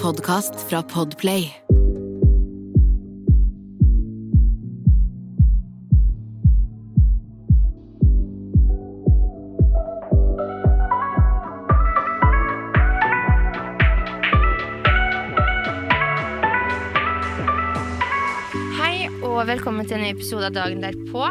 podkast 0.00 0.54
fra 0.68 0.80
Podplay. 0.82 1.42
Hei 18.80 19.10
og 19.20 19.44
velkommen 19.48 19.84
til 19.84 19.98
en 19.98 20.06
ny 20.06 20.14
episode 20.14 20.48
av 20.48 20.56
Dagen 20.56 20.80
derpå. 20.80 21.28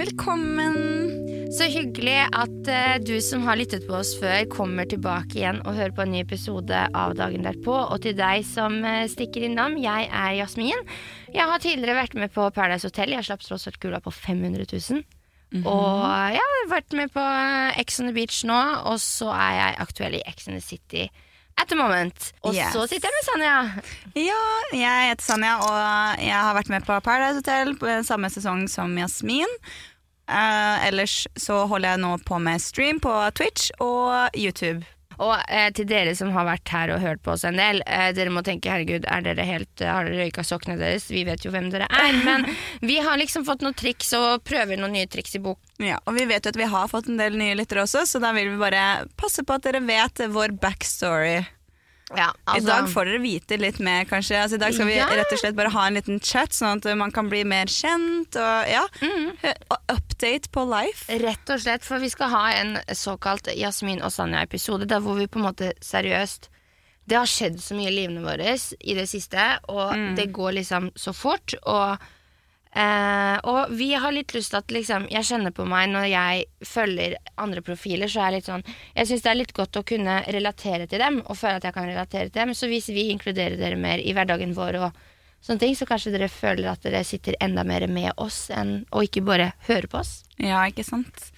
Velkommen. 0.00 1.39
Så 1.50 1.66
hyggelig 1.66 2.18
at 2.30 2.68
eh, 2.70 2.96
du 3.02 3.16
som 3.24 3.42
har 3.48 3.58
lyttet 3.58 3.82
på 3.88 3.96
oss 3.98 4.12
før, 4.20 4.44
kommer 4.52 4.86
tilbake 4.88 5.34
igjen 5.40 5.58
og 5.66 5.74
hører 5.74 5.94
på 5.96 6.04
en 6.04 6.12
ny 6.14 6.20
episode 6.22 6.82
av 6.94 7.16
Dagen 7.18 7.42
derpå. 7.46 7.74
Og 7.90 7.98
til 8.04 8.14
deg 8.18 8.44
som 8.46 8.76
eh, 8.86 9.08
stikker 9.10 9.48
innom, 9.48 9.74
jeg 9.82 10.06
er 10.06 10.36
Jasmin. 10.38 10.84
Jeg 11.34 11.48
har 11.50 11.62
tidligere 11.62 11.98
vært 11.98 12.14
med 12.22 12.30
på 12.34 12.46
Paradise 12.54 12.86
Hotel. 12.86 13.16
Jeg 13.16 13.26
slapp 13.26 13.42
tross 13.42 13.66
alt 13.66 13.80
kula 13.82 13.98
på 14.04 14.12
500 14.14 14.68
000. 14.70 15.02
Og 15.66 16.04
jeg 16.36 16.44
har 16.46 16.68
vært 16.70 16.94
med 16.94 17.10
på 17.10 17.24
Ex 17.82 17.98
on 17.98 18.06
the 18.06 18.14
Beach 18.14 18.44
nå, 18.46 18.60
og 18.86 19.00
så 19.02 19.32
er 19.34 19.56
jeg 19.58 19.80
aktuell 19.82 20.14
i 20.20 20.22
Ex 20.30 20.46
on 20.46 20.54
the 20.54 20.62
City 20.62 21.08
at 21.58 21.66
the 21.68 21.76
moment. 21.76 22.30
Og 22.46 22.54
Yes. 22.54 22.70
så 22.72 22.86
sitter 22.88 23.10
jeg 23.10 23.16
med 23.18 23.26
Sanja. 23.26 23.56
Ja, 24.16 24.38
jeg 24.78 25.10
heter 25.10 25.26
Sanja, 25.26 25.56
og 25.66 26.22
jeg 26.22 26.38
har 26.38 26.54
vært 26.56 26.70
med 26.72 26.86
på 26.86 26.94
Paradise 27.04 27.42
Hotel 27.42 27.74
på 27.82 27.98
samme 28.06 28.30
sesong 28.32 28.62
som 28.70 28.94
Jasmin. 28.96 29.50
Eh, 30.30 30.86
ellers 30.88 31.24
så 31.34 31.64
holder 31.66 31.96
jeg 31.96 32.02
nå 32.04 32.14
på 32.26 32.38
med 32.42 32.62
stream 32.62 33.02
på 33.02 33.12
Twitch 33.34 33.72
og 33.82 34.38
YouTube. 34.38 34.86
Og 35.20 35.34
eh, 35.52 35.68
til 35.76 35.84
dere 35.90 36.14
som 36.16 36.30
har 36.32 36.46
vært 36.48 36.70
her 36.72 36.92
og 36.94 37.02
hørt 37.02 37.20
på 37.24 37.34
oss 37.34 37.44
en 37.44 37.58
del, 37.60 37.82
eh, 37.84 38.08
dere 38.16 38.32
må 38.32 38.40
tenke 38.46 38.70
herregud, 38.72 39.04
er 39.04 39.24
dere 39.26 39.44
helt, 39.44 39.82
har 39.84 40.08
dere 40.08 40.24
røyka 40.24 40.44
sokkene 40.46 40.78
deres? 40.80 41.10
Vi 41.12 41.26
vet 41.28 41.44
jo 41.44 41.52
hvem 41.52 41.68
dere 41.72 41.88
er. 41.92 42.16
Men 42.28 42.46
vi 42.80 42.96
har 43.04 43.20
liksom 43.20 43.44
fått 43.48 43.64
noen 43.66 43.76
triks 43.76 44.14
og 44.16 44.44
prøver 44.48 44.80
noen 44.80 44.96
nye 44.96 45.10
triks 45.10 45.36
i 45.36 45.42
bok. 45.44 45.60
Ja, 45.82 46.00
og 46.06 46.16
vi 46.16 46.24
vet 46.30 46.46
jo 46.46 46.54
at 46.54 46.60
vi 46.60 46.72
har 46.72 46.88
fått 46.92 47.10
en 47.12 47.20
del 47.20 47.36
nye 47.40 47.58
lyttere 47.58 47.84
også, 47.84 48.06
så 48.08 48.22
da 48.22 48.32
vil 48.36 48.54
vi 48.54 48.60
bare 48.62 49.08
passe 49.20 49.44
på 49.44 49.58
at 49.58 49.66
dere 49.66 49.82
vet 49.84 50.24
vår 50.32 50.56
backstory. 50.62 51.40
Ja, 52.16 52.32
I 52.56 52.60
dag 52.64 52.88
får 52.90 53.06
dere 53.06 53.18
vite 53.22 53.56
litt 53.60 53.78
mer, 53.78 54.04
kanskje. 54.10 54.38
Altså, 54.42 54.56
I 54.58 54.62
dag 54.64 54.74
skal 54.74 54.88
vi 54.88 54.96
Ja. 54.96 55.06
rett 55.14 55.32
og 55.32 55.38
slett 55.38 55.54
bare 55.54 55.70
ha 55.70 55.86
en 55.86 55.94
liten 55.94 56.18
chat, 56.20 56.50
sånn 56.50 56.80
at 56.80 56.96
man 56.98 57.12
kan 57.12 57.28
bli 57.30 57.44
mer 57.44 57.66
kjent. 57.66 58.34
Og 58.34 58.68
ja, 58.68 58.86
mm. 59.00 59.36
update 59.88 60.50
på 60.50 60.64
life. 60.66 61.06
Rett 61.22 61.50
og 61.50 61.60
slett, 61.60 61.84
for 61.86 62.02
vi 62.02 62.10
skal 62.10 62.30
ha 62.30 62.50
en 62.52 62.78
såkalt 62.88 63.46
Jasmin 63.56 64.02
og 64.02 64.10
Sanja-episode, 64.10 64.88
der 64.90 65.00
hvor 65.00 65.14
vi 65.14 65.28
på 65.30 65.38
en 65.38 65.46
måte 65.50 65.72
seriøst 65.80 66.50
Det 67.10 67.16
har 67.16 67.26
skjedd 67.26 67.56
så 67.58 67.74
mye 67.74 67.88
i 67.90 67.94
livene 67.94 68.20
våre 68.22 68.52
i 68.54 68.94
det 68.94 69.08
siste, 69.08 69.58
og 69.68 69.94
det 70.14 70.28
går 70.32 70.52
liksom 70.60 70.90
så 70.94 71.12
fort. 71.12 71.54
Og, 71.66 71.98
eh, 72.76 73.36
og 73.50 73.72
vi 73.76 73.90
har 73.94 74.14
litt 74.14 74.34
lyst 74.36 74.52
til 74.54 74.60
at 74.60 74.74
liksom 74.74 75.08
Jeg 75.10 75.26
kjenner 75.26 75.54
på 75.54 75.64
meg 75.68 75.88
når 75.90 76.06
jeg 76.10 76.44
følger 76.66 77.16
andre 77.40 77.62
profiler, 77.66 78.10
så 78.10 78.22
er 78.22 78.30
jeg 78.30 78.36
litt 78.38 78.50
sånn 78.50 78.66
Jeg 78.94 79.10
syns 79.10 79.24
det 79.24 79.32
er 79.32 79.40
litt 79.40 79.54
godt 79.56 79.80
å 79.80 79.86
kunne 79.86 80.20
relatere 80.28 80.86
til 80.90 81.02
dem, 81.02 81.22
og 81.26 81.38
føle 81.40 81.58
at 81.58 81.66
jeg 81.66 81.76
kan 81.76 81.88
relatere 81.90 82.28
til 82.30 82.40
dem. 82.42 82.54
Så 82.54 82.70
hvis 82.70 82.90
vi 82.94 83.10
inkluderer 83.14 83.58
dere 83.60 83.80
mer 83.80 84.02
i 84.02 84.14
hverdagen 84.16 84.54
vår 84.56 84.80
og 84.84 85.00
sånne 85.40 85.62
ting, 85.62 85.76
så 85.76 85.88
kanskje 85.88 86.12
dere 86.14 86.30
føler 86.32 86.70
at 86.72 86.84
dere 86.84 87.04
sitter 87.06 87.38
enda 87.40 87.64
mer 87.64 87.86
med 87.90 88.12
oss, 88.20 88.48
enn, 88.54 88.82
og 88.92 89.08
ikke 89.08 89.24
bare 89.24 89.52
hører 89.68 89.88
på 89.90 90.00
oss. 90.02 90.20
Ja, 90.36 90.62
ikke 90.68 90.84
sant? 90.86 91.30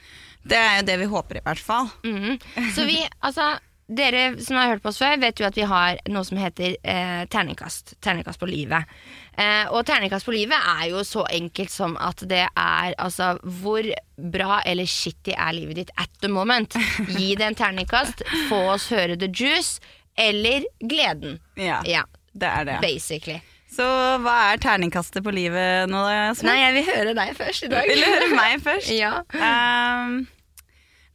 Det 0.42 0.58
er 0.58 0.80
jo 0.80 0.86
det 0.88 0.96
vi 1.04 1.10
håper, 1.10 1.38
i 1.38 1.44
hvert 1.44 1.62
fall. 1.62 1.90
Mm. 2.06 2.38
Så 2.76 2.86
vi, 2.88 2.98
altså 3.20 3.54
Dere 3.92 4.38
som 4.40 4.56
har 4.56 4.70
hørt 4.70 4.80
på 4.80 4.88
oss 4.88 5.00
før, 5.02 5.18
vet 5.20 5.40
jo 5.42 5.44
at 5.44 5.56
vi 5.58 5.66
har 5.68 5.98
noe 6.08 6.24
som 6.24 6.38
heter 6.40 6.78
eh, 6.80 7.24
terningkast. 7.28 7.96
Terningkast 8.00 8.40
på 8.40 8.48
livet. 8.48 8.88
Eh, 9.38 9.64
og 9.72 9.86
terningkast 9.88 10.26
på 10.28 10.34
livet 10.34 10.58
er 10.74 10.90
jo 10.90 11.00
så 11.08 11.22
enkelt 11.32 11.70
som 11.72 11.94
at 11.96 12.20
det 12.28 12.42
er 12.52 12.92
altså 13.00 13.30
Hvor 13.42 13.86
bra 14.34 14.58
eller 14.68 14.84
shitty 14.84 15.32
er 15.32 15.54
livet 15.56 15.78
ditt 15.80 15.92
at 15.96 16.10
the 16.20 16.28
moment? 16.28 16.76
Gi 17.16 17.30
det 17.40 17.46
en 17.48 17.56
terningkast. 17.56 18.20
Få 18.50 18.58
oss 18.74 18.90
høre 18.92 19.16
the 19.16 19.30
juice. 19.32 19.80
Eller 20.20 20.66
gleden. 20.84 21.38
Ja, 21.56 21.80
Ja, 21.88 22.02
det 22.36 22.48
er 22.50 22.64
det. 22.68 22.78
basically. 22.84 23.38
Så 23.72 23.86
hva 24.20 24.34
er 24.52 24.60
terningkastet 24.60 25.24
på 25.24 25.32
livet 25.32 25.88
nå, 25.88 26.02
da? 26.04 26.34
Nei, 26.44 26.58
jeg 26.60 26.74
vil 26.76 26.88
høre 26.92 27.14
deg 27.16 27.30
først 27.38 27.64
i 27.64 27.70
dag. 27.72 27.88
Vil 27.88 28.02
du 28.04 28.08
høre 28.10 28.28
meg 28.36 28.60
først? 28.60 28.90
Ja. 29.02 29.14
Ehm, 29.32 30.26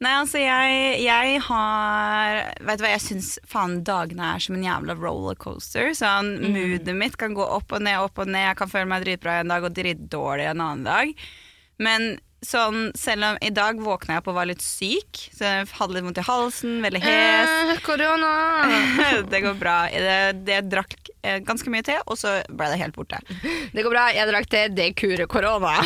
nei, 0.04 0.14
altså 0.20 0.42
jeg, 0.42 1.00
jeg 1.04 1.42
har 1.48 2.38
Vet 2.68 2.80
du 2.80 2.86
hva, 2.86 2.94
jeg 2.94 3.04
syns 3.06 3.32
faen 3.50 3.80
dagene 3.88 4.34
er 4.36 4.44
som 4.44 4.58
en 4.58 4.66
jævla 4.66 4.98
rollercoaster. 5.00 5.94
Sånn, 5.98 6.36
Moodet 6.54 6.96
mitt 6.98 7.18
kan 7.20 7.36
gå 7.38 7.46
opp 7.46 7.74
og 7.74 7.84
ned, 7.86 8.00
opp 8.04 8.22
og 8.24 8.30
ned. 8.30 8.46
Jeg 8.50 8.60
kan 8.62 8.72
føle 8.72 8.90
meg 8.92 9.06
dritbra 9.06 9.40
en 9.42 9.54
dag 9.54 9.66
og 9.68 9.76
dritdårlig 9.78 10.50
en 10.52 10.64
annen 10.68 10.88
dag. 10.88 11.28
Men 11.82 12.16
sånn, 12.46 12.92
selv 12.98 13.26
om 13.26 13.38
i 13.42 13.50
dag 13.54 13.80
våkna 13.82 14.18
jeg 14.18 14.22
opp 14.22 14.30
og 14.32 14.38
var 14.38 14.48
litt 14.50 14.62
syk, 14.62 15.22
så 15.34 15.48
jeg 15.48 15.70
hadde 15.80 15.96
litt 15.96 16.06
vondt 16.06 16.20
i 16.22 16.26
halsen, 16.28 16.76
veldig 16.86 17.02
hes. 17.02 17.54
Eh, 17.74 17.80
Korona! 17.86 18.32
det 19.32 19.42
går 19.46 19.58
bra. 19.58 19.78
Det, 19.92 20.18
det 20.46 20.60
drakk 20.70 20.94
eh, 21.24 21.40
ganske 21.46 21.72
mye 21.74 21.86
te, 21.88 21.98
og 22.06 22.20
så 22.20 22.38
ble 22.50 22.70
det 22.72 22.80
helt 22.82 22.98
borte. 22.98 23.20
Det 23.74 23.86
går 23.86 23.94
bra, 23.94 24.06
jeg 24.16 24.30
drakk 24.30 24.50
det, 24.54 24.64
det 24.78 24.90
kurer 25.00 25.26
korona. 25.30 25.76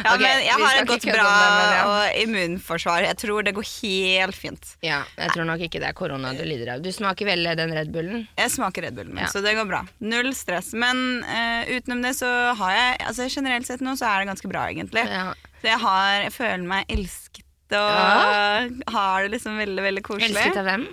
Ja, 0.00 0.14
okay, 0.14 0.22
men 0.22 0.42
jeg 0.44 0.56
har 0.60 0.78
et 0.80 0.88
godt 0.88 1.04
bra 1.04 1.24
det, 1.26 1.64
ja. 1.74 1.80
og 1.88 2.18
immunforsvar. 2.22 3.04
Jeg 3.04 3.18
tror 3.20 3.44
det 3.44 3.52
går 3.56 3.66
helt 3.66 4.36
fint. 4.36 4.70
Ja, 4.84 5.00
jeg 5.18 5.34
tror 5.34 5.46
nok 5.48 5.62
ikke 5.66 5.80
det 5.82 5.90
er 5.90 5.96
korona 5.96 6.32
du 6.36 6.42
lider 6.46 6.74
av. 6.74 6.84
Du 6.84 6.90
smaker 6.94 7.28
vel 7.28 7.44
den 7.58 7.74
Red 7.76 7.90
Bullen? 7.94 8.24
Jeg 8.38 8.52
smaker 8.54 8.86
Red 8.86 8.96
Bullen, 8.96 9.18
Ja. 9.20 9.28
så 9.32 9.42
det 9.44 9.54
går 9.58 9.68
bra. 9.68 9.82
Null 10.02 10.32
stress. 10.36 10.72
Men 10.78 11.22
uh, 11.26 11.68
utenom 11.74 12.02
det 12.04 12.14
så 12.20 12.30
har 12.58 12.76
jeg 12.76 13.00
altså 13.10 13.28
Generelt 13.30 13.68
sett 13.68 13.82
nå 13.84 13.92
så 13.98 14.08
er 14.08 14.22
det 14.22 14.30
ganske 14.32 14.50
bra, 14.50 14.64
egentlig. 14.70 14.79
Ja. 15.10 15.34
Så 15.60 15.68
jeg 15.68 15.78
har 15.82 16.22
Jeg 16.24 16.32
føler 16.32 16.66
meg 16.66 16.84
elsket 16.88 17.46
og 17.70 18.90
har 18.90 19.22
det 19.22 19.30
liksom 19.36 19.58
veldig, 19.60 19.82
veldig 19.84 20.02
koselig. 20.02 20.32
Elsket 20.32 20.56
av 20.58 20.64
hvem? 20.66 20.88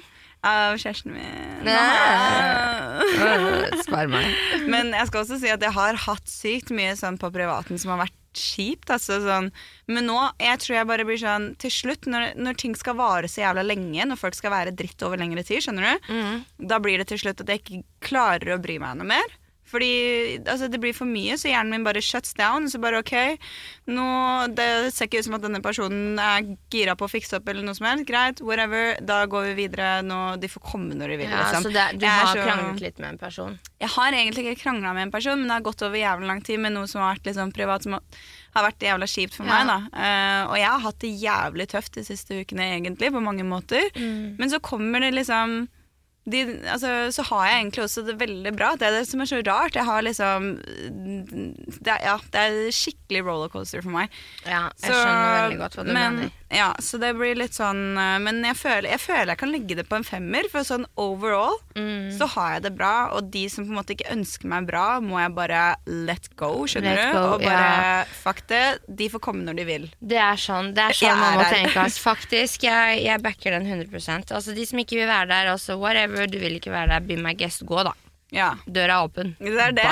Av 0.45 0.75
kjæresten 0.77 1.15
min. 1.15 1.65
Spar 3.81 4.07
meg. 4.11 4.27
Men 4.71 4.91
jeg 4.95 5.09
skal 5.09 5.23
også 5.23 5.39
si 5.41 5.49
at 5.53 5.63
jeg 5.65 5.73
har 5.75 5.97
hatt 6.07 6.29
sykt 6.29 6.69
mye 6.75 6.93
sånn 6.99 7.17
på 7.21 7.31
privaten 7.33 7.79
som 7.81 7.93
har 7.95 8.03
vært 8.05 8.15
kjipt. 8.37 8.91
Altså, 8.93 9.17
sånn. 9.25 9.49
Men 9.89 10.05
nå 10.11 10.17
jeg 10.43 10.61
tror 10.61 10.75
jeg 10.77 10.89
bare 10.91 11.07
blir 11.07 11.17
sånn 11.21 11.49
til 11.61 11.73
slutt, 11.73 12.05
når, 12.11 12.35
når 12.37 12.59
ting 12.61 12.75
skal 12.77 12.97
vare 12.99 13.29
så 13.31 13.41
jævla 13.47 13.63
lenge, 13.65 14.05
når 14.11 14.19
folk 14.21 14.37
skal 14.37 14.53
være 14.53 14.75
dritt 14.77 15.01
over 15.07 15.17
lengre 15.21 15.43
tid, 15.47 15.63
skjønner 15.65 15.89
du, 15.97 16.13
Mm. 16.13 16.45
da 16.69 16.77
blir 16.83 17.01
det 17.01 17.07
til 17.09 17.19
slutt 17.21 17.41
at 17.41 17.49
jeg 17.49 17.63
ikke 17.63 17.81
klarer 18.05 18.53
å 18.55 18.61
bry 18.61 18.77
meg 18.81 18.99
noe 19.01 19.09
mer. 19.09 19.35
Fordi 19.67 20.39
altså, 20.47 20.69
det 20.71 20.79
blir 20.79 20.93
for 20.95 21.05
mye, 21.09 21.35
så 21.37 21.49
hjernen 21.51 21.73
min 21.75 21.83
bare 21.83 21.99
shuts 22.01 22.33
down. 22.39 22.69
Så 22.71 22.79
bare 22.79 23.01
ok, 23.03 23.13
nå, 23.91 24.07
det 24.55 24.67
ser 24.95 25.09
ikke 25.09 25.19
ut 25.21 25.27
som 25.27 25.35
at 25.37 25.43
denne 25.43 25.61
personen 25.63 26.19
er 26.21 26.45
gira 26.73 26.95
på 26.99 27.07
å 27.07 27.11
fikse 27.11 27.37
opp 27.39 27.47
eller 27.51 27.65
noe 27.67 27.75
som 27.77 27.87
helst. 27.89 28.07
Greit, 28.07 28.41
whatever. 28.41 28.95
Da 29.03 29.21
går 29.29 29.49
vi 29.51 29.55
videre. 29.67 29.89
Nå, 30.07 30.21
de 30.39 30.47
får 30.51 30.63
komme 30.71 30.95
når 30.97 31.13
de 31.13 31.19
vil. 31.23 31.29
Ja, 31.31 31.43
liksom. 31.45 31.67
så 31.67 31.73
det, 31.75 31.87
du 31.99 32.07
har 32.07 32.31
så- 32.33 32.43
kranglet 32.47 32.81
litt 32.87 32.99
med 33.03 33.09
en 33.15 33.17
person? 33.17 33.59
jeg 33.77 33.89
har 33.93 34.11
egentlig 34.11 34.41
ikke 34.47 34.63
krangla 34.63 34.91
med 34.95 35.03
en 35.03 35.11
person, 35.13 35.37
men 35.37 35.47
det 35.47 35.53
har 35.53 35.61
gått 35.67 35.81
over 35.85 35.99
jævlig 35.99 36.25
lang 36.25 36.39
tid 36.41 36.59
med 36.59 36.73
noe 36.73 36.87
som 36.89 37.01
har 37.03 37.13
vært 37.13 37.27
liksom 37.29 37.51
privat, 37.53 37.83
som 37.85 37.93
har 37.93 38.63
vært 38.65 38.79
jævla 38.81 39.05
kjipt 39.05 39.35
for 39.37 39.45
Ja. 39.45 39.63
meg. 39.63 39.67
da. 39.67 39.77
uh, 39.93 40.51
og 40.51 40.57
jeg 40.57 40.65
har 40.71 40.79
hatt 40.79 40.99
det 40.99 41.11
jævlig 41.21 41.67
tøft 41.69 41.93
de 41.93 42.03
siste 42.07 42.39
ukene, 42.41 42.65
egentlig, 42.73 43.11
på 43.13 43.21
mange 43.21 43.43
måter. 43.45 43.85
Mm. 43.95 44.35
Men 44.39 44.49
så 44.49 44.59
kommer 44.59 44.99
det 44.99 45.13
liksom 45.13 45.67
de, 46.27 46.41
altså, 46.67 46.89
så 47.15 47.23
har 47.29 47.45
jeg 47.47 47.59
egentlig 47.61 47.83
også 47.85 48.05
det 48.07 48.17
veldig 48.19 48.51
bra. 48.57 48.73
Det 48.75 48.87
er 48.89 48.97
det 48.99 49.05
som 49.07 49.21
er 49.23 49.29
så 49.29 49.39
rart. 49.47 49.77
Jeg 49.79 49.85
har 49.87 50.01
liksom 50.03 50.49
Det 51.77 51.91
er, 51.93 52.01
ja, 52.03 52.17
det 52.33 52.41
er 52.41 52.57
skikkelig 52.75 53.23
rollercoaster 53.27 53.83
for 53.85 53.93
meg. 53.95 54.09
Ja, 54.45 54.69
jeg 54.81 54.91
Så- 54.91 54.97
skjønner 54.97 55.49
veldig 55.49 55.57
godt 55.61 55.75
hva 55.77 55.85
du 55.87 55.93
men, 55.93 56.15
mener. 56.17 56.31
Ja, 56.49 56.73
så 56.79 56.97
det 56.99 57.13
blir 57.17 57.35
litt 57.35 57.51
sånn 57.51 57.97
eh, 57.99 58.19
Men 58.23 58.37
jeg 58.45 58.55
føler, 58.55 58.87
jeg 58.93 58.99
føler 59.03 59.27
jeg 59.33 59.37
kan 59.41 59.51
legge 59.51 59.75
det 59.75 59.83
på 59.89 59.97
en 59.97 60.03
femmer, 60.07 60.47
for 60.49 60.61
sånn 60.63 60.85
overall 60.97 61.57
Mm. 61.77 62.17
så 62.17 62.25
har 62.33 62.53
jeg 62.53 62.63
det 62.63 62.71
bra, 62.77 63.09
og 63.13 63.29
de 63.29 63.47
som 63.49 63.65
på 63.65 63.69
en 63.69 63.77
måte 63.77 63.93
ikke 63.93 64.09
ønsker 64.15 64.45
meg 64.49 64.65
bra, 64.65 64.99
må 64.99 65.19
jeg 65.21 65.35
bare 65.35 65.75
let 65.85 66.29
go, 66.35 66.63
skjønner 66.65 66.95
Let 66.95 67.11
du? 67.13 67.17
go, 67.19 67.33
og 67.35 67.41
bare 67.43 68.05
fuck 68.23 68.41
det, 68.47 68.79
de 68.89 69.09
får 69.09 69.19
komme 69.21 69.43
når 69.45 69.55
de 69.57 69.65
vil. 69.65 69.85
Det 70.01 70.17
er 70.17 70.35
sånn, 70.41 70.73
det 70.73 70.81
er 70.87 70.95
sånn 70.97 71.09
Jeg 71.11 71.17
man 71.19 71.33
må 71.37 71.43
her. 71.43 71.53
tenke. 71.53 71.75
Altså, 71.83 72.01
Faktisk, 72.07 72.63
jeg, 72.63 73.03
jeg 73.03 73.21
backer 73.21 73.51
den 73.51 73.67
100 73.67 74.31
Altså 74.33 74.55
De 74.55 74.65
som 74.65 74.79
ikke 74.79 74.97
vil 74.97 75.07
være 75.07 75.27
der, 75.27 75.51
altså 75.53 75.77
whatever, 75.77 76.16
du 76.25 76.39
vil 76.41 76.57
ikke 76.57 76.73
være 76.73 76.95
der, 76.95 77.05
be 77.05 77.21
my 77.21 77.35
guest, 77.37 77.61
gå 77.69 77.85
da. 77.85 77.93
Ja, 78.33 78.49
Døra 78.67 78.97
er 78.99 79.05
åpen. 79.07 79.29
det 79.39 79.53
er 79.55 79.71
det. 79.71 79.83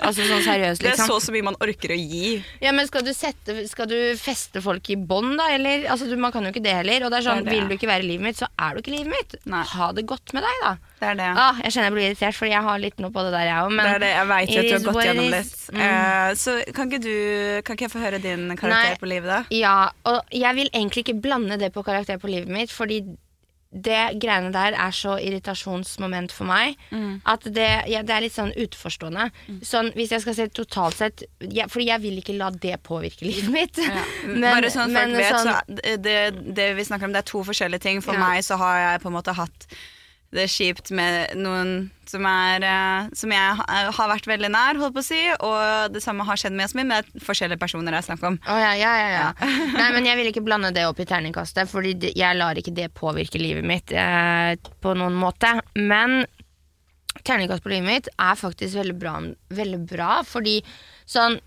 Altså 0.00 0.24
sånn 0.24 0.40
seriøst, 0.46 0.80
Det 0.80 0.88
er 0.88 0.94
liksom. 0.94 1.10
så 1.10 1.18
så 1.26 1.32
mye 1.34 1.44
man 1.44 1.58
orker 1.60 1.92
å 1.92 1.98
gi. 1.98 2.38
Ja, 2.62 2.72
men 2.72 2.86
skal 2.88 3.04
du, 3.04 3.10
sette, 3.12 3.66
skal 3.68 3.90
du 3.90 3.96
feste 4.16 4.62
folk 4.64 4.88
i 4.94 4.96
bånd, 4.96 5.34
da? 5.36 5.50
Eller? 5.52 5.84
Altså, 5.92 6.08
du, 6.08 6.14
man 6.16 6.32
kan 6.32 6.46
jo 6.46 6.54
ikke 6.54 6.62
det 6.64 6.72
heller. 6.78 7.04
Og 7.04 7.12
det 7.12 7.20
er 7.20 7.26
sånn, 7.26 7.42
Det 7.44 7.50
er 7.50 7.50
det. 7.50 7.58
Vil 7.58 7.68
du 7.68 7.76
ikke 7.76 7.90
være 7.90 8.06
i 8.06 8.08
livet 8.08 8.26
mitt, 8.30 8.40
så 8.40 8.48
er 8.56 8.72
du 8.72 8.80
ikke 8.80 8.94
livet 8.94 9.12
mitt. 9.12 9.36
Nei. 9.52 9.60
Ha 9.74 9.90
det 9.92 10.06
godt 10.08 10.32
med 10.32 10.46
deg, 10.48 10.62
da. 10.64 10.72
Det 11.02 11.10
er 11.10 11.18
det. 11.20 11.28
Ah, 11.42 11.60
jeg 11.66 11.74
kjenner 11.74 11.88
jeg 11.90 11.96
blir 11.98 12.06
irritert, 12.08 12.38
fordi 12.38 12.54
jeg 12.54 12.66
har 12.70 12.82
litt 12.86 13.02
noe 13.04 13.12
på 13.12 13.26
det 13.26 13.32
der, 13.34 13.44
jeg 13.50 13.66
òg. 13.66 13.74
Men 13.76 13.84
det 13.84 13.92
er 13.92 14.04
det. 14.06 14.12
Jeg 14.14 14.30
veit 14.32 14.54
at 14.54 14.68
du 14.70 14.72
har 14.72 14.86
gått 14.88 15.08
gjennom 15.10 15.30
litt. 15.36 15.58
Mm. 15.72 15.82
Uh, 15.82 16.30
så 16.42 16.56
kan 16.72 16.88
ikke 16.88 17.02
du 17.02 17.16
Kan 17.66 17.76
ikke 17.76 17.86
jeg 17.88 17.92
få 17.92 18.04
høre 18.06 18.22
din 18.22 18.46
karakter 18.56 18.94
Nei. 18.94 19.00
på 19.02 19.10
livet, 19.12 19.28
da? 19.28 19.42
Ja, 19.52 19.76
og 20.08 20.32
jeg 20.32 20.56
vil 20.62 20.72
egentlig 20.72 21.04
ikke 21.04 21.18
blande 21.28 21.60
det 21.60 21.74
på 21.76 21.84
karakter 21.84 22.16
på 22.22 22.32
livet 22.32 22.48
mitt, 22.48 22.72
fordi 22.72 23.02
det 23.72 24.18
greiene 24.20 24.50
der 24.52 24.74
er 24.76 24.90
så 24.92 25.14
irritasjonsmoment 25.16 26.32
for 26.36 26.44
meg 26.44 26.76
at 27.24 27.46
det, 27.56 27.68
ja, 27.88 28.02
det 28.04 28.12
er 28.12 28.20
litt 28.26 28.34
sånn 28.36 28.52
utenforstående. 28.52 29.30
Sånn, 29.64 29.88
hvis 29.96 30.12
jeg 30.12 30.20
skal 30.26 30.34
se 30.36 30.46
totalt 30.52 30.98
sett 30.98 31.22
ja, 31.40 31.64
Fordi 31.72 31.86
jeg 31.88 32.02
vil 32.04 32.18
ikke 32.20 32.36
la 32.36 32.50
det 32.50 32.76
påvirke 32.84 33.24
livet 33.24 33.48
mitt. 33.58 33.80
Men- 34.26 34.42
Bare 34.44 34.70
sånn 34.74 34.92
folk 34.92 35.16
vet, 35.16 35.32
sånn- 35.32 35.56
så 35.56 35.96
det, 36.04 36.18
det 36.54 36.68
vi 36.76 36.84
snakker 36.84 37.08
om, 37.08 37.12
det 37.16 37.24
er 37.24 37.30
to 37.32 37.42
forskjellige 37.48 37.80
ting. 37.80 38.02
For 38.04 38.12
Ja. 38.14 38.20
meg 38.28 38.44
så 38.44 38.58
har 38.60 38.76
jeg 38.92 39.02
på 39.02 39.08
en 39.08 39.16
måte 39.16 39.34
hatt 39.34 39.66
det 40.32 40.46
er 40.46 40.50
kjipt 40.52 40.90
med 40.96 41.34
noen 41.36 41.90
som 42.08 42.24
er 42.28 42.64
eh, 42.64 43.08
Som 43.16 43.32
jeg 43.32 43.56
ha- 43.58 43.90
har 43.96 44.08
vært 44.10 44.26
veldig 44.28 44.48
nær, 44.52 44.78
holdt 44.80 44.94
på 44.96 45.00
å 45.02 45.06
si. 45.06 45.20
Og 45.44 45.92
det 45.94 46.02
samme 46.04 46.24
har 46.28 46.36
skjedd 46.40 46.52
med 46.56 46.64
Jasmin, 46.66 46.88
men 46.88 47.02
det 47.04 47.12
er 47.20 47.24
forskjellige 47.26 47.60
personer 47.60 47.96
jeg 47.96 48.06
snakker 48.08 48.30
om. 48.32 48.38
Oh, 48.48 48.58
ja, 48.60 48.72
ja, 48.76 48.92
ja, 49.00 49.10
ja. 49.14 49.50
Nei, 49.78 49.90
men 49.94 50.08
jeg 50.08 50.18
vil 50.20 50.30
ikke 50.32 50.44
blande 50.44 50.72
det 50.76 50.84
opp 50.88 51.00
i 51.00 51.06
terningkastet, 51.08 51.68
Fordi 51.72 51.94
jeg 52.16 52.36
lar 52.40 52.56
ikke 52.60 52.74
det 52.76 52.90
påvirke 52.96 53.40
livet 53.40 53.64
mitt 53.68 53.92
eh, 53.92 54.56
på 54.82 54.96
noen 54.98 55.16
måte. 55.20 55.54
Men 55.78 56.24
terningkast 57.22 57.62
på 57.64 57.72
livet 57.72 57.86
mitt 57.88 58.08
er 58.16 58.36
faktisk 58.40 58.76
veldig 58.80 58.98
bra, 58.98 59.14
veldig 59.52 59.80
bra 59.92 60.12
fordi 60.26 60.58
sånn 61.08 61.38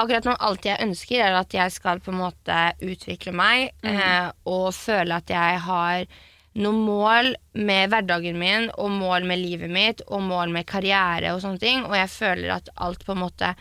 Akkurat 0.00 0.24
nå 0.24 0.32
alt 0.40 0.64
jeg 0.64 0.80
ønsker, 0.80 1.20
er 1.20 1.34
at 1.36 1.52
jeg 1.52 1.70
skal 1.74 1.98
på 2.02 2.10
en 2.10 2.16
måte 2.22 2.54
utvikle 2.82 3.34
meg 3.36 3.74
eh, 3.86 4.30
og 4.48 4.70
føle 4.74 5.18
at 5.20 5.28
jeg 5.30 5.58
har 5.66 6.06
noen 6.60 6.80
mål 6.84 7.34
med 7.56 7.92
hverdagen 7.92 8.36
min 8.40 8.68
og 8.76 8.90
mål 8.92 9.24
med 9.28 9.40
livet 9.40 9.72
mitt 9.72 10.02
og 10.08 10.24
mål 10.26 10.52
med 10.52 10.68
karriere 10.68 11.32
og 11.32 11.40
sånne 11.44 11.62
ting. 11.62 11.86
Og 11.88 11.96
jeg 11.96 12.10
føler 12.12 12.56
at 12.58 12.68
alt 12.76 13.06
på 13.06 13.16
en 13.16 13.22
måte 13.24 13.54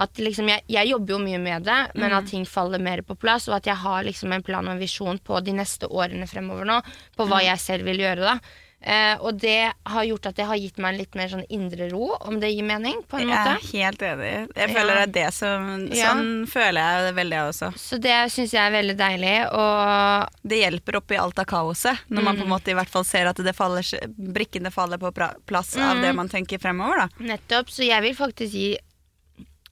at 0.00 0.20
liksom 0.22 0.48
jeg, 0.48 0.64
jeg 0.70 0.88
jobber 0.88 1.16
jo 1.16 1.20
mye 1.20 1.38
med 1.42 1.66
det, 1.66 1.78
men 1.98 2.14
at 2.16 2.28
ting 2.30 2.46
faller 2.48 2.80
mer 2.80 3.02
på 3.04 3.18
plass, 3.20 3.50
og 3.50 3.58
at 3.58 3.66
jeg 3.68 3.76
har 3.82 4.06
liksom 4.06 4.32
en 4.32 4.44
plan 4.46 4.64
og 4.64 4.76
en 4.76 4.80
visjon 4.80 5.18
på 5.20 5.40
de 5.44 5.52
neste 5.58 5.90
årene 5.90 6.28
fremover 6.30 6.68
nå, 6.68 6.78
på 7.18 7.26
hva 7.28 7.42
jeg 7.44 7.60
selv 7.60 7.90
vil 7.90 8.00
gjøre. 8.00 8.30
da. 8.30 8.38
Eh, 8.80 9.16
og 9.20 9.36
det 9.36 9.72
har 9.84 10.04
gjort 10.08 10.26
at 10.30 10.36
det 10.38 10.46
har 10.48 10.56
gitt 10.56 10.78
meg 10.80 10.94
en 10.94 10.98
litt 11.02 11.16
mer 11.18 11.28
sånn 11.28 11.44
indre 11.52 11.90
ro, 11.90 12.14
om 12.24 12.38
det 12.40 12.48
gir 12.48 12.64
mening, 12.64 13.02
på 13.04 13.18
en 13.20 13.28
Jeg 13.28 13.36
er 13.36 13.66
helt 13.74 14.04
enig. 14.08 14.30
Jeg 14.56 14.70
føler 14.72 14.94
Ja. 14.96 15.04
det 15.04 15.08
er 15.08 15.12
det 15.26 15.34
som 15.36 15.66
Ja. 15.92 16.14
Sånn 16.14 16.46
føler 16.48 16.80
jeg 16.80 17.04
det 17.04 17.14
veldig, 17.18 17.36
jeg 17.36 17.48
også. 17.50 17.68
Så 17.76 18.00
det 18.00 18.16
syns 18.32 18.52
jeg 18.56 18.62
er 18.64 18.72
veldig 18.72 18.96
deilig, 18.96 19.52
og 19.52 20.28
Det 20.46 20.60
hjelper 20.62 20.96
oppi 20.96 21.16
alt 21.20 21.38
av 21.38 21.44
kaoset, 21.44 21.98
når 22.08 22.22
man 22.22 22.36
på 22.38 22.42
en 22.42 22.48
måte 22.48 22.68
i 22.70 22.74
hvert 22.74 22.88
fall 22.88 23.04
ser 23.04 23.26
at 23.26 23.36
det 23.36 23.54
faller, 23.54 23.82
brikkene 24.16 24.72
faller 24.72 24.96
på 24.96 25.12
plass 25.12 25.36
plass 25.46 25.76
av 25.76 26.00
det 26.00 26.14
man 26.14 26.28
tenker 26.28 26.58
fremover. 26.58 26.96
da. 26.96 27.08
nettopp, 27.20 27.68
så 27.68 27.84
jeg 27.84 28.00
vil 28.02 28.14
faktisk 28.14 28.52
gi 28.52 28.78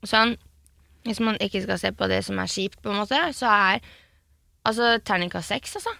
sånn 0.04 0.36
Hvis 1.04 1.20
man 1.20 1.36
ikke 1.38 1.62
skal 1.62 1.78
se 1.78 1.90
på 1.92 2.06
det 2.08 2.22
som 2.26 2.38
er 2.38 2.46
kjipt, 2.46 2.82
på 2.82 2.90
en 2.90 2.96
måte, 2.96 3.16
så 3.32 3.46
er 3.48 3.80
altså 4.66 4.98
terningkast 5.02 5.48
seks, 5.48 5.76
altså. 5.76 5.94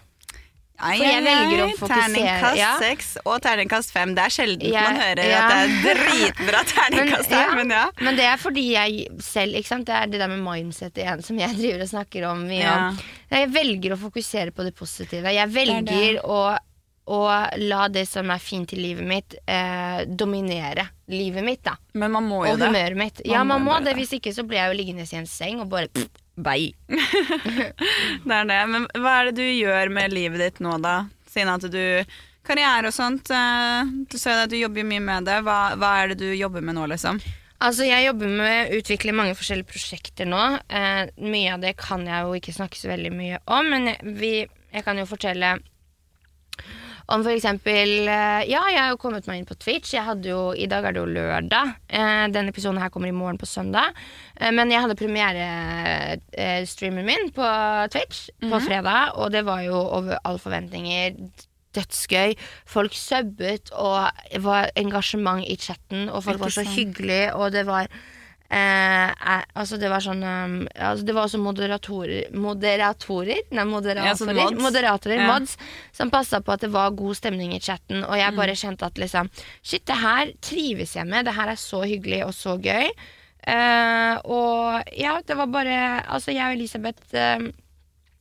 For 0.79 1.03
jeg 1.03 1.23
velger 1.25 1.61
å 1.65 1.69
fokusere, 1.75 2.03
Terningkast 2.13 2.57
ja. 2.57 3.21
og 3.25 3.41
terningkast 3.43 3.91
fem. 3.91 4.13
Det 4.15 4.23
er 4.23 4.29
sjelden 4.35 4.71
Jeg- 4.71 4.83
man 4.83 5.01
hører 5.01 5.23
ja. 5.29 5.41
at 5.41 5.51
det 5.51 5.59
er 5.59 5.99
dritbra 5.99 6.63
terningkast 6.73 7.29
her, 7.35 7.55
men 7.59 7.69
ja. 7.75 7.83
Men 8.01 8.15
det 8.15 8.25
er 8.29 8.37
fordi 8.37 8.63
jeg 8.71 9.07
selv 9.19 9.53
ikke 9.59 9.67
sant? 9.73 9.85
Det 9.89 9.95
er 9.95 10.07
det 10.07 10.19
der 10.23 10.31
med 10.31 10.39
mindset 10.45 10.95
igjen 10.97 11.21
som 11.25 11.37
jeg 11.41 11.57
driver 11.61 11.83
og 11.83 11.91
snakker 11.91 12.29
om 12.31 12.45
mye 12.47 12.63
Ja. 12.63 12.77
om. 12.89 12.97
Jeg 13.29 13.51
velger 13.53 13.93
å 13.93 13.99
fokusere 14.07 14.51
på 14.55 14.63
det 14.63 14.73
positive. 14.75 15.29
Jeg 15.35 15.51
det. 15.51 15.55
velger 15.59 16.21
å, 16.23 16.39
å 17.09 17.19
la 17.57 17.87
det 17.89 18.07
som 18.07 18.29
er 18.31 18.39
fint 18.39 18.71
i 18.73 18.79
livet 18.79 19.03
mitt, 19.05 19.35
eh, 19.49 20.05
dominere 20.05 20.87
livet 21.09 21.43
mitt. 21.43 21.63
da 21.65 21.75
Men 21.93 22.11
man 22.11 22.23
må 22.29 22.45
jo 22.45 22.53
Og 22.53 22.59
det. 22.59 22.67
humøret 22.69 22.95
mitt. 22.97 23.21
Ja, 23.25 23.43
Man 23.43 23.47
man 23.47 23.65
må 23.65 23.71
må 23.73 23.83
det. 23.83 23.95
det. 23.95 23.97
Hvis 23.99 24.13
ikke 24.19 24.31
så 24.33 24.43
blir 24.47 24.59
jeg 24.61 24.71
jo 24.71 24.77
liggende 24.83 25.05
i 25.11 25.17
en 25.17 25.25
seng 25.27 25.59
og 25.59 25.69
bare 25.69 25.87
pff, 25.89 26.07
bye. 26.45 26.71
Det 28.25 28.35
er 28.35 28.47
det. 28.49 28.59
Men 28.73 28.87
hva 28.99 29.13
er 29.21 29.29
det 29.29 29.37
du 29.39 29.45
gjør 29.45 29.91
med 29.93 30.13
livet 30.15 30.41
ditt 30.43 30.59
nå, 30.63 30.77
da? 30.83 30.97
Siden 31.29 31.51
at 31.55 31.65
du 31.71 31.83
Karriere 32.49 32.89
og 32.89 32.95
sånt. 32.95 33.29
eh, 33.35 33.89
Du 34.09 34.17
sa 34.17 34.37
at 34.43 34.49
du 34.49 34.57
jobber 34.57 34.87
mye 34.87 35.03
med 35.03 35.27
det. 35.29 35.41
Hva, 35.45 35.75
hva 35.77 35.91
er 36.01 36.13
det 36.13 36.19
du 36.23 36.29
jobber 36.33 36.63
med 36.65 36.79
nå, 36.79 36.87
liksom? 36.89 37.19
Altså, 37.59 37.83
Jeg 37.85 38.07
jobber 38.07 38.31
med 38.39 38.71
å 38.71 38.79
utvikle 38.79 39.13
mange 39.13 39.35
forskjellige 39.37 39.69
prosjekter 39.69 40.25
nå. 40.29 40.39
Eh, 40.71 41.11
mye 41.21 41.53
av 41.53 41.59
det 41.61 41.75
kan 41.77 42.05
jeg 42.07 42.23
jo 42.25 42.37
ikke 42.39 42.55
snakke 42.55 42.79
så 42.79 42.89
veldig 42.89 43.11
mye 43.13 43.41
om, 43.51 43.69
men 43.69 43.91
vi, 44.17 44.31
jeg 44.73 44.85
kan 44.87 44.97
jo 44.97 45.05
fortelle 45.09 45.57
om 47.13 47.23
for 47.25 47.33
eksempel 47.33 48.07
eh, 48.07 48.43
Ja, 48.49 48.61
jeg 48.69 48.79
har 48.79 48.89
jo 48.93 49.01
kommet 49.01 49.27
meg 49.29 49.41
inn 49.41 49.49
på 49.49 49.57
Twitch. 49.59 49.93
Jeg 49.95 50.05
hadde 50.05 50.29
jo, 50.29 50.53
I 50.53 50.67
dag 50.69 50.85
er 50.85 50.91
det 50.95 51.01
jo 51.01 51.09
lørdag. 51.09 51.73
Eh, 51.87 52.25
denne 52.33 52.49
episoden 52.53 52.81
her 52.81 52.91
kommer 52.93 53.09
i 53.09 53.15
morgen 53.15 53.39
på 53.41 53.49
søndag. 53.49 53.85
Eh, 54.37 54.51
men 54.55 54.71
jeg 54.73 54.81
hadde 54.83 54.99
premierestreamen 54.99 57.07
min 57.07 57.31
på 57.35 57.47
Twitch 57.93 58.17
på 58.43 58.59
fredag, 58.65 59.01
og 59.17 59.27
det 59.33 59.43
var 59.47 59.59
jo 59.65 59.77
over 59.79 60.13
all 60.23 60.39
forventninger. 60.41 61.09
Dødsgøy. 61.77 62.31
Folk 62.65 62.93
subbet, 62.97 63.69
og 63.77 64.09
det 64.31 64.41
var 64.41 64.71
engasjement 64.79 65.43
i 65.45 65.55
chatten, 65.61 66.09
og 66.09 66.23
folk 66.25 66.39
var 66.41 66.49
så 66.53 66.63
hyggelige, 66.65 67.35
og 67.37 67.51
det 67.53 67.67
var 67.69 67.85
Eh, 68.49 69.11
altså 69.53 69.77
det 69.77 69.91
var 69.91 70.01
sånn 70.01 70.23
um, 70.25 70.53
altså 70.73 71.05
Det 71.05 71.13
var 71.13 71.27
også 71.27 71.37
moderatorer 71.37 72.31
Moderatorer? 72.33 73.43
Nei, 73.53 73.65
moderatorer. 73.69 74.07
Ja, 74.09 74.15
sånn 74.17 74.33
mods. 74.33 74.57
Moderatorer, 74.63 75.19
Ja. 75.21 75.27
mods, 75.29 75.53
som 75.93 76.09
passa 76.09 76.39
på 76.41 76.53
at 76.55 76.61
det 76.65 76.71
var 76.73 76.89
god 76.97 77.13
stemning 77.19 77.53
i 77.53 77.59
chatten. 77.59 78.01
Og 78.03 78.09
Mm. 78.15 78.17
jeg 78.17 78.35
bare 78.35 78.55
kjente 78.57 78.85
at 78.89 78.95
liksom 78.97 79.29
Shit, 79.61 79.85
det 79.85 79.95
her 80.01 80.31
trives 80.41 80.95
jeg 80.95 81.05
med. 81.05 81.25
Det 81.25 81.35
her 81.35 81.49
er 81.49 81.55
så 81.61 81.83
hyggelig 81.85 82.23
og 82.25 82.33
så 82.33 82.57
gøy. 82.57 82.89
Eh, 83.47 84.17
og 84.25 84.83
ja, 84.97 85.21
det 85.25 85.37
var 85.37 85.45
bare 85.47 86.03
Altså, 86.09 86.33
jeg 86.33 86.43
og 86.49 86.57
Elisabeth 86.57 87.13
eh, 87.13 87.39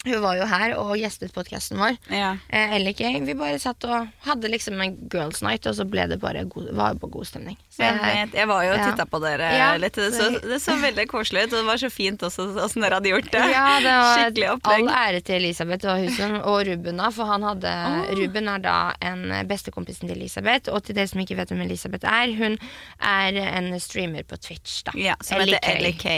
Hun 0.09 0.23
var 0.25 0.37
jo 0.39 0.47
her 0.49 0.75
og 0.81 0.95
gjestet 0.99 1.33
podkasten 1.37 1.79
vår. 1.81 1.97
Ja. 2.13 2.31
Eh, 2.49 2.75
eller 2.79 2.95
ikke. 2.95 3.11
Vi 3.27 3.35
bare 3.39 3.59
satt 3.63 3.85
og 3.89 4.09
hadde 4.27 4.51
liksom 4.53 4.81
en 4.81 4.97
girls 5.13 5.43
night, 5.45 5.67
og 5.69 5.75
så 5.79 5.85
ble 5.89 6.07
det 6.11 6.19
bare 6.23 6.45
god, 6.49 6.71
var 6.79 6.95
på 7.01 7.11
god 7.13 7.29
stemning. 7.29 7.59
Så 7.75 7.85
Jeg, 7.85 7.99
vet, 8.03 8.35
jeg 8.41 8.49
var 8.51 8.65
jo 8.67 8.73
og 8.73 8.79
ja. 8.81 8.87
titta 8.91 9.07
på 9.07 9.21
dere 9.23 9.51
Ja, 9.55 9.69
litt. 9.81 9.95
Det 9.99 10.09
så, 10.15 10.31
det 10.43 10.59
så 10.65 10.75
veldig 10.81 11.07
koselig 11.11 11.45
ut, 11.47 11.53
og 11.53 11.59
det 11.61 11.67
var 11.69 11.83
så 11.83 11.91
fint 11.93 12.23
også 12.27 12.49
åssen 12.65 12.83
dere 12.85 12.99
hadde 12.99 13.13
gjort 13.13 13.31
det. 13.35 13.45
Ja, 13.53 13.67
det 13.85 13.93
var 13.99 14.15
Skikkelig 14.19 14.49
opplegg. 14.55 14.89
all 14.89 15.15
ære 15.15 15.21
til 15.29 15.39
Elisabeth 15.43 15.89
og 15.93 16.03
Husen 16.07 16.37
og 16.41 16.59
Ruben, 16.69 17.03
da, 17.03 17.11
for 17.15 17.31
han 17.31 17.47
hadde 17.47 17.75
Ruben 18.19 18.49
er 18.55 18.65
da 18.65 18.77
en 19.05 19.27
bestekompisen 19.49 20.09
til 20.09 20.17
Elisabeth, 20.17 20.73
og 20.73 20.83
til 20.87 20.97
dere 20.99 21.11
som 21.11 21.21
ikke 21.23 21.37
vet 21.39 21.53
hvem 21.53 21.63
Elisabeth 21.67 22.09
er, 22.09 22.35
hun 22.39 22.59
er 23.01 23.39
en 23.59 23.71
streamer 23.81 24.27
på 24.29 24.37
Twitch, 24.41 24.81
da. 24.89 24.95
Ja, 24.99 25.15
som 25.23 25.41
heter 25.43 25.79
LK. 25.85 26.09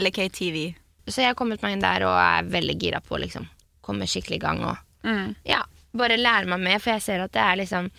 LK 0.00 0.24
TV. 0.32 0.64
Så 1.06 1.20
jeg 1.20 1.32
har 1.32 1.38
kommet 1.38 1.62
meg 1.62 1.76
inn 1.76 1.84
der 1.84 2.06
og 2.08 2.14
er 2.16 2.46
veldig 2.48 2.76
gira 2.80 3.00
på 3.04 3.16
å 3.16 3.22
liksom 3.24 3.46
komme 3.84 4.06
skikkelig 4.08 4.40
i 4.40 4.44
gang 4.46 4.64
og 4.64 4.76
Mm. 5.04 5.34
ja, 5.44 5.58
bare 5.92 6.16
lære 6.16 6.48
meg 6.48 6.60
med, 6.64 6.80
for 6.80 6.94
jeg 6.94 7.02
ser 7.04 7.20
at 7.20 7.32
det 7.36 7.42
er 7.44 7.58
liksom 7.60 7.90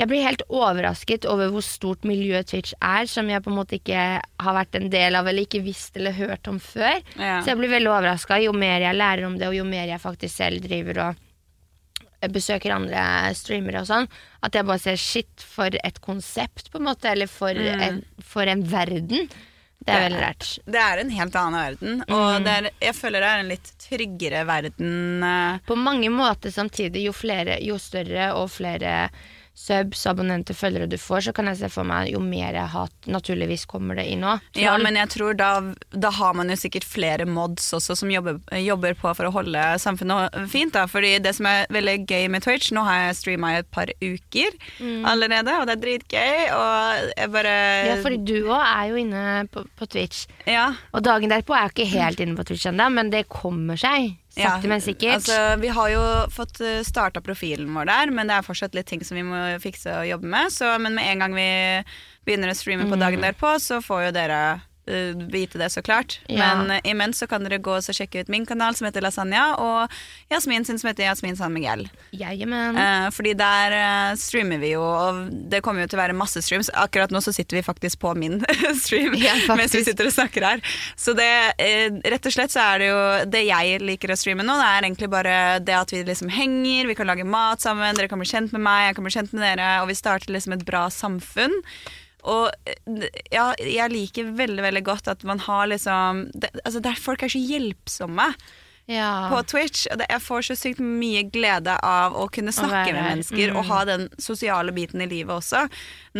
jeg 0.00 0.08
blir 0.08 0.24
helt 0.24 0.42
overrasket 0.48 1.26
over 1.30 1.50
hvor 1.52 1.62
stort 1.62 2.02
miljø 2.08 2.40
Twitch 2.42 2.72
er, 2.80 3.04
som 3.06 3.28
jeg 3.30 3.42
på 3.44 3.50
en 3.52 3.56
måte 3.58 3.76
ikke 3.76 4.00
har 4.40 4.54
vært 4.56 4.74
en 4.78 4.88
del 4.90 5.14
av 5.14 5.28
eller 5.28 5.44
ikke 5.44 5.60
visst 5.62 5.94
eller 6.00 6.16
hørt 6.16 6.48
om 6.48 6.58
før. 6.58 7.02
Ja. 7.20 7.36
Så 7.44 7.52
jeg 7.52 7.58
blir 7.60 7.70
veldig 7.70 7.90
overraska 7.92 8.38
jo 8.42 8.54
mer 8.56 8.80
jeg 8.80 8.96
lærer 8.96 9.26
om 9.28 9.36
det, 9.38 9.46
og 9.50 9.54
jo 9.54 9.66
mer 9.68 9.86
jeg 9.90 10.00
faktisk 10.00 10.34
selv 10.40 10.64
driver 10.64 11.02
og 11.10 12.32
besøker 12.32 12.74
andre 12.74 13.02
streamere 13.36 13.80
og 13.84 13.88
sånn, 13.88 14.08
at 14.44 14.56
jeg 14.56 14.66
bare 14.68 14.82
ser 14.82 14.98
shit, 15.00 15.44
for 15.54 15.70
et 15.84 16.00
konsept, 16.04 16.70
på 16.72 16.80
en 16.80 16.88
måte, 16.88 17.08
eller 17.12 17.30
for, 17.30 17.50
en, 17.54 18.02
for 18.24 18.48
en 18.50 18.64
verden. 18.68 19.28
Det 19.80 19.94
er 19.96 20.02
veldig 20.04 20.20
rart. 20.20 20.46
Det 20.66 20.80
er 20.84 20.98
en 21.00 21.10
helt 21.10 21.36
annen 21.40 21.60
verden, 21.60 22.02
Mm. 22.06 22.14
og 22.14 22.44
det 22.44 22.52
er, 22.58 22.70
jeg 22.80 22.94
føler 22.94 23.20
det 23.24 23.28
er 23.30 23.38
en 23.40 23.48
litt 23.48 23.70
tryggere 23.80 24.42
verden. 24.46 25.22
eh, 25.24 25.58
På 25.66 25.76
mange 25.76 26.10
måter 26.12 26.50
samtidig, 26.52 27.04
jo, 27.08 27.12
flere, 27.12 27.56
jo 27.64 27.78
større 27.78 28.34
og 28.36 28.50
flere 28.50 29.08
subs, 29.54 30.06
abonnenter, 30.08 30.54
følgere 30.56 30.86
du 30.88 30.96
får, 30.96 31.20
så 31.28 31.32
kan 31.36 31.46
jeg 31.50 31.58
se 31.60 31.68
for 31.68 31.84
meg 31.84 32.08
jo 32.14 32.20
mer 32.24 32.54
hat 32.72 32.92
naturligvis 33.10 33.66
kommer 33.68 33.98
det 33.98 34.06
inn 34.08 34.22
òg. 34.24 34.40
Ja, 34.56 34.76
men 34.80 34.96
jeg 34.96 35.10
tror 35.12 35.34
da, 35.36 35.48
da 35.92 36.10
har 36.16 36.32
man 36.38 36.48
jo 36.48 36.56
sikkert 36.56 36.86
flere 36.88 37.26
mods 37.28 37.66
også 37.76 37.96
som 37.98 38.10
jobber, 38.10 38.38
jobber 38.56 38.94
på 38.96 39.12
for 39.18 39.28
å 39.28 39.32
holde 39.34 39.64
samfunnet 39.82 40.38
fint. 40.48 40.72
da 40.72 40.86
Fordi 40.88 41.18
det 41.20 41.34
som 41.36 41.46
er 41.50 41.66
veldig 41.68 41.96
gøy 42.08 42.28
med 42.32 42.42
Twitch 42.46 42.70
Nå 42.72 42.84
har 42.86 43.02
jeg 43.08 43.18
streama 43.20 43.52
i 43.52 43.58
et 43.60 43.70
par 43.74 43.90
uker 44.00 44.56
allerede, 45.04 45.52
og 45.60 45.66
det 45.68 45.76
er 45.76 45.82
dritgøy. 45.84 46.40
Og 46.56 47.12
jeg 47.16 47.32
bare 47.36 47.56
Mm. 47.60 47.86
Ja, 47.90 47.94
fordi 48.02 48.18
du 48.24 48.48
òg 48.48 48.62
er 48.62 48.88
jo 48.90 48.96
inne 49.00 49.22
på, 49.52 49.64
på 49.76 49.86
Twitch. 49.90 50.26
Ja, 50.46 50.70
Og 50.94 51.02
dagen 51.04 51.30
derpå 51.30 51.54
er 51.56 51.68
jeg 51.68 51.74
ikke 51.74 51.98
helt 51.98 52.20
inne 52.20 52.36
på 52.38 52.44
Twitch 52.48 52.66
ennå, 52.70 52.88
men 52.92 53.10
det 53.12 53.26
kommer 53.28 53.76
seg. 53.80 54.16
Sakte, 54.42 54.66
ja, 54.66 54.72
men 54.72 54.80
sikkert. 54.84 55.14
Altså, 55.20 55.38
vi 55.60 55.68
har 55.76 55.88
jo 55.92 56.02
fått 56.34 56.60
starta 56.86 57.20
profilen 57.24 57.70
vår 57.76 57.86
der, 57.90 58.10
men 58.16 58.26
det 58.30 58.38
er 58.38 58.46
fortsatt 58.46 58.74
litt 58.74 58.86
ting 58.90 59.04
som 59.04 59.16
vi 59.20 59.22
må 59.26 59.42
fikse 59.62 59.92
og 60.00 60.08
jobbe 60.08 60.26
med. 60.32 60.50
Så, 60.54 60.70
men 60.80 60.94
med 60.98 61.06
en 61.12 61.18
gang 61.24 61.36
vi 61.36 61.48
begynner 62.26 62.52
å 62.52 62.56
streame 62.58 62.88
på 62.88 62.96
Mm. 62.96 63.00
dagen 63.04 63.20
derpå, 63.28 63.54
så 63.60 63.80
får 63.84 64.06
jo 64.08 64.10
dere 64.16 64.40
eh, 64.54 64.66
vite 65.30 65.58
det, 65.58 65.70
så 65.70 65.82
klart. 65.82 66.20
Ja. 66.26 66.54
Men 66.54 66.70
eh, 66.70 66.90
imens 66.90 67.18
så 67.18 67.26
kan 67.26 67.44
dere 67.44 67.60
gå 67.62 67.76
og 67.76 67.84
sjekke 67.94 68.24
ut 68.24 68.30
min 68.32 68.46
kanal 68.46 68.74
som 68.74 68.88
heter 68.88 69.04
Lasagna, 69.04 69.54
og 69.60 69.92
Jasmin 70.32 70.64
sin 70.64 70.78
som 70.80 70.90
heter 70.90 71.04
Jasmin 71.04 71.36
San 71.36 71.52
Miguel. 71.52 71.88
Jajamän. 72.10 72.76
Eh, 72.76 73.10
fordi 73.14 73.34
der 73.38 73.76
eh, 73.76 74.16
streamer 74.16 74.58
vi 74.58 74.72
jo, 74.74 74.82
og 74.82 75.28
det 75.50 75.62
kommer 75.64 75.84
jo 75.84 75.90
til 75.90 76.00
å 76.00 76.02
være 76.02 76.16
masse 76.16 76.42
streams. 76.42 76.70
Akkurat 76.74 77.12
nå 77.12 77.22
så 77.24 77.34
sitter 77.34 77.60
vi 77.60 77.64
faktisk 77.66 78.00
på 78.02 78.14
min 78.18 78.40
stream 78.84 79.14
Ja, 79.18 79.36
mens 79.54 79.74
vi 79.74 79.84
sitter 79.86 80.08
og 80.10 80.16
snakker 80.16 80.46
her. 80.46 80.64
Så 80.96 81.14
det, 81.18 81.30
eh, 81.62 81.88
rett 82.10 82.26
og 82.26 82.34
slett 82.34 82.54
så 82.54 82.64
er 82.72 82.82
det 82.82 82.90
jo 82.90 83.00
det 83.30 83.44
jeg 83.46 83.80
liker 83.84 84.14
å 84.14 84.18
streame 84.18 84.46
nå, 84.46 84.56
det 84.60 84.68
er 84.68 84.88
egentlig 84.88 85.10
bare 85.12 85.38
det 85.64 85.76
at 85.76 85.94
vi 85.94 86.02
liksom 86.06 86.30
henger, 86.32 86.88
vi 86.90 86.98
kan 86.98 87.08
lage 87.10 87.26
mat 87.26 87.62
sammen, 87.62 87.96
dere 87.96 88.10
kan 88.10 88.20
bli 88.20 88.28
kjent 88.28 88.54
med 88.56 88.64
meg, 88.64 88.90
jeg 88.90 88.98
kan 88.98 89.06
bli 89.06 89.16
kjent 89.16 89.34
med 89.36 89.44
dere, 89.44 89.72
og 89.82 89.90
vi 89.90 89.98
starter 89.98 90.34
liksom 90.34 90.56
et 90.56 90.66
bra 90.66 90.86
samfunn. 90.94 91.60
Og 92.28 92.50
eh, 92.68 93.06
ja, 93.32 93.50
jeg 93.58 93.92
liker 93.92 94.32
veldig 94.38 94.64
veldig 94.66 94.86
godt 94.86 95.12
at 95.12 95.22
man 95.28 95.40
har 95.46 95.70
liksom 95.70 96.26
det, 96.34 96.52
altså 96.64 96.82
der 96.84 96.98
Folk 97.00 97.22
er 97.24 97.32
så 97.32 97.40
hjelpsomme 97.40 98.26
ja. 98.90 99.28
på 99.30 99.42
Twitch. 99.42 99.86
Og 99.92 100.02
jeg 100.04 100.22
får 100.24 100.46
så 100.48 100.56
sykt 100.58 100.82
mye 100.84 101.22
glede 101.32 101.76
av 101.86 102.16
å 102.18 102.26
kunne 102.32 102.52
snakke 102.54 102.90
være 102.90 102.94
med 102.96 103.08
mennesker 103.08 103.38
mennesker 103.40 103.56
og 103.58 103.68
ha 103.70 103.80
den 103.88 104.06
sosiale 104.20 104.74
biten 104.76 105.02
i 105.04 105.08
livet 105.10 105.34
også. 105.36 105.64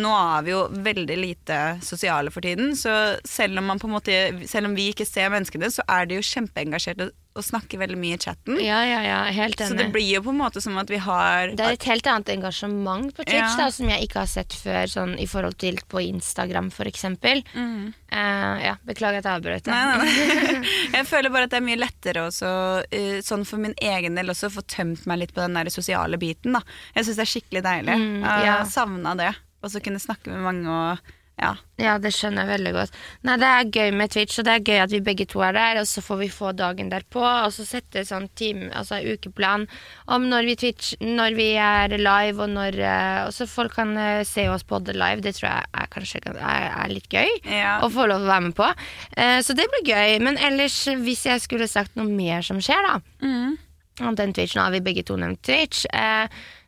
Nå 0.01 0.13
er 0.17 0.45
vi 0.47 0.53
jo 0.53 0.63
veldig 0.89 1.17
lite 1.19 1.59
sosiale 1.85 2.33
for 2.33 2.45
tiden, 2.45 2.75
så 2.79 3.17
selv 3.27 3.61
om, 3.61 3.67
man 3.71 3.81
på 3.81 3.89
en 3.89 3.95
måte, 3.97 4.21
selv 4.49 4.71
om 4.71 4.77
vi 4.77 4.91
ikke 4.93 5.07
ser 5.07 5.31
menneskene, 5.33 5.71
så 5.73 5.85
er 5.89 6.07
de 6.07 6.19
jo 6.19 6.27
kjempeengasjerte 6.31 7.11
og, 7.35 7.43
snakker 7.45 7.79
veldig 7.81 7.97
mye 7.99 8.17
i 8.17 8.21
chatten. 8.21 8.59
ja, 8.61 8.81
ja, 8.85 9.01
ja, 9.05 9.19
helt 9.31 9.59
Så 9.59 9.75
det 9.77 9.87
blir 9.93 10.07
jo 10.17 10.21
på 10.25 10.33
en 10.33 10.39
måte 10.41 10.61
som 10.63 10.77
at 10.81 10.89
vi 10.91 10.97
har 11.01 11.53
Det 11.55 11.63
er 11.65 11.77
et 11.77 11.87
helt 11.89 12.07
annet 12.07 12.29
engasjement 12.35 13.11
på 13.15 13.23
Twitch 13.23 13.37
Ja. 13.37 13.55
da, 13.57 13.69
som 13.71 13.89
jeg 13.89 14.07
ikke 14.07 14.19
har 14.23 14.29
sett 14.31 14.53
før, 14.53 14.83
sånn 14.91 15.15
i 15.19 15.27
forhold 15.29 15.57
til 15.61 15.79
på 15.87 16.01
Instagram 16.03 16.69
for 16.73 16.89
eksempel. 16.89 17.43
Uh, 17.55 18.57
ja, 18.59 18.75
beklager 18.85 19.21
at 19.21 19.29
jeg 19.29 19.39
avbrøt. 19.39 19.67
Mm. 19.67 19.71
Nei, 19.71 19.85
nei, 19.85 20.57
nei. 20.59 20.73
Jeg 20.97 21.07
føler 21.07 21.31
bare 21.31 21.47
at 21.47 21.53
det 21.53 21.61
er 21.61 21.65
mye 21.65 21.79
lettere 21.79 22.25
også, 22.27 22.49
uh, 22.83 23.21
sånn 23.23 23.45
for 23.47 23.61
min 23.63 23.75
egen 23.79 24.19
del 24.19 24.33
også, 24.33 24.49
å 24.51 24.55
få 24.59 24.65
tømt 24.67 25.05
meg 25.07 25.23
litt 25.23 25.33
på 25.35 25.41
den 25.43 25.55
der 25.55 25.71
sosiale 25.71 26.19
biten. 26.21 26.57
Da. 26.57 26.61
Jeg 26.97 27.07
syns 27.07 27.21
det 27.21 27.25
er 27.25 27.31
skikkelig 27.31 27.63
deilig. 27.65 27.95
Mm, 28.01 28.19
Jeg 28.27 28.51
har 28.51 28.67
savna 28.69 29.15
det. 29.15 29.31
Og 29.61 29.69
så 29.71 29.79
kunne 29.83 30.01
snakke 30.01 30.31
med 30.33 30.41
mange 30.43 30.67
og 30.73 31.11
ja. 31.39 31.55
Ja, 31.81 31.95
det 31.97 32.11
skjønner 32.13 32.43
jeg 32.45 32.51
veldig 32.59 32.71
godt. 32.75 32.97
Nei, 33.25 33.35
Det 33.41 33.47
er 33.49 33.69
gøy 33.73 33.91
med 33.97 34.11
Twitch, 34.13 34.37
og 34.37 34.45
det 34.45 34.53
er 34.53 34.65
gøy 34.67 34.79
at 34.83 34.91
vi 34.93 34.99
begge 35.01 35.25
to 35.25 35.39
er 35.41 35.53
der, 35.53 35.79
og 35.81 35.87
så 35.89 36.01
får 36.05 36.17
vi 36.19 36.27
få 36.29 36.51
dagen 36.53 36.91
derpå, 36.91 37.21
og 37.23 37.49
så 37.55 37.65
sette 37.65 38.03
sånn 38.05 38.27
time, 38.37 38.67
altså 38.77 38.99
ukeplan 39.01 39.65
om 40.07 40.27
når 40.29 40.45
vi 40.45 40.55
Twitch, 40.55 40.91
når 41.01 41.33
vi 41.39 41.47
er 41.57 41.95
live, 41.97 42.37
og 42.43 42.49
når 42.53 42.77
eh, 42.77 43.23
Og 43.25 43.33
så 43.33 43.47
folk 43.49 43.73
kan 43.73 43.95
eh, 43.97 44.21
se 44.23 44.45
oss 44.49 44.61
podde 44.63 44.93
live. 44.93 45.21
Det 45.25 45.33
tror 45.39 45.49
jeg 45.49 45.65
er 45.73 45.87
kanskje 45.95 46.21
er, 46.35 46.67
er 46.83 46.93
litt 46.93 47.09
gøy 47.09 47.29
Ja. 47.49 47.79
å 47.81 47.89
få 47.89 48.05
lov 48.11 48.21
å 48.21 48.29
være 48.29 48.45
med 48.51 48.55
på. 48.55 48.69
Eh, 49.17 49.39
så 49.41 49.55
det 49.57 49.65
blir 49.73 49.89
gøy. 49.95 50.19
Men 50.21 50.37
ellers, 50.37 50.77
hvis 51.01 51.25
jeg 51.25 51.41
skulle 51.41 51.67
sagt 51.67 51.95
noe 51.97 52.05
mer 52.05 52.41
som 52.45 52.57
skjer, 52.61 52.81
da 52.85 52.99
Mm. 53.25 53.57
om 54.01 54.15
den 54.15 54.33
Twitchen 54.33 54.61
har 54.61 54.71
vi 54.71 54.79
begge 54.81 55.03
to 55.05 55.15
nevnt 55.17 55.41
Twitch, 55.41 55.85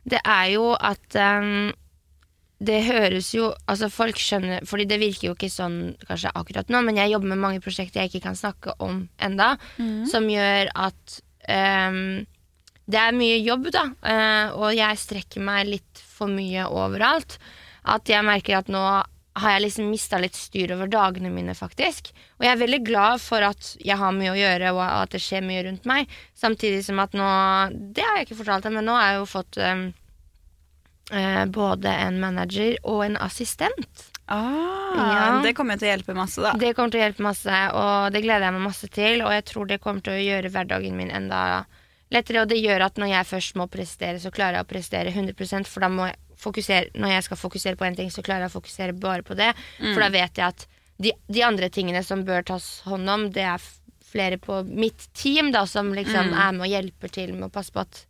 det 0.04 0.20
er 0.24 0.50
jo 0.52 0.72
at 0.74 1.14
eh, 1.14 1.72
det 2.66 2.80
høres 2.86 3.30
jo 3.34 3.50
Altså 3.70 3.90
folk 3.92 4.18
skjønner 4.20 4.64
Fordi 4.68 4.86
det 4.90 5.00
virker 5.02 5.28
jo 5.28 5.34
ikke 5.36 5.50
sånn 5.52 5.78
kanskje 6.08 6.32
akkurat 6.34 6.70
nå, 6.72 6.80
men 6.86 7.00
jeg 7.00 7.12
jobber 7.14 7.32
med 7.32 7.42
mange 7.42 7.62
prosjekter 7.64 8.02
jeg 8.02 8.12
ikke 8.12 8.26
kan 8.28 8.38
snakke 8.38 8.76
om 8.84 9.04
enda, 9.22 9.54
som 10.10 10.28
gjør 10.30 10.70
at 10.86 11.18
um, 11.48 12.24
det 12.84 13.00
er 13.00 13.16
mye 13.16 13.40
jobb, 13.40 13.70
da, 13.72 13.86
Uh, 14.04 14.52
og 14.60 14.74
jeg 14.76 15.00
strekker 15.00 15.44
meg 15.44 15.70
litt 15.70 16.00
for 16.04 16.28
mye 16.28 16.66
overalt. 16.68 17.38
At 17.88 18.08
jeg 18.08 18.24
merker 18.26 18.58
at 18.58 18.68
nå 18.72 18.82
har 19.34 19.56
jeg 19.56 19.64
liksom 19.64 19.88
mista 19.90 20.18
litt 20.22 20.36
styr 20.38 20.74
over 20.76 20.90
dagene 20.90 21.32
mine, 21.32 21.56
faktisk. 21.58 22.12
Og 22.38 22.46
jeg 22.46 22.52
er 22.52 22.60
veldig 22.60 22.80
glad 22.86 23.22
for 23.22 23.42
at 23.42 23.72
jeg 23.82 23.98
har 23.98 24.14
mye 24.14 24.30
å 24.30 24.38
gjøre, 24.38 24.70
og 24.76 24.82
at 24.84 25.16
det 25.16 25.22
skjer 25.24 25.42
mye 25.46 25.64
rundt 25.66 25.88
meg. 25.90 26.12
Samtidig 26.38 26.84
som 26.86 27.00
at 27.02 27.16
nå 27.18 27.26
Det 27.96 28.04
har 28.04 28.20
jeg 28.20 28.28
ikke 28.28 28.40
fortalt 28.44 28.68
deg, 28.68 28.76
men 28.76 28.86
nå 28.86 28.94
har 28.94 29.10
jeg 29.10 29.22
jo 29.22 29.30
fått 29.32 29.58
ehm, 29.58 29.88
eh, 31.12 31.44
både 31.46 31.88
en 32.06 32.20
manager 32.20 32.76
og 32.82 33.04
en 33.06 33.16
assistent. 33.16 34.10
Ah, 34.26 34.70
Ja. 34.94 35.40
Det 35.42 35.52
kommer 35.58 35.76
til 35.76 35.88
å 35.88 35.92
hjelpe 35.96 36.14
masse, 36.16 36.40
da. 36.40 36.52
Det 36.56 36.74
kommer 36.76 36.90
til 36.94 37.00
å 37.00 37.04
hjelpe 37.04 37.24
masse, 37.26 37.56
og 37.74 38.12
det 38.14 38.22
gleder 38.22 38.46
jeg 38.46 38.54
meg 38.56 38.62
masse 38.68 38.88
til. 38.88 39.22
Og 39.26 39.32
jeg 39.34 39.44
tror 39.50 39.66
det 39.66 39.80
kommer 39.82 40.00
til 40.06 40.14
å 40.14 40.22
gjøre 40.22 40.50
hverdagen 40.54 40.96
min 40.96 41.10
enda 41.10 41.64
lettere. 42.14 42.42
Og 42.44 42.48
det 42.48 42.60
gjør 42.62 42.86
at 42.86 42.96
når 43.00 43.10
jeg 43.10 43.26
først 43.32 43.56
må 43.58 43.66
prestere, 43.68 44.20
så 44.22 44.30
klarer 44.30 44.60
jeg 44.60 44.64
å 44.64 44.70
prestere 44.70 45.10
100% 45.12 45.66
for 45.68 45.80
da 45.84 45.88
må 45.92 46.06
jeg 46.10 46.20
fokusere 46.44 46.90
Når 47.00 47.08
jeg 47.08 47.22
skal 47.24 47.38
fokusere 47.40 47.76
på 47.80 47.84
en 47.86 47.94
ting, 47.96 48.10
så 48.10 48.20
klarer 48.22 48.44
jeg 48.44 48.50
å 48.52 48.58
fokusere 48.58 48.92
bare 49.00 49.22
på 49.22 49.34
det. 49.38 49.52
For 49.94 50.00
da 50.02 50.08
vet 50.12 50.36
jeg 50.36 50.44
at 50.46 50.66
de, 50.98 51.12
de 51.28 51.42
andre 51.42 51.68
tingene 51.72 52.02
som 52.04 52.24
bør 52.26 52.42
tas 52.44 52.82
hånd 52.84 53.08
om, 53.10 53.30
det 53.32 53.42
er 53.48 53.62
flere 54.14 54.36
på 54.38 54.60
mitt 54.66 55.06
team 55.14 55.50
da 55.54 55.64
som 55.66 55.92
liksom 55.94 56.34
er 56.34 56.52
med 56.52 56.66
og 56.66 56.70
hjelper 56.70 57.08
til 57.14 57.32
med 57.34 57.48
å 57.48 57.52
passe 57.54 57.72
på 57.74 57.80
at 57.82 58.02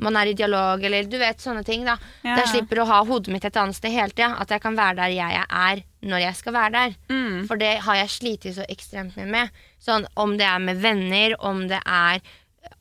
man 0.00 0.16
er 0.16 0.30
i 0.30 0.36
dialog, 0.36 0.82
eller 0.84 1.08
du 1.08 1.16
vet, 1.20 1.42
sånne 1.42 1.64
ting. 1.66 1.84
da 1.84 1.96
Ja. 2.24 2.36
Der 2.36 2.46
slipper 2.50 2.82
å 2.82 2.88
ha 2.88 3.04
hodet 3.04 3.32
mitt 3.32 3.44
et 3.44 3.56
annet 3.56 3.76
sted 3.76 3.92
hele 3.92 4.10
tida. 4.10 4.34
At 4.40 4.48
jeg 4.50 4.62
kan 4.64 4.76
være 4.76 4.96
der 4.96 5.14
jeg 5.14 5.44
er, 5.46 5.82
når 6.02 6.20
jeg 6.26 6.36
skal 6.36 6.56
være 6.56 6.72
der. 6.72 6.94
Mm. 7.08 7.46
For 7.46 7.56
det 7.56 7.78
har 7.86 7.96
jeg 7.96 8.14
slitt 8.16 8.48
så 8.54 8.66
ekstremt 8.68 9.16
mye 9.16 9.26
med. 9.28 9.50
Sånn 9.80 10.06
om 10.16 10.36
det 10.40 10.46
er 10.48 10.58
med 10.58 10.80
venner, 10.80 11.36
om 11.40 11.66
det 11.68 11.80
er 11.86 12.20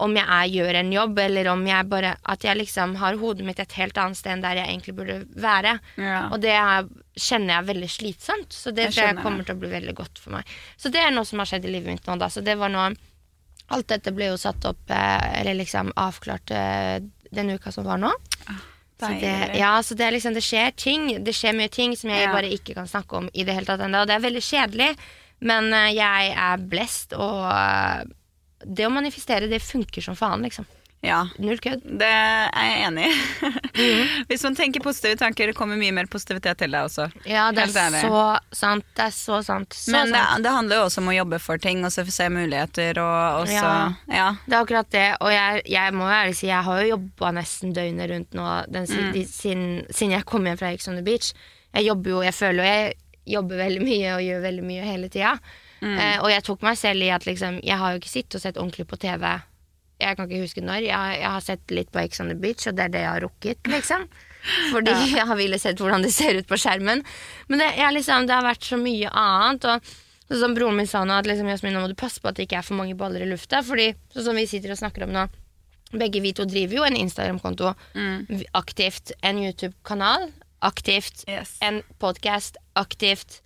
om 0.03 0.15
jeg 0.15 0.27
er, 0.27 0.47
gjør 0.51 0.77
en 0.79 0.91
jobb, 0.91 1.19
eller 1.23 1.47
om 1.53 1.61
jeg 1.67 1.87
bare 1.87 2.15
At 2.27 2.43
jeg 2.43 2.57
liksom 2.59 2.95
har 2.99 3.17
hodet 3.19 3.45
mitt 3.47 3.59
et 3.63 3.75
helt 3.79 3.97
annet 3.97 4.19
sted 4.19 4.33
enn 4.33 4.43
der 4.43 4.59
jeg 4.59 4.67
egentlig 4.67 4.95
burde 4.95 5.17
være. 5.39 5.79
Ja. 5.99 6.27
Og 6.33 6.41
det 6.43 6.51
er, 6.51 6.87
kjenner 7.15 7.53
jeg 7.55 7.63
er 7.63 7.69
veldig 7.73 7.91
slitsomt, 7.91 8.53
så 8.53 8.73
det 8.75 8.89
Jeg 8.89 8.97
tror 8.97 9.07
jeg 9.07 9.23
kommer 9.23 9.47
til 9.47 9.55
å 9.55 9.61
bli 9.61 9.71
veldig 9.71 9.95
godt 9.95 10.19
for 10.19 10.35
meg. 10.35 10.43
Så 10.77 10.91
det 10.91 10.99
er 11.03 11.15
noe 11.15 11.27
som 11.27 11.39
har 11.39 11.51
skjedd 11.51 11.67
i 11.67 11.71
livet 11.71 11.95
mitt 11.95 12.07
nå, 12.07 12.17
da. 12.19 12.27
Så 12.31 12.43
det 12.45 12.57
var 12.59 12.71
noe 12.73 12.91
Alt 13.69 13.87
dette 13.91 14.11
ble 14.15 14.31
jo 14.31 14.37
satt 14.41 14.65
opp, 14.65 14.81
eh, 14.89 15.39
eller 15.41 15.57
liksom 15.59 15.91
avklart 15.95 16.51
eh, 16.51 16.99
den 17.31 17.49
uka 17.53 17.71
som 17.71 17.85
var 17.85 17.97
nå. 18.01 18.11
Så 18.99 19.07
det, 19.21 19.31
ja, 19.55 19.77
så 19.85 19.95
det 19.95 20.09
liksom 20.11 20.33
Det 20.35 20.41
skjer 20.43 20.73
ting. 20.75 21.23
Det 21.23 21.31
skjer 21.31 21.53
mye 21.55 21.69
ting 21.71 21.93
som 21.95 22.09
jeg 22.11 22.25
Ja. 22.25 22.33
bare 22.33 22.49
ikke 22.51 22.73
kan 22.75 22.87
snakke 22.89 23.15
om 23.21 23.29
i 23.33 23.45
det 23.47 23.53
hele 23.55 23.65
tatt 23.69 23.79
ennå. 23.85 24.01
Og 24.01 24.07
det 24.09 24.15
er 24.17 24.25
veldig 24.25 24.41
kjedelig, 24.43 24.89
men 25.39 25.69
eh, 25.73 25.93
jeg 25.95 26.33
er 26.35 26.57
blest, 26.57 27.13
og 27.13 28.09
det 28.65 28.85
å 28.85 28.91
manifestere, 28.91 29.47
det 29.47 29.61
funker 29.63 30.03
som 30.03 30.17
faen, 30.19 30.43
liksom. 30.43 30.65
Ja, 31.01 31.21
Null 31.39 31.61
kødd. 31.63 31.85
det 31.99 32.07
er 32.11 32.49
jeg 32.51 32.79
enig 32.89 33.05
i. 33.07 33.49
Mhm. 33.79 34.07
Hvis 34.29 34.41
man 34.43 34.55
tenker 34.57 34.83
positive 34.83 35.15
tanker, 35.15 35.47
det 35.47 35.55
kommer 35.55 35.77
mye 35.79 35.93
mer 35.95 36.09
positivitet 36.11 36.59
til 36.59 36.73
deg 36.75 36.89
også. 36.89 37.05
Ja, 37.23 37.45
det 37.55 37.63
er 37.69 37.95
så 38.01 38.23
sant. 38.51 38.83
Det 38.97 39.05
er 39.05 39.13
så 39.15 39.37
sant. 39.47 39.71
Så 39.77 39.93
Men 39.95 40.11
det, 40.11 40.19
sant. 40.19 40.43
det 40.43 40.51
handler 40.51 40.81
jo 40.81 40.87
også 40.89 40.99
om 40.99 41.07
å 41.07 41.15
jobbe 41.15 41.39
for 41.39 41.57
ting 41.63 41.85
og 41.87 41.93
se 41.95 42.27
muligheter 42.29 42.99
og 42.99 43.45
også 43.45 43.55
Ja. 43.55 43.93
ja. 44.11 44.27
Det 44.45 44.57
er 44.57 44.65
akkurat 44.65 44.89
det, 44.91 45.05
og 45.21 45.31
jeg, 45.31 45.61
jeg 45.71 45.93
må 45.95 46.03
jo 46.09 46.17
ærlig 46.19 46.35
si 46.35 46.47
jeg 46.51 46.63
har 46.67 46.81
jo 46.83 46.89
jobba 46.97 47.31
nesten 47.39 47.73
døgnet 47.73 48.09
rundt 48.11 48.33
nå 48.35 48.49
den, 48.67 48.85
Mm. 48.89 49.11
de, 49.13 49.23
siden, 49.25 49.85
siden 49.93 50.11
jeg 50.17 50.25
kom 50.25 50.43
hjem 50.45 50.57
fra 50.59 50.73
Ex 50.73 50.87
on 50.91 50.95
the 50.99 51.03
Beach. 51.05 51.31
Jeg 51.75 51.85
jobber 51.85 52.09
jo, 52.11 52.21
jeg 52.25 52.33
føler 52.33 52.59
jo 52.63 52.69
jeg 52.69 52.93
jobber 53.37 53.55
veldig 53.61 53.83
mye 53.85 54.13
og 54.17 54.21
gjør 54.25 54.41
veldig 54.41 54.63
mye 54.65 54.83
hele 54.83 55.07
tida. 55.13 55.35
Mm. 55.79 55.95
Eh, 55.95 56.17
og 56.19 56.29
jeg 56.33 56.43
tok 56.43 56.61
meg 56.65 56.75
selv 56.77 57.05
i 57.05 57.09
at 57.13 57.23
liksom, 57.23 57.59
jeg 57.63 57.77
har 57.77 57.93
jo 57.93 57.99
ikke 58.01 58.09
sittet 58.11 58.35
og 58.35 58.41
sett 58.41 58.57
ordentlig 58.59 58.87
på 58.89 58.97
TV. 58.99 59.23
Jeg 59.99 60.15
kan 60.17 60.29
ikke 60.29 60.41
huske 60.45 60.61
når. 60.63 60.85
Jeg, 60.87 61.19
jeg 61.19 61.29
har 61.35 61.43
sett 61.43 61.71
litt 61.75 61.89
på 61.91 61.99
Ex 62.03 62.21
on 62.23 62.29
the 62.31 62.35
Beach, 62.39 62.65
og 62.69 62.75
det 62.77 62.85
er 62.87 62.93
det 62.93 63.01
jeg 63.03 63.11
har 63.11 63.23
rukket, 63.25 63.67
liksom. 63.67 64.05
Fordi 64.71 64.93
jeg 65.11 65.25
har 65.27 65.35
ville 65.35 65.57
sett 65.59 65.81
hvordan 65.83 66.05
det 66.05 66.13
ser 66.15 66.37
ut 66.39 66.47
på 66.47 66.55
skjermen. 66.59 67.01
Men 67.51 67.59
det, 67.59 67.73
liksom, 67.97 68.27
det 68.29 68.37
har 68.37 68.45
vært 68.47 68.63
så 68.63 68.79
mye 68.79 69.09
annet. 69.11 69.67
Og 69.67 69.91
sånn 70.29 70.39
som 70.45 70.55
broren 70.55 70.77
min 70.79 70.87
sa 70.87 71.01
nå, 71.03 71.17
at 71.19 71.27
liksom, 71.27 71.49
Jasmin, 71.51 71.75
nå 71.75 71.83
må 71.83 71.91
du 71.91 71.97
passe 71.99 72.21
på 72.23 72.31
at 72.31 72.39
det 72.39 72.47
ikke 72.47 72.61
er 72.61 72.67
for 72.69 72.79
mange 72.79 72.95
baller 72.95 73.25
i 73.25 73.29
lufta. 73.29 73.59
Fordi 73.67 73.89
sånn 74.15 74.29
som 74.29 74.39
vi 74.39 74.47
sitter 74.47 74.71
og 74.71 74.79
snakker 74.79 75.03
om 75.07 75.11
nå, 75.17 75.25
begge 75.99 76.21
vi 76.23 76.31
to 76.37 76.45
driver 76.47 76.79
jo 76.79 76.87
en 76.87 76.95
Instagram-konto 77.01 77.73
Mm. 77.97 78.43
aktivt. 78.53 79.11
En 79.25 79.41
YouTube-kanal 79.43 80.29
aktivt. 80.61 81.23
Yes. 81.27 81.57
En 81.65 81.81
podkast 81.99 82.57
aktivt. 82.79 83.41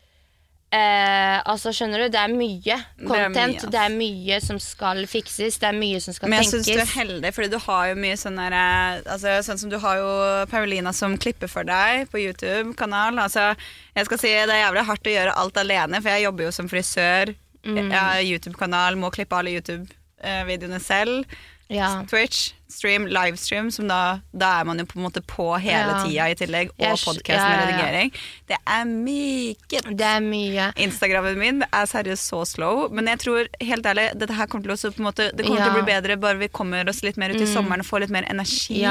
Eh, 0.73 1.35
altså, 1.45 1.69
skjønner 1.75 2.01
du, 2.01 2.05
det 2.15 2.17
er 2.17 2.31
mye 2.33 2.77
er 2.79 2.85
content. 3.05 3.61
mye. 3.61 3.71
Det 3.75 3.81
er 3.83 3.91
mye 3.93 4.39
som 4.41 4.57
skal 4.61 5.03
fikses. 5.09 5.59
Det 5.61 5.67
er 5.69 5.77
mye 5.77 5.99
som 6.01 6.15
skal 6.15 6.31
tenkes. 6.31 6.33
Men 6.33 6.41
jeg 6.41 6.49
syns 6.49 6.69
du 6.69 6.81
er 6.81 6.93
heldig, 6.95 7.31
fordi 7.35 7.49
du 7.53 7.59
har 7.61 7.91
jo 7.91 7.99
mye 8.01 8.17
sånn 8.17 8.39
der 8.41 8.55
eh, 8.57 9.03
altså, 9.13 9.35
Sånn 9.45 9.61
som 9.61 9.73
du 9.73 9.77
har 9.83 9.99
jo 10.01 10.09
Paulina 10.49 10.93
som 10.97 11.13
klipper 11.21 11.51
for 11.51 11.69
deg 11.69 12.07
på 12.09 12.23
YouTube-kanal. 12.23 13.21
Altså, 13.21 13.51
jeg 13.93 14.09
skal 14.09 14.23
si 14.23 14.33
det 14.33 14.55
er 14.55 14.63
jævlig 14.63 14.87
hardt 14.89 15.11
å 15.11 15.13
gjøre 15.13 15.37
alt 15.43 15.61
alene, 15.61 16.01
for 16.01 16.15
jeg 16.15 16.25
jobber 16.25 16.47
jo 16.47 16.55
som 16.57 16.71
frisør. 16.71 17.35
Mm. 17.63 17.77
Jeg 17.83 17.99
har 17.99 18.25
YouTube-kanal, 18.25 18.97
må 18.97 19.13
klippe 19.13 19.37
alle 19.37 19.53
YouTube-videoene 19.59 20.81
selv. 20.81 21.37
Ja. 21.73 22.03
Twitch, 22.09 22.53
stream, 22.69 23.05
livestream, 23.07 23.69
som 23.71 23.87
da, 23.87 24.19
da 24.33 24.59
er 24.61 24.65
man 24.65 24.79
jo 24.81 24.85
på 24.89 24.97
en 24.99 25.05
måte 25.05 25.21
på 25.25 25.45
hele 25.61 25.93
Ja. 25.93 26.03
tida 26.03 26.29
i 26.31 26.35
tillegg, 26.37 26.71
og 26.77 26.97
podkast 27.01 27.37
ja, 27.37 27.49
med 27.49 27.61
redigering. 27.67 28.11
Det 28.49 28.57
er 28.65 28.85
myket. 28.89 29.89
Det 29.97 30.07
er 30.09 30.23
mye. 30.25 30.71
Instagrammen 30.85 31.37
min 31.37 31.61
er 31.69 31.85
seriøst 31.89 32.31
så 32.33 32.41
slow, 32.47 32.87
men 32.91 33.07
jeg 33.11 33.19
tror 33.25 33.47
helt 33.61 33.85
ærlig 33.85 34.07
dette 34.17 34.33
her 34.37 34.47
kommer 34.47 34.63
til 34.69 34.75
å 34.91 34.93
måte, 35.03 35.29
Det 35.35 35.45
kommer 35.45 35.61
til 35.61 35.71
å 35.71 35.75
Mm. 35.75 35.83
bli 35.83 35.93
bedre 35.93 36.19
bare 36.19 36.37
vi 36.37 36.47
kommer 36.47 36.87
oss 36.89 37.03
litt 37.03 37.17
mer 37.17 37.29
ut 37.29 37.41
i 37.41 37.45
sommeren 37.45 37.79
og 37.79 37.85
får 37.85 38.01
litt 38.01 38.09
mer 38.09 38.25
energi. 38.29 38.81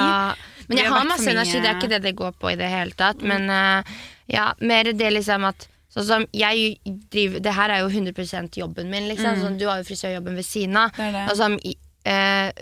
Men 0.68 0.78
jeg 0.78 0.86
har 0.86 0.98
har 0.98 1.04
masse 1.06 1.28
energi, 1.28 1.60
det 1.60 1.66
er 1.68 1.74
ikke 1.80 1.88
det 1.88 2.02
det 2.02 2.16
går 2.16 2.32
på 2.40 2.52
i 2.52 2.56
det 2.56 2.68
hele 2.70 2.92
tatt. 2.92 3.20
Men 3.22 3.50
uh, 3.50 3.82
ja, 4.28 4.52
mer 4.60 4.84
det 4.92 5.12
liksom 5.12 5.44
at 5.48 5.68
Sånn 5.92 6.06
som 6.08 6.22
jeg 6.32 6.78
driver 7.12 7.40
Det 7.44 7.52
her 7.52 7.68
er 7.68 7.80
jo 7.82 7.88
100% 7.92 8.56
jobben 8.56 8.88
min, 8.88 9.08
liksom. 9.10 9.36
Sånn, 9.42 9.58
du 9.58 9.66
har 9.68 9.82
jo 9.82 9.84
frisørjobben 9.84 10.34
ved 10.38 10.46
siden 10.46 10.74
av. 10.80 10.90
Mm. 10.96 10.96
Det 10.96 11.12
det. 11.12 11.66
Eh, 11.68 11.74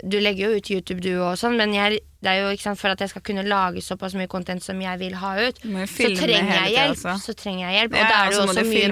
du 0.05 0.19
legger 0.21 0.49
jo 0.51 0.57
ut 0.59 0.69
YouTube, 0.69 1.01
du 1.01 1.15
og 1.17 1.33
sånn, 1.39 1.55
men 1.57 1.71
jeg, 1.73 1.99
det 2.21 2.29
er 2.29 2.43
jo 2.43 2.49
ikke 2.53 2.61
sant, 2.67 2.77
for 2.77 2.93
at 2.93 2.99
jeg 3.01 3.09
skal 3.09 3.23
kunne 3.25 3.41
lage 3.47 3.81
såpass 3.81 4.13
mye 4.13 4.29
content 4.29 4.61
som 4.61 4.77
jeg 4.83 4.99
vil 5.01 5.15
ha 5.17 5.31
ut, 5.47 5.61
så 5.63 6.11
trenger 6.19 6.51
jeg 6.53 6.67
tiden 6.67 6.75
hjelp. 6.75 6.91
også. 6.99 7.15
Så 7.23 7.33
trenger 7.39 7.63
jeg 7.65 7.77
hjelp. 7.79 7.95
Ja, 7.97 8.03
Og 8.03 8.11
da 8.11 8.19
er 8.19 8.29
det 8.29 8.37
også 8.43 8.65
mye 8.67 8.91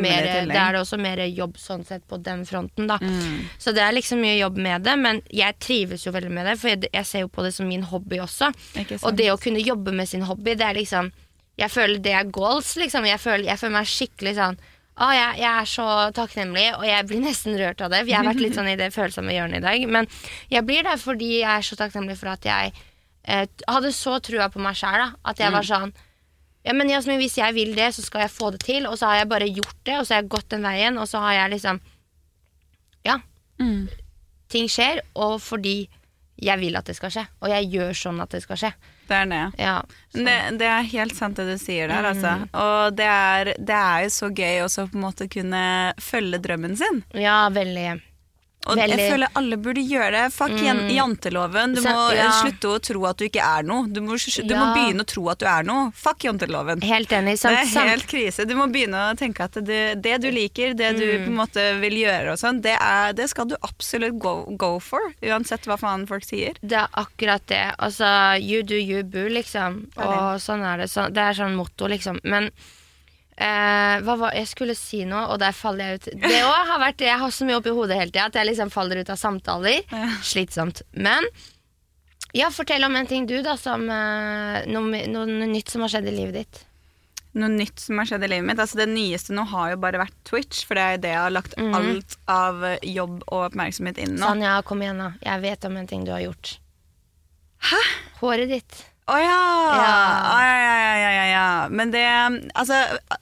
det 0.49 0.57
er 0.63 0.73
det 0.73 0.81
også 0.81 0.97
mer 0.97 1.21
jobb 1.27 1.59
sånn 1.61 1.85
sett 1.85 2.07
på 2.09 2.17
den 2.25 2.41
fronten, 2.49 2.89
da. 2.89 2.97
Mm. 2.97 3.45
Så 3.61 3.75
det 3.77 3.83
er 3.85 3.93
liksom 3.93 4.23
mye 4.25 4.39
jobb 4.39 4.57
med 4.57 4.87
det, 4.89 4.97
men 5.05 5.21
jeg 5.29 5.59
trives 5.61 6.07
jo 6.07 6.15
veldig 6.17 6.33
med 6.33 6.49
det, 6.49 6.57
for 6.57 6.73
jeg, 6.73 6.89
jeg 6.97 7.05
ser 7.05 7.25
jo 7.27 7.29
på 7.29 7.45
det 7.45 7.53
som 7.53 7.69
min 7.69 7.85
hobby 7.93 8.17
også. 8.25 8.49
Og 9.03 9.13
det 9.21 9.29
å 9.31 9.37
kunne 9.37 9.61
jobbe 9.61 9.93
med 9.93 10.09
sin 10.09 10.25
hobby, 10.25 10.55
det 10.57 10.65
er 10.65 10.73
liksom 10.81 11.11
Jeg 11.59 11.69
føler 11.69 11.99
det 11.99 12.13
er 12.15 12.23
goals, 12.31 12.75
liksom. 12.79 13.03
Jeg 13.05 13.19
føler, 13.19 13.43
jeg 13.51 13.59
føler 13.59 13.73
meg 13.77 13.87
skikkelig 13.91 14.35
sånn 14.37 14.59
å, 14.99 15.07
jeg, 15.15 15.39
jeg 15.39 15.49
er 15.49 15.69
så 15.71 15.87
takknemlig, 16.15 16.65
og 16.75 16.83
jeg 16.87 17.07
blir 17.07 17.23
nesten 17.23 17.55
rørt 17.59 17.81
av 17.85 17.93
det. 17.93 18.01
For 18.03 18.11
jeg 18.11 18.19
har 18.19 18.27
vært 18.27 18.43
litt 18.43 18.57
sånn 18.57 18.67
i 18.71 18.77
det 18.79 18.91
følsomme 18.97 19.35
hjørnet 19.35 19.61
i 19.61 19.65
dag. 19.65 19.87
Men 19.95 20.09
jeg 20.51 20.65
blir 20.67 20.83
det 20.87 20.97
fordi 20.99 21.31
jeg 21.39 21.49
er 21.53 21.65
så 21.65 21.79
takknemlig 21.79 22.17
for 22.19 22.33
at 22.33 22.47
jeg 22.49 22.73
eh, 23.23 23.45
hadde 23.69 23.93
så 23.95 24.17
trua 24.23 24.49
på 24.51 24.61
meg 24.63 24.75
sjæl. 24.79 25.13
At 25.23 25.39
jeg 25.39 25.55
var 25.55 25.67
sånn 25.67 25.95
ja, 26.67 26.73
men 26.75 26.91
Jasmin, 26.91 27.21
Hvis 27.21 27.37
jeg 27.39 27.55
vil 27.55 27.71
det, 27.77 27.93
så 27.95 28.03
skal 28.03 28.25
jeg 28.25 28.33
få 28.35 28.51
det 28.51 28.59
til. 28.65 28.85
Og 28.89 28.99
så 28.99 29.07
har 29.07 29.21
jeg 29.21 29.31
bare 29.31 29.47
gjort 29.47 29.77
det, 29.87 29.95
og 29.95 30.05
så 30.05 30.15
har 30.15 30.21
jeg 30.21 30.33
gått 30.35 30.49
den 30.51 30.67
veien, 30.67 30.99
og 30.99 31.07
så 31.07 31.23
har 31.23 31.37
jeg 31.37 31.55
liksom 31.55 31.79
Ja. 33.07 33.21
Mm. 33.59 33.87
Ting 34.49 34.67
skjer, 34.71 34.99
og 35.15 35.39
fordi 35.41 35.89
jeg 36.41 36.59
vil 36.59 36.75
at 36.75 36.87
det 36.87 36.95
skal 36.97 37.11
skje. 37.13 37.25
Og 37.39 37.51
jeg 37.51 37.71
gjør 37.71 37.95
sånn 37.95 38.19
at 38.23 38.31
det 38.35 38.41
skal 38.43 38.59
skje. 38.59 38.71
Det 39.09 39.17
er 39.17 39.25
det. 39.31 39.41
Ja, 39.57 39.77
Det, 40.13 40.35
det 40.59 40.67
er 40.69 40.85
helt 40.91 41.15
sant 41.17 41.35
det 41.37 41.45
du 41.49 41.57
sier 41.61 41.87
der, 41.89 42.01
Mm. 42.01 42.09
altså. 42.11 42.33
Og 42.53 42.95
det 42.97 43.05
er, 43.09 43.53
det 43.57 43.75
er 43.75 44.03
jo 44.05 44.09
så 44.13 44.29
gøy 44.33 44.61
også 44.65 44.87
på 44.91 44.97
en 44.99 45.03
måte 45.07 45.27
kunne 45.29 45.93
følge 46.01 46.39
drømmen 46.41 46.77
sin. 46.77 47.03
ja 47.13 47.49
veldig. 47.49 48.01
Og 48.69 48.77
Veldig. 48.77 48.97
jeg 48.99 49.11
føler 49.13 49.31
alle 49.39 49.57
burde 49.57 49.81
gjøre 49.81 50.11
det. 50.13 50.23
Fuck 50.35 50.53
mm. 50.55 50.81
janteloven. 50.95 51.75
Du 51.75 51.81
Så- 51.81 51.89
må 51.95 52.03
ja. 52.15 52.29
slutte 52.39 52.69
å 52.69 52.79
tro 52.79 53.05
at 53.09 53.17
du 53.17 53.25
ikke 53.25 53.41
er 53.43 53.63
noe. 53.63 53.87
Du 53.89 53.99
må, 54.05 54.15
du 54.17 54.55
må 54.55 54.67
begynne 54.75 55.01
å 55.03 55.09
tro 55.09 55.27
at 55.33 55.39
du 55.39 55.45
er 55.49 55.63
noe. 55.63 55.91
Fuck 55.95 56.23
janteloven. 56.27 56.81
Helt 56.83 57.09
enig. 57.11 57.37
Sant, 57.39 57.55
Det 57.57 57.65
er 57.67 57.71
sant. 57.73 57.89
helt 57.89 58.07
krise. 58.07 58.45
Du 58.47 58.55
må 58.55 58.67
begynne 58.71 59.01
å 59.11 59.17
tenke 59.17 59.41
at 59.49 59.57
det, 59.65 60.01
det 60.01 60.21
du 60.21 60.29
liker, 60.31 60.73
det 60.77 60.95
du 60.99 61.05
Mm. 61.09 61.25
på 61.25 61.29
en 61.31 61.39
måte 61.39 61.63
vil 61.81 61.93
gjøre 62.05 62.31
og 62.33 62.37
sånn, 62.37 62.61
det, 62.61 62.77
det 63.15 63.29
skal 63.29 63.45
du 63.49 63.55
absolutt 63.63 64.19
go, 64.19 64.45
go 64.55 64.79
for. 64.79 64.99
Uansett 65.23 65.65
hva 65.65 65.77
faen 65.79 66.07
folk 66.07 66.23
sier. 66.23 66.53
det 66.61 66.77
er 66.77 66.87
akkurat 66.95 67.45
det. 67.47 67.73
Altså, 67.79 68.39
you 68.41 68.61
do 68.63 68.75
you 68.75 69.03
boo, 69.03 69.27
liksom. 69.29 69.87
Og 69.97 70.39
sånn 70.39 70.61
er 70.63 70.77
det. 70.83 70.89
Så, 70.89 71.07
det 71.11 71.17
er 71.17 71.33
sånn 71.33 71.55
motto, 71.55 71.87
liksom. 71.87 72.19
Men 72.23 72.51
eh, 73.39 73.95
hva 74.05 74.15
var 74.19 74.35
Jeg 74.37 74.49
skulle 74.51 74.75
si 74.77 75.03
noe, 75.07 75.25
og 75.33 75.39
der 75.41 75.55
faller 75.55 75.93
jeg 75.93 75.99
ut. 75.99 76.09
Det 76.25 76.41
òg 76.43 76.73
har 76.73 76.83
vært 76.83 77.05
Jeg 77.07 77.21
har 77.21 77.33
så 77.33 77.47
mye 77.47 77.59
oppi 77.61 77.73
hodet 77.75 77.99
hele 77.99 78.11
tida 78.11 78.27
at 78.29 78.39
jeg 78.39 78.51
liksom 78.51 78.73
faller 78.73 79.01
ut 79.01 79.13
av 79.13 79.19
samtaler. 79.19 79.81
Ja. 79.89 80.11
Slitsomt. 80.25 80.83
Men 80.93 81.27
ja, 82.35 82.51
fortell 82.53 82.85
om 82.85 82.95
en 82.95 83.09
ting 83.09 83.25
du, 83.29 83.39
da, 83.45 83.55
som 83.57 83.87
eh, 83.89 84.65
noe, 84.69 85.05
noe 85.09 85.47
nytt 85.49 85.71
som 85.73 85.85
har 85.85 85.95
skjedd 85.95 86.11
i 86.11 86.17
livet 86.17 86.41
ditt. 86.43 86.65
Noe 87.39 87.49
nytt 87.53 87.81
som 87.81 87.99
har 88.01 88.09
skjedd 88.09 88.25
i 88.25 88.29
livet 88.31 88.47
mitt. 88.49 88.61
Altså 88.61 88.79
Det 88.81 88.89
nyeste 88.89 89.33
nå 89.37 89.45
har 89.51 89.73
jo 89.73 89.81
bare 89.81 90.01
vært 90.01 90.17
Twitch, 90.27 90.63
for 90.67 90.77
det 90.77 90.85
er 90.85 91.01
det 91.01 91.13
jeg 91.13 91.23
har 91.23 91.33
lagt 91.33 91.57
mm. 91.57 91.73
alt 91.77 92.17
av 92.29 92.65
jobb 92.85 93.21
og 93.27 93.49
oppmerksomhet 93.49 94.01
inn 94.01 94.15
nå. 94.17 94.23
Sanja, 94.25 94.59
kom 94.65 94.81
igjen, 94.85 95.01
da. 95.01 95.11
Jeg 95.25 95.45
vet 95.45 95.69
om 95.69 95.77
en 95.81 95.89
ting 95.89 96.05
du 96.05 96.13
har 96.13 96.23
gjort. 96.25 96.55
Hæ? 97.69 97.81
Håret 98.21 98.51
ditt. 98.51 98.79
Å 99.09 99.17
ja. 99.17 99.37
Ja. 99.69 99.79
Ja. 99.79 100.49
Ja, 100.59 100.93
ja, 100.93 101.09
ja, 101.17 101.25
ja. 101.33 101.45
Men 101.69 101.91
det 101.93 102.03
Altså, 102.59 102.75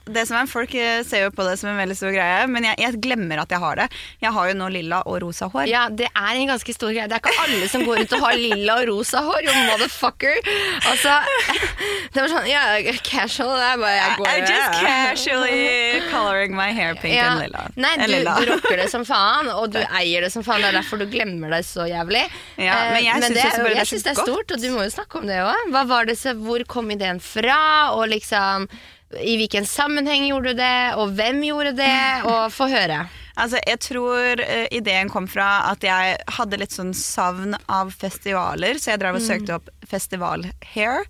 det 0.10 0.24
som 0.27 0.38
er, 0.39 0.48
folk 0.50 0.74
eh, 0.75 1.01
ser 1.08 1.25
jo 1.27 1.32
på 1.36 1.46
det 1.48 1.56
som 1.60 1.70
en 1.72 1.77
veldig 1.79 1.96
stor 1.98 2.12
greie, 2.15 2.46
men 2.51 2.65
jeg, 2.67 2.75
jeg 2.82 3.00
glemmer 3.03 3.41
at 3.44 3.51
jeg 3.53 3.60
har 3.63 3.79
det. 3.79 3.88
Jeg 4.24 4.32
har 4.36 4.50
jo 4.51 4.56
nå 4.60 4.67
lilla 4.74 5.01
og 5.08 5.20
rosa 5.24 5.48
hår. 5.53 5.67
Ja, 5.70 5.86
det 5.89 6.10
er 6.12 6.39
en 6.41 6.50
ganske 6.51 6.74
stor 6.75 6.91
greie. 6.91 7.08
Det 7.12 7.17
er 7.17 7.24
ikke 7.24 7.44
alle 7.46 7.70
som 7.72 7.86
går 7.88 8.01
rundt 8.01 8.15
og 8.17 8.25
har 8.25 8.38
lilla 8.39 8.77
og 8.82 8.89
rosa 8.91 9.22
hår. 9.27 9.48
You 9.48 9.56
motherfucker. 9.70 10.39
Altså, 10.91 11.13
det 12.13 12.24
var 12.24 12.32
sånn 12.34 12.50
Ja, 12.51 12.63
casual. 13.06 13.56
Det 13.58 13.67
er 13.72 13.82
bare 13.84 13.96
jeg 13.98 14.17
går 14.20 14.27
I 14.27 14.39
just 14.48 14.82
casually 14.82 16.01
coloring 16.12 16.56
my 16.58 16.70
hair 16.75 16.96
pink 17.01 17.15
and 17.22 17.41
lilla. 17.46 17.67
Nei, 17.75 17.94
Eh, 17.98 18.06
du, 18.06 18.12
lilla. 18.12 18.36
du 18.41 18.51
rocker 18.51 18.77
det 18.84 18.89
som 18.96 19.06
faen, 19.08 19.48
og 19.53 19.72
du 19.74 19.79
eier 19.82 20.22
det 20.25 20.32
som 20.34 20.44
faen. 20.46 20.62
Det 20.63 20.72
er 20.74 20.77
derfor 20.82 21.00
du 21.01 21.08
glemmer 21.10 21.53
det 21.56 21.63
så 21.67 21.88
jævlig. 21.89 22.25
Ja, 22.58 22.75
Eh, 22.77 22.91
men 22.94 23.03
jeg 23.06 23.24
synes 23.24 23.38
det, 23.38 23.63
det 23.63 23.75
jeg 23.77 23.88
syns 23.89 24.03
det 24.06 24.12
er 24.13 24.20
stort, 24.22 24.51
og 24.53 24.62
du 24.62 24.67
må 24.75 24.84
jo 24.86 24.91
snakke 24.94 25.20
om 25.22 25.25
det 25.29 25.38
òg. 25.41 25.72
Hva 25.77 25.84
var 25.86 26.07
det 26.10 26.15
så, 26.17 26.34
Hvor 26.34 26.63
kom 26.65 26.89
ideen 26.91 27.19
fra, 27.22 27.93
og 27.93 28.07
liksom 28.10 28.65
i 29.24 29.38
hvilken 29.39 29.63
sammenheng 29.63 30.25
gjorde 30.27 30.51
du 30.51 30.57
det, 30.60 30.77
og 31.00 31.13
hvem 31.15 31.38
gjorde 31.46 31.72
det? 31.77 32.24
Og 32.27 32.50
få 32.51 32.66
høre. 32.68 33.05
Altså, 33.40 33.61
jeg 33.70 33.79
tror 33.85 34.42
uh, 34.42 34.66
ideen 34.74 35.07
kom 35.13 35.29
fra 35.31 35.61
at 35.70 35.85
jeg 35.85 36.18
hadde 36.35 36.57
litt 36.59 36.74
sånn 36.75 36.92
savn 36.98 37.53
av 37.72 37.94
festivaler, 37.96 38.81
så 38.81 38.96
jeg 38.96 39.00
drev 39.05 39.16
og 39.16 39.22
Mm. 39.24 39.27
søkte 39.29 39.55
opp 39.61 39.70
festival-hair. 39.87 41.05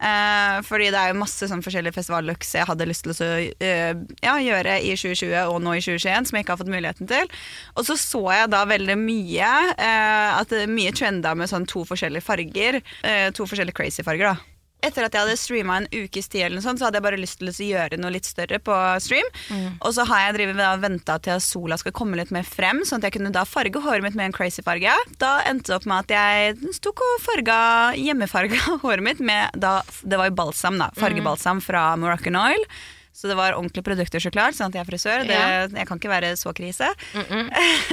Eh, 0.00 0.58
fordi 0.64 0.88
det 0.92 1.00
er 1.00 1.12
jo 1.12 1.20
masse 1.20 1.48
sånn 1.50 1.64
forskjellige 1.64 1.96
festivallooks 1.98 2.54
jeg 2.56 2.68
hadde 2.68 2.88
lyst 2.88 3.04
til 3.04 3.12
å 3.12 3.16
uh, 3.20 4.04
ja, 4.24 4.36
gjøre 4.40 4.78
i 4.80 4.94
2020 4.96 5.52
og 5.52 5.58
nå 5.64 5.76
i 5.76 5.82
2021, 5.84 6.30
som 6.30 6.38
jeg 6.38 6.46
ikke 6.46 6.56
har 6.56 6.62
fått 6.62 6.72
muligheten 6.72 7.10
til. 7.10 7.34
Og 7.76 7.84
så 7.88 7.98
så 8.00 8.22
jeg 8.32 8.52
da 8.54 8.62
veldig 8.70 8.96
mye, 9.00 9.50
uh, 9.76 10.38
at 10.40 10.52
det 10.52 10.64
er 10.64 10.72
mye 10.72 10.94
trenda 10.96 11.34
med 11.36 11.52
sånn 11.52 11.68
to 11.68 11.84
forskjellige 11.88 12.24
farger. 12.24 12.80
to 13.36 13.44
forskjellige 13.48 13.76
crazy 13.76 14.04
farger, 14.06 14.32
da. 14.32 14.49
Etter 14.82 15.06
at 15.06 15.14
jeg 15.16 15.24
hadde 15.26 15.38
streama 15.40 15.78
en 15.80 15.88
ukes 15.92 16.28
tid, 16.30 16.46
eller 16.46 16.58
noe 16.58 16.64
sånt, 16.64 16.80
så 16.80 16.88
hadde 16.88 17.00
jeg 17.00 17.06
bare 17.06 17.20
lyst 17.20 17.40
til 17.40 17.50
å 17.50 17.54
gjøre 17.54 17.98
noe 18.00 18.12
litt 18.14 18.28
større 18.28 18.60
på 18.64 18.76
stream. 19.04 19.26
Og 19.80 19.92
så 19.96 20.06
har 20.08 20.30
jeg 20.30 20.54
venta 20.80 21.18
til 21.18 21.36
at 21.36 21.44
sola 21.44 21.76
skal 21.80 21.94
komme 21.96 22.18
litt 22.20 22.32
mer 22.34 22.46
frem, 22.48 22.82
sånn 22.86 23.00
at 23.02 23.08
jeg 23.08 23.18
kunne 23.18 23.32
da 23.34 23.44
farge 23.48 23.82
håret 23.84 24.04
mitt 24.06 24.16
med 24.18 24.30
en 24.30 24.36
crazy 24.36 24.64
farge. 24.66 24.94
Da 25.20 25.32
endte 25.48 25.72
det 25.72 25.78
opp 25.80 25.88
med 25.90 26.06
at 26.06 26.14
jeg 26.16 26.78
tok 26.80 27.02
og 27.04 27.18
farga 27.24 27.58
hjemmefarga 27.98 28.78
håret 28.84 29.04
mitt 29.04 29.20
med 29.20 29.52
da, 29.60 29.80
Det 30.02 30.18
var 30.18 30.30
jo 30.30 30.38
balsam, 30.38 30.80
da. 30.80 30.90
Fargebalsam 30.96 31.60
fra 31.64 31.90
Moroccan 32.00 32.38
Oil. 32.40 32.64
Så 33.12 33.28
det 33.28 33.36
var 33.36 33.52
ordentlige 33.58 33.84
produkter, 33.84 34.22
så 34.22 34.30
klart. 34.32 34.56
Sånn 34.56 34.70
at 34.70 34.78
jeg 34.78 34.84
er 34.84 34.88
frisør. 34.88 35.24
Det, 35.28 35.36
Ja. 35.36 35.66
Jeg 35.66 35.86
kan 35.88 35.98
ikke 35.98 36.12
være 36.12 36.36
så 36.36 36.52
krise. 36.56 36.88
Mm 37.14 37.24
-mm. 37.24 37.50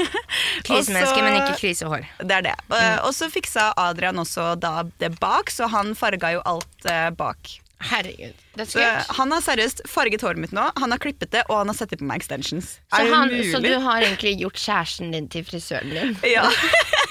Krisemenneske, 0.67 1.21
men 1.21 1.35
ikke 1.41 1.59
krisehår. 1.59 2.07
Det 2.19 2.35
er 2.35 2.41
det. 2.41 2.55
Mm. 2.69 3.05
Og 3.05 3.13
så 3.13 3.29
fiksa 3.29 3.73
Adrian 3.77 4.19
også 4.19 4.55
da 4.55 4.83
det 4.99 5.19
bak, 5.19 5.49
så 5.49 5.67
han 5.67 5.95
farga 5.95 6.31
jo 6.31 6.41
alt 6.45 6.85
eh, 6.85 7.09
bak. 7.09 7.59
Herregud. 7.79 8.33
Det 8.57 8.65
Så 8.65 8.79
er 8.79 9.05
han 9.17 9.31
har 9.31 9.41
seriøst 9.41 9.81
farget 9.85 10.21
håret 10.21 10.37
mitt 10.41 10.51
nå, 10.51 10.71
han 10.75 10.91
har 10.91 10.97
klippet 10.97 11.31
det, 11.31 11.43
og 11.47 11.57
han 11.57 11.67
har 11.67 11.75
satt 11.77 11.93
på 11.93 12.03
meg 12.03 12.23
extensions. 12.23 12.79
Så, 12.89 13.03
det 13.03 13.13
han, 13.13 13.29
så 13.51 13.61
du 13.61 13.79
har 13.79 14.01
egentlig 14.01 14.39
gjort 14.41 14.57
kjæresten 14.57 15.11
din 15.13 15.27
til 15.29 15.45
frisøren 15.45 15.93
din? 15.93 16.17
Ja. 16.25 16.49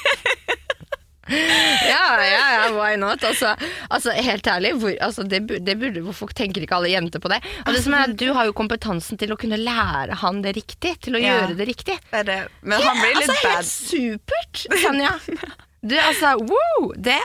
Ja, 1.29 2.05
ja, 2.23 2.45
ja, 2.55 2.71
why 2.75 2.97
not? 3.01 3.25
Altså, 3.27 3.55
altså 3.91 4.15
helt 4.15 4.47
ærlig, 4.47 4.75
hvor, 4.81 4.95
altså, 5.03 5.25
det, 5.27 5.43
det 5.67 5.75
burde, 5.81 6.03
hvorfor 6.07 6.31
tenker 6.37 6.63
ikke 6.63 6.79
alle 6.79 6.93
jenter 6.93 7.23
på 7.23 7.31
det? 7.33 7.41
Og 7.67 7.75
det 7.75 7.83
som 7.85 7.97
er 7.99 8.15
Du 8.17 8.29
har 8.37 8.47
jo 8.49 8.55
kompetansen 8.57 9.19
til 9.19 9.35
å 9.35 9.39
kunne 9.41 9.59
lære 9.61 10.21
han 10.23 10.43
det 10.45 10.57
riktig, 10.61 10.97
til 11.03 11.19
å 11.19 11.23
Ja. 11.23 11.41
gjøre 11.41 11.57
det 11.59 11.69
riktig. 11.69 11.99
Det 12.13 12.25
det. 12.29 12.41
Men 12.63 12.83
han 12.83 13.01
blir 13.03 13.17
litt 13.19 13.31
altså, 13.31 13.43
bad. 13.43 13.57
Helt 13.57 13.67
supert, 13.67 14.67
Sanja. 14.83 15.15
Du, 15.87 15.95
altså, 16.01 16.33
wow! 16.41 16.89
Det, 16.97 17.19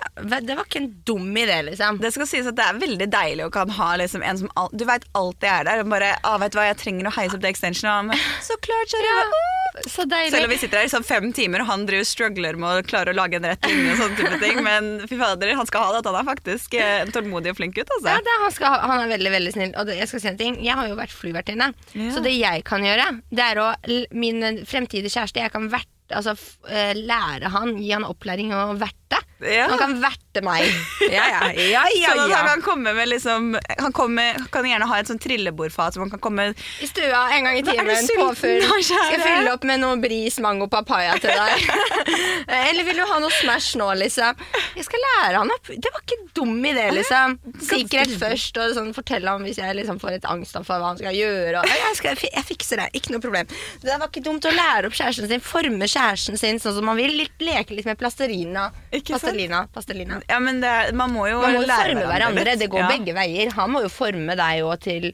det 0.46 0.56
var 0.58 0.68
ikke 0.68 0.82
en 0.84 0.92
dum 1.08 1.32
idé, 1.38 1.62
liksom. 1.66 1.98
Det 2.02 2.12
skal 2.14 2.28
sies 2.30 2.50
at 2.50 2.58
det 2.60 2.66
er 2.68 2.82
veldig 2.82 3.08
deilig 3.10 3.48
å 3.48 3.54
kan 3.54 3.72
ha 3.78 3.96
liksom 4.02 4.22
en 4.28 4.38
som 4.44 4.52
al 4.60 4.70
Du 4.76 4.84
veit 4.86 5.08
alltid 5.18 5.50
er 5.50 5.66
der. 5.70 5.82
Og 5.82 5.90
bare 5.90 6.12
ah, 6.22 6.38
'Vet 6.42 6.54
du 6.54 6.60
hva, 6.60 6.68
jeg 6.70 6.78
trenger 6.84 7.10
å 7.10 7.16
heise 7.16 7.38
opp 7.38 7.42
det 7.42 7.54
extensionet.' 7.56 8.14
Og 8.14 8.14
han 8.14 8.46
Så 8.46 8.58
klart, 8.62 8.92
kjære. 8.94 9.08
Ja, 9.08 9.51
så 9.90 10.06
deilig. 10.10 10.32
Selv 10.34 10.46
om 10.48 10.52
vi 10.54 10.58
sitter 10.62 10.82
her 10.82 10.88
i 10.90 10.92
sånn 10.92 11.06
fem 11.08 11.30
timer, 11.34 11.64
og 11.64 11.70
han 11.72 11.86
driver 11.90 12.08
struggler 12.08 12.58
med 12.60 12.82
å 12.82 12.86
klare 12.88 13.14
å 13.14 13.18
lage 13.18 13.40
en 13.40 13.48
rett 13.50 13.66
linje. 13.70 13.94
og 13.96 14.02
sånne 14.02 14.18
type 14.20 14.40
ting 14.44 14.62
Men 14.70 14.90
fy 15.10 15.18
fader, 15.20 15.54
han 15.58 15.70
skal 15.70 15.86
ha 15.88 15.92
det 15.96 16.02
at 16.04 16.10
han 16.12 16.20
er 16.22 16.28
faktisk 16.32 16.76
eh, 16.80 17.02
en 17.06 17.12
tålmodig 17.16 17.54
og 17.54 17.60
flink 17.62 17.76
gutt. 17.80 17.90
Ja, 17.90 17.98
Altså. 17.98 18.26
det, 18.26 18.36
er- 18.36 18.44
han, 18.46 18.74
ha- 18.74 18.88
han 18.94 19.04
er 19.06 19.12
veldig 19.16 19.32
veldig 19.38 19.54
snill. 19.56 19.74
Og 19.80 19.88
det, 19.90 19.98
jeg 20.02 20.12
skal 20.12 20.24
si 20.26 20.32
en 20.32 20.38
ting 20.42 20.60
Jeg 20.64 20.76
har 20.78 20.88
jo 20.92 20.96
vært 21.00 21.16
flyvertinne. 21.16 21.72
Ja. 21.96 22.12
Så 22.16 22.24
det 22.26 22.36
jeg 22.38 22.64
kan 22.68 22.84
gjøre, 22.86 23.10
det 23.32 23.48
er 23.52 23.62
å 23.64 23.70
Min 24.14 24.42
fremtidige 24.68 25.12
kjæreste 25.14 25.42
Jeg 25.44 25.52
kan 25.54 25.70
vært, 25.72 25.90
altså, 26.14 26.36
eh, 26.70 26.94
lære 26.98 27.50
han, 27.54 27.76
gi 27.82 27.92
han 27.96 28.06
opplæring 28.08 28.52
og 28.58 28.78
verte. 29.12 29.56
Ja. 29.56 29.68
Han 29.72 29.78
kan 29.82 29.96
verte 30.02 30.44
meg. 30.46 30.68
Ja, 31.12 31.26
ja, 31.28 31.40
ja, 31.58 31.82
ja, 31.98 32.12
Sånn 32.14 32.32
at 32.32 32.38
han 32.38 32.48
kan 32.48 32.62
komme 32.64 32.92
med 32.96 33.10
liksom 33.10 33.56
Han 33.82 33.92
kommer, 33.96 34.38
kan 34.54 34.64
gjerne 34.68 34.86
ha 34.88 35.00
et 35.02 35.10
sånn 35.10 35.20
trillebordfat 35.20 35.96
som 35.96 36.06
han 36.06 36.12
kan 36.14 36.22
komme 36.24 36.46
I 36.54 36.88
stua 36.88 37.24
en 37.36 37.48
gang 37.48 37.58
i 37.60 37.64
timen. 37.66 38.08
Påfyll. 38.20 38.64
Skal 38.64 39.16
jeg 39.16 39.22
fylle 39.24 39.52
opp 39.52 39.66
med 39.68 39.82
noe 39.82 39.98
bris, 40.02 40.38
mango, 40.44 40.70
papaya 40.72 41.18
til 41.20 41.34
deg? 41.36 41.66
Eller 42.70 42.86
vil 42.88 43.02
du 43.02 43.06
ha 43.10 43.18
noe 43.22 43.34
Smash 43.42 43.76
nå, 43.80 43.90
liksom? 44.00 44.40
Jeg 44.78 44.88
skal 44.88 45.04
lære 45.08 45.42
han 45.42 45.52
opp. 45.54 45.72
Det 45.72 45.92
var 45.92 46.04
ikke 46.06 46.20
dum 46.38 46.54
idé, 46.68 46.88
liksom. 46.96 47.38
Sikkerhet 47.66 48.14
først, 48.22 48.60
og 48.62 48.76
sånn, 48.78 48.92
fortelle 48.96 49.32
ham 49.34 49.46
hvis 49.48 49.60
jeg 49.62 49.78
liksom 49.82 50.00
får 50.02 50.20
et 50.20 50.28
angstanfall 50.30 50.82
hva 50.84 50.94
han 50.94 51.02
skal 51.02 51.18
gjøre. 51.18 51.62
Og, 51.64 51.76
jeg, 51.82 51.98
skal, 52.00 52.24
jeg 52.28 52.46
fikser 52.48 52.84
det, 52.84 52.90
ikke 53.00 53.16
noe 53.16 53.24
problem. 53.24 53.52
Det 53.84 53.98
var 53.98 54.08
ikke 54.12 54.26
dumt 54.26 54.48
å 54.48 54.54
lære 54.56 54.92
opp 54.92 54.98
kjæresten 54.98 55.30
sin, 55.32 55.44
forme 55.44 55.90
kjæresten 55.90 56.40
sin 56.40 56.62
sånn 56.62 56.78
som 56.78 56.88
man 56.88 57.00
vil. 57.00 57.26
Leke 57.42 57.76
litt 57.78 57.90
med 57.90 58.00
plastelina. 58.00 58.70
Ikke? 59.02 59.18
Pastelina. 59.18 59.60
pastelina. 59.74 60.22
Ja, 60.30 60.40
men 60.40 60.62
det, 60.64 60.72
man 60.96 61.12
må 61.14 61.28
jo 61.30 61.42
Man 61.42 61.58
må 61.58 61.62
jo 61.64 61.68
lære 61.68 61.92
forme 61.92 62.06
hverandre. 62.08 62.46
hverandre. 62.46 62.58
Det 62.62 62.70
går 62.72 62.80
Ja. 62.86 62.88
begge 62.94 63.14
veier. 63.18 63.52
Han 63.58 63.72
må 63.76 63.82
jo 63.84 63.90
forme 63.92 64.36
deg 64.40 64.62
òg 64.64 64.80
til, 64.86 65.12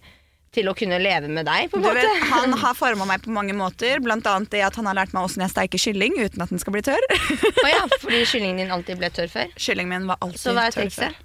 til 0.54 0.70
å 0.72 0.74
kunne 0.78 0.98
leve 1.02 1.28
med 1.30 1.46
deg, 1.46 1.70
på 1.72 1.78
en 1.78 1.84
Du 1.84 1.90
måte. 1.90 2.02
vet, 2.02 2.24
han 2.32 2.54
har 2.64 2.74
forma 2.78 3.06
meg 3.06 3.22
på 3.26 3.34
mange 3.36 3.54
måter, 3.54 4.00
blant 4.04 4.26
annet 4.28 4.50
det 4.54 4.62
at 4.66 4.76
han 4.80 4.86
har 4.90 4.96
lært 4.96 5.14
meg 5.14 5.24
åssen 5.28 5.44
jeg 5.46 5.52
steiker 5.54 5.78
kylling 5.82 6.16
uten 6.22 6.42
at 6.42 6.50
den 6.50 6.60
skal 6.60 6.74
bli 6.74 6.82
tørr. 6.82 7.04
oh 7.12 7.70
ja, 7.70 7.84
fordi 8.02 8.24
kyllingen 8.26 8.58
din 8.66 8.72
alltid 8.72 8.98
ble 9.02 9.10
tørr 9.10 9.28
før. 9.34 9.48
Kyllingen 9.58 9.90
min 9.90 10.08
var 10.08 10.18
alltid 10.22 10.40
Så 10.46 10.54
hva 10.56 10.68
er 10.68 10.72
tørr 10.78 10.88
trikset? 10.88 11.24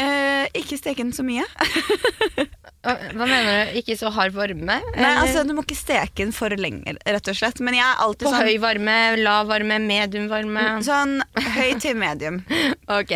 Eh, 0.00 0.46
ikke 0.54 0.76
steke 0.78 1.02
den 1.02 1.10
så 1.12 1.24
mye. 1.26 1.42
Hva 2.80 3.26
mener 3.28 3.68
du? 3.68 3.78
Ikke 3.80 3.92
så 3.98 4.08
hard 4.14 4.32
varme? 4.32 4.78
Nei, 4.96 5.10
altså 5.20 5.42
Du 5.44 5.52
må 5.52 5.64
ikke 5.66 5.76
steke 5.76 6.22
den 6.22 6.30
for 6.32 6.52
lenge, 6.56 6.94
rett 7.04 7.28
og 7.28 7.36
slett. 7.36 7.60
Men 7.60 7.76
jeg 7.76 7.84
er 7.84 8.00
alltid 8.00 8.24
På 8.24 8.32
sånn 8.32 8.46
høy 8.48 8.56
varme, 8.62 8.94
lav 9.20 9.50
varme, 9.50 9.76
medium 9.84 10.30
varme? 10.30 10.64
Sånn 10.86 11.18
høy 11.56 11.74
til 11.82 11.98
medium. 12.00 12.40
Ok, 12.90 13.12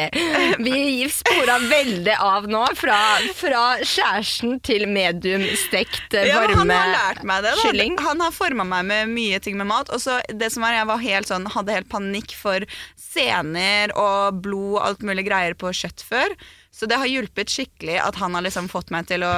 Vi 0.63 1.09
spora 1.11 1.57
veldig 1.59 2.15
av 2.23 2.45
nå, 2.47 2.61
fra, 2.79 2.99
fra 3.35 3.63
kjæresten 3.81 4.61
til 4.65 4.85
medium 4.87 5.43
stekt 5.59 6.15
eh, 6.15 6.29
Ja, 6.29 6.45
han 6.53 6.71
har 6.71 6.93
lært 6.93 7.25
meg 7.27 7.43
det. 7.43 7.57
Da. 7.59 7.89
Han 8.05 8.23
har 8.23 8.37
forma 8.37 8.67
meg 8.69 8.87
med 8.87 9.11
mye 9.17 9.41
ting 9.43 9.59
med 9.59 9.67
mat. 9.73 9.91
Og 9.91 10.03
så 10.05 10.21
det 10.31 10.53
som 10.55 10.63
var, 10.63 10.77
Jeg 10.77 10.91
var 10.93 11.03
helt 11.03 11.33
sånn, 11.33 11.49
hadde 11.57 11.75
helt 11.75 11.91
panikk 11.91 12.37
for 12.39 12.69
sener 13.01 13.95
og 13.99 14.43
blod 14.45 14.77
og 14.77 14.85
alt 14.89 15.03
mulig 15.07 15.27
greier 15.27 15.59
på 15.59 15.73
kjøtt 15.75 16.05
før. 16.07 16.37
Så 16.75 16.89
det 16.91 16.99
har 16.99 17.07
hjulpet 17.07 17.53
skikkelig 17.53 18.01
at 18.03 18.19
han 18.19 18.35
har 18.35 18.43
liksom 18.43 18.67
fått 18.73 18.91
meg 18.91 19.07
til 19.07 19.23
å, 19.27 19.35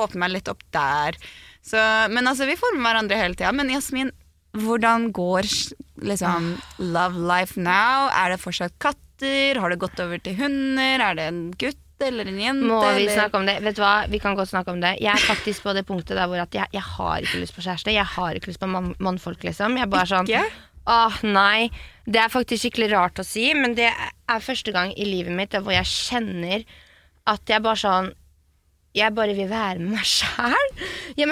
åpne 0.00 0.22
meg 0.24 0.32
litt 0.38 0.48
opp 0.48 0.62
der. 0.72 1.18
Så, 1.60 1.80
men 2.08 2.24
altså, 2.24 2.46
vi 2.48 2.56
former 2.56 2.88
hverandre 2.88 3.18
hele 3.20 3.36
tida. 3.36 3.52
Men 3.52 3.68
Jasmin, 3.72 4.14
hvordan 4.56 5.10
går 5.12 5.48
liksom 6.08 6.54
love 6.80 7.20
life 7.28 7.60
now? 7.60 8.08
Er 8.16 8.32
det 8.32 8.40
fortsatt 8.40 8.78
katter? 8.80 9.60
Har 9.60 9.74
det 9.74 9.82
gått 9.82 10.00
over 10.00 10.22
til 10.24 10.38
hunder? 10.38 11.04
Er 11.10 11.18
det 11.18 11.28
en 11.28 11.42
gutt 11.60 11.84
eller 12.00 12.30
en 12.30 12.40
jente? 12.40 12.70
Må 12.70 12.80
vi 12.96 13.10
snakke 13.10 13.42
om 13.42 13.44
det? 13.48 13.58
Vet 13.66 13.76
du 13.76 13.82
hva, 13.82 13.92
vi 14.08 14.22
kan 14.22 14.38
godt 14.38 14.48
snakke 14.48 14.72
om 14.72 14.80
det. 14.80 14.94
Jeg 15.02 15.12
er 15.12 15.28
faktisk 15.28 15.66
på 15.66 15.74
det 15.76 15.84
punktet 15.88 16.16
der 16.16 16.30
hvor 16.30 16.40
at 16.40 16.56
jeg, 16.56 16.70
jeg 16.72 16.86
har 16.94 17.26
ikke 17.26 17.42
lyst 17.42 17.56
på 17.58 17.66
kjæreste. 17.66 17.92
Jeg 17.92 18.08
har 18.16 18.40
ikke 18.40 18.54
lyst 18.54 18.62
på 18.62 18.70
mann, 18.70 18.94
mannfolk, 19.04 19.44
liksom. 19.44 19.76
Jeg 19.76 19.92
bare 19.92 20.08
sånn 20.14 20.30
Ikke? 20.30 20.46
Åh, 20.88 21.18
nei. 21.28 21.68
Det 22.08 22.20
er 22.22 22.30
faktisk 22.32 22.64
skikkelig 22.64 22.90
rart 22.94 23.20
å 23.20 23.24
si, 23.26 23.50
men 23.54 23.74
det 23.76 23.90
er 23.92 24.40
første 24.44 24.72
gang 24.72 24.94
i 24.96 25.04
livet 25.04 25.34
mitt 25.36 25.52
hvor 25.52 25.74
jeg 25.74 25.84
kjenner 25.90 26.64
at 27.28 27.44
jeg 27.52 27.60
bare 27.62 27.76
sånn 27.82 28.14
Jeg 28.96 29.12
bare 29.14 29.34
vil 29.36 29.50
være 29.50 29.78
med 29.82 29.92
meg 29.98 30.06
sjæl. 30.08 30.70
Ja, 31.18 31.26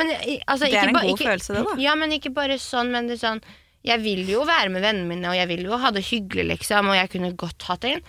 altså, 0.46 0.66
Det 0.68 0.74
er 0.76 0.88
en 0.90 0.94
god 0.94 1.08
ikke- 1.14 1.24
følelse, 1.30 1.54
det, 1.56 1.62
da. 1.64 1.76
Ja, 1.80 1.94
men 1.96 2.12
ikke 2.12 2.34
bare 2.36 2.58
sånn, 2.60 2.90
men 2.92 3.06
det 3.08 3.16
er 3.16 3.22
sånn 3.26 3.40
Jeg 3.82 4.00
vil 4.02 4.26
jo 4.28 4.44
være 4.44 4.68
med 4.70 4.82
vennene 4.84 5.08
mine, 5.08 5.28
og 5.30 5.34
jeg 5.38 5.48
vil 5.48 5.64
jo 5.64 5.76
ha 5.78 5.90
det 5.90 6.04
hyggelig, 6.04 6.46
liksom, 6.58 6.88
og 6.90 6.94
jeg 6.98 7.10
kunne 7.10 7.32
godt 7.36 7.62
hatt 7.70 7.84
en 7.84 8.02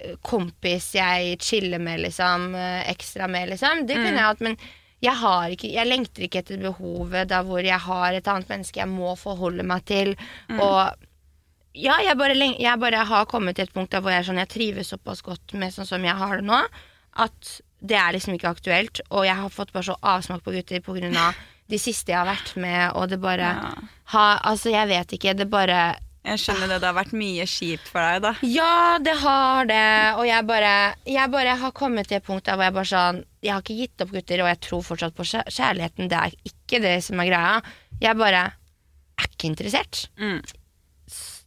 eh, 0.00 0.14
kompis 0.24 0.92
jeg 0.94 1.38
chiller 1.40 1.78
med, 1.78 2.00
liksom, 2.00 2.54
eh, 2.56 2.84
ekstra 2.90 3.28
med, 3.28 3.48
liksom. 3.50 3.86
Det 3.86 3.96
kunne 3.96 4.12
Mm. 4.12 4.18
jeg 4.18 4.24
hatt, 4.24 4.40
men 4.40 4.56
jeg, 5.04 5.14
har 5.20 5.52
ikke, 5.54 5.68
jeg 5.72 5.86
lengter 5.86 6.24
ikke 6.26 6.40
etter 6.42 6.58
behovet 6.62 7.28
der 7.30 7.44
hvor 7.46 7.62
jeg 7.62 7.78
har 7.84 8.16
et 8.18 8.26
annet 8.30 8.48
menneske 8.50 8.80
jeg 8.80 8.90
må 8.90 9.12
forholde 9.20 9.62
meg 9.66 9.84
til. 9.86 10.14
Mm. 10.50 10.58
Og 10.64 11.06
ja, 11.78 11.98
jeg 12.02 12.16
bare, 12.18 12.34
jeg 12.58 12.80
bare 12.82 13.04
har 13.06 13.28
kommet 13.30 13.56
til 13.56 13.68
et 13.68 13.74
punkt 13.74 13.92
der 13.94 14.02
hvor 14.02 14.10
jeg, 14.14 14.26
sånn, 14.26 14.40
jeg 14.42 14.50
trives 14.50 14.90
såpass 14.94 15.22
godt 15.22 15.54
med 15.54 15.74
sånn 15.74 15.86
som 15.86 16.02
jeg 16.06 16.16
har 16.18 16.40
det 16.40 16.48
nå, 16.48 16.58
at 17.22 17.52
det 17.78 17.94
er 17.94 18.16
liksom 18.16 18.34
ikke 18.34 18.50
aktuelt. 18.50 19.00
Og 19.14 19.22
jeg 19.28 19.38
har 19.38 19.52
fått 19.54 19.70
bare 19.76 19.86
så 19.92 19.94
avsmak 20.02 20.42
på 20.42 20.56
gutter 20.56 20.82
på 20.82 20.96
grunn 20.98 21.14
av 21.20 21.38
de 21.70 21.78
siste 21.78 22.10
jeg 22.10 22.18
har 22.18 22.26
vært 22.32 22.54
med, 22.58 22.82
og 22.96 23.10
det 23.12 23.20
bare 23.22 23.48
Ja. 23.54 23.72
ha, 24.14 24.26
Altså, 24.50 24.70
jeg 24.72 24.88
vet 24.88 25.12
ikke. 25.18 25.34
Det 25.36 25.46
bare 25.52 25.80
Jeg 26.24 26.40
skjønner 26.42 26.66
det. 26.68 26.80
Det 26.82 26.88
har 26.88 26.96
vært 26.96 27.12
mye 27.16 27.44
kjipt 27.46 27.86
for 27.88 28.02
deg, 28.02 28.22
da. 28.24 28.32
Ja, 28.42 28.98
det 28.98 29.14
har 29.22 29.68
det. 29.68 29.84
Og 30.18 30.26
jeg 30.26 30.46
bare, 30.48 30.72
jeg 31.06 31.30
bare 31.30 31.54
har 31.62 31.70
kommet 31.72 32.08
til 32.08 32.18
et 32.18 32.24
punkt 32.26 32.44
der 32.48 32.56
hvor 32.58 32.66
jeg 32.66 32.74
bare 32.74 32.90
sånn 32.90 33.20
Jeg 33.44 33.54
har 33.54 33.62
ikke 33.62 33.78
gitt 33.78 34.02
opp 34.02 34.12
gutter, 34.14 34.42
og 34.42 34.50
jeg 34.50 34.60
tror 34.66 34.86
fortsatt 34.86 35.14
på 35.16 35.26
kjærligheten. 35.28 36.10
Det 36.10 36.18
er 36.18 36.36
ikke 36.50 36.80
det 36.82 36.96
som 37.06 37.20
er 37.22 37.30
greia. 37.30 37.58
Jeg 38.02 38.18
bare 38.18 38.44
er 39.18 39.28
ikke 39.28 39.50
interessert. 39.50 40.06
Mm. 40.18 40.40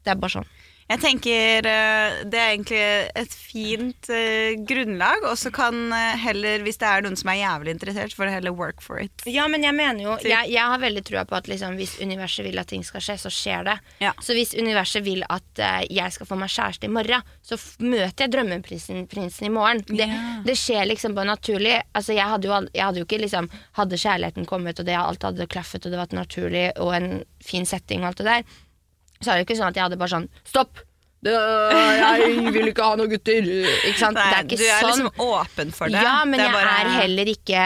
Det 0.01 0.13
er 0.13 0.19
bare 0.21 0.35
sånn. 0.39 0.51
Jeg 0.91 0.99
tenker 0.99 1.67
eh, 1.71 2.15
det 2.27 2.39
er 2.39 2.49
egentlig 2.51 2.79
et 3.21 3.35
fint 3.35 4.09
eh, 4.11 4.57
grunnlag, 4.67 5.23
og 5.29 5.37
så 5.39 5.51
kan 5.55 5.77
eh, 5.95 6.17
heller, 6.19 6.63
hvis 6.65 6.79
det 6.81 6.87
er 6.89 7.05
noen 7.05 7.15
som 7.19 7.29
er 7.31 7.37
jævlig 7.39 7.75
interessert, 7.77 8.15
får 8.17 8.31
heller 8.33 8.55
work 8.55 8.81
for 8.83 8.99
it. 8.99 9.23
Ja, 9.29 9.45
men 9.51 9.63
jeg 9.63 9.75
mener 9.77 10.03
jo 10.03 10.17
Jeg, 10.25 10.49
jeg 10.51 10.65
har 10.73 10.81
veldig 10.81 11.03
trua 11.07 11.23
på 11.29 11.37
at 11.37 11.47
liksom, 11.47 11.77
hvis 11.79 11.95
universet 12.03 12.43
vil 12.47 12.59
at 12.59 12.67
ting 12.71 12.83
skal 12.83 13.03
skje, 13.05 13.15
så 13.21 13.31
skjer 13.31 13.69
det. 13.69 13.77
Ja. 14.03 14.11
Så 14.19 14.35
hvis 14.35 14.51
universet 14.57 15.05
vil 15.05 15.23
at 15.31 15.61
jeg 15.87 16.15
skal 16.17 16.27
få 16.27 16.37
meg 16.41 16.51
kjæreste 16.51 16.89
i 16.89 16.91
morgen, 16.91 17.23
så 17.45 17.55
møter 17.79 18.25
jeg 18.25 18.33
drømmeprinsen 18.35 19.47
i 19.47 19.53
morgen. 19.53 19.83
Det, 19.87 20.09
Ja. 20.11 20.41
det 20.43 20.57
skjer 20.59 20.89
liksom 20.89 21.15
bare 21.15 21.29
naturlig. 21.31 21.77
Altså, 21.95 22.15
jeg, 22.17 22.27
hadde 22.27 22.49
jo, 22.49 22.57
jeg 22.73 22.83
hadde 22.83 22.99
jo 22.99 23.07
ikke 23.07 23.21
liksom 23.21 23.47
Hadde 23.77 23.99
kjærligheten 23.99 24.45
kommet, 24.49 24.79
og 24.81 24.85
det 24.87 24.97
alt 24.97 25.23
hadde 25.23 25.47
klaffet, 25.47 25.85
og 25.85 25.93
det 25.93 25.99
var 26.01 26.11
naturlig, 26.15 26.65
og 26.81 26.91
en 26.97 27.23
fin 27.43 27.65
setting 27.65 28.03
og 28.03 28.11
alt 28.11 28.21
det 28.21 28.27
der, 28.27 28.59
så 29.21 29.31
er 29.31 29.35
det 29.41 29.45
ikke 29.47 29.57
sånn 29.59 29.69
at 29.71 29.75
jeg 29.79 29.83
hadde 29.87 29.97
bare 30.01 30.09
sånn 30.15 30.27
Stopp! 30.43 30.81
Det, 31.21 31.31
jeg 32.01 32.51
vil 32.55 32.71
ikke 32.71 32.85
ha 32.87 32.95
noen 32.97 33.11
gutter! 33.11 33.45
Ikke 33.85 33.99
sant? 33.99 34.17
det 34.17 34.25
er 34.25 34.43
ikke 34.47 34.57
du 34.57 34.65
er 34.65 34.81
sånn. 34.81 34.89
liksom 35.05 35.27
åpen 35.27 35.71
for 35.77 35.93
det. 35.93 36.01
Ja, 36.01 36.15
men 36.25 36.39
det 36.41 36.47
jeg 36.47 36.55
bare- 36.55 36.77
er 36.81 36.89
heller 37.01 37.29
ikke 37.35 37.65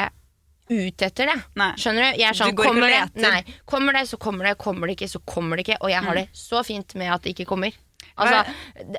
ute 0.66 1.06
etter 1.06 1.30
det. 1.30 1.36
Nei. 1.62 1.70
Skjønner 1.78 2.02
du? 2.12 2.20
Jeg 2.20 2.28
er 2.32 2.34
sånn, 2.40 2.50
Du 2.52 2.58
går 2.58 2.66
kommer 2.72 2.90
ikke 2.90 3.08
det, 3.14 3.22
nei, 3.22 3.56
kommer 3.70 3.94
det, 3.94 4.02
så 4.10 4.18
kommer 4.18 4.48
det. 4.50 4.56
Kommer 4.58 4.90
det 4.90 4.96
ikke, 4.98 5.08
så 5.12 5.22
kommer 5.30 5.56
det 5.60 5.68
ikke. 5.68 5.78
Og 5.86 5.92
jeg 5.94 6.02
har 6.04 6.16
Mm. 6.16 6.22
det 6.24 6.28
så 6.34 6.64
fint 6.66 6.96
med 6.96 7.12
at 7.14 7.22
det 7.22 7.36
ikke 7.36 7.46
kommer. 7.48 7.72
Altså, 8.18 8.42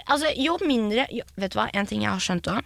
altså 0.07 0.31
jo 0.37 0.59
mindre 0.63 1.07
jo, 1.11 1.23
Vet 1.37 1.53
du 1.53 1.59
hva, 1.59 1.69
en 1.75 1.87
ting 1.87 2.03
jeg 2.03 2.11
har 2.11 2.21
skjønt 2.21 2.47
òg. 2.53 2.63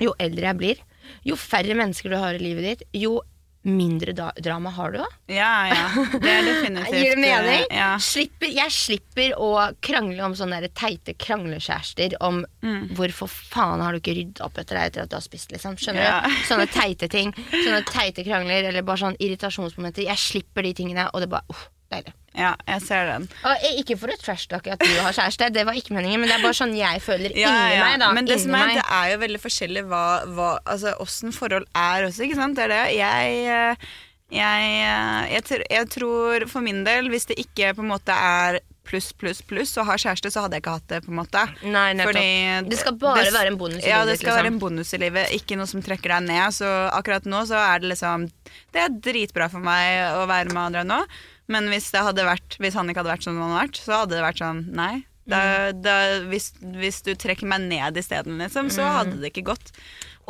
Jo 0.00 0.14
eldre 0.18 0.46
jeg 0.48 0.56
blir, 0.56 0.76
jo 1.24 1.36
færre 1.36 1.74
mennesker 1.76 2.10
du 2.10 2.16
har 2.16 2.34
i 2.34 2.38
livet 2.38 2.64
ditt, 2.80 2.82
jo 2.94 3.20
mindre 3.62 4.14
drama 4.40 4.70
har 4.72 4.92
du 4.94 4.98
da? 4.98 5.06
Ja, 5.28 5.66
ja. 5.68 6.04
Det 6.14 6.30
er 6.30 6.46
definitivt 6.46 6.94
Gir 6.96 7.10
det 7.16 7.20
mening? 7.20 7.64
eh, 7.70 7.76
Ja. 7.76 7.88
Slipper, 8.00 8.48
jeg 8.48 8.72
slipper 8.72 9.34
å 9.36 9.50
krangle 9.84 10.22
om 10.24 10.32
sånne 10.38 10.60
der 10.64 10.68
teite 10.72 11.12
kranglekjærester 11.14 12.14
om 12.24 12.44
Mm. 12.62 12.88
hvorfor 12.96 13.28
faen 13.28 13.80
har 13.84 13.92
du 13.92 14.00
ikke 14.00 14.16
rydda 14.16 14.44
opp 14.44 14.56
etter 14.58 14.76
deg 14.76 14.86
etter 14.92 15.02
at 15.02 15.10
du 15.10 15.16
har 15.16 15.22
spist, 15.24 15.50
liksom. 15.52 15.76
Skjønner 15.76 16.02
Ja. 16.04 16.20
du? 16.24 16.30
Sånne 16.48 16.68
teite 16.72 17.08
ting. 17.10 17.32
Sånne 17.32 17.84
teite 17.84 18.24
krangler 18.24 18.64
eller 18.68 18.82
bare 18.82 18.96
sånn 18.98 19.16
irritasjonsmomenter. 19.20 20.04
Jeg 20.04 20.16
slipper 20.16 20.62
de 20.62 20.72
tingene, 20.74 21.10
og 21.12 21.20
det 21.20 21.28
bare 21.30 21.44
uff, 21.50 21.68
deilig. 21.90 22.12
ja, 22.38 22.52
jeg 22.68 22.82
ser 22.86 23.06
den. 23.10 23.24
Og 23.44 23.64
eh, 23.66 23.78
ikke 23.82 23.96
for 23.98 24.12
å 24.12 24.16
trashtalke 24.20 24.72
at 24.76 24.84
du 24.84 24.92
har 25.02 25.12
kjæreste, 25.16 25.48
det 25.52 25.64
var 25.66 25.74
ikke 25.74 25.94
meningen, 25.96 26.20
men 26.22 26.30
det 26.30 26.36
er 26.38 26.44
bare 26.44 26.54
sånn 26.60 26.76
jeg 26.78 27.02
føler 27.02 27.34
Ja, 27.34 27.50
inni 27.50 27.74
ja. 27.78 27.84
meg, 27.88 27.98
da. 28.04 28.12
Men 28.14 28.24
det, 28.28 28.36
inni 28.38 28.44
som 28.46 28.54
er, 28.54 28.66
meg. 28.70 28.76
det 28.78 28.86
er 29.00 29.10
jo 29.14 29.18
veldig 29.24 29.40
forskjellig 29.42 29.84
hva, 29.90 30.04
hva 30.36 30.50
altså, 30.64 30.94
åssen 31.02 31.34
forhold 31.34 31.66
er 31.74 32.06
også, 32.06 32.24
ikke 32.28 32.38
sant? 32.38 32.56
Det 32.60 32.68
er 32.68 32.74
det. 32.76 32.82
Jeg, 33.00 33.36
eh, 33.50 33.92
jeg, 34.30 34.74
eh, 34.86 35.30
jeg, 35.34 35.62
jeg 35.74 35.88
tror 35.90 36.46
for 36.52 36.62
min 36.62 36.84
del, 36.86 37.10
hvis 37.10 37.26
det 37.32 37.38
ikke 37.42 37.74
på 37.74 37.82
en 37.82 37.90
måte 37.96 38.14
er 38.14 38.60
pluss, 38.90 39.12
pluss, 39.14 39.38
pluss, 39.46 39.74
og 39.78 39.86
har 39.86 40.00
kjæreste, 40.02 40.30
så 40.34 40.42
hadde 40.42 40.56
jeg 40.56 40.64
ikke 40.64 40.72
hatt 40.78 40.86
det, 40.90 40.98
på 41.04 41.12
en 41.12 41.18
måte. 41.20 41.42
Nei. 41.70 41.90
Fordi 42.00 42.22
Det 42.70 42.78
skal 42.80 42.96
bare 42.98 43.22
det- 43.26 43.34
være 43.34 43.50
en 43.52 43.58
bonus 43.60 43.84
i 43.84 43.88
Ja, 43.90 44.00
livet 44.00 44.08
det 44.08 44.16
skal 44.18 44.30
liksom. 44.32 44.38
være 44.40 44.50
en 44.54 44.58
bonus 44.58 44.94
i 44.94 44.98
livet, 44.98 45.30
ikke 45.36 45.58
noe 45.60 45.66
som 45.70 45.82
trekker 45.82 46.10
deg 46.14 46.22
ned. 46.26 46.54
Så 46.56 46.66
akkurat 46.90 47.22
nå 47.26 47.42
så 47.46 47.58
er 47.60 47.78
det 47.84 47.90
liksom 47.92 48.30
Det 48.72 48.80
er 48.82 48.88
dritbra 48.88 49.50
for 49.50 49.60
meg 49.62 50.14
å 50.16 50.26
være 50.26 50.50
med 50.54 50.62
andre 50.62 50.82
nå, 50.86 51.04
men 51.50 51.68
hvis, 51.72 51.90
vært, 51.92 52.56
hvis 52.62 52.74
han 52.78 52.88
ikke 52.88 53.02
hadde 53.02 53.12
vært 53.16 53.26
som 53.26 53.36
han 53.40 53.50
hadde 53.50 53.64
vært, 53.66 53.80
så 53.84 53.98
hadde 54.04 54.16
det 54.16 54.26
vært 54.28 54.44
sånn 54.44 54.64
nei. 54.72 54.92
Da, 55.30 55.38
Mm. 55.70 55.82
da, 55.84 55.96
hvis, 56.30 56.48
hvis 56.80 57.02
du 57.06 57.12
trekker 57.14 57.46
meg 57.46 57.60
ned 57.68 57.94
isteden, 58.00 58.38
liksom, 58.40 58.70
så 58.72 58.82
hadde 58.82 59.20
det 59.20 59.30
ikke 59.30 59.44
gått. 59.52 59.68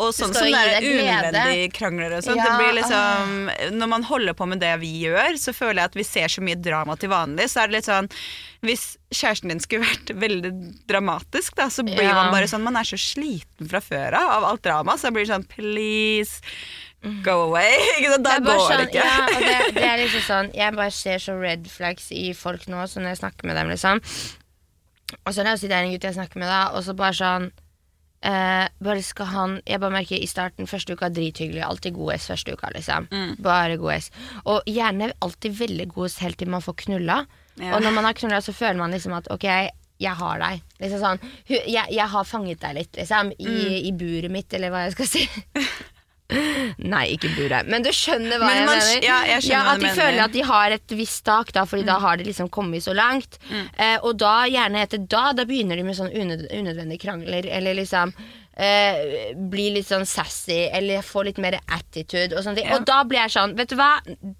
Og 0.00 0.12
sånn 0.16 0.30
Mm. 0.30 0.34
som 0.34 0.48
det 0.52 0.60
er 0.60 0.84
unødvendige 0.84 1.72
krangler 1.76 2.12
og 2.16 2.22
sånn. 2.24 2.36
Ja, 2.36 2.44
det 2.44 2.58
blir 2.58 2.76
liksom 2.82 3.78
Når 3.78 3.88
man 3.88 4.02
holder 4.08 4.32
på 4.34 4.46
med 4.48 4.60
det 4.60 4.74
vi 4.80 4.90
gjør, 5.04 5.36
så 5.36 5.52
føler 5.52 5.82
jeg 5.82 5.84
at 5.90 5.94
vi 5.98 6.04
ser 6.04 6.28
så 6.28 6.40
mye 6.44 6.56
drama 6.60 6.96
til 6.96 7.10
vanlig. 7.10 7.48
Så 7.52 7.60
er 7.62 7.66
det 7.68 7.76
litt 7.78 7.88
sånn 7.88 8.08
Hvis 8.62 8.96
kjæresten 9.12 9.48
din 9.52 9.60
skulle 9.60 9.84
vært 9.84 10.12
veldig 10.16 10.52
dramatisk, 10.88 11.54
da, 11.56 11.66
så 11.68 11.84
blir 11.84 12.00
Ja. 12.02 12.14
man 12.14 12.32
bare 12.32 12.48
sånn 12.48 12.62
Man 12.64 12.76
er 12.76 12.84
så 12.88 12.96
sliten 12.96 13.68
fra 13.68 13.80
før 13.80 14.14
av 14.14 14.30
av 14.40 14.44
alt 14.44 14.62
drama, 14.62 14.96
så 14.96 15.08
jeg 15.10 15.14
blir 15.14 15.26
sånn 15.26 15.48
Please, 15.48 16.40
go 17.24 17.36
away. 17.48 17.76
Da 18.26 18.36
går 18.44 18.58
sånn, 18.66 18.76
det 18.82 18.88
ikke. 18.90 19.04
Ja, 19.06 19.26
det, 19.40 19.56
det 19.78 19.86
er 19.88 20.02
liksom 20.02 20.24
sånn 20.32 20.50
Jeg 20.56 20.74
bare 20.76 20.92
ser 20.92 21.22
så 21.22 21.36
red 21.40 21.64
flags 21.72 22.10
i 22.12 22.30
folk 22.36 22.66
nå, 22.68 22.82
så 22.90 23.00
når 23.00 23.14
jeg 23.14 23.20
snakker 23.22 23.48
med 23.48 23.56
dem, 23.60 23.70
liksom. 23.72 24.02
Og 25.24 25.32
så 25.34 25.42
er 25.42 25.50
det 25.56 25.72
er 25.72 25.82
en 25.86 25.92
gutt 25.94 26.04
jeg 26.06 26.14
snakker 26.18 26.38
med, 26.42 26.50
da, 26.50 26.60
og 26.76 26.84
så 26.86 26.94
bare 26.94 27.16
sånn 27.18 27.48
eh, 28.22 28.66
Bare 28.84 29.02
skal 29.02 29.26
han 29.32 29.56
Jeg 29.66 29.80
bare 29.82 29.94
merker 29.96 30.20
i 30.22 30.28
starten, 30.30 30.68
første 30.70 30.94
uka 30.94 31.08
drithyggelig, 31.10 31.64
alltid 31.66 31.96
god 31.96 32.14
S 32.18 32.28
første 32.30 32.54
uka, 32.54 32.70
liksom. 32.76 33.08
Mm. 33.10 33.32
Bare 33.42 33.80
god 33.80 33.96
S. 33.96 34.10
Og 34.44 34.68
gjerne 34.70 35.10
alltid 35.24 35.56
veldig 35.64 35.88
god 35.96 36.12
S 36.12 36.20
helt 36.22 36.38
til 36.38 36.52
man 36.52 36.62
får 36.64 36.78
knulla. 36.84 37.22
Ja. 37.60 37.74
Og 37.76 37.82
når 37.84 37.96
man 37.96 38.06
har 38.08 38.16
knulla, 38.16 38.38
så 38.44 38.54
føler 38.56 38.78
man 38.80 38.94
liksom 38.94 39.16
at 39.18 39.26
ok, 39.34 39.48
jeg 40.00 40.16
har 40.16 40.38
deg. 40.40 40.62
Liksom 40.80 41.00
sånn, 41.02 41.18
jeg, 41.50 41.82
jeg 41.92 42.06
har 42.14 42.24
fanget 42.24 42.62
deg 42.62 42.78
litt, 42.78 42.94
liksom. 42.96 43.32
I, 43.36 43.48
Mm. 43.50 43.74
i 43.88 43.90
buret 43.92 44.32
mitt, 44.32 44.54
eller 44.56 44.72
hva 44.72 44.86
jeg 44.86 44.94
skal 44.94 45.10
si. 45.10 45.26
Nei, 46.78 47.04
ikke 47.16 47.30
buret. 47.36 47.66
Men 47.70 47.82
du 47.82 47.90
skjønner 47.94 48.38
hva 48.38 48.46
Men 48.46 48.56
jeg 48.60 48.66
man- 48.66 48.78
mener. 48.78 49.04
ja, 49.06 49.18
jeg 49.34 49.42
skjønner 49.46 49.64
hva 49.66 49.72
at 49.74 49.80
de 49.80 49.86
mener. 49.86 50.00
føler 50.02 50.24
at 50.24 50.32
de 50.32 50.42
har 50.50 50.70
et 50.76 50.94
visst 51.00 51.24
tak, 51.26 51.52
da, 51.52 51.64
fordi 51.64 51.84
da 51.88 51.98
har 51.98 52.16
de 52.20 52.24
liksom 52.28 52.48
kommet 52.50 52.82
så 52.86 52.94
langt. 52.94 53.38
Eh, 53.78 53.96
og 54.02 54.16
da, 54.18 54.44
gjerne 54.46 54.82
etter 54.86 54.98
da, 55.06 55.32
da 55.32 55.44
begynner 55.44 55.76
de 55.76 55.82
med 55.82 55.96
sånn 55.98 56.12
unød 56.14 56.46
unødvendige 56.52 57.00
krangler, 57.06 57.46
eller 57.50 57.74
liksom 57.74 58.14
eh, 58.60 59.32
blir 59.50 59.74
litt 59.76 59.88
sånn 59.88 60.06
sassy 60.08 60.58
eller 60.68 61.04
får 61.06 61.30
litt 61.30 61.40
mer 61.42 61.56
attitude. 61.62 62.34
Og, 62.34 62.44
sånne 62.44 62.60
ting. 62.60 62.72
og 62.74 62.84
da 62.88 63.00
blir 63.08 63.22
jeg 63.22 63.34
sånn 63.34 63.54
Vet 63.58 63.72
du 63.72 63.76
hva, 63.78 63.90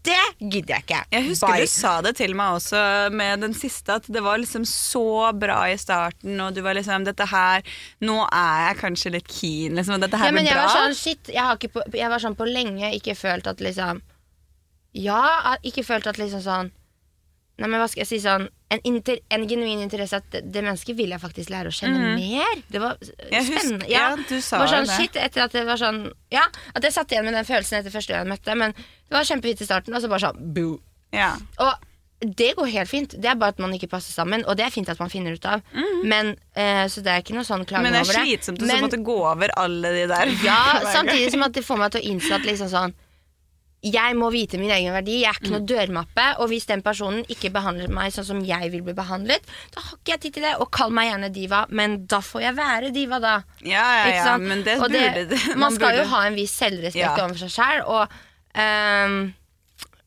det 0.06 0.18
gidder 0.38 0.76
jeg 0.76 0.86
ikke. 0.86 1.00
Jeg 1.14 1.26
husker 1.30 1.54
Bye. 1.54 1.66
du 1.66 1.72
sa 1.72 1.94
det 2.04 2.14
til 2.20 2.34
meg 2.38 2.58
også 2.58 2.82
med 3.16 3.44
den 3.44 3.56
siste, 3.56 3.98
at 4.00 4.08
det 4.12 4.22
var 4.24 4.40
liksom 4.42 4.66
så 4.68 5.32
bra 5.36 5.62
i 5.70 5.78
starten, 5.80 6.36
og 6.40 6.56
du 6.56 6.62
var 6.66 6.78
liksom 6.78 7.06
Dette 7.06 7.26
her 7.30 7.64
Nå 8.04 8.16
er 8.26 8.66
jeg 8.68 8.80
kanskje 8.80 9.14
litt 9.16 9.30
keen, 9.30 9.78
liksom. 9.78 10.00
Dette 10.02 10.18
her 10.20 10.30
ja, 10.30 10.36
men 10.36 10.46
blir 10.46 10.56
bra. 10.56 10.66
var 10.66 10.76
sånn, 10.76 10.98
shit, 10.98 11.32
jeg, 11.32 11.70
på, 11.72 11.84
jeg 11.96 12.12
var 12.12 12.22
sånn 12.22 12.36
på 12.38 12.48
lenge 12.48 12.92
ikke 12.96 13.16
følt 13.18 13.48
at 13.50 13.62
liksom 13.64 14.02
Ja, 14.96 15.56
ikke 15.66 15.84
følt 15.86 16.08
at 16.10 16.20
liksom 16.20 16.44
sånn 16.44 16.72
Nei, 17.60 17.68
men 17.68 17.76
hva 17.82 17.86
skal 17.92 18.00
jeg 18.02 18.08
si 18.08 18.18
sånn 18.24 18.46
En, 18.72 18.80
inter, 18.88 19.18
en 19.34 19.42
genuin 19.50 19.82
interesse 19.82 20.16
at 20.16 20.26
det, 20.32 20.40
det 20.54 20.62
mennesket 20.62 20.96
vil 20.96 21.10
jeg 21.12 21.20
faktisk 21.20 21.50
lære 21.50 21.68
å 21.72 21.74
kjenne 21.74 22.14
mer. 22.16 22.60
Det 22.70 22.80
var 22.80 22.96
husker- 23.02 23.42
spennende. 23.48 23.88
ja, 23.90 24.04
ja, 24.14 24.16
du 24.28 24.36
sa 24.40 24.60
det 24.60 24.62
var 24.64 24.72
sånn, 24.76 24.86
det. 24.86 24.96
Shit, 24.96 25.16
etter 25.18 25.42
at 25.44 25.52
det 25.58 25.64
var 25.66 25.80
sånn 25.80 26.00
Ja, 26.32 26.44
at 26.74 26.82
jeg 26.86 26.94
satt 26.94 27.10
igjen 27.12 27.26
med 27.26 27.34
den 27.34 27.44
følelsen 27.48 27.80
etter 27.80 27.90
første 27.94 28.14
gang 28.14 28.24
jeg 28.24 28.32
møtte, 28.32 28.56
men 28.56 28.72
det 28.78 29.16
var 29.18 29.26
kjempefint 29.26 29.60
i 29.60 29.66
starten, 29.66 29.94
og 29.94 30.00
så 30.04 30.08
bare 30.12 30.22
sånn 30.28 30.38
boo. 30.54 30.78
Ja. 31.12 31.32
Og 31.58 31.74
det 32.20 32.50
går 32.54 32.68
helt 32.68 32.88
fint. 32.90 33.14
Det 33.16 33.26
er 33.30 33.34
bare 33.40 33.54
at 33.56 33.58
man 33.58 33.72
ikke 33.72 33.88
passer 33.90 34.12
sammen, 34.12 34.42
og 34.46 34.54
det 34.60 34.66
er 34.66 34.70
fint 34.74 34.88
at 34.92 34.98
man 35.00 35.08
finner 35.10 35.32
ut 35.34 35.46
av. 35.48 35.62
Men, 36.04 36.34
eh, 36.54 36.84
så 36.92 37.00
det 37.02 37.10
er 37.10 37.22
ikke 37.24 37.34
noe 37.34 37.46
sånn 37.48 37.64
klage 37.66 37.80
over 37.80 37.90
det. 37.90 38.06
Men 38.06 38.06
det 38.06 38.16
er 38.20 38.26
slitsomt 38.28 38.60
å 38.60 38.80
måtte 38.84 39.00
gå 39.02 39.16
over 39.32 39.50
alle 39.56 39.88
de 39.96 40.06
der. 40.06 40.32
Ja, 40.44 40.80
samtidig 40.96 41.30
som 41.32 41.42
at 41.42 41.56
det 41.56 41.64
får 41.64 41.78
meg 41.80 41.90
til 41.96 42.02
å 42.04 42.10
innse 42.12 42.34
at 42.36 42.44
liksom 42.44 42.68
sånn 42.70 42.94
jeg 43.80 44.16
må 44.18 44.28
vite 44.32 44.58
min 44.60 44.68
egen 44.74 44.92
verdi. 44.92 45.20
Jeg 45.22 45.30
er 45.30 45.38
ikke 45.40 45.52
noe 45.54 45.64
dørmappe. 45.64 46.24
Og 46.42 46.50
hvis 46.52 46.66
den 46.68 46.82
personen 46.84 47.22
ikke 47.32 47.48
behandler 47.54 47.88
meg 47.92 48.12
sånn 48.12 48.26
som 48.28 48.40
jeg 48.44 48.68
vil 48.74 48.82
bli 48.84 48.92
behandlet, 48.98 49.46
da 49.72 49.80
har 49.86 49.94
ikke 49.96 50.12
jeg 50.12 50.22
tid 50.26 50.34
til 50.36 50.44
det. 50.44 50.54
Og 50.60 50.68
kall 50.74 50.92
meg 50.92 51.08
gjerne 51.08 51.30
diva, 51.32 51.62
men 51.72 51.94
da 52.10 52.18
får 52.24 52.44
jeg 52.44 52.58
være 52.58 52.90
diva, 52.92 53.20
da. 53.24 53.34
Ja, 53.64 53.86
ja, 54.04 54.10
ja, 54.18 54.34
men 54.42 54.64
det 54.66 54.76
burde 54.82 55.24
det. 55.32 55.40
Man 55.62 55.72
skal 55.78 55.96
jo 55.96 56.04
ha 56.12 56.26
en 56.28 56.36
viss 56.36 56.52
selvrespekt 56.60 57.00
Ja. 57.00 57.14
overfor 57.16 57.46
seg 57.46 57.54
sjæl, 57.56 57.84
og 57.88 58.18
um, 58.60 59.16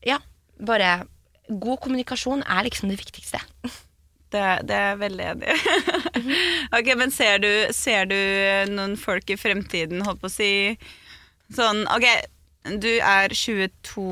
ja, 0.06 0.20
bare 0.62 0.92
God 1.50 1.82
kommunikasjon 1.84 2.44
er 2.46 2.68
liksom 2.68 2.92
det 2.92 3.00
viktigste. 3.02 3.40
Det, 4.34 4.44
det 4.66 4.74
er 4.74 4.86
jeg 4.92 5.00
veldig 5.02 5.26
enig 5.32 5.50
i. 5.50 5.74
ok, 6.78 6.88
men 6.98 7.12
ser 7.14 7.42
du, 7.42 7.50
ser 7.74 8.06
du 8.10 8.16
noen 8.72 8.94
folk 8.98 9.28
i 9.30 9.36
fremtiden, 9.38 10.02
holdt 10.06 10.22
på 10.22 10.30
å 10.30 10.32
si 10.32 10.52
Sånn, 11.54 11.82
ok, 11.92 12.06
du 12.64 12.88
er 12.96 13.28
22 13.36 14.02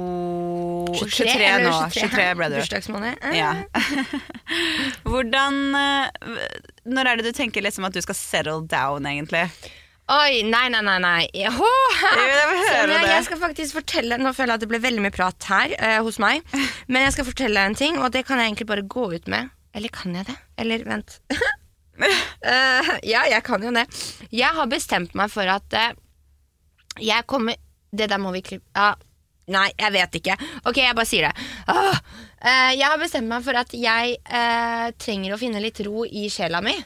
23, 0.93 1.29
eller 1.41 1.71
nå. 1.71 1.77
23 1.95 2.25
ble 2.37 2.49
du. 2.53 2.57
Bursdagsmåned. 2.61 3.23
Eh. 3.25 3.39
Ja. 3.39 3.53
Hvordan 5.09 5.61
eh, 5.79 6.59
Når 6.85 7.09
er 7.09 7.21
det 7.21 7.31
du 7.31 7.37
tenker 7.37 7.65
liksom 7.65 7.89
at 7.89 7.97
du 7.97 8.03
skal 8.05 8.19
settle 8.19 8.61
down, 8.69 9.09
egentlig? 9.09 9.47
Oi, 10.13 10.43
nei, 10.45 10.67
nei, 10.75 10.83
nei. 10.85 10.99
nei. 11.01 11.23
Jeg 11.39 11.55
jeg, 11.55 13.07
jeg 13.07 13.25
skal 13.25 13.39
faktisk 13.41 13.77
fortelle 13.79 14.19
Nå 14.21 14.33
føler 14.35 14.53
jeg 14.53 14.59
at 14.59 14.63
det 14.65 14.69
ble 14.71 14.81
veldig 14.83 15.03
mye 15.05 15.15
prat 15.15 15.49
her 15.49 15.73
eh, 15.79 15.99
hos 16.05 16.19
meg. 16.21 16.45
Men 16.93 17.07
jeg 17.07 17.17
skal 17.17 17.29
fortelle 17.29 17.65
en 17.65 17.77
ting, 17.79 17.97
og 18.03 18.13
det 18.13 18.27
kan 18.29 18.41
jeg 18.41 18.51
egentlig 18.51 18.69
bare 18.69 18.85
gå 18.85 19.07
ut 19.15 19.29
med. 19.33 19.53
Eller 19.73 19.93
kan 19.95 20.17
jeg 20.19 20.29
det? 20.29 20.37
Eller 20.61 20.85
vent. 20.85 21.21
uh, 21.33 22.93
ja, 23.13 23.25
jeg 23.31 23.43
kan 23.47 23.65
jo 23.65 23.73
det. 23.73 23.87
Jeg 24.35 24.53
har 24.59 24.69
bestemt 24.69 25.15
meg 25.17 25.33
for 25.33 25.49
at 25.49 25.79
uh, 25.79 25.93
jeg 27.01 27.25
kommer 27.31 27.57
Det 27.93 28.09
der 28.09 28.21
må 28.21 28.33
vi 28.33 28.45
klippe 28.45 28.69
ja. 28.77 28.95
Nei, 29.53 29.67
jeg 29.75 29.91
vet 29.91 30.17
ikke. 30.21 30.37
Ok, 30.71 30.79
jeg 30.79 30.95
bare 30.95 31.09
sier 31.09 31.27
det. 31.27 31.47
Åh! 31.73 31.97
Eh, 32.47 32.71
jeg 32.79 32.87
har 32.87 32.99
bestemt 33.01 33.27
meg 33.29 33.43
for 33.43 33.59
at 33.59 33.73
jeg 33.75 34.15
eh, 34.23 34.85
trenger 35.03 35.35
å 35.35 35.39
finne 35.41 35.61
litt 35.61 35.81
ro 35.83 36.05
i 36.07 36.29
sjela 36.31 36.61
mi. 36.63 36.77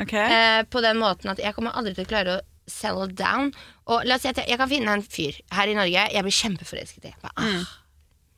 Okay. 0.00 0.24
Eh, 0.24 0.62
på 0.64 0.80
den 0.84 0.96
måten 1.00 1.30
at 1.32 1.40
jeg 1.44 1.54
kommer 1.56 1.76
aldri 1.76 1.92
til 1.96 2.06
å 2.06 2.10
klare 2.10 2.38
å 2.38 2.44
settle 2.66 3.10
down. 3.12 3.52
Og 3.92 4.08
la 4.08 4.16
oss 4.16 4.24
si 4.24 4.30
at 4.32 4.40
jeg, 4.40 4.48
jeg 4.48 4.60
kan 4.60 4.70
finne 4.70 4.94
en 4.96 5.04
fyr 5.04 5.36
her 5.54 5.70
i 5.70 5.76
Norge 5.76 6.06
jeg 6.16 6.26
blir 6.26 6.38
kjempeforelsket 6.38 7.10
i. 7.10 7.14
Bare, 7.22 7.36
ah, 7.44 7.74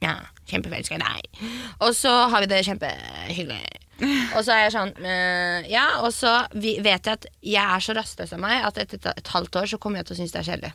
Ja, 0.03 0.17
kjempeforelsket 0.51 0.99
i 0.99 1.07
deg. 1.07 1.47
Og 1.87 1.95
så 1.97 2.13
har 2.35 2.45
vi 2.45 2.51
det 2.51 2.65
kjempehyggelig. 2.67 3.63
Og 4.37 4.43
så 4.43 4.55
er 4.55 4.61
jeg 4.67 4.75
sånn 4.77 4.93
øh, 4.95 5.65
Ja, 5.67 5.87
og 6.07 6.13
så 6.15 6.37
vet 6.55 6.87
jeg 6.87 7.17
at 7.17 7.25
jeg 7.43 7.65
er 7.65 7.83
så 7.83 7.97
rastløs 7.99 8.31
av 8.37 8.39
meg 8.39 8.63
at 8.63 8.79
etter 8.79 9.01
et, 9.01 9.09
et 9.19 9.33
halvt 9.35 9.59
år 9.59 9.73
så 9.73 9.81
kommer 9.83 9.99
jeg 9.99 10.07
til 10.07 10.15
å 10.15 10.19
synes 10.21 10.35
det 10.37 10.39
er 10.43 10.47
kjedelig. 10.53 10.71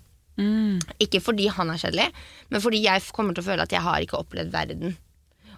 Ikke 1.04 1.22
fordi 1.22 1.48
han 1.54 1.70
er 1.74 1.82
kjedelig, 1.82 2.08
men 2.50 2.64
fordi 2.64 2.84
jeg 2.86 3.04
kommer 3.14 3.36
til 3.36 3.44
å 3.46 3.50
føle 3.52 3.66
at 3.68 3.76
jeg 3.76 3.84
har 3.86 4.02
ikke 4.06 4.18
opplevd 4.22 4.54
verden. 4.54 4.96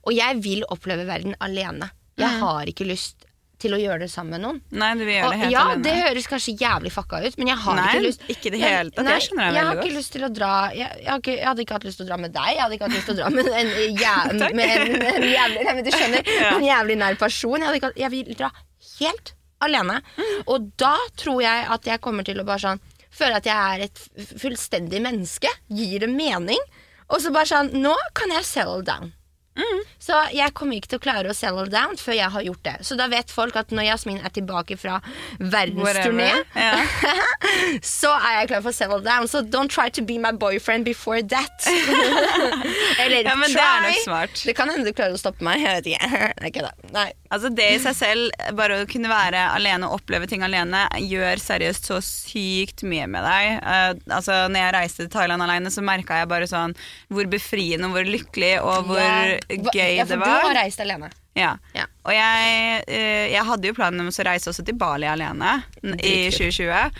Og 0.05 0.13
jeg 0.13 0.41
vil 0.43 0.65
oppleve 0.69 1.07
verden 1.07 1.37
alene. 1.41 1.89
Jeg 2.19 2.41
har 2.41 2.67
ikke 2.69 2.85
lyst 2.87 3.25
til 3.59 3.71
å 3.71 3.77
gjøre 3.79 4.03
det 4.03 4.09
sammen 4.11 4.35
med 4.35 4.41
noen. 4.43 4.57
Nei, 4.75 4.89
du 4.99 5.03
vil 5.07 5.15
gjøre 5.15 5.29
det 5.31 5.39
helt 5.39 5.53
ja, 5.53 5.61
alene. 5.71 5.83
det 5.85 5.93
høres 6.01 6.25
kanskje 6.27 6.53
jævlig 6.59 6.91
fucka 6.91 7.21
ut, 7.23 7.37
men 7.39 7.49
jeg 7.53 7.61
har 7.63 7.77
Nei, 7.79 7.85
ikke 7.87 8.01
lyst 8.03 8.25
ikke 8.33 8.51
det 8.51 8.59
hele 8.61 8.91
tatt. 8.91 9.09
Jeg 9.13 9.23
skjønner 9.25 9.45
deg 9.47 9.55
jeg 9.57 9.67
har 9.69 9.79
ikke 9.79 9.95
lyst 9.95 10.11
til 10.15 10.25
å 10.27 10.29
dra 10.35 10.49
jeg, 10.75 10.89
jeg, 10.99 11.07
har 11.07 11.21
ikke, 11.23 11.35
jeg 11.37 11.47
hadde 11.47 11.63
ikke 11.63 11.77
hatt 11.77 11.87
lyst 11.87 12.01
til 12.01 12.05
å 12.05 12.09
dra 12.09 12.17
med 12.25 12.33
deg. 12.35 12.49
Jeg 12.51 12.61
hadde 12.65 12.77
ikke 12.77 12.89
hatt 12.89 12.97
lyst 12.97 13.07
til 13.09 13.15
å 13.15 13.19
dra 13.21 13.29
med 13.31 13.49
en, 13.61 13.71
ja, 14.05 14.15
med 14.59 14.75
en, 14.75 15.07
en 15.07 15.27
jævlig 15.31 15.63
Nei, 15.69 15.75
men 15.79 15.87
du 15.87 15.91
skjønner, 15.95 16.31
Ja. 16.41 16.51
en 16.51 16.67
jævlig 16.67 16.97
nær 16.99 17.17
person. 17.23 17.55
Jeg, 17.55 17.69
hadde 17.69 17.79
ikke, 17.81 17.93
jeg 18.03 18.13
vil 18.17 18.35
dra 18.43 18.51
helt 18.99 19.33
alene. 19.65 20.01
Mm. 20.19 20.35
Og 20.51 20.67
da 20.83 20.93
tror 21.23 21.39
jeg 21.45 21.65
at 21.77 21.89
jeg 21.93 22.03
kommer 22.03 22.27
til 22.27 22.43
å 22.43 22.47
bare 22.47 22.63
sånn 22.67 22.83
føle 23.15 23.39
at 23.41 23.47
jeg 23.49 23.75
er 23.75 23.85
et 23.87 24.31
fullstendig 24.41 25.01
menneske. 25.03 25.51
Gir 25.71 26.05
det 26.05 26.11
mening? 26.11 26.61
Og 27.09 27.21
så 27.21 27.31
bare 27.33 27.49
sånn 27.49 27.73
Nå 27.83 27.93
kan 28.17 28.33
jeg 28.33 28.47
settle 28.47 28.85
down. 28.85 29.13
Mm. 29.55 29.81
Så 30.03 30.17
jeg 30.35 30.51
kommer 30.57 30.75
ikke 30.77 30.91
til 30.91 30.99
å 30.99 31.03
klare 31.05 31.31
å 31.31 31.35
settle 31.35 31.65
down 31.71 31.95
før 31.99 32.17
jeg 32.17 32.31
har 32.33 32.43
gjort 32.43 32.63
det. 32.67 32.75
Så 32.87 32.97
da 32.99 33.07
vet 33.11 33.31
folk 33.31 33.55
at 33.59 33.71
når 33.71 33.87
Jasmin 33.87 34.19
er 34.19 34.33
tilbake 34.35 34.75
fra 34.79 34.99
verdensturné, 35.39 36.31
yeah. 36.55 36.83
Så 37.85 38.11
er 38.11 38.41
jeg 38.41 38.49
klar 38.51 38.63
for 38.65 38.71
å 38.73 38.75
settle 38.75 38.99
down. 39.05 39.29
Så 39.31 39.41
don't 39.47 39.71
try 39.71 39.87
to 39.95 40.03
be 40.05 40.17
my 40.21 40.31
boyfriend 40.35 40.85
before 40.85 41.21
that. 41.23 41.67
Eller 43.01 43.23
Ja, 43.23 43.35
men 43.39 43.49
try. 43.49 43.55
det 43.55 43.65
er 43.65 43.85
nok 43.87 44.01
smart. 44.03 44.41
Det 44.45 44.55
kan 44.57 44.71
hende 44.71 44.85
du 44.87 44.93
klarer 44.95 45.15
å 45.15 45.21
stoppe 45.21 45.45
meg. 45.45 45.63
Jeg 45.63 45.79
vet 45.79 45.91
ikke. 45.93 46.21
Er 46.35 46.49
ikke. 46.49 46.69
Nei. 46.93 47.07
Altså 47.33 47.49
Det 47.55 47.65
i 47.75 47.79
seg 47.83 47.95
selv, 47.97 48.35
bare 48.57 48.81
å 48.83 48.87
kunne 48.89 49.09
være 49.11 49.41
alene 49.55 49.87
og 49.87 49.99
oppleve 49.99 50.27
ting 50.29 50.43
alene, 50.45 50.85
gjør 51.01 51.41
seriøst 51.41 51.89
så 51.89 51.99
sykt 52.03 52.83
mye 52.87 53.07
med 53.11 53.25
deg. 53.25 53.59
Uh, 53.63 54.15
altså 54.17 54.37
når 54.51 54.59
jeg 54.61 54.75
reiste 54.77 55.05
til 55.05 55.11
Thailand 55.15 55.45
alene, 55.45 55.71
så 55.73 55.83
merka 55.85 56.19
jeg 56.21 56.29
bare 56.31 56.47
sånn 56.49 56.75
hvor 57.13 57.27
befriende 57.31 57.89
og 57.89 57.97
hvor 57.97 58.07
lykkelig 58.09 58.53
og 58.61 58.91
hvor 58.91 59.03
Ja. 59.05 59.39
Gøy 59.49 59.95
ja, 59.97 60.05
for 60.07 60.21
Du 60.21 60.29
har 60.29 60.57
reist 60.57 60.81
alene. 60.81 61.11
Ja. 61.35 61.55
Ja. 61.75 61.85
Og 62.07 62.13
jeg, 62.15 62.81
eh, 62.87 63.27
jeg 63.33 63.43
hadde 63.45 63.69
jo 63.69 63.75
planen 63.77 64.05
om 64.05 64.11
å 64.11 64.25
reise 64.27 64.49
også 64.51 64.65
til 64.65 64.77
Bali 64.79 65.07
alene 65.09 65.57
i 65.83 66.31
2020. 66.31 66.99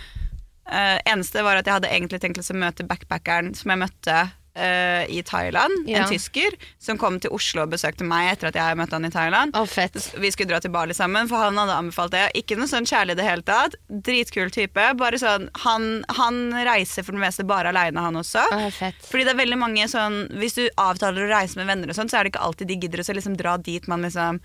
Uh, 0.66 0.98
eneste 1.06 1.44
var 1.46 1.60
at 1.60 1.68
jeg 1.70 1.78
hadde 1.78 1.92
egentlig 1.94 2.20
tenkt 2.24 2.42
å 2.42 2.58
møte 2.58 2.88
backpackeren 2.90 3.52
som 3.54 3.70
jeg 3.70 3.84
møtte 3.84 4.16
eh, 4.56 5.18
i 5.18 5.24
Thailand. 5.24 5.90
Ja. 5.90 6.04
En 6.04 6.10
tysker 6.10 6.56
som 6.80 6.98
kom 6.98 7.20
til 7.20 7.34
Oslo 7.36 7.66
og 7.66 7.74
besøkte 7.76 8.08
meg 8.08 8.32
etter 8.34 8.50
at 8.50 8.60
jeg 8.60 8.80
møtte 8.80 8.98
han 8.98 9.08
i 9.08 9.14
Thailand. 9.14 9.56
Oh, 9.58 9.68
fett. 9.70 9.98
Vi 10.18 10.32
skulle 10.34 10.54
dra 10.54 10.62
til 10.64 10.74
Bali 10.74 10.96
sammen, 10.98 11.30
for 11.32 11.44
han 11.44 11.60
hadde 11.60 11.78
anbefalt 11.78 12.16
det. 12.16 12.26
Ikke 12.40 12.58
noe 12.60 12.72
sånn 12.72 12.88
kjærlig 12.90 13.18
i 13.18 13.22
det 13.22 13.28
hele 13.28 13.46
tatt. 13.48 13.78
Dritkul 13.88 14.54
type. 14.56 14.90
Bare 15.00 15.22
sånn, 15.22 15.50
han, 15.66 15.90
han 16.18 16.44
reiser 16.68 17.06
for 17.06 17.18
det 17.18 17.26
meste 17.26 17.48
bare 17.48 17.74
aleine, 17.74 18.04
han 18.08 18.22
også. 18.22 18.46
Oh, 18.56 18.70
fett. 18.74 19.02
Fordi 19.10 19.28
det 19.28 19.36
er 19.36 19.42
veldig 19.44 19.62
mange 19.62 19.88
sånn 19.92 20.16
Hvis 20.40 20.56
du 20.58 20.64
avtaler 20.82 21.26
å 21.26 21.32
reise 21.32 21.60
med 21.60 21.70
venner, 21.70 21.92
og 21.92 21.98
sånn, 21.98 22.10
så 22.12 22.20
er 22.20 22.26
det 22.26 22.34
ikke 22.34 22.46
alltid 22.48 22.72
de 22.72 22.80
gidder 22.80 23.04
å 23.04 23.18
liksom 23.20 23.36
dra 23.40 23.58
dit 23.62 23.92
man 23.92 24.06
liksom 24.06 24.40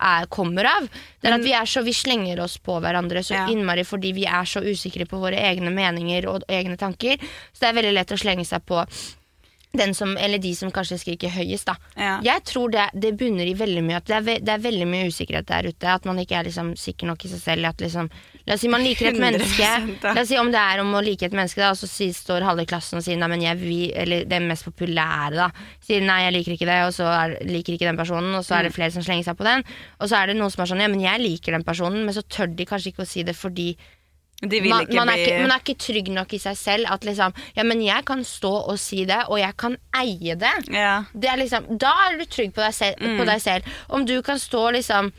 er- 0.00 0.26
kommer 0.30 0.64
av. 0.64 0.88
Det 1.20 1.28
er 1.30 1.34
at 1.36 1.44
vi, 1.44 1.52
er 1.52 1.64
så, 1.68 1.82
vi 1.84 1.92
slenger 1.92 2.40
oss 2.40 2.56
på 2.58 2.80
hverandre 2.80 3.22
så 3.24 3.34
Ja. 3.34 3.46
innmari 3.48 3.84
fordi 3.84 4.12
vi 4.14 4.24
er 4.26 4.44
så 4.44 4.60
usikre 4.60 5.06
på 5.06 5.18
våre 5.20 5.36
egne 5.36 5.70
meninger 5.70 6.26
og 6.28 6.42
egne 6.48 6.76
tanker. 6.76 7.16
Så 7.52 7.60
det 7.60 7.68
er 7.68 7.72
veldig 7.82 7.94
lett 7.94 8.12
å 8.12 8.16
slenge 8.18 8.44
seg 8.46 8.60
på 8.66 8.84
den 9.72 9.92
som, 9.94 10.16
eller 10.18 10.38
de 10.42 10.50
som 10.58 10.70
kanskje 10.74 10.96
skriker 10.98 11.30
høyest, 11.30 11.68
da. 11.68 11.76
Ja. 11.96 12.16
Jeg 12.26 12.42
tror 12.50 12.72
det, 12.74 12.88
det 12.98 13.12
bunner 13.20 13.46
i 13.46 13.52
veldig 13.54 13.84
mye 13.86 14.00
at 14.00 14.08
det 14.10 14.16
er, 14.16 14.24
ve 14.26 14.34
det 14.42 14.50
er 14.56 14.64
veldig 14.64 14.86
mye 14.90 15.06
usikkerhet 15.12 15.46
der 15.46 15.68
ute. 15.70 15.86
At 15.92 16.04
man 16.08 16.18
ikke 16.18 16.40
er 16.40 16.48
liksom 16.48 16.72
sikker 16.76 17.06
nok 17.06 17.22
i 17.24 17.30
seg 17.30 17.38
selv. 17.44 17.68
At 17.70 17.84
liksom, 17.84 18.08
la 18.48 18.56
oss 18.56 18.64
si 18.64 18.70
man 18.72 18.82
liker 18.82 19.12
et 19.12 19.20
menneske. 19.26 19.68
La 20.02 20.16
oss 20.24 20.28
si 20.32 20.38
om 20.42 20.50
det 20.50 20.58
er 20.58 20.82
om 20.82 20.90
å 20.98 21.02
like 21.06 21.28
et 21.30 21.36
menneske, 21.38 21.62
da, 21.62 21.70
og 21.70 21.78
så 21.78 21.86
si, 21.86 22.10
står 22.16 22.42
halve 22.48 22.66
klassen 22.66 22.98
og 22.98 23.06
sier 23.06 23.20
nei, 23.20 23.28
men 23.30 23.44
jeg 23.46 23.60
vil, 23.62 23.84
eller 24.02 24.26
den 24.30 24.48
mest 24.50 24.66
populære, 24.66 25.38
da. 25.38 25.46
Sier 25.86 26.02
nei, 26.02 26.18
jeg 26.26 26.34
liker 26.40 26.56
ikke 26.58 26.70
det, 26.72 26.80
og 26.88 26.92
så 26.98 27.06
er, 27.14 27.36
liker 27.46 27.78
ikke 27.78 27.86
den 27.92 28.00
personen, 28.02 28.34
og 28.34 28.42
så 28.42 28.56
Mm. 28.56 28.58
er 28.58 28.66
det 28.66 28.74
flere 28.74 28.90
som 28.96 29.02
slenger 29.06 29.24
seg 29.30 29.38
på 29.38 29.46
den. 29.46 29.62
Og 30.00 30.10
så 30.10 30.18
er 30.18 30.26
det 30.32 30.36
noen 30.40 30.50
som 30.50 30.64
er 30.66 30.72
sånn 30.74 30.82
ja, 30.82 30.90
men 30.90 31.00
jeg 31.06 31.22
liker 31.22 31.54
den 31.54 31.62
personen, 31.64 32.02
men 32.04 32.14
så 32.18 32.26
tør 32.26 32.50
de 32.58 32.66
kanskje 32.66 32.90
ikke 32.90 33.06
å 33.06 33.08
si 33.08 33.22
det 33.22 33.36
fordi 33.38 33.70
man, 34.40 34.86
man, 34.88 35.08
er 35.12 35.20
ikke, 35.20 35.40
man 35.42 35.52
er 35.52 35.60
ikke 35.60 35.76
trygg 35.80 36.06
nok 36.16 36.32
i 36.32 36.38
seg 36.40 36.56
selv 36.56 36.88
at 36.88 37.04
liksom 37.04 37.34
Ja, 37.56 37.64
men 37.66 37.82
jeg 37.84 38.04
kan 38.08 38.24
stå 38.24 38.52
og 38.72 38.78
si 38.80 39.04
det, 39.04 39.22
og 39.28 39.38
jeg 39.40 39.56
kan 39.60 39.76
eie 40.00 40.36
det. 40.40 40.54
ja. 40.72 41.02
Det 41.12 41.28
er 41.28 41.36
liksom, 41.36 41.66
da 41.80 41.92
er 42.06 42.16
du 42.20 42.24
trygg 42.24 42.54
på 42.56 42.64
deg, 42.64 42.74
selv, 42.74 42.96
på 43.18 43.26
deg 43.28 43.42
selv. 43.42 43.74
Om 43.88 44.06
du 44.08 44.16
kan 44.24 44.38
stå 44.40 44.70
liksom 44.78 45.12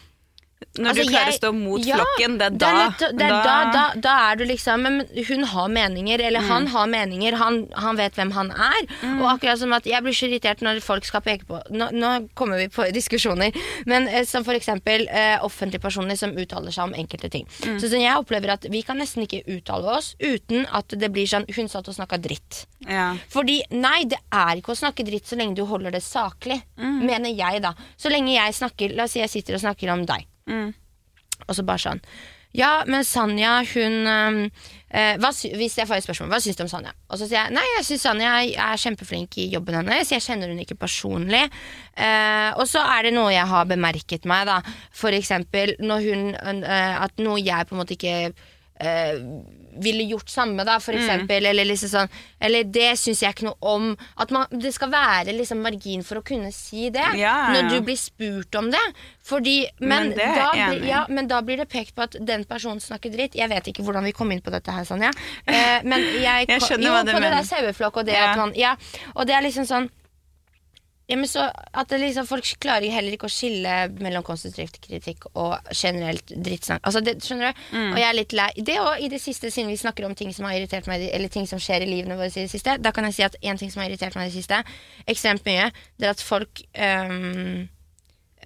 Når 0.78 0.88
Altså, 0.92 1.04
du 1.04 1.10
klarer 1.10 1.26
jeg- 1.26 1.34
å 1.34 1.40
stå 1.42 1.50
mot 1.56 1.84
ja, 1.86 1.96
flokken, 1.98 2.38
det 2.38 2.46
er 2.46 2.50
det 2.52 2.60
da 2.60 2.68
er, 2.86 2.92
det 3.18 3.26
er 3.26 3.44
da, 3.44 3.72
da, 3.74 3.84
da 4.00 4.12
er 4.32 4.36
du 4.38 4.44
liksom 4.46 4.82
Men 4.82 5.00
hun 5.28 5.44
har 5.44 5.68
meninger, 5.68 6.22
eller 6.22 6.40
han 6.48 6.68
har 6.68 6.88
meninger. 6.88 7.34
Han, 7.42 7.68
han 7.76 7.98
vet 7.98 8.16
hvem 8.16 8.32
han 8.32 8.52
er. 8.52 8.88
Og 9.20 9.26
akkurat 9.34 9.60
som 9.60 9.74
at 9.74 9.84
jeg 9.90 10.02
blir 10.06 10.14
så 10.16 10.30
irritert 10.30 10.62
når 10.64 10.80
folk 10.82 11.04
skal 11.06 11.22
peke 11.26 11.46
på 11.50 11.60
Nå, 11.72 11.90
nå 11.92 12.12
kommer 12.40 12.58
vi 12.62 12.70
på 12.70 12.86
diskusjoner, 13.00 13.52
men 13.86 14.08
eh, 14.08 14.24
som 14.26 14.46
for 14.48 14.54
eksempel 14.54 15.08
eh, 15.10 15.38
offentlige 15.44 15.82
personer 15.82 16.16
som 16.16 16.32
uttaler 16.38 16.72
seg 16.72 16.84
om 16.88 16.94
enkelte 16.94 17.30
ting. 17.34 17.48
Så 17.60 17.90
sånn, 17.92 18.02
jeg 18.06 18.16
opplever 18.16 18.54
at 18.56 18.66
vi 18.72 18.82
kan 18.88 18.98
nesten 19.02 19.26
ikke 19.28 19.44
uttale 19.58 19.92
oss 19.98 20.14
uten 20.22 20.66
at 20.72 20.88
det 20.96 21.12
blir 21.12 21.28
sånn 21.28 21.46
Hun 21.52 21.68
satt 21.68 21.88
og 21.92 21.96
snakka 21.98 22.22
dritt. 22.22 22.66
ja. 22.88 23.16
Fordi 23.30 23.62
nei, 23.72 24.04
det 24.06 24.20
er 24.32 24.56
ikke 24.62 24.72
å 24.74 24.80
snakke 24.80 25.04
dritt 25.06 25.26
så 25.28 25.36
lenge 25.36 25.56
du 25.56 25.66
holder 25.66 25.92
det 25.92 26.04
saklig. 26.06 26.62
Mener 26.78 27.34
jeg, 27.36 27.62
da. 27.62 27.74
Så 27.98 28.10
lenge 28.10 28.32
jeg 28.38 28.54
snakker 28.56 28.96
La 28.96 29.04
oss 29.04 29.12
si 29.18 29.20
jeg 29.20 29.30
sitter 29.30 29.56
og 29.58 29.62
snakker 29.66 29.92
om 29.92 30.06
deg. 30.06 30.26
Mm. 30.50 30.72
Og 31.48 31.58
så 31.58 31.66
bare 31.66 31.82
sånn 31.82 32.02
Ja, 32.58 32.84
men 32.90 33.06
Sanja, 33.08 33.62
hun 33.72 34.08
eh, 34.08 35.14
hva, 35.22 35.30
Hvis 35.32 35.78
jeg 35.80 35.88
får 35.88 36.00
et 36.02 36.06
spørsmål, 36.06 36.32
hva 36.34 36.40
syns 36.44 36.60
du 36.60 36.66
om 36.66 36.72
Sanja? 36.72 36.92
Og 37.08 37.22
så 37.22 37.28
sier 37.28 37.40
jeg 37.40 37.56
nei, 37.56 37.64
jeg 37.78 37.88
syns 37.88 38.06
Sanja 38.08 38.34
er 38.44 38.82
kjempeflink 38.82 39.38
i 39.40 39.48
jobben 39.54 39.78
hennes. 39.80 40.12
Jeg 40.12 40.26
kjenner 40.26 40.52
hun 40.52 40.60
ikke 40.60 40.80
personlig. 40.82 41.46
Eh, 41.96 42.50
og 42.58 42.66
så 42.68 42.84
er 42.98 43.08
det 43.08 43.16
noe 43.16 43.32
jeg 43.32 43.48
har 43.48 43.70
bemerket 43.70 44.28
meg, 44.30 44.50
da. 44.52 44.60
For 44.92 45.16
eksempel 45.16 45.78
når 45.80 46.10
hun 46.10 46.28
eh, 46.36 46.96
At 47.08 47.24
noe 47.24 47.40
jeg 47.40 47.70
på 47.70 47.78
en 47.78 47.84
måte 47.84 47.96
ikke 47.96 48.18
eh, 48.84 49.16
ville 49.80 50.04
gjort 50.10 50.30
samme, 50.30 50.64
da, 50.68 50.80
for 50.84 50.94
eksempel. 50.98 51.46
Eller 51.46 51.66
liksom 51.66 51.90
sånn 51.92 52.10
Eller 52.42 52.64
det 52.64 52.98
syns 53.00 53.22
jeg 53.24 53.36
ikke 53.36 53.46
noe 53.48 53.58
om. 53.62 53.98
At 54.18 54.32
man, 54.32 54.48
det 54.52 54.74
skal 54.76 54.92
være 54.92 55.36
liksom 55.38 55.62
margin 55.64 56.04
for 56.04 56.20
å 56.20 56.24
kunne 56.26 56.52
si 56.52 56.90
det 56.90 57.06
Ja, 57.20 57.52
når 57.54 57.70
du 57.70 57.78
blir 57.88 57.98
spurt 58.00 58.56
om 58.56 58.72
det. 58.74 58.82
Fordi, 59.24 59.68
men, 59.80 60.10
Men 60.10 60.14
det 60.18 60.28
da, 60.36 60.50
ja, 60.88 61.06
men 61.10 61.28
da 61.30 61.42
blir 61.46 61.58
det 61.62 61.70
pekt 61.70 61.96
på 61.96 62.04
at 62.08 62.18
den 62.20 62.44
personen 62.50 62.82
snakker 62.82 63.14
dritt. 63.14 63.36
Jeg 63.38 63.50
vet 63.52 63.68
ikke 63.72 63.84
hvordan 63.86 64.04
vi 64.10 64.12
kom 64.18 64.32
inn 64.34 64.42
på 64.42 64.52
dette 64.54 64.74
her, 64.74 64.84
Sanja. 64.90 65.12
Eh, 65.46 65.80
men 65.84 66.02
jeg, 66.02 66.48
Jeg 66.52 66.62
skjønner 66.66 66.88
jo, 66.90 66.94
hva 66.98 67.04
du 67.06 67.14
på 67.14 67.22
det 67.24 67.32
der 67.38 67.48
saueflokk 67.48 68.02
og 68.02 68.06
det 68.10 68.18
Ja. 68.18 68.32
at 68.32 68.38
man 68.42 68.54
Ja, 68.58 68.76
og 69.16 69.28
det 69.28 69.36
er 69.38 69.46
liksom 69.46 69.66
sånn 69.70 69.90
ja, 71.12 71.18
men 71.20 71.28
så 71.28 71.44
at 71.52 71.90
det 71.92 71.98
liksom, 72.00 72.28
Folk 72.30 72.48
klarer 72.64 72.94
heller 72.94 73.18
ikke 73.18 73.28
å 73.28 73.32
skille 73.32 73.72
mellom 74.00 74.24
konstruktiv 74.24 74.70
kritikk 74.80 75.26
og 75.34 75.74
generelt 75.76 76.32
drittsnakk. 76.32 76.86
Altså, 76.88 77.02
det, 77.04 77.18
skjønner 77.26 77.52
du? 77.52 77.64
Mm. 77.76 77.90
Og 77.90 78.00
jeg 78.00 78.08
er 78.08 78.16
litt 78.16 78.36
lei 78.38 78.48
Det 78.70 78.78
òg, 78.80 79.04
i 79.04 79.10
det 79.12 79.20
siste, 79.20 79.52
siden 79.52 79.74
vi 79.74 79.80
snakker 79.82 80.08
om 80.08 80.16
ting 80.16 80.32
som 80.36 80.48
har 80.48 80.56
irritert 80.56 80.88
meg 80.88 81.04
Eller 81.10 81.34
ting 81.34 81.50
som 81.50 81.60
skjer 81.60 81.84
i 81.84 81.90
livene 81.90 82.16
våre 82.16 82.32
i 82.32 82.46
det 82.46 82.54
siste. 82.54 82.78
Da 82.80 82.94
kan 82.96 83.10
jeg 83.10 83.18
si 83.18 83.28
at 83.28 83.36
en 83.42 83.60
ting 83.60 83.74
som 83.74 83.84
har 83.84 83.92
irritert 83.92 84.16
meg 84.16 84.30
i 84.30 84.32
det 84.32 84.40
siste, 84.40 84.62
ekstremt 85.12 85.44
mye, 85.50 85.68
det 86.00 86.08
er 86.08 86.16
at 86.16 86.24
folk 86.24 86.64
um, 86.80 87.68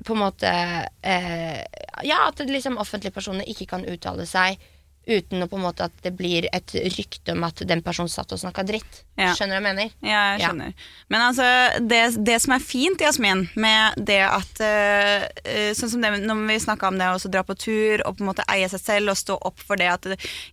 på 0.02 0.16
en 0.16 0.24
måte 0.24 0.50
uh, 0.50 1.62
Ja, 2.02 2.24
at 2.26 2.42
liksom 2.50 2.82
offentlige 2.82 3.14
personer 3.14 3.46
ikke 3.52 3.70
kan 3.76 3.86
uttale 3.86 4.26
seg 4.30 4.58
uten 5.08 5.44
å 5.44 5.48
på 5.48 5.58
en 5.60 5.64
måte 5.68 5.86
at 5.86 5.94
det 6.04 6.12
blir 6.18 6.48
et 6.54 6.74
rykte 6.98 7.34
om 7.36 7.44
at 7.48 7.62
den 7.68 7.82
personen 7.86 8.10
satt 8.10 8.32
og 8.34 8.40
snakka 8.42 8.64
dritt. 8.66 9.04
Ja. 9.18 9.34
Skjønner 9.38 9.60
du 9.60 9.62
hva 9.62 9.70
jeg 9.70 9.76
mener? 9.76 9.92
Ja, 10.02 10.22
jeg 10.34 10.42
Ja. 10.42 10.50
skjønner. 10.50 10.74
Men 11.14 11.22
altså, 11.22 11.46
det, 11.88 12.02
det 12.26 12.40
som 12.42 12.54
er 12.58 12.60
fint, 12.66 13.00
Jasmin, 13.06 13.46
med 13.56 13.94
det 14.10 14.22
at 14.26 14.62
uh, 14.66 15.72
Sånn 15.78 15.92
som 15.94 16.02
det 16.02 16.12
når 16.26 16.42
vi 16.50 16.60
snakka 16.66 16.88
om 16.90 16.98
det 17.00 17.08
å 17.14 17.32
dra 17.32 17.44
på 17.46 17.56
tur 17.58 18.02
og 18.08 18.18
på 18.18 18.24
en 18.26 18.32
måte 18.34 18.46
eie 18.50 18.68
seg 18.70 18.82
selv 18.82 19.14
og 19.14 19.18
stå 19.22 19.38
opp 19.46 19.60
for 19.62 19.78
det 19.80 19.88
at 19.94 20.06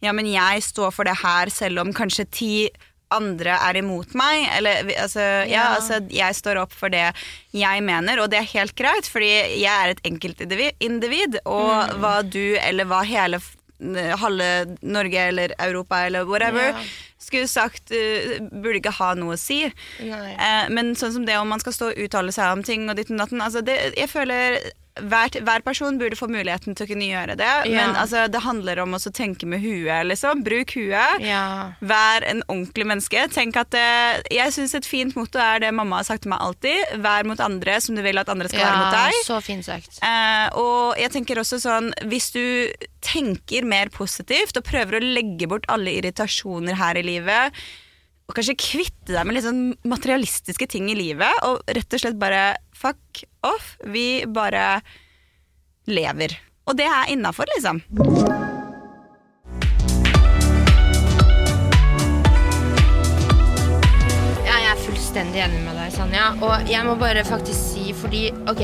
Ja, 0.05 0.13
men 0.13 0.27
jeg 0.31 0.63
står 0.63 0.93
for 0.93 1.05
det 1.09 1.17
her 1.25 1.49
selv 1.51 1.81
om 1.81 1.93
kanskje 1.97 2.29
ti 2.31 2.55
andre 3.13 3.59
er 3.61 3.77
imot 3.77 4.15
meg. 4.17 4.47
Eller 4.57 4.87
altså, 5.03 5.21
ja. 5.21 5.47
Ja. 5.53 5.65
altså 5.77 5.99
jeg 6.09 6.33
står 6.39 6.63
opp 6.63 6.73
for 6.73 6.89
det 6.89 7.11
jeg 7.53 7.83
mener, 7.85 8.23
og 8.23 8.31
det 8.33 8.39
er 8.41 8.47
helt 8.55 8.73
greit, 8.79 9.05
fordi 9.05 9.29
jeg 9.61 9.69
er 9.69 9.93
et 9.93 10.01
enkeltindivid, 10.09 10.79
individ, 10.81 11.37
og 11.45 11.73
Mm. 11.93 11.99
hva 12.01 12.15
du 12.25 12.57
eller 12.57 12.85
hva 12.89 13.03
hele 13.05 13.41
halve 14.23 14.51
Norge 14.83 15.25
eller 15.29 15.55
Europa 15.59 16.05
eller 16.07 16.29
whatever 16.29 16.71
yeah. 16.71 16.93
skulle 17.19 17.49
sagt 17.51 17.93
uh, 17.95 18.37
burde 18.51 18.79
ikke 18.81 18.95
ha 18.99 19.13
noe 19.19 19.37
å 19.37 19.41
si. 19.41 19.65
Eh, 20.03 20.69
men 20.73 20.95
sånn 20.99 21.15
som 21.17 21.27
det 21.27 21.39
om 21.41 21.51
man 21.51 21.63
skal 21.63 21.77
stå 21.77 21.91
og 21.93 22.05
uttale 22.07 22.35
seg 22.35 22.53
om 22.55 22.65
ting 22.67 22.89
og 22.89 22.99
ditt 22.99 23.11
og 23.13 23.21
datten 23.23 23.43
altså 23.45 23.63
det, 23.65 23.79
Jeg 23.99 24.11
føler 24.13 24.59
hver, 25.01 25.39
hver 25.41 25.63
person 25.65 25.97
burde 25.99 26.19
få 26.19 26.29
muligheten 26.29 26.77
til 26.77 26.85
å 26.85 26.91
kunne 26.91 27.07
gjøre 27.09 27.37
det. 27.41 27.51
Men 27.73 27.95
altså, 27.97 28.27
det 28.29 28.43
handler 28.45 28.83
om 28.85 28.97
å 28.97 29.01
tenke 29.15 29.49
med 29.49 29.63
huet, 29.65 30.05
liksom. 30.09 30.43
Bruk 30.45 30.75
huet. 30.77 31.25
Ja. 31.25 31.73
Vær 31.81 32.27
en 32.29 32.43
ordentlig 32.47 32.87
menneske. 32.91 33.25
Tenk 33.33 33.57
at 33.61 33.73
det, 33.73 34.27
Jeg 34.33 34.53
syns 34.53 34.75
et 34.77 34.89
fint 34.89 35.17
motto 35.17 35.41
er 35.41 35.63
det 35.65 35.73
mamma 35.75 36.03
har 36.03 36.09
sagt 36.11 36.27
til 36.27 36.33
meg 36.35 36.45
alltid. 36.45 36.97
Vær 37.05 37.29
mot 37.29 37.41
andre 37.41 37.79
som 37.81 37.97
du 37.97 38.03
vil 38.05 38.21
at 38.21 38.29
andre 38.33 38.51
skal 38.53 38.67
være 38.67 38.83
mot 38.83 38.99
deg. 38.99 39.21
så 39.25 39.41
fint 39.45 39.65
sagt. 39.67 40.01
Eh, 40.05 40.49
og 40.61 41.01
jeg 41.01 41.13
tenker 41.15 41.41
også 41.41 41.61
sånn 41.63 41.93
Hvis 42.11 42.33
du 42.35 42.43
tenker 43.03 43.65
mer 43.67 43.91
positivt 43.93 44.57
og 44.59 44.67
prøver 44.67 44.99
å 44.99 45.05
legge 45.05 45.49
bort 45.51 45.67
alle 45.73 45.95
irritasjoner 45.99 46.77
her 46.79 47.01
i 47.01 47.07
livet, 47.07 47.63
og 48.29 48.37
kanskje 48.37 48.59
kvitte 48.61 49.13
deg 49.15 49.27
med 49.27 49.37
litt 49.37 49.47
sånn 49.47 49.65
materialistiske 49.89 50.69
ting 50.71 50.89
i 50.93 50.99
livet, 50.99 51.43
og 51.47 51.63
rett 51.69 51.99
og 51.99 52.05
slett 52.05 52.21
bare 52.21 52.45
fuck 52.77 53.25
off, 53.47 53.77
vi 53.85 54.25
bare 54.31 54.81
lever. 55.91 56.39
Og 56.71 56.79
det 56.79 56.87
er 56.87 57.13
innafor, 57.13 57.51
liksom. 57.57 57.83
Fullstendig 65.13 65.43
enig 65.45 65.59
med 65.61 65.75
deg, 65.77 65.91
Sanja. 65.93 66.23
Og 66.41 66.71
jeg 66.71 66.87
må 66.89 66.95
bare 66.97 67.21
faktisk 67.29 67.59
si, 67.75 67.91
fordi 67.93 68.23
Ok, 68.49 68.63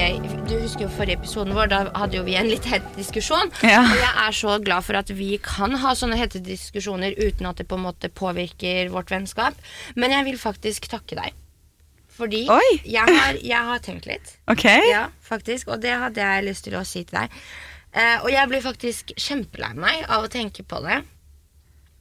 du 0.49 0.55
husker 0.63 0.87
jo 0.87 0.89
forrige 0.95 1.19
episoden 1.19 1.53
vår, 1.53 1.69
da 1.69 1.81
hadde 1.93 2.17
jo 2.17 2.23
vi 2.25 2.39
en 2.41 2.49
litt 2.49 2.65
het 2.71 2.87
diskusjon. 2.97 3.53
Ja. 3.61 3.83
Og 3.83 4.01
jeg 4.01 4.15
er 4.23 4.37
så 4.39 4.55
glad 4.65 4.87
for 4.87 4.97
at 4.97 5.13
vi 5.13 5.35
kan 5.45 5.77
ha 5.83 5.93
sånne 5.93 6.17
hete 6.17 6.41
diskusjoner 6.41 7.13
uten 7.21 7.51
at 7.51 7.61
det 7.61 7.69
på 7.69 7.77
en 7.77 7.85
måte 7.85 8.09
påvirker 8.09 8.89
vårt 8.95 9.13
vennskap. 9.13 9.61
Men 9.93 10.17
jeg 10.17 10.25
vil 10.31 10.41
faktisk 10.41 10.89
takke 10.89 11.21
deg. 11.21 11.37
Fordi 12.17 12.47
jeg 12.49 13.05
har, 13.05 13.43
jeg 13.45 13.69
har 13.69 13.85
tenkt 13.85 14.09
litt. 14.09 14.33
Ok? 14.49 14.65
Ja, 14.89 15.11
faktisk. 15.21 15.69
Og 15.69 15.85
det 15.85 15.93
hadde 16.01 16.33
jeg 16.33 16.49
lyst 16.49 16.65
til 16.65 16.81
å 16.81 16.85
si 16.89 17.05
til 17.05 17.27
deg. 17.27 17.41
Uh, 17.93 18.25
og 18.25 18.33
jeg 18.33 18.49
blir 18.49 18.65
faktisk 18.65 19.13
kjempelei 19.21 19.75
meg 19.77 20.01
av 20.09 20.25
å 20.25 20.33
tenke 20.33 20.65
på 20.65 20.81
det. 20.89 21.03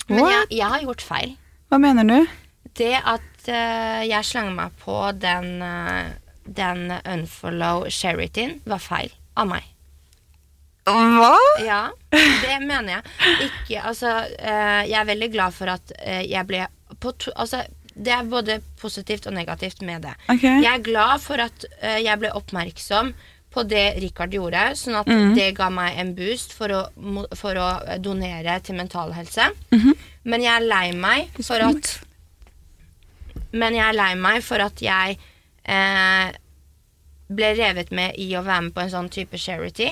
Men 0.07 0.23
jeg, 0.23 0.51
jeg 0.55 0.71
har 0.71 0.87
gjort 0.87 1.03
feil. 1.03 1.35
Hva 1.67 1.83
mener 1.83 2.07
du? 2.07 2.37
Det 2.77 2.95
at 2.95 3.36
eh, 3.51 4.03
jeg 4.07 4.25
slang 4.27 4.53
meg 4.57 4.75
på 4.81 4.95
den, 5.17 5.61
eh, 5.61 6.13
den 6.43 6.91
unfollow 7.03 7.87
charityen 7.91 8.59
var 8.67 8.81
feil 8.83 9.11
av 9.37 9.49
meg. 9.51 9.65
Hva? 10.87 11.33
Ja, 11.65 11.81
det 12.13 12.59
mener 12.63 12.93
jeg. 12.97 13.49
Ikke, 13.49 13.81
altså, 13.89 14.13
eh, 14.39 14.85
jeg 14.87 14.99
er 15.01 15.09
veldig 15.09 15.31
glad 15.33 15.55
for 15.55 15.73
at 15.73 15.91
jeg 16.23 16.47
ble 16.47 16.63
på 17.03 17.11
to, 17.19 17.33
altså, 17.35 17.65
Det 17.97 18.13
er 18.13 18.27
både 18.29 18.59
positivt 18.77 19.25
og 19.25 19.33
negativt 19.33 19.81
med 19.81 20.03
det. 20.05 20.13
Okay. 20.29 20.61
Jeg 20.61 20.69
er 20.69 20.83
glad 20.85 21.19
for 21.19 21.41
at 21.41 21.65
jeg 21.81 22.19
ble 22.21 22.29
oppmerksom 22.29 23.09
på 23.49 23.63
det 23.65 23.97
Richard 24.03 24.35
gjorde, 24.37 24.75
sånn 24.77 24.99
at 24.99 25.09
det 25.33 25.55
ga 25.57 25.71
meg 25.73 25.97
en 25.97 26.11
boost 26.13 26.53
for 26.53 26.69
å, 26.69 26.83
for 27.33 27.57
å 27.57 27.97
donere 27.97 28.59
til 28.61 28.77
mental 28.77 29.15
helse. 29.17 29.49
Men 30.29 30.45
jeg 30.45 30.53
er 30.53 30.67
lei 30.69 30.91
meg 30.93 31.33
for 31.41 31.57
at 31.65 31.97
Men 33.57 33.75
jeg 33.77 33.85
er 33.89 33.97
lei 33.97 34.11
meg 34.19 34.43
for 34.45 34.61
at 34.63 34.81
jeg 34.83 35.17
eh, 35.67 36.31
ble 37.27 37.49
revet 37.57 37.89
med 37.95 38.15
i 38.21 38.29
å 38.39 38.43
være 38.45 38.67
med 38.69 38.75
på 38.77 38.83
en 38.85 38.93
sånn 38.93 39.09
type 39.13 39.39
charity. 39.41 39.89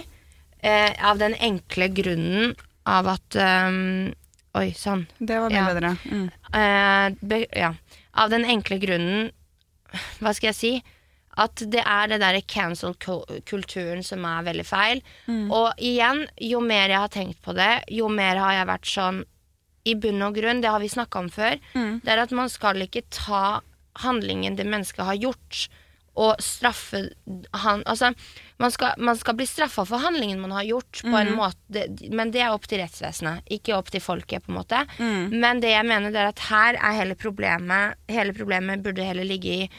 Eh, 0.66 0.92
av 1.06 1.20
den 1.22 1.36
enkle 1.44 1.90
grunnen 1.94 2.54
av 2.90 3.10
at 3.16 3.36
um, 3.42 4.14
Oi 4.56 4.70
sann. 4.78 5.02
Det 5.20 5.36
var 5.42 5.52
mye 5.52 5.58
Ja. 5.60 5.66
bedre. 5.74 5.90
Mm. 6.08 6.28
Eh, 6.56 7.16
be, 7.28 7.40
ja. 7.60 7.74
Av 8.16 8.30
den 8.32 8.46
enkle 8.48 8.78
grunnen 8.80 9.32
Hva 10.22 10.32
skal 10.34 10.54
jeg 10.54 10.56
si? 10.56 10.72
At 11.38 11.60
det 11.68 11.82
er 11.84 12.08
det 12.08 12.22
derre 12.22 12.40
cancel-kulturen 12.48 14.04
som 14.08 14.24
er 14.28 14.46
veldig 14.48 14.66
feil. 14.68 15.02
Og 15.52 15.74
igjen, 15.84 16.22
jo 16.40 16.62
mer 16.64 16.88
jeg 16.94 17.00
har 17.04 17.12
tenkt 17.12 17.42
på 17.44 17.52
det, 17.58 17.84
jo 17.92 18.08
mer 18.12 18.40
har 18.40 18.54
jeg 18.62 18.70
vært 18.70 18.88
sånn 18.88 19.20
I 19.86 19.94
bunn 20.02 20.22
og 20.26 20.36
grunn, 20.38 20.62
det 20.64 20.72
har 20.74 20.82
vi 20.82 20.90
snakka 20.90 21.20
om 21.20 21.30
før, 21.30 21.58
det 22.04 22.10
er 22.10 22.24
at 22.24 22.32
man 22.34 22.50
skal 22.50 22.82
ikke 22.82 23.04
ta 23.14 23.62
handlingen 24.02 24.58
det 24.58 24.66
mennesket 24.68 25.06
har 25.06 25.16
gjort, 25.16 25.68
og 26.16 26.40
straffe 26.40 27.02
han 27.52 27.82
Altså, 27.86 28.14
man 28.58 28.72
skal, 28.72 28.94
man 29.04 29.18
skal 29.20 29.36
bli 29.36 29.46
straffa 29.46 29.84
for 29.86 30.00
handlingen 30.00 30.40
man 30.40 30.52
har 30.56 30.64
gjort, 30.64 31.02
på 31.04 31.12
en 31.20 31.34
måte, 31.36 31.84
men 32.16 32.32
det 32.32 32.40
er 32.42 32.54
opp 32.56 32.68
til 32.72 32.80
rettsvesenet, 32.80 33.44
ikke 33.52 33.76
opp 33.76 33.92
til 33.92 34.00
folket, 34.02 34.46
på 34.46 34.54
en 34.54 34.60
måte. 34.62 34.80
Men 35.36 35.60
det 35.60 35.74
jeg 35.74 35.86
mener, 35.86 36.12
det 36.16 36.22
er 36.24 36.32
at 36.32 36.46
her 36.48 36.80
er 36.80 36.96
hele 37.02 37.16
problemet 37.20 38.00
Hele 38.08 38.32
problemet 38.34 38.82
burde 38.84 39.04
heller 39.04 39.28
ligge 39.28 39.58
i 39.66 39.70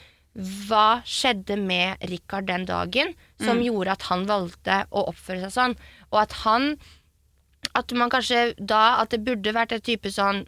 hva 0.69 1.01
skjedde 1.09 1.57
med 1.57 1.97
Richard 2.11 2.45
den 2.45 2.67
dagen 2.69 3.15
som 3.41 3.57
gjorde 3.65 3.95
at 3.97 4.03
han 4.11 4.27
valgte 4.29 4.83
å 4.93 5.07
oppføre 5.09 5.41
seg 5.47 5.55
sånn, 5.55 5.77
og 6.13 6.19
at 6.27 6.33
han 6.45 6.75
at 7.75 7.93
man 7.93 8.11
kanskje 8.11 8.55
da 8.59 9.01
At 9.01 9.11
det 9.11 9.25
burde 9.25 9.55
vært 9.55 9.73
et 9.73 9.85
type 9.85 10.11
sånn 10.13 10.47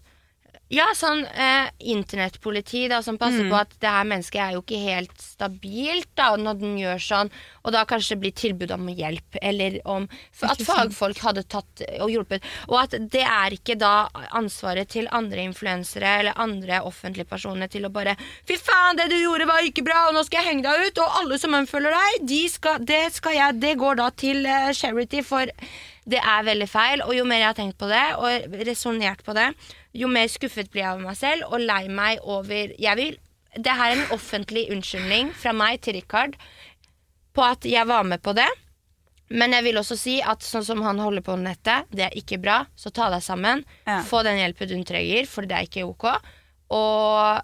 ja, 0.69 0.85
sånn 0.97 1.23
eh, 1.33 1.71
internettpoliti 1.81 2.89
da, 2.93 2.99
som 3.03 3.17
passer 3.19 3.45
Mm. 3.47 3.51
på 3.51 3.57
at 3.61 3.71
det 3.81 3.89
her 3.89 4.05
mennesket 4.05 4.41
er 4.43 4.53
jo 4.53 4.61
ikke 4.63 4.81
helt 4.83 5.15
stabilt 5.23 6.09
da, 6.19 6.35
når 6.37 6.59
den 6.61 6.75
gjør 6.81 6.99
sånn, 7.01 7.31
og 7.65 7.73
da 7.73 7.85
kanskje 7.89 8.19
blir 8.21 8.35
tilbud 8.37 8.71
om 8.75 8.89
hjelp, 8.89 9.39
eller 9.43 9.79
om 9.89 10.09
At 10.43 10.61
fagfolk 10.63 11.19
hadde 11.25 11.43
tatt 11.49 11.83
og 12.01 12.11
hjulpet. 12.13 12.45
Og 12.69 12.77
at 12.83 12.91
det 13.11 13.25
er 13.25 13.57
ikke 13.57 13.79
da 13.81 14.09
ansvaret 14.37 14.89
til 14.89 15.09
andre 15.11 15.41
influensere 15.49 16.19
eller 16.21 16.37
andre 16.37 16.83
offentlige 16.85 17.29
personer 17.29 17.69
til 17.69 17.85
å 17.89 17.93
bare 17.93 18.17
Fy 18.47 18.57
faen, 18.57 18.97
det 18.97 19.09
du 19.11 19.17
gjorde 19.19 19.47
var 19.49 19.65
ikke 19.65 19.85
bra, 19.85 20.09
og 20.09 20.15
nå 20.15 20.25
skal 20.27 20.43
jeg 20.43 20.53
henge 20.53 20.63
deg 20.69 20.89
ut, 20.89 20.99
og 20.99 21.19
alle 21.23 21.39
som 21.39 21.55
omfølger 21.55 21.91
deg, 21.97 22.27
de 22.29 22.43
skal, 22.49 22.79
det, 22.85 23.03
skal 23.17 23.33
jeg, 23.37 23.61
det 23.61 23.77
går 23.81 23.97
da 24.01 24.11
til 24.11 24.45
eh, 24.47 24.73
charity, 24.73 25.23
for 25.23 25.49
det 26.09 26.21
er 26.25 26.45
veldig 26.47 26.69
feil. 26.69 27.03
Og 27.05 27.13
jo 27.17 27.25
mer 27.29 27.43
jeg 27.43 27.51
har 27.51 27.59
tenkt 27.59 27.79
på 27.81 27.89
det, 27.91 28.05
og 28.17 28.59
resonnert 28.69 29.25
på 29.27 29.35
det, 29.37 29.51
jo 29.97 30.09
mer 30.13 30.29
skuffet 30.31 30.71
blir 30.73 30.83
jeg 30.85 30.93
over 30.95 31.09
meg 31.09 31.17
selv, 31.19 31.49
og 31.49 31.61
lei 31.65 31.89
meg 31.89 32.21
over 32.23 32.73
Jeg 32.79 32.97
vil 32.99 33.17
Det 33.57 33.73
her 33.75 33.91
er 33.95 33.97
en 34.03 34.13
offentlig 34.15 34.67
unnskyldning 34.71 35.33
fra 35.35 35.55
meg 35.57 35.81
til 35.83 35.97
Richard 35.97 36.37
på 37.35 37.43
at 37.47 37.65
jeg 37.65 37.87
var 37.87 38.03
med 38.05 38.21
på 38.23 38.33
det. 38.37 38.49
Men 39.31 39.53
jeg 39.53 39.65
vil 39.67 39.79
også 39.79 39.97
si 39.99 40.17
at 40.25 40.43
sånn 40.43 40.65
som 40.65 40.81
han 40.83 40.99
holder 40.99 41.23
på 41.23 41.35
med 41.37 41.51
nettet, 41.51 41.89
det 41.95 42.07
er 42.07 42.17
ikke 42.17 42.39
bra. 42.43 42.63
Så 42.77 42.91
ta 42.91 43.11
deg 43.13 43.23
sammen. 43.23 43.65
Ja. 43.87 44.01
Få 44.09 44.23
den 44.27 44.39
hjelpen 44.41 44.71
du 44.71 44.77
trenger, 44.89 45.27
for 45.29 45.47
det 45.49 45.57
er 45.57 45.69
ikke 45.69 45.85
ok. 45.87 46.07
Og 46.75 47.41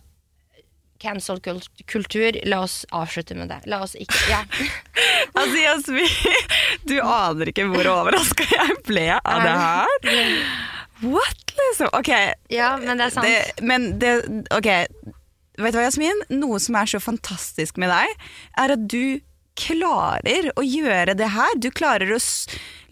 cancel 1.05 1.41
kultur, 1.87 2.39
la 2.49 2.63
oss 2.65 2.85
avslutte 2.95 3.37
med 3.37 3.51
det. 3.53 3.61
La 3.71 3.83
oss 3.85 3.97
ikke 3.99 4.23
Ja. 4.33 4.43
Altså, 5.35 5.57
Jasmin, 5.59 6.11
du 6.87 6.95
aner 7.03 7.49
ikke 7.51 7.65
hvor 7.67 7.87
overraska 7.91 8.45
jeg 8.47 8.77
ble 8.87 9.07
av 9.19 9.41
det 9.43 9.55
her. 9.59 10.45
What, 11.05 11.55
liksom? 11.59 11.91
Ok, 11.93 12.11
ja, 12.53 12.75
men 12.81 13.01
det 13.01 13.09
er 13.09 13.15
sant. 13.15 13.29
det, 13.29 13.65
men 13.67 13.93
det 14.03 14.15
Ok, 14.55 14.67
vet 14.67 15.75
du 15.75 15.79
hva, 15.79 15.87
Jasmin? 15.87 16.25
Noe 16.33 16.61
som 16.63 16.79
er 16.81 16.91
så 16.91 17.01
fantastisk 17.03 17.81
med 17.81 17.93
deg, 17.93 18.29
er 18.61 18.77
at 18.77 18.87
du 18.91 19.21
klarer 19.59 20.51
å 20.59 20.65
gjøre 20.67 21.15
det 21.19 21.31
her. 21.35 21.59
Du 21.63 21.71
klarer 21.75 22.11
å 22.15 22.21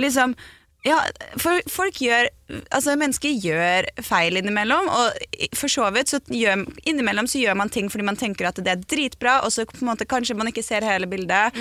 liksom 0.02 0.36
ja, 0.82 0.98
for 1.38 1.62
folk 1.70 2.00
gjør 2.02 2.26
Altså, 2.74 2.96
mennesker 2.98 3.30
gjør 3.38 3.86
feil 4.04 4.36
innimellom, 4.36 4.88
og 4.90 5.54
for 5.56 5.70
så 5.70 5.86
vidt 5.94 6.10
så 6.10 6.18
gjør 6.26 6.66
Innimellom 6.90 7.28
så 7.30 7.38
gjør 7.40 7.56
man 7.56 7.70
ting 7.72 7.86
fordi 7.88 8.04
man 8.04 8.18
tenker 8.18 8.50
at 8.50 8.58
det 8.60 8.74
er 8.74 8.82
dritbra, 8.82 9.38
og 9.46 9.54
så 9.54 9.64
på 9.68 9.78
en 9.80 9.92
måte 9.92 10.08
kanskje 10.10 10.36
man 10.36 10.50
ikke 10.50 10.64
ser 10.66 10.84
hele 10.84 11.08
bildet. 11.08 11.56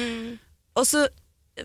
Og 0.76 0.88
så 0.89 1.06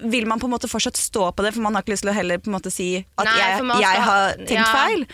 vil 0.03 0.26
man 0.26 0.41
på 0.43 0.49
en 0.49 0.55
måte 0.57 0.68
fortsatt 0.68 0.99
stå 0.99 1.30
på 1.32 1.47
det, 1.47 1.55
for 1.55 1.64
man 1.64 1.76
har 1.76 1.84
ikke 1.84 1.95
lyst 1.95 2.05
til 2.07 2.12
å 2.12 2.16
heller 2.16 2.43
på 2.43 2.51
en 2.51 2.59
måte 2.59 2.72
si 2.74 2.91
at 2.99 3.28
Nei, 3.28 3.39
jeg, 3.39 3.66
jeg 3.84 4.07
har 4.09 4.39
tenkt 4.43 4.59
ja. 4.59 4.70
feil. 4.74 5.07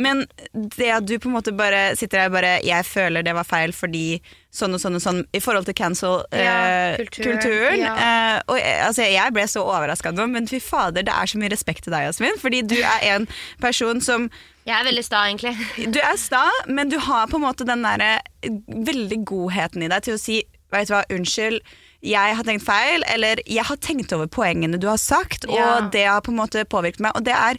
Men 0.00 0.22
det 0.52 0.88
at 0.88 1.04
du 1.04 1.18
på 1.20 1.28
en 1.28 1.34
måte 1.34 1.52
bare 1.52 1.96
sitter 2.00 2.22
der 2.22 2.30
og 2.30 2.36
bare 2.38 2.52
Jeg 2.64 2.86
føler 2.88 3.24
det 3.26 3.34
var 3.36 3.44
feil 3.44 3.74
fordi 3.76 4.22
sånn 4.52 4.76
og 4.76 4.80
sånn 4.80 4.96
og 4.96 5.02
sånn 5.04 5.20
i 5.36 5.40
forhold 5.40 5.68
til 5.68 5.76
cancel-kulturen. 5.76 7.12
kulturen, 7.12 7.82
ja. 7.84 8.40
og 8.48 8.56
jeg, 8.56 8.78
altså, 8.86 9.04
jeg 9.08 9.32
ble 9.36 9.44
så 9.48 9.64
overraska 9.64 10.12
nå, 10.12 10.26
men 10.32 10.48
fy 10.48 10.60
fader, 10.60 11.04
det 11.08 11.12
er 11.12 11.28
så 11.28 11.40
mye 11.40 11.52
respekt 11.52 11.86
til 11.86 11.94
deg, 11.94 12.04
Jasmin. 12.08 12.36
Fordi 12.40 12.60
du 12.68 12.76
er 12.80 13.06
en 13.14 13.28
person 13.64 14.00
som 14.04 14.28
Jeg 14.68 14.76
er 14.78 14.84
veldig 14.88 15.04
sta, 15.04 15.24
egentlig. 15.28 15.54
Du 15.92 16.00
er 16.00 16.16
sta, 16.20 16.44
men 16.68 16.92
du 16.92 16.98
har 17.00 17.28
på 17.32 17.40
en 17.40 17.46
måte 17.46 17.68
den 17.68 17.84
derre 17.84 18.18
veldig 18.68 19.22
godheten 19.28 19.84
i 19.84 19.92
deg 19.92 20.08
til 20.08 20.16
å 20.16 20.20
si 20.20 20.42
Vet 20.72 20.88
du 20.88 20.94
hva, 20.94 21.02
unnskyld, 21.12 21.58
jeg 22.02 22.34
har 22.36 22.42
tenkt 22.44 22.64
feil, 22.66 23.04
eller 23.06 23.38
jeg 23.46 23.64
har 23.68 23.76
tenkt 23.78 24.12
over 24.16 24.26
poengene 24.26 24.78
du 24.82 24.88
har 24.90 24.98
sagt, 24.98 25.44
Ja. 25.48 25.76
og 25.78 25.92
det 25.94 26.02
har 26.08 26.20
på 26.20 26.32
en 26.32 26.40
måte 26.40 26.64
påvirket 26.66 27.00
meg. 27.00 27.12
Og 27.14 27.24
det 27.24 27.34
er 27.38 27.56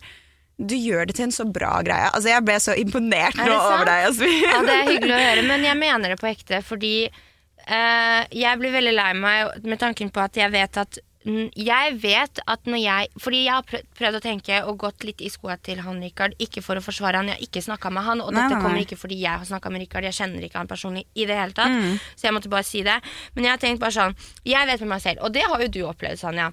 Du 0.59 0.75
gjør 0.77 1.07
det 1.09 1.15
til 1.17 1.23
en 1.25 1.31
så 1.33 1.45
bra 1.51 1.81
greie. 1.81 2.11
Altså, 2.13 2.29
jeg 2.29 2.43
ble 2.45 2.53
så 2.61 2.75
imponert 2.77 3.33
Er 3.39 3.47
nå 3.49 3.55
sant? 3.57 3.73
over 3.73 3.85
deg, 3.89 4.03
Jasmin. 4.05 4.43
Ja, 4.43 4.59
det 4.67 4.75
er 4.75 4.91
hyggelig 4.91 5.15
å 5.15 5.21
høre, 5.23 5.43
men 5.47 5.63
jeg 5.65 5.77
mener 5.79 6.09
det 6.13 6.19
på 6.21 6.27
ekte, 6.29 6.59
fordi 6.63 6.91
eh, 7.07 8.21
jeg 8.37 8.59
blir 8.61 8.71
veldig 8.75 8.93
lei 8.93 9.07
meg 9.17 9.65
med 9.65 9.79
tanken 9.81 10.11
på 10.13 10.21
at 10.21 10.37
jeg 10.37 10.51
vet 10.53 10.77
at 10.77 10.99
jeg 11.25 11.93
vet 12.03 12.39
at 12.51 12.65
når 12.67 12.79
jeg 12.83 13.07
Fordi 13.23 13.43
jeg 13.45 13.53
har 13.53 13.63
prøvd, 13.95 14.17
å 14.17 14.21
tenke 14.23 14.57
og 14.67 14.77
gått 14.81 15.05
litt 15.07 15.21
i 15.23 15.29
skoa 15.31 15.55
til 15.63 15.79
han 15.85 16.01
Richard. 16.03 16.35
Ikke 16.43 16.61
for 16.65 16.75
å 16.75 16.83
forsvare 16.83 17.21
han, 17.21 17.29
jeg 17.31 17.37
har 17.39 17.45
ikke 17.47 17.63
snakka 17.63 17.91
med 17.95 18.03
han. 18.03 18.21
Og 18.21 18.33
Nei, 18.33 18.43
dette 18.49 18.59
kommer 18.61 18.75
nei. 18.79 18.83
ikke 18.87 18.99
fordi 18.99 19.21
jeg 19.21 19.39
har 19.39 19.45
snakka 19.47 19.71
med 19.71 19.85
Richard. 19.85 20.03
Jeg 20.09 20.17
kjenner 20.19 20.43
ikke 20.43 20.59
han 20.59 20.67
personlig 20.67 21.05
i 21.15 21.25
det 21.29 21.37
hele 21.39 21.55
tatt. 21.55 21.79
Så 22.15 22.27
jeg 22.27 22.35
måtte 22.35 22.51
bare 22.51 22.67
si 22.67 22.83
det. 22.83 22.97
Men 23.35 23.47
jeg 23.47 23.55
har 23.55 23.63
tenkt 23.63 23.79
bare 23.83 23.95
sånn 23.95 24.15
Jeg 24.43 24.67
vet 24.67 24.83
med 24.83 24.89
meg 24.97 25.01
selv, 25.05 25.23
og 25.23 25.31
det 25.33 25.47
har 25.47 25.63
jo 25.63 25.71
du 25.71 25.81
opplevd, 25.87 26.19
Sanja. 26.19 26.51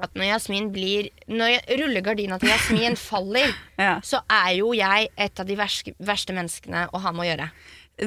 At 0.00 0.14
når 0.16 0.30
Jasmin 0.30 0.70
blir 0.72 1.10
Når 1.28 1.58
rullegardina 1.76 2.38
til 2.40 2.48
Jasmin 2.54 2.96
faller, 3.10 3.52
Ja. 3.76 3.98
så 4.00 4.22
er 4.30 4.54
jo 4.62 4.72
jeg 4.72 5.10
et 5.18 5.40
av 5.40 5.46
de 5.46 5.56
verste, 5.60 5.92
verste 6.00 6.32
menneskene 6.32 6.86
å 6.94 7.00
ha 7.04 7.12
med 7.12 7.26
å 7.26 7.28
gjøre. 7.34 7.50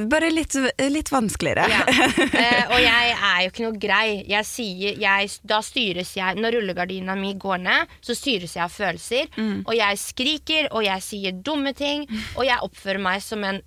Bare 0.10 0.30
litt, 0.34 0.56
litt 0.90 1.12
vanskeligere. 1.14 1.68
Ja. 1.70 1.82
Eh, 2.44 2.72
og 2.74 2.80
jeg 2.82 3.12
er 3.14 3.42
jo 3.44 3.52
ikke 3.52 3.64
noe 3.64 3.78
grei. 3.80 4.08
Jeg 4.28 4.48
sier, 4.48 4.98
jeg, 5.00 5.30
da 5.48 5.60
styres 5.64 6.12
jeg 6.18 6.40
Når 6.40 6.58
rullegardina 6.58 7.16
mi 7.20 7.34
går 7.40 7.62
ned, 7.64 7.94
så 8.04 8.16
styres 8.18 8.56
jeg 8.58 8.64
av 8.66 8.74
følelser. 8.74 9.30
Og 9.64 9.74
jeg 9.78 10.00
skriker, 10.02 10.68
og 10.74 10.84
jeg 10.86 11.06
sier 11.06 11.38
dumme 11.46 11.76
ting, 11.78 12.08
og 12.36 12.44
jeg 12.48 12.60
oppfører 12.66 13.04
meg 13.04 13.22
som 13.24 13.44
en 13.48 13.62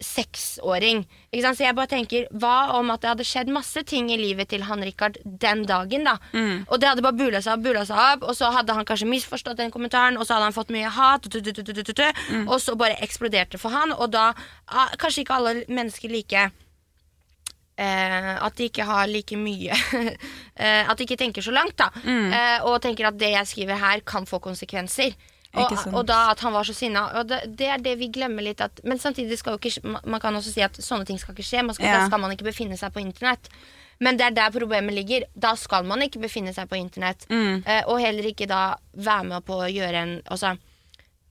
seksåring. 0.00 1.02
Ikke 1.32 1.42
sant? 1.42 1.58
Så 1.58 1.64
jeg 1.64 1.74
bare 1.74 1.90
tenker, 1.90 2.28
hva 2.30 2.74
om 2.78 2.92
at 2.94 3.02
det 3.02 3.10
hadde 3.10 3.26
skjedd 3.26 3.50
masse 3.50 3.82
ting 3.88 4.12
i 4.14 4.18
livet 4.20 4.50
til 4.52 4.62
han 4.68 4.84
Richard 4.86 5.18
den 5.24 5.64
dagen, 5.66 6.06
da? 6.06 6.16
Og 6.68 6.78
det 6.78 6.88
hadde 6.92 7.02
bare 7.02 7.18
bula 7.18 7.42
seg 7.42 7.56
opp, 7.56 7.64
bula 7.66 7.82
seg 7.88 7.98
opp, 7.98 8.28
og 8.30 8.36
så 8.38 8.52
hadde 8.54 8.76
han 8.78 8.86
kanskje 8.86 9.10
misforstått 9.10 9.58
den 9.58 9.74
kommentaren, 9.74 10.16
og 10.16 10.26
så 10.26 10.36
hadde 10.36 10.50
han 10.50 10.56
fått 10.56 10.70
mye 10.74 10.92
hat, 10.94 11.26
tu, 11.26 11.42
og 12.46 12.56
så 12.62 12.76
bare 12.78 13.00
eksploderte 13.04 13.58
for 13.58 13.74
han, 13.74 13.92
og 13.96 14.10
da 14.14 14.30
ah, 14.68 14.94
Kanskje 14.98 15.24
ikke 15.24 15.36
alle 15.36 15.52
mennesker 15.68 16.10
like 16.12 16.42
eh, 17.78 18.34
at 18.44 18.58
de 18.58 18.68
ikke 18.68 18.86
har 18.88 19.08
like 19.10 19.36
mye 19.38 19.74
eh, 20.62 20.82
At 20.88 20.98
de 20.98 21.06
ikke 21.06 21.18
tenker 21.20 21.44
så 21.44 21.54
langt, 21.54 21.78
da. 21.78 21.90
Eh, 22.34 22.66
og 22.66 22.80
tenker 22.82 23.08
at 23.10 23.18
det 23.18 23.32
jeg 23.34 23.50
skriver 23.52 23.80
her, 23.80 24.04
kan 24.06 24.26
få 24.26 24.40
konsekvenser. 24.42 25.14
Og, 25.54 25.72
og 25.94 26.04
da 26.06 26.30
at 26.30 26.40
han 26.44 26.52
var 26.52 26.62
så 26.68 26.74
sinna. 26.76 27.06
Og 27.18 27.28
det, 27.30 27.38
det 27.56 27.66
er 27.72 27.78
det 27.82 27.94
vi 27.98 28.08
glemmer 28.12 28.44
litt. 28.44 28.60
At, 28.60 28.80
men 28.84 28.98
samtidig 29.00 29.38
skal 29.40 29.56
jo 29.56 29.58
ikke 29.58 29.80
man- 30.04 30.20
kan 30.20 30.34
også 30.36 30.52
si 30.52 30.60
at 30.62 30.76
sånne 30.76 31.06
ting 31.08 31.18
skal 31.18 31.34
ikke 31.34 31.46
skje. 31.46 31.62
Man 31.64 31.74
skal, 31.74 31.86
Ja. 31.86 31.98
Da 32.02 32.06
skal 32.06 32.20
man 32.20 32.30
ikke 32.34 32.44
befinne 32.50 32.76
seg 32.76 32.92
på 32.92 33.00
internett. 33.00 33.48
Men 34.00 34.16
det 34.16 34.26
er 34.26 34.30
der 34.36 34.50
problemet 34.54 34.94
ligger. 34.94 35.24
Da 35.34 35.54
skal 35.56 35.84
man 35.84 36.02
ikke 36.04 36.20
befinne 36.20 36.52
seg 36.54 36.68
på 36.68 36.76
internett. 36.78 37.24
Eh, 37.30 37.82
og 37.88 37.98
heller 38.00 38.28
ikke 38.28 38.46
da 38.46 38.76
være 38.94 39.24
med 39.24 39.44
på 39.48 39.56
å 39.58 39.66
gjøre 39.72 40.02
en 40.04 40.22
også. 40.30 40.56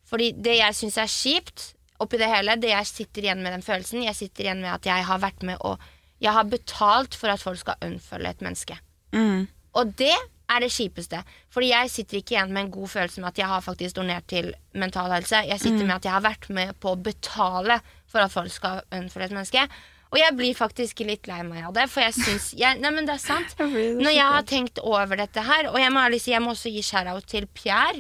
Fordi 0.10 0.32
det 0.34 0.58
jeg 0.58 0.74
syns 0.76 0.98
er 0.98 1.08
kjipt 1.12 1.74
oppi 2.00 2.18
det 2.18 2.28
hele, 2.30 2.56
det 2.56 2.70
jeg 2.70 2.86
sitter 2.86 3.22
igjen 3.26 3.42
med 3.44 3.52
den 3.54 3.62
følelsen 3.66 4.04
Jeg 4.04 4.16
sitter 4.16 4.44
igjen 4.46 4.62
med 4.62 4.70
at 4.74 4.86
jeg 4.86 5.04
har 5.06 5.20
vært 5.20 5.42
med 5.44 5.58
og 5.62 5.80
Jeg 6.22 6.32
har 6.34 6.44
betalt 6.44 7.16
for 7.16 7.30
at 7.30 7.40
folk 7.42 7.60
skal 7.60 7.76
unfølge 7.82 8.30
et 8.30 8.42
menneske. 8.42 8.78
Mm. 9.14 9.48
Og 9.76 9.96
det 9.98 10.16
er 10.50 10.64
det 10.64 10.70
kjipeste. 10.72 11.20
Fordi 11.52 11.70
jeg 11.74 11.90
sitter 11.92 12.18
ikke 12.22 12.36
igjen 12.38 12.54
med 12.56 12.66
en 12.66 12.72
god 12.72 12.88
følelse 12.94 13.22
med 13.22 13.30
at 13.34 13.38
jeg 13.42 13.48
har 13.52 13.62
faktisk 13.66 13.96
donert 14.00 14.28
til 14.32 14.54
Mental 14.74 15.12
Helse. 15.12 15.44
Jeg 15.50 15.60
sitter 15.60 15.86
med 15.86 15.96
at 16.00 16.06
jeg 16.08 16.14
har 16.16 16.24
vært 16.24 16.50
med 16.50 16.74
på 16.80 16.94
å 16.96 17.00
betale 17.10 17.80
for 18.08 18.24
at 18.24 18.32
folk 18.32 18.52
skal 18.56 18.82
unfølge 18.96 19.26
et 19.32 19.36
menneske. 19.36 19.68
Og 20.08 20.16
jeg 20.22 20.36
blir 20.40 20.56
faktisk 20.56 21.02
litt 21.04 21.28
lei 21.28 21.42
meg 21.44 21.66
av 21.68 21.74
det, 21.76 21.90
for 21.92 22.00
jeg 22.00 22.14
syns 22.16 22.54
Nei, 22.80 22.92
men 22.96 23.04
det 23.10 23.18
er 23.18 23.24
sant. 23.26 23.58
Når 24.00 24.14
jeg 24.16 24.24
har 24.38 24.46
tenkt 24.48 24.80
over 24.80 25.20
dette 25.20 25.44
her, 25.44 25.68
og 25.68 25.76
jeg 25.82 25.92
må 25.92 26.00
ærlig 26.06 26.22
si 26.24 26.32
jeg 26.32 26.42
må 26.46 26.54
også 26.56 26.72
gi 26.72 26.82
shout-out 26.82 27.28
til 27.28 27.48
Pierre. 27.52 28.00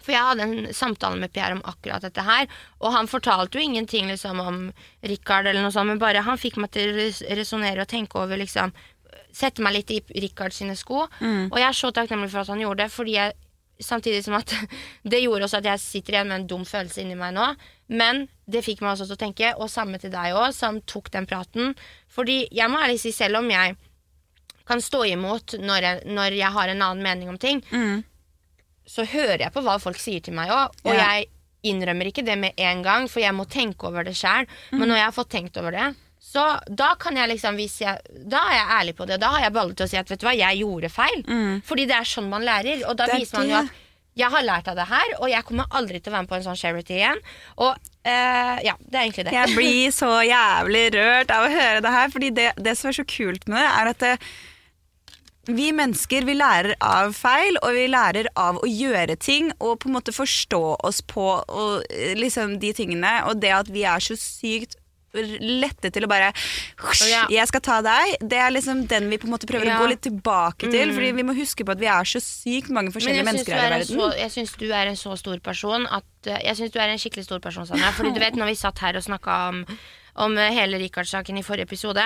For 0.00 0.14
jeg 0.14 0.22
hadde 0.24 0.44
en 0.48 0.70
samtale 0.72 1.18
med 1.20 1.28
Pierre 1.34 1.52
om 1.58 1.60
akkurat 1.68 2.00
dette 2.00 2.22
her, 2.24 2.46
og 2.80 2.94
han 2.94 3.06
fortalte 3.10 3.58
jo 3.60 3.66
ingenting 3.68 4.06
liksom 4.08 4.40
om 4.40 4.60
Richard 5.04 5.44
eller 5.50 5.60
noe 5.60 5.74
sånt, 5.74 5.90
men 5.92 6.00
bare 6.00 6.22
han 6.24 6.38
fikk 6.40 6.56
meg 6.56 6.70
til 6.72 6.88
å 6.88 6.96
res- 6.96 7.20
resonnere 7.36 7.84
og 7.84 7.90
tenke 7.90 8.16
over 8.16 8.40
liksom 8.40 8.72
Sette 9.32 9.62
meg 9.62 9.72
litt 9.78 9.90
i 9.90 10.00
Richard 10.20 10.52
sine 10.52 10.74
sko. 10.76 11.04
Og 11.52 11.56
jeg 11.58 11.68
er 11.68 11.76
så 11.76 11.90
takknemlig 11.92 12.30
for 12.32 12.40
at 12.42 12.48
han 12.48 12.60
gjorde 12.60 12.84
det, 12.84 12.90
fordi 12.92 13.16
jeg 13.18 13.32
Samtidig 13.80 14.18
som 14.26 14.34
at 14.36 14.52
det 15.08 15.22
gjorde 15.22 15.46
også 15.46 15.56
at 15.62 15.64
jeg 15.64 15.80
sitter 15.80 16.12
igjen 16.12 16.28
med 16.28 16.40
en 16.42 16.46
dum 16.50 16.64
følelse 16.68 17.00
inni 17.00 17.14
meg 17.16 17.32
nå. 17.32 17.46
Men 17.88 18.26
det 18.44 18.60
fikk 18.66 18.82
meg 18.84 18.90
også 18.92 19.06
til 19.08 19.16
å 19.16 19.20
tenke, 19.22 19.52
og 19.56 19.70
samme 19.72 19.96
til 20.02 20.10
deg 20.12 20.34
òg, 20.36 20.50
som 20.52 20.82
tok 20.84 21.08
den 21.14 21.24
praten. 21.24 21.72
Fordi 22.12 22.42
jeg 22.52 22.68
må 22.68 22.76
ærlig 22.76 22.98
si, 23.00 23.08
selv 23.16 23.38
om 23.40 23.48
jeg 23.48 23.78
kan 24.68 24.84
stå 24.84 25.00
imot 25.14 25.56
når 25.64 25.80
jeg, 25.86 26.02
når 26.12 26.36
jeg 26.36 26.52
har 26.58 26.68
en 26.74 26.82
annen 26.90 27.02
mening 27.08 27.32
om 27.32 27.38
ting, 27.40 27.62
så 28.84 29.06
hører 29.08 29.46
jeg 29.46 29.52
på 29.56 29.62
hva 29.64 29.78
folk 29.80 29.96
sier 29.96 30.20
til 30.28 30.36
meg 30.36 30.52
òg. 30.52 30.76
Og 30.84 30.92
Ja. 30.92 31.00
jeg 31.16 31.30
innrømmer 31.72 32.12
ikke 32.12 32.24
det 32.28 32.36
med 32.36 32.52
en 32.60 32.82
gang, 32.84 33.08
for 33.08 33.20
jeg 33.24 33.32
må 33.32 33.48
tenke 33.48 33.88
over 33.88 34.04
det 34.04 34.12
sjøl. 34.14 34.44
Men 34.72 34.88
når 34.92 34.96
jeg 35.00 35.04
har 35.08 35.16
fått 35.16 35.30
tenkt 35.32 35.56
over 35.56 35.70
det, 35.72 35.88
så 36.30 36.46
da 36.68 36.92
kan 37.00 37.16
jeg 37.18 37.26
liksom 37.32 37.56
hvis 37.58 37.80
jeg, 37.82 37.98
Da 38.30 38.44
er 38.52 38.58
jeg 38.60 38.66
ærlig 38.78 38.92
på 39.00 39.06
det. 39.10 39.16
Da 39.18 39.32
har 39.34 39.46
jeg 39.48 39.54
baller 39.56 39.74
til 39.74 39.88
å 39.88 39.90
si 39.90 39.98
at 39.98 40.10
vet 40.10 40.20
du 40.22 40.28
hva, 40.28 40.34
jeg 40.38 40.60
gjorde 40.62 40.90
feil. 40.94 41.24
Fordi 41.66 41.86
det 41.90 41.96
er 41.96 42.06
sånn 42.06 42.28
man 42.30 42.46
lærer. 42.46 42.84
Og 42.86 42.98
da 42.98 43.08
er 43.08 43.18
viser 43.18 43.40
man 43.40 43.50
jo 43.50 43.62
at 43.64 43.78
jeg 44.20 44.28
har 44.34 44.44
lært 44.44 44.68
av 44.68 44.76
det 44.76 44.86
her, 44.90 45.12
og 45.22 45.30
jeg 45.30 45.46
kommer 45.46 45.70
aldri 45.78 46.00
til 46.00 46.10
å 46.10 46.16
være 46.16 46.26
med 46.26 46.30
på 46.32 46.36
en 46.36 46.44
sånn 46.44 46.58
charity 46.58 46.96
igjen. 46.98 47.20
Og 47.62 47.70
uh, 47.72 48.56
ja, 48.66 48.74
det 48.82 48.98
er 48.98 49.04
egentlig 49.04 49.26
det. 49.28 49.34
Jeg 49.36 49.56
blir 49.56 49.94
så 49.94 50.10
jævlig 50.26 50.84
rørt 50.96 51.34
av 51.34 51.46
å 51.46 51.52
høre 51.52 51.82
det 51.84 51.92
her, 51.94 52.14
fordi 52.14 52.30
det, 52.36 52.48
det 52.58 52.76
som 52.78 52.90
er 52.90 52.98
så 52.98 53.06
kult 53.08 53.46
med 53.48 53.62
det, 53.62 53.68
er 53.70 53.92
at 53.94 54.02
det, 54.04 54.14
vi 55.50 55.70
mennesker 55.72 56.26
vi 56.28 56.34
lærer 56.36 56.74
av 56.84 57.14
feil, 57.16 57.56
og 57.62 57.74
vi 57.78 57.86
lærer 57.90 58.28
av 58.38 58.60
å 58.60 58.68
gjøre 58.68 59.16
ting 59.22 59.50
og 59.58 59.78
på 59.80 59.88
en 59.88 59.96
måte 59.96 60.14
forstå 60.14 60.62
oss 60.86 61.00
på 61.00 61.26
og, 61.40 61.86
eh, 61.88 62.12
liksom, 62.18 62.58
de 62.62 62.74
tingene. 62.76 63.14
Og 63.30 63.40
det 63.40 63.54
at 63.56 63.72
vi 63.72 63.86
er 63.88 64.04
så 64.04 64.18
sykt 64.20 64.76
lette 65.12 65.90
til 65.92 66.04
å 66.06 66.08
bare. 66.10 66.32
Jeg 67.30 67.46
skal 67.50 67.60
ta 67.64 67.80
deg. 67.82 68.16
Det 68.22 68.38
er 68.38 68.50
liksom 68.54 68.86
den 68.90 69.08
vi 69.10 69.18
på 69.18 69.26
en 69.28 69.34
måte 69.34 69.48
prøver 69.50 69.66
Ja. 69.66 69.78
å 69.78 69.82
gå 69.84 69.88
litt 69.90 70.02
tilbake 70.02 70.70
til. 70.70 70.92
Fordi 70.94 71.12
vi 71.16 71.22
må 71.26 71.34
huske 71.36 71.64
på 71.64 71.72
at 71.72 71.78
vi 71.80 71.86
er 71.86 72.04
så 72.04 72.20
sykt 72.22 72.70
mange 72.70 72.92
forskjellige 72.92 73.24
mennesker 73.26 73.52
her 73.54 73.72
er 73.72 73.76
i 73.76 73.78
verden. 73.84 73.98
så, 73.98 74.16
jeg 74.18 74.30
syns 74.30 74.56
du 74.58 74.66
er 74.72 74.86
en 74.86 74.96
så 74.96 75.16
stor 75.18 75.38
person 75.40 75.86
at 75.90 76.04
eh, 76.26 76.38
Jeg 76.44 76.56
syns 76.56 76.70
du 76.72 76.78
er 76.78 76.88
en 76.88 76.98
skikkelig 76.98 77.24
stor 77.24 77.40
person, 77.40 77.66
Sanja. 77.66 77.90
Fordi 77.96 78.12
du 78.14 78.20
vet, 78.20 78.34
når 78.36 78.46
vi 78.46 78.54
satt 78.54 78.78
her 78.78 78.96
og 78.96 79.02
snakka 79.02 79.48
om 79.48 79.64
om 80.20 80.36
eh, 80.36 80.50
hele 80.52 80.76
Richard-saken 80.76 81.38
i 81.38 81.42
forrige 81.42 81.62
episode, 81.70 82.02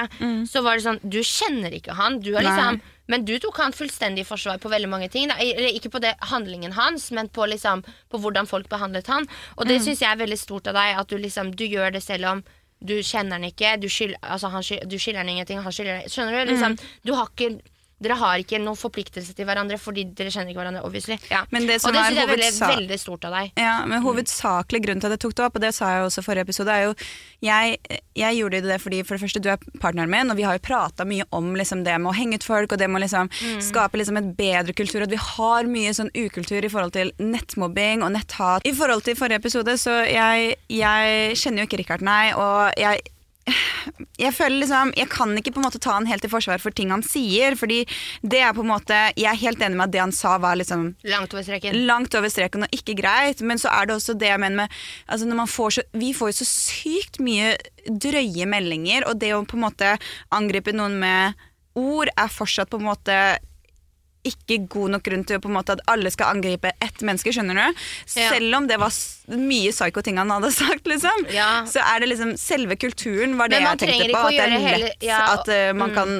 så 0.47 0.61
var 0.63 0.77
det 0.77 0.85
sånn 0.85 0.99
Du 1.03 1.19
kjenner 1.25 1.73
ikke 1.73 1.95
han. 1.97 2.21
Du 2.21 2.33
Mm. 2.35 2.43
Liksom 2.45 2.81
Men 3.09 3.25
du 3.25 3.39
tok 3.39 3.57
han 3.59 3.73
fullstendig 3.73 4.21
i 4.21 4.25
forsvar 4.25 4.59
på 4.61 4.69
veldig 4.71 4.89
mange 4.89 5.11
ting. 5.11 5.29
Da. 5.29 5.35
Ikke 5.37 5.91
på 5.91 6.01
det 6.01 6.15
handlingen 6.21 6.73
hans, 6.73 7.11
men 7.13 7.29
på, 7.29 7.45
liksom, 7.49 7.83
på 8.11 8.19
hvordan 8.21 8.47
folk 8.47 8.69
behandlet 8.69 9.07
han. 9.09 9.27
Og 9.59 9.65
Mm. 9.67 9.69
det 9.69 9.81
syns 9.83 10.01
jeg 10.01 10.11
er 10.13 10.17
veldig 10.25 10.39
stort 10.39 10.67
av 10.69 10.75
deg, 10.75 10.97
at 10.99 11.09
du 11.09 11.17
liksom 11.19 11.51
Du 11.57 11.65
gjør 11.65 11.93
det 11.93 12.03
selv 12.03 12.25
om 12.27 12.45
du 12.85 12.95
kjenner 13.03 13.39
han 13.39 13.45
ikke. 13.49 13.77
Du, 13.81 13.89
skylder, 13.89 14.19
altså 14.23 14.51
han 14.53 14.63
skyld, 14.63 14.85
du 14.91 14.99
skylder 14.99 15.23
han 15.25 15.29
ingenting. 15.33 15.63
Han 15.65 15.73
skylder 15.73 16.03
deg 16.03 16.11
Skjønner 16.13 16.45
du? 16.45 16.51
Liksom, 16.53 16.73
Mm. 16.77 16.91
du 17.07 17.13
har 17.15 17.31
ikke 17.33 17.61
dere 18.03 18.17
har 18.19 18.41
ikke 18.43 18.59
noen 18.63 18.79
forpliktelse 18.79 19.35
til 19.37 19.47
hverandre 19.49 19.79
fordi 19.81 20.07
dere 20.17 20.33
kjenner 20.33 20.53
ikke 20.53 20.61
hverandre. 20.61 20.83
obviously 20.85 21.17
ja. 21.31 21.45
Men 21.55 21.69
det 21.69 21.81
som 21.81 21.91
Og 21.91 21.97
det 21.97 22.03
syns 22.09 22.19
jeg 22.19 22.27
er 22.27 22.33
veldig, 22.33 22.51
veldig 22.61 22.99
stort 23.01 23.29
av 23.29 23.37
deg. 23.39 23.53
Ja, 23.61 23.77
men 23.89 24.03
hovedsakelig 24.05 24.83
grunnen 24.85 25.05
til 25.05 25.11
at 25.13 25.17
jeg 25.17 25.23
tok 25.25 25.37
det 25.39 25.47
opp, 25.47 25.59
og 25.59 25.65
det 25.65 25.73
sa 25.77 25.93
jeg 25.95 26.09
også 26.09 26.25
i 26.25 26.27
forrige 26.27 26.49
episode, 26.49 26.75
er 26.75 26.89
jo 26.89 26.95
jeg, 27.45 27.79
jeg 28.17 28.39
gjorde 28.41 28.63
det 28.65 28.81
fordi 28.83 29.03
for 29.05 29.17
det 29.17 29.25
første 29.25 29.43
du 29.45 29.49
er 29.53 29.65
partneren 29.83 30.13
min, 30.13 30.33
og 30.33 30.39
vi 30.41 30.47
har 30.47 30.59
jo 30.59 30.65
prata 30.65 31.07
mye 31.09 31.27
om 31.35 31.53
liksom, 31.59 31.85
det 31.87 31.97
med 32.01 32.11
å 32.11 32.17
henge 32.17 32.41
ut 32.41 32.47
folk 32.47 32.75
og 32.75 32.81
det 32.81 32.91
med 32.91 33.01
å 33.01 33.05
liksom, 33.05 33.31
skape 33.65 34.01
liksom, 34.01 34.21
et 34.21 34.31
bedre 34.39 34.77
kultur. 34.77 35.05
At 35.07 35.13
vi 35.13 35.21
har 35.21 35.71
mye 35.71 35.95
sånn 35.97 36.13
ukultur 36.15 36.65
i 36.65 36.73
forhold 36.73 36.97
til 36.97 37.15
nettmobbing 37.23 38.05
og 38.05 38.15
netthat. 38.17 38.67
I 38.67 38.75
forhold 38.77 39.07
til 39.07 39.19
forrige 39.19 39.43
episode, 39.43 39.77
så 39.81 40.01
jeg, 40.09 40.55
jeg 40.73 41.41
kjenner 41.41 41.65
jo 41.65 41.71
ikke 41.71 41.83
Richard, 41.85 42.05
nei, 42.07 42.33
og 42.37 42.75
jeg 42.81 43.05
jeg 44.19 44.33
føler 44.33 44.63
liksom, 44.63 44.93
jeg 44.97 45.09
kan 45.13 45.33
ikke 45.37 45.53
på 45.55 45.61
en 45.61 45.67
måte 45.67 45.81
ta 45.83 45.93
han 45.99 46.07
helt 46.09 46.25
i 46.25 46.31
forsvar 46.33 46.63
for 46.63 46.75
ting 46.75 46.93
han 46.95 47.03
sier. 47.05 47.57
Fordi 47.61 47.83
det 48.25 48.41
er 48.41 48.55
på 48.57 48.65
en 48.65 48.71
måte, 48.73 48.97
Jeg 49.17 49.29
er 49.31 49.41
helt 49.43 49.61
enig 49.63 49.77
med 49.77 49.89
at 49.89 49.93
det 49.93 50.01
han 50.01 50.15
sa 50.17 50.37
var 50.43 50.57
liksom 50.57 50.95
Langt 51.05 51.35
over 51.35 51.45
streken. 51.45 51.81
langt 51.87 52.15
over 52.15 52.33
streken 52.33 52.65
og 52.67 52.73
ikke 52.77 52.97
greit. 52.99 53.43
Men 53.43 53.61
så 53.61 53.69
er 53.73 53.87
det 53.87 53.97
også 53.99 54.17
det 54.19 54.31
jeg 54.33 54.41
mener 54.41 54.65
med 54.65 54.79
altså 55.09 55.27
når 55.29 55.37
man 55.43 55.51
får 55.51 55.71
så, 55.79 55.83
Vi 55.93 56.13
får 56.17 56.33
jo 56.33 56.39
så 56.41 56.49
sykt 56.49 57.21
mye 57.21 57.57
drøye 57.85 58.47
meldinger, 58.49 59.05
og 59.09 59.19
det 59.21 59.35
å 59.37 59.45
på 59.45 59.59
en 59.59 59.67
måte 59.67 59.99
angripe 60.33 60.73
noen 60.73 60.97
med 60.99 61.35
ord 61.77 62.09
er 62.17 62.31
fortsatt 62.31 62.71
på 62.71 62.79
en 62.81 62.87
måte 62.89 63.17
ikke 64.25 64.61
god 64.73 64.97
nok 64.97 65.05
grunn 65.07 65.25
til 65.29 65.41
på 65.43 65.51
en 65.51 65.57
måte 65.59 65.77
at 65.77 65.83
alle 65.91 66.11
skal 66.13 66.35
angripe 66.37 66.73
ett 66.83 67.05
menneske. 67.05 67.33
skjønner 67.35 67.59
du? 67.59 67.85
Ja. 68.17 68.31
Selv 68.33 68.57
om 68.57 68.69
det 68.69 68.79
var 68.81 68.93
mye 69.33 69.73
psyko-ting 69.73 70.19
han 70.21 70.31
hadde 70.31 70.51
sagt, 70.63 70.87
liksom. 70.87 71.27
Ja. 71.35 71.65
Så 71.69 71.83
er 71.83 72.01
det 72.01 72.11
liksom 72.13 72.35
selve 72.41 72.77
kulturen 72.81 73.37
var 73.39 73.53
det 73.53 73.61
jeg 73.63 73.81
tenkte 73.83 74.09
på. 74.13 74.23
At 74.25 74.31
det 74.31 74.45
er 74.45 74.55
lett 74.55 74.69
hele- 74.69 74.93
ja, 75.05 75.21
at 75.35 75.49
uh, 75.49 75.73
man 75.77 75.91
mm. 75.91 75.95
kan 75.95 76.13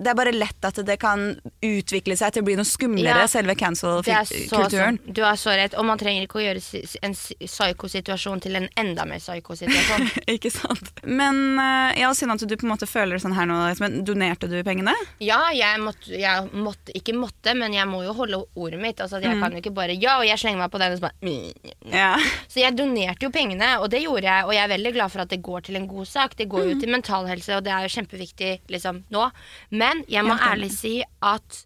Det 0.00 0.10
er 0.10 0.18
bare 0.18 0.32
lett 0.34 0.66
at 0.66 0.80
det 0.86 0.96
kan 1.02 1.24
utvikle 1.64 2.16
seg 2.18 2.34
til 2.34 2.44
å 2.44 2.48
bli 2.48 2.56
noe 2.58 2.68
skumlere, 2.68 3.26
selve 3.30 3.56
cancel-kulturen. 3.58 5.00
Du 5.06 5.22
har 5.26 5.38
så 5.40 5.54
rett. 5.56 5.76
Og 5.78 5.86
man 5.86 6.00
trenger 6.00 6.26
ikke 6.26 6.40
å 6.40 6.44
gjøre 6.44 6.84
en 7.06 7.16
si- 7.18 7.36
psyko-situasjon 7.40 8.42
til 8.46 8.58
en 8.60 8.68
enda 8.80 9.06
mer 9.08 9.22
psyko-situasjon. 9.22 10.08
Ikke 10.36 10.50
sant? 10.52 10.92
Men 11.04 11.58
uh, 11.58 11.90
ja, 11.98 12.10
siden 12.14 12.34
at 12.34 12.44
du 12.46 12.56
på 12.56 12.66
en 12.66 12.74
måte 12.74 12.88
føler 12.90 13.16
det 13.16 13.24
sånn 13.24 13.36
her 13.36 13.48
nå, 13.48 13.58
men 13.80 14.00
donerte 14.06 14.48
du 14.50 14.58
pengene? 14.66 14.94
Ja, 15.22 15.40
jeg 15.54 15.80
måtte, 15.82 16.12
jeg 16.14 16.48
måtte 16.52 16.94
Ikke 16.96 17.14
måtte, 17.16 17.39
men 17.56 17.74
jeg 17.74 17.88
må 17.88 18.02
jo 18.04 18.12
holde 18.16 18.42
ordet 18.54 18.80
mitt. 18.82 19.00
Altså, 19.00 19.20
jeg 19.22 19.30
jeg 19.30 19.40
kan 19.40 19.54
jo 19.54 19.62
ikke 19.62 19.74
bare 19.76 19.96
Ja, 19.96 20.18
og 20.20 20.26
jeg 20.28 20.40
slenger 20.40 20.60
meg 20.60 20.72
på 20.72 20.80
den 20.82 20.92
og 20.92 21.00
så 21.00 21.06
bare 21.06 21.16
mm. 21.24 21.70
Ja. 21.92 22.10
Så 22.50 22.60
jeg 22.62 22.76
donerte 22.76 23.26
jo 23.26 23.32
pengene, 23.34 23.72
og 23.80 23.88
det 23.92 24.02
gjorde 24.04 24.28
jeg. 24.28 24.46
Og 24.48 24.54
jeg 24.56 24.62
er 24.64 24.74
veldig 24.74 24.92
glad 24.98 25.14
for 25.14 25.24
at 25.24 25.32
det 25.32 25.40
går 25.42 25.66
til 25.66 25.80
en 25.80 25.88
god 25.90 26.10
sak. 26.10 26.36
Det 26.36 26.48
går 26.50 26.68
jo 26.72 26.76
til 26.82 26.92
mental 26.92 27.26
helse, 27.30 27.56
og 27.56 27.64
det 27.64 27.72
er 27.74 27.86
jo 27.86 27.94
kjempeviktig 27.96 28.52
liksom 28.72 29.02
nå. 29.10 29.26
Men 29.70 30.04
jeg 30.10 30.26
må 30.26 30.36
jeg 30.36 30.52
ærlig 30.52 30.72
si 30.76 30.94
at 31.04 31.64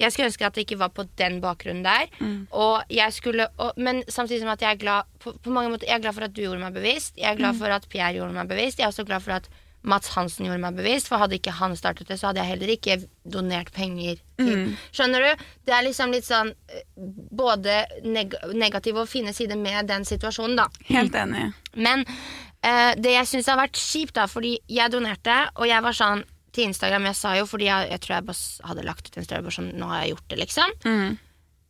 jeg 0.00 0.14
skulle 0.14 0.30
ønske 0.30 0.46
at 0.46 0.56
det 0.56 0.64
ikke 0.64 0.80
var 0.80 0.92
på 0.96 1.04
den 1.20 1.40
bakgrunnen 1.44 1.84
der. 1.84 2.08
Og 2.56 2.88
jeg 2.88 3.12
skulle, 3.12 3.50
og, 3.60 3.74
men 3.76 4.02
samtidig 4.08 4.40
som 4.40 4.52
at 4.54 4.62
jeg 4.64 4.78
er 4.78 4.80
glad 4.80 5.10
på, 5.20 5.34
på 5.36 5.52
mange 5.52 5.74
måter, 5.74 5.90
jeg 5.90 5.98
er 5.98 6.04
glad 6.06 6.16
for 6.16 6.24
at 6.24 6.36
du 6.36 6.40
gjorde 6.42 6.62
meg 6.62 6.78
bevisst. 6.78 7.18
Jeg 7.20 7.28
er 7.34 7.40
glad 7.40 7.58
for 7.60 7.74
at 7.74 7.84
Pierre 7.92 8.16
gjorde 8.16 8.36
meg 8.36 8.48
bevisst. 8.48 8.80
Jeg 8.80 8.88
er 8.88 8.94
også 8.94 9.04
glad 9.04 9.20
for 9.20 9.36
at 9.36 9.50
Mats 9.82 10.12
Hansen 10.14 10.46
gjorde 10.46 10.60
meg 10.62 10.76
bevisst. 10.76 11.08
For 11.08 11.22
hadde 11.22 11.38
ikke 11.38 11.54
han 11.56 11.76
startet 11.78 12.10
det, 12.10 12.18
så 12.20 12.30
hadde 12.30 12.42
jeg 12.42 12.54
heller 12.54 12.74
ikke 12.76 13.00
donert 13.24 13.72
penger 13.76 14.20
Mm. 14.40 14.70
Skjønner 14.88 15.20
du? 15.20 15.42
Det 15.68 15.72
er 15.76 15.82
liksom 15.84 16.14
litt 16.14 16.24
sånn 16.24 16.48
eh, 16.72 16.84
både 16.96 17.82
neg 18.08 18.32
negative 18.56 19.02
og 19.02 19.10
fine 19.10 19.34
sider 19.36 19.58
med 19.60 19.84
den 19.90 20.06
situasjonen, 20.08 20.56
da. 20.56 20.64
Helt 20.88 21.12
enig. 21.12 21.50
Men 21.76 22.06
uh, 22.08 22.96
det 22.96 23.12
jeg 23.12 23.28
syns 23.28 23.50
har 23.52 23.60
vært 23.60 23.76
kjipt, 23.76 24.14
da, 24.16 24.24
fordi 24.32 24.54
jeg 24.64 24.94
donerte, 24.94 25.36
og 25.60 25.68
jeg 25.68 25.84
var 25.84 25.92
sånn 25.92 26.24
til 26.56 26.70
Instagram 26.70 27.10
Jeg 27.10 27.18
sa 27.20 27.34
jo 27.38 27.44
fordi 27.46 27.68
jeg, 27.68 27.90
jeg 27.92 28.02
tror 28.02 28.14
jeg 28.16 28.26
bare 28.30 28.70
hadde 28.70 28.86
lagt 28.88 29.06
ut 29.06 29.18
en 29.20 29.26
story 29.28 29.44
bare 29.44 29.54
sånn 29.54 29.68
Nå 29.78 29.90
har 29.92 30.00
jeg 30.02 30.14
gjort 30.14 30.32
det, 30.32 30.38
liksom. 30.40 30.72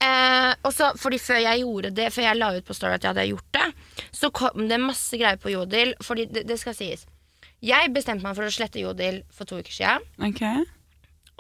Eh, 0.00 0.52
og 0.64 0.72
så, 0.72 0.86
fordi 0.96 1.18
før 1.20 1.42
jeg 1.42 1.60
gjorde 1.60 1.90
det 1.92 2.06
Før 2.14 2.24
jeg 2.24 2.38
la 2.38 2.46
ut 2.56 2.64
på 2.64 2.72
story 2.72 2.96
at 2.96 3.04
jeg 3.04 3.12
hadde 3.12 3.26
gjort 3.28 3.58
det, 3.58 3.66
så 4.16 4.30
kom 4.32 4.68
det 4.70 4.78
masse 4.80 5.18
greier 5.20 5.36
på 5.40 5.52
Jodel. 5.52 5.92
Fordi 6.00 6.24
det, 6.32 6.46
det 6.48 6.56
skal 6.62 6.76
sies. 6.78 7.04
Jeg 7.64 7.92
bestemte 7.92 8.24
meg 8.24 8.36
for 8.38 8.48
å 8.48 8.52
slette 8.52 8.80
Jodel 8.80 9.22
for 9.34 9.48
to 9.48 9.60
uker 9.60 9.74
siden. 9.74 10.06
Okay. 10.30 10.64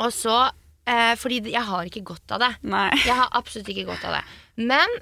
Og 0.00 0.12
så 0.12 0.36
eh, 0.88 1.14
Fordi 1.20 1.40
jeg 1.52 1.64
har 1.70 1.88
ikke 1.88 2.04
godt 2.12 2.36
av 2.36 2.42
det. 2.44 2.52
Nei. 2.68 2.90
Jeg 3.06 3.16
har 3.16 3.32
absolutt 3.36 3.70
ikke 3.72 3.88
godt 3.88 4.04
av 4.08 4.18
det. 4.18 4.22
Men 4.70 5.00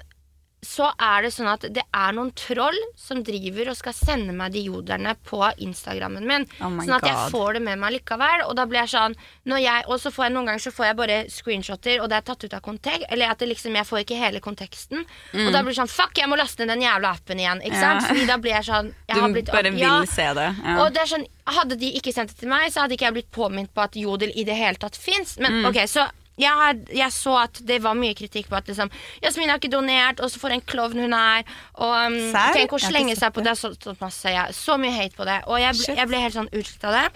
så 0.61 0.89
er 0.99 1.21
det 1.23 1.29
sånn 1.31 1.47
at 1.47 1.61
det 1.71 1.83
er 1.95 2.11
noen 2.17 2.33
troll 2.35 2.75
som 2.99 3.21
driver 3.23 3.69
og 3.71 3.77
skal 3.79 3.93
sende 3.95 4.33
meg 4.35 4.51
de 4.51 4.65
joderne 4.65 5.13
på 5.23 5.39
Instagrammen 5.63 6.25
min. 6.27 6.45
Oh 6.59 6.73
sånn 6.83 6.97
at 6.97 7.05
jeg 7.07 7.29
får 7.31 7.53
det 7.53 7.61
med 7.63 7.79
meg 7.79 7.93
likevel. 7.95 8.43
Og 8.49 8.55
da 8.59 8.65
blir 8.67 8.81
jeg 8.83 8.91
sånn 8.91 9.15
når 9.47 9.61
jeg, 9.63 9.83
Og 9.87 9.99
så 10.03 10.11
får 10.11 10.25
jeg 10.27 10.33
noen 10.35 10.45
ganger 10.51 10.59
så 10.65 10.71
får 10.75 10.85
jeg 10.89 10.97
bare 10.99 11.17
screenshotter, 11.31 12.01
og 12.03 12.09
det 12.11 12.17
er 12.19 12.27
tatt 12.27 12.43
ut 12.43 12.53
av 12.53 12.61
kontekst. 12.65 13.05
Eller 13.09 13.31
at 13.31 13.39
det 13.39 13.47
liksom, 13.53 13.75
jeg 13.79 13.87
får 13.87 14.03
ikke 14.03 14.19
hele 14.19 14.39
konteksten. 14.43 15.05
Og 15.33 15.51
da 15.55 15.61
blir 15.63 15.71
det 15.71 15.79
sånn 15.79 15.89
Fuck, 15.95 16.17
jeg 16.19 16.27
må 16.29 16.35
laste 16.39 16.65
ned 16.65 16.75
den 16.75 16.83
jævla 16.85 17.15
appen 17.15 17.39
igjen. 17.39 17.61
Ikke 17.63 17.75
Mm. 17.79 17.81
Ja. 17.81 17.99
sant? 17.99 18.07
Fordi 18.11 18.25
da 18.27 18.37
blir 18.37 18.51
jeg 18.57 18.65
sånn 18.67 18.93
jeg 19.09 19.15
Du 19.15 19.21
har 19.21 19.29
blitt, 19.33 19.51
bare 19.51 19.71
vil 19.71 19.79
ja, 19.79 19.95
se 20.05 20.27
det. 20.35 20.49
Ja. 20.63 20.77
og 20.83 20.93
det 20.93 21.01
er 21.05 21.13
sånn, 21.15 21.27
Hadde 21.49 21.79
de 21.81 21.87
ikke 21.97 22.11
sendt 22.13 22.29
det 22.29 22.37
til 22.43 22.49
meg, 22.51 22.67
så 22.71 22.81
hadde 22.83 22.93
ikke 22.93 23.07
jeg 23.07 23.13
blitt 23.15 23.31
påminnet 23.33 23.71
på 23.73 23.81
at 23.81 23.95
Jodel 23.97 24.29
i 24.37 24.43
det 24.45 24.53
hele 24.59 24.75
tatt 24.77 24.95
fins. 24.95 25.37
Men 25.39 25.63
Mm. 25.63 25.65
ok, 25.71 25.79
så 25.89 26.03
jeg, 26.39 26.79
jeg 26.95 27.13
så 27.13 27.35
at 27.43 27.59
det 27.67 27.81
var 27.83 27.97
mye 27.99 28.15
kritikk 28.17 28.49
på 28.49 28.57
at 28.59 28.69
liksom, 28.69 28.91
Jasmin 29.23 29.51
har 29.51 29.59
ikke 29.59 29.73
donert, 29.73 30.23
og 30.23 30.31
så 30.31 30.41
for 30.41 30.55
en 30.55 30.63
klovn 30.63 31.03
hun 31.03 31.15
er. 31.15 31.45
Og 31.79 31.93
um, 32.07 32.17
Tenk 32.55 32.73
å 32.75 32.81
slenge 32.81 33.17
seg 33.19 33.35
på 33.35 33.43
det. 33.45 33.57
Så, 33.59 33.73
så, 33.75 33.95
masse, 33.99 34.31
ja. 34.33 34.47
så 34.55 34.79
mye 34.79 34.95
hate 34.95 35.17
på 35.17 35.27
det. 35.27 35.41
Og 35.51 35.59
jeg, 35.61 35.85
jeg 35.99 36.09
ble 36.09 36.23
helt 36.23 36.37
sånn 36.37 36.51
utslitt 36.51 36.85
av 36.87 36.95
det. 36.95 37.07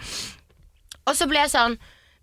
Og 1.04 1.18
så 1.18 1.28
ble 1.28 1.42
jeg 1.42 1.52
sånn 1.52 1.74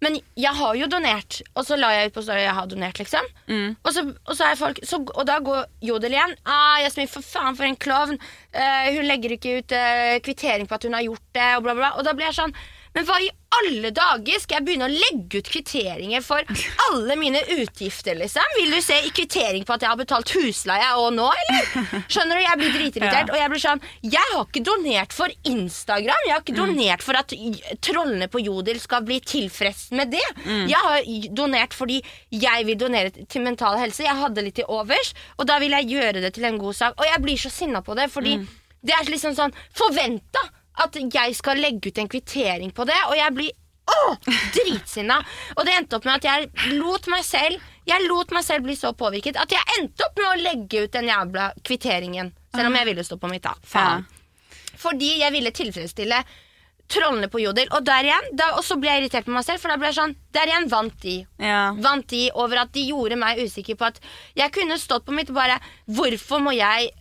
Men 0.00 0.14
jeg 0.40 0.56
har 0.56 0.76
jo 0.78 0.86
donert. 0.88 1.42
Og 1.52 1.66
så 1.68 1.76
la 1.76 1.90
jeg 1.92 2.08
ut 2.08 2.14
på 2.14 2.22
story 2.24 2.40
jeg 2.46 2.56
har 2.56 2.68
donert, 2.70 2.96
liksom. 2.96 3.26
Mm. 3.50 3.74
Og, 3.76 3.90
så, 3.92 4.06
og, 4.08 4.32
så 4.38 4.48
folk, 4.56 4.80
så, 4.88 5.00
og 5.04 5.26
da 5.28 5.36
går 5.44 5.66
Jodel 5.84 6.16
igjen. 6.16 6.32
Ah, 6.48 6.78
Jasmin, 6.80 7.10
for 7.12 7.24
faen, 7.24 7.58
for 7.58 7.68
en 7.68 7.76
klovn. 7.76 8.16
Uh, 8.56 8.86
hun 8.96 9.04
legger 9.04 9.36
ikke 9.36 9.58
ut 9.58 9.76
uh, 9.76 10.16
kvittering 10.24 10.68
på 10.70 10.78
at 10.78 10.88
hun 10.88 10.96
har 10.96 11.04
gjort 11.04 11.26
det, 11.36 11.50
og 11.58 11.66
bla, 11.68 11.76
bla. 11.76 11.92
Og 12.00 12.08
da 12.08 12.16
blir 12.16 12.30
jeg 12.30 12.38
sånn 12.40 12.56
Men 12.94 13.04
hva 13.06 13.16
i 13.22 13.28
alle 13.60 13.90
dager 13.94 14.40
skal 14.42 14.56
jeg 14.58 14.64
begynne 14.66 14.86
å 14.88 14.90
legge 14.92 15.40
ut 15.42 15.48
kvitteringer 15.52 16.22
for 16.26 16.42
alle 16.88 17.14
mine 17.18 17.38
utgifter, 17.54 18.16
liksom? 18.18 18.42
Vil 18.56 18.72
du 18.74 18.80
se 18.82 18.96
i 19.06 19.10
kvittering 19.14 19.64
på 19.66 19.74
at 19.76 19.84
jeg 19.84 19.90
har 19.92 19.98
betalt 20.00 20.32
husleie 20.34 20.88
og 20.98 21.12
nå, 21.14 21.28
eller? 21.42 21.68
Skjønner 22.10 22.38
du? 22.38 22.42
Jeg 22.44 22.58
blir 22.60 22.74
dritirritert, 22.74 23.30
Ja. 23.30 23.34
og 23.34 23.38
jeg 23.38 23.50
blir 23.52 23.62
sånn 23.62 23.82
Jeg 24.02 24.26
har 24.32 24.44
ikke 24.46 24.62
donert 24.66 25.12
for 25.14 25.34
Instagram. 25.46 26.24
Jeg 26.26 26.34
har 26.34 26.42
ikke 26.42 26.56
donert 26.58 27.02
for 27.06 27.18
at 27.20 27.34
trollene 27.86 28.28
på 28.32 28.42
Jodel 28.42 28.80
skal 28.82 29.02
bli 29.06 29.20
tilfreds 29.20 29.90
med 29.94 30.10
det. 30.14 30.26
Jeg 30.46 30.82
har 30.86 31.06
donert 31.42 31.74
fordi 31.76 32.00
jeg 32.30 32.66
vil 32.66 32.78
donere 32.80 33.10
til 33.26 33.42
mental 33.46 33.78
helse. 33.78 34.02
Jeg 34.06 34.18
hadde 34.18 34.42
litt 34.46 34.58
til 34.58 34.66
overs, 34.70 35.14
og 35.38 35.46
da 35.46 35.58
vil 35.62 35.70
jeg 35.78 35.90
gjøre 35.94 36.22
det 36.26 36.34
til 36.34 36.44
en 36.50 36.58
god 36.58 36.74
sak. 36.74 36.94
Og 36.98 37.06
jeg 37.06 37.22
blir 37.22 37.38
så 37.38 37.50
sinna 37.54 37.82
på 37.86 37.94
det, 37.98 38.10
fordi 38.10 38.38
det 38.82 38.94
er 38.98 39.04
liksom 39.10 39.34
sånn 39.36 39.52
forventa 39.76 40.42
at 40.78 40.96
jeg 41.00 41.34
skal 41.36 41.60
legge 41.60 41.90
ut 41.90 41.98
en 41.98 42.08
kvittering 42.08 42.70
på 42.72 42.86
det, 42.88 42.98
og 43.08 43.16
jeg 43.18 43.36
blir 43.36 43.50
Åh, 43.90 44.16
dritsinna. 44.54 45.16
Og 45.56 45.64
det 45.66 45.72
endte 45.74 45.96
opp 45.98 46.04
med 46.06 46.20
at 46.20 46.26
jeg 46.28 46.76
lot 46.78 47.08
meg 47.10 47.24
selv 47.26 47.58
Jeg 47.88 48.04
lot 48.06 48.30
meg 48.30 48.44
selv 48.46 48.62
bli 48.62 48.76
så 48.78 48.92
påvirket 48.94 49.40
at 49.40 49.50
jeg 49.50 49.80
endte 49.80 50.04
opp 50.06 50.20
med 50.20 50.28
å 50.28 50.36
legge 50.44 50.84
ut 50.84 50.92
den 50.94 51.08
jævla 51.10 51.48
kvitteringen. 51.66 52.30
Selv 52.54 52.70
om 52.70 52.76
jeg 52.78 52.86
ville 52.86 53.02
stå 53.06 53.18
på 53.18 53.30
mitt, 53.32 53.42
da. 53.42 53.56
Faen. 53.66 54.04
Fordi 54.78 55.16
jeg 55.24 55.34
ville 55.34 55.50
tilfredsstille 55.50 56.20
trollene 56.90 57.28
på 57.30 57.40
Jodel. 57.42 57.70
Og 57.76 57.84
der 57.86 58.06
igjen, 58.08 58.30
da, 58.38 58.50
og 58.58 58.64
så 58.66 58.76
ble 58.80 58.92
jeg 58.92 59.04
irritert 59.04 59.26
på 59.26 59.34
meg 59.34 59.46
selv, 59.46 59.62
for 59.62 59.72
da 59.72 59.78
ble 59.80 59.90
jeg 59.90 59.98
sånn 59.98 60.14
Der 60.34 60.50
igjen 60.50 60.70
vant 60.70 60.96
de. 61.02 61.16
Ja. 61.42 61.62
Vant 61.82 62.06
de 62.12 62.24
over 62.34 62.62
at 62.64 62.72
de 62.76 62.86
gjorde 62.90 63.18
meg 63.18 63.42
usikker 63.42 63.78
på 63.78 63.88
at 63.90 64.00
jeg 64.38 64.54
kunne 64.54 64.78
stått 64.78 65.06
på 65.06 65.14
mitt 65.16 65.30
og 65.32 65.38
bare 65.40 65.58
Hvorfor 65.90 66.42
må 66.44 66.54
jeg 66.56 66.92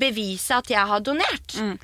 bevise 0.00 0.56
at 0.56 0.70
jeg 0.70 0.86
har 0.90 1.00
donert? 1.04 1.54
Mm. 1.58 1.74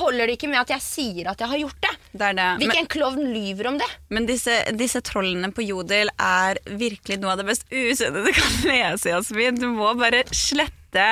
Holder 0.00 0.26
det 0.26 0.36
ikke 0.38 0.50
med 0.50 0.60
at 0.62 0.72
jeg 0.76 0.84
sier 0.84 1.30
at 1.32 1.40
jeg 1.42 1.48
har 1.52 1.60
gjort 1.62 1.80
det? 1.84 1.92
Det 2.12 2.30
det. 2.34 2.34
Men, 2.36 2.58
Hvilken 2.64 2.88
klovn 2.90 3.22
lyver 3.34 3.68
om 3.72 3.78
det? 3.80 3.88
men 4.14 4.26
disse, 4.28 4.54
disse 4.78 5.00
trollene 5.04 5.50
på 5.54 5.64
Jodel 5.66 6.10
er 6.18 6.58
virkelig 6.66 7.18
noe 7.22 7.34
av 7.34 7.42
det 7.42 7.46
mest 7.50 7.64
usunne 7.70 8.24
du 8.26 8.32
kan 8.32 8.58
lese, 8.68 9.12
Jasmin. 9.12 9.58
Du 9.60 9.68
må 9.76 9.92
bare 9.98 10.24
slette 10.32 11.06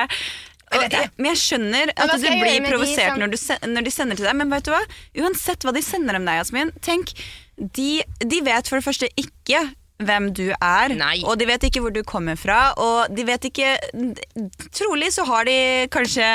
Jeg 0.67 0.81
vet 0.83 0.91
det. 0.91 1.03
Men 1.15 1.29
jeg 1.31 1.39
skjønner 1.45 1.91
at 1.95 2.11
du 2.19 2.27
blir 2.27 2.65
provosert 2.67 3.13
som- 3.13 3.19
når, 3.21 3.33
du 3.35 3.73
når 3.75 3.85
de 3.87 3.91
sender 3.93 4.19
til 4.19 4.25
deg, 4.27 4.35
men 4.35 4.49
vet 4.51 4.65
du 4.67 4.71
hva? 4.73 4.81
Uansett 5.23 5.63
hva 5.63 5.73
de 5.73 5.81
sender 5.85 6.17
om 6.19 6.25
deg, 6.27 6.41
Jasmin, 6.41 6.71
tenk, 6.83 7.13
de, 7.57 8.03
de 8.19 8.41
vet 8.45 8.67
for 8.67 8.77
det 8.81 8.85
første 8.85 9.07
ikke 9.17 9.63
hvem 9.97 10.27
du 10.37 10.51
er, 10.53 10.93
Nei. 10.93 11.23
og 11.25 11.39
de 11.41 11.47
vet 11.49 11.63
ikke 11.69 11.81
hvor 11.81 11.93
du 11.95 12.03
kommer 12.05 12.37
fra, 12.37 12.73
og 12.77 13.09
de 13.17 13.23
vet 13.25 13.47
ikke 13.49 13.71
Trolig 14.77 15.09
så 15.15 15.23
har 15.27 15.47
de 15.47 15.55
kanskje 15.93 16.27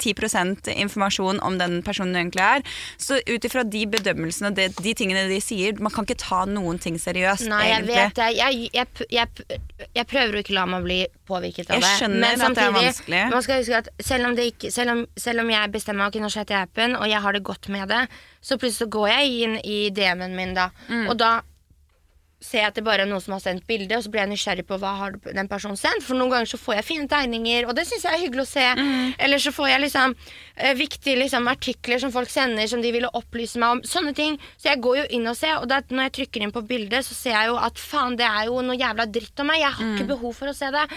10% 0.00 0.70
informasjon 0.72 1.40
om 1.44 1.58
den 1.60 1.80
personen 1.86 2.14
du 2.14 2.20
egentlig 2.20 2.44
er. 2.44 2.64
Så 3.00 3.18
ut 3.28 3.44
ifra 3.46 3.64
de 3.68 3.82
bedømmelsene 3.92 4.50
og 4.50 4.56
de, 4.56 4.68
de 4.72 4.94
tingene 4.96 5.26
de 5.30 5.40
sier, 5.44 5.76
man 5.82 5.92
kan 5.94 6.06
ikke 6.08 6.18
ta 6.22 6.42
noen 6.48 6.80
ting 6.82 6.96
seriøst, 7.00 7.46
Nei, 7.50 7.60
jeg 7.68 7.76
egentlig. 7.82 7.98
vet 7.98 8.16
det. 8.20 8.30
Jeg, 8.38 8.70
jeg, 8.72 9.10
jeg, 9.18 9.90
jeg 10.00 10.08
prøver 10.10 10.38
å 10.38 10.42
ikke 10.44 10.56
la 10.56 10.64
meg 10.70 10.86
bli 10.86 10.98
påvirket 11.30 11.70
av 11.70 11.76
det. 11.80 11.86
Jeg 11.90 12.00
skjønner 12.00 12.24
Men 12.38 12.46
at 12.48 12.56
det 12.58 12.64
er 12.64 12.74
vanskelig. 12.78 13.22
Man 13.34 13.46
skal 13.46 13.60
huske 13.62 13.82
at 13.82 13.92
selv 14.10 14.30
om, 14.30 14.38
det 14.38 14.48
ikke, 14.54 14.72
selv 14.74 14.94
om, 14.96 15.04
selv 15.20 15.44
om 15.44 15.52
jeg 15.52 15.74
bestemmer 15.76 16.04
meg 16.06 16.14
ok, 16.14 16.20
nå 16.24 16.32
sletter 16.32 16.56
jeg 16.56 16.70
appen, 16.70 16.96
og 16.98 17.06
jeg 17.10 17.22
har 17.26 17.36
det 17.36 17.44
godt 17.46 17.70
med 17.74 17.92
det, 17.92 18.02
så 18.40 18.56
plutselig 18.56 18.86
så 18.86 18.90
går 18.96 19.08
jeg 19.12 19.36
inn 19.44 19.56
i 19.60 19.78
DM-en 19.94 20.36
min 20.38 20.56
da, 20.56 20.70
Mm. 20.90 21.06
og 21.12 21.16
da 21.20 21.28
ser 22.40 22.62
jeg 22.62 22.70
at 22.70 22.78
det 22.78 22.84
bare 22.86 23.04
er 23.04 23.10
noen 23.10 23.20
som 23.20 23.34
har 23.36 23.42
sendt 23.44 23.66
bilde, 23.68 23.92
og 23.96 24.04
så 24.04 24.10
blir 24.12 24.22
jeg 24.22 24.30
nysgjerrig 24.32 24.64
på 24.68 24.78
hva 24.80 24.94
har 24.96 25.16
den 25.20 25.48
personen 25.50 25.76
sendt. 25.76 26.04
For 26.06 26.16
noen 26.16 26.32
ganger 26.32 26.48
så 26.48 26.60
får 26.60 26.78
jeg 26.78 26.86
fine 26.88 27.08
tegninger, 27.10 27.68
og 27.68 27.76
det 27.76 27.84
syns 27.88 28.06
jeg 28.08 28.16
er 28.16 28.22
hyggelig 28.22 28.46
å 28.46 28.50
se. 28.50 28.66
Mm. 28.80 29.10
Eller 29.26 29.42
så 29.44 29.52
får 29.52 29.68
jeg 29.68 29.82
liksom 29.84 30.14
eh, 30.16 30.72
viktige 30.78 31.20
liksom, 31.20 31.50
artikler 31.52 32.00
som 32.00 32.14
folk 32.14 32.32
sender 32.32 32.70
som 32.70 32.80
de 32.80 32.94
ville 32.96 33.12
opplyse 33.20 33.60
meg 33.60 33.76
om. 33.76 33.84
Sånne 33.84 34.16
ting. 34.16 34.40
Så 34.56 34.72
jeg 34.72 34.80
går 34.86 35.02
jo 35.02 35.06
inn 35.18 35.28
og 35.28 35.36
ser, 35.36 35.58
og 35.60 35.68
da, 35.70 35.82
når 35.90 36.08
jeg 36.08 36.16
trykker 36.20 36.46
inn 36.46 36.56
på 36.56 36.64
bildet, 36.72 37.04
så 37.06 37.18
ser 37.18 37.36
jeg 37.36 37.52
jo 37.52 37.60
at 37.60 37.84
faen, 37.84 38.16
det 38.20 38.28
er 38.28 38.48
jo 38.48 38.64
noe 38.64 38.80
jævla 38.80 39.08
dritt 39.12 39.44
om 39.44 39.52
meg. 39.52 39.60
Jeg 39.60 39.76
har 39.76 39.92
ikke 39.92 40.10
behov 40.14 40.36
for 40.40 40.52
å 40.52 40.56
se 40.56 40.72
det. 40.72 40.88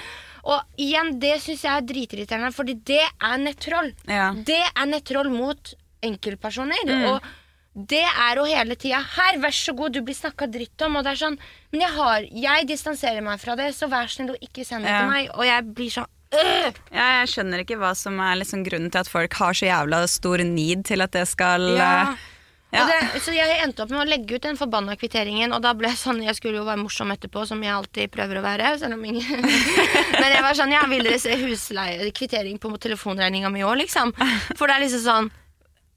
Og 0.43 0.81
igjen, 0.83 1.15
det 1.23 1.37
syns 1.43 1.67
jeg 1.67 1.75
er 1.75 1.87
dritirriterende, 1.87 2.55
fordi 2.55 2.79
det 2.87 3.03
er 3.03 3.39
nettroll. 3.39 3.93
Ja. 4.07 4.31
Det 4.35 4.63
er 4.63 4.89
nettroll 4.89 5.31
mot 5.31 5.75
enkeltpersoner. 6.03 6.91
Og 7.11 7.33
det 7.76 8.03
er 8.05 8.38
jo 8.38 8.43
hele 8.45 8.76
tida 8.78 8.99
Her, 9.15 9.39
vær 9.41 9.49
så 9.57 9.74
god, 9.74 9.93
du 9.95 10.01
blir 10.05 10.13
snakka 10.13 10.45
dritt 10.45 10.82
om. 10.86 10.97
Og 10.99 11.03
det 11.07 11.15
er 11.15 11.21
sånn 11.24 11.38
Men 11.74 11.82
jeg 11.82 11.93
har 11.95 12.28
Jeg 12.30 12.67
distanserer 12.69 13.24
meg 13.26 13.39
fra 13.41 13.55
det, 13.57 13.71
så 13.74 13.88
vær 13.89 14.05
snill 14.13 14.36
og 14.36 14.43
ikke 14.45 14.61
send 14.67 14.86
det 14.86 14.91
Ja. 14.93 14.99
til 15.01 15.09
meg. 15.09 15.32
Og 15.34 15.45
jeg 15.47 15.63
blir 15.74 15.89
sånn 15.89 16.05
øh! 16.34 16.69
Ja, 16.93 17.07
jeg 17.24 17.32
skjønner 17.34 17.63
ikke 17.65 17.80
hva 17.82 17.95
som 17.97 18.19
er 18.21 18.38
liksom 18.41 18.61
grunnen 18.65 18.91
til 18.93 19.01
at 19.01 19.09
folk 19.09 19.34
har 19.41 19.53
så 19.57 19.65
jævla 19.71 20.03
stor 20.07 20.38
need 20.45 20.86
til 20.86 21.01
at 21.01 21.11
det 21.17 21.26
skal 21.28 21.65
Ja. 21.76 21.89
eh, 22.13 22.30
ja. 22.74 22.86
Det, 22.89 23.21
så 23.21 23.34
jeg 23.34 23.59
endte 23.61 23.84
opp 23.84 23.91
med 23.93 24.01
å 24.01 24.09
legge 24.09 24.34
ut 24.38 24.41
den 24.41 24.57
forbanna 24.57 24.95
kvitteringen, 24.97 25.53
og 25.53 25.61
da 25.61 25.74
ble 25.78 25.89
jeg 25.91 25.97
sånn 26.01 26.24
Jeg 26.26 26.34
skulle 26.39 26.57
jo 26.57 26.65
være 26.65 26.82
morsom 26.82 27.11
etterpå, 27.13 27.45
som 27.45 27.61
jeg 27.61 27.69
alltid 27.74 28.09
prøver 28.13 28.38
å 28.38 28.45
være. 28.45 28.71
Selv 28.82 28.93
om 28.97 29.05
ingen 29.05 29.45
Men 30.21 30.30
jeg 30.34 30.41
var 30.41 30.53
sånn 30.57 30.74
Ja, 30.74 30.86
vil 30.89 31.03
dere 31.05 31.19
se 31.21 31.38
husleie 31.41 32.09
kvittering 32.13 32.57
på 32.61 32.69
telefonregninga 32.82 33.49
mi 33.53 33.61
òg, 33.65 33.78
liksom? 33.86 34.13
For 34.57 34.65
det 34.69 34.76
er 34.78 34.86
liksom 34.88 35.05
sånn 35.05 35.32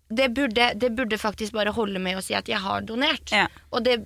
det 0.08 0.28
burde, 0.34 0.70
det 0.78 0.92
burde 0.94 1.18
faktisk 1.18 1.52
bare 1.56 1.72
holde 1.74 1.98
med 2.02 2.18
å 2.18 2.22
si 2.22 2.36
at 2.38 2.46
jeg 2.50 2.60
har 2.62 2.84
donert. 2.86 3.32
Ja. 3.34 3.48
Og 3.74 3.82
det, 3.86 3.98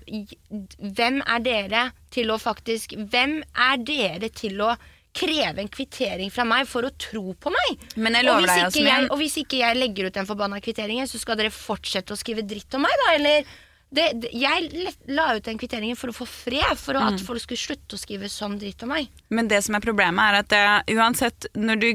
hvem 0.80 1.20
er 1.26 1.44
dere 1.44 1.82
til 2.14 2.32
å 2.32 2.38
faktisk 2.40 2.96
Hvem 3.12 3.40
er 3.44 3.82
dere 3.84 4.30
til 4.32 4.62
å 4.64 4.72
kreve 5.16 5.60
en 5.60 5.68
kvittering 5.70 6.30
fra 6.32 6.46
meg 6.46 6.68
for 6.70 6.86
å 6.86 6.92
tro 6.96 7.34
på 7.34 7.52
meg? 7.52 7.88
Men 7.96 8.16
jeg 8.16 8.28
lover 8.28 8.46
deg, 8.46 8.62
Jasmin- 8.64 9.10
og 9.10 9.18
hvis 9.20 9.40
ikke 9.42 9.60
jeg 9.60 9.78
legger 9.78 10.08
ut 10.08 10.16
den 10.16 10.28
forbanna 10.28 10.60
kvitteringen, 10.62 11.10
så 11.10 11.20
skal 11.20 11.38
dere 11.40 11.52
fortsette 11.52 12.14
å 12.14 12.20
skrive 12.20 12.46
dritt 12.46 12.78
om 12.78 12.86
meg, 12.86 12.94
da? 13.04 13.14
Eller 13.18 13.50
det, 13.92 14.20
det, 14.22 14.28
Jeg 14.32 14.70
la 15.08 15.34
ut 15.36 15.44
den 15.44 15.58
kvitteringen 15.58 15.96
for 15.98 16.08
å 16.12 16.14
få 16.14 16.26
fred, 16.28 16.78
for 16.78 16.94
Mm. 16.94 17.14
at 17.14 17.20
folk 17.26 17.40
skulle 17.40 17.58
slutte 17.58 17.96
å 17.96 17.98
skrive 17.98 18.28
sånn 18.28 18.58
dritt 18.60 18.82
om 18.82 18.88
meg. 18.92 19.08
Men 19.30 19.48
det 19.48 19.62
som 19.64 19.74
er 19.74 19.80
problemet, 19.80 20.20
er 20.20 20.34
at 20.40 20.48
det, 20.48 20.94
uansett 20.96 21.46
når 21.56 21.80
du 21.80 21.86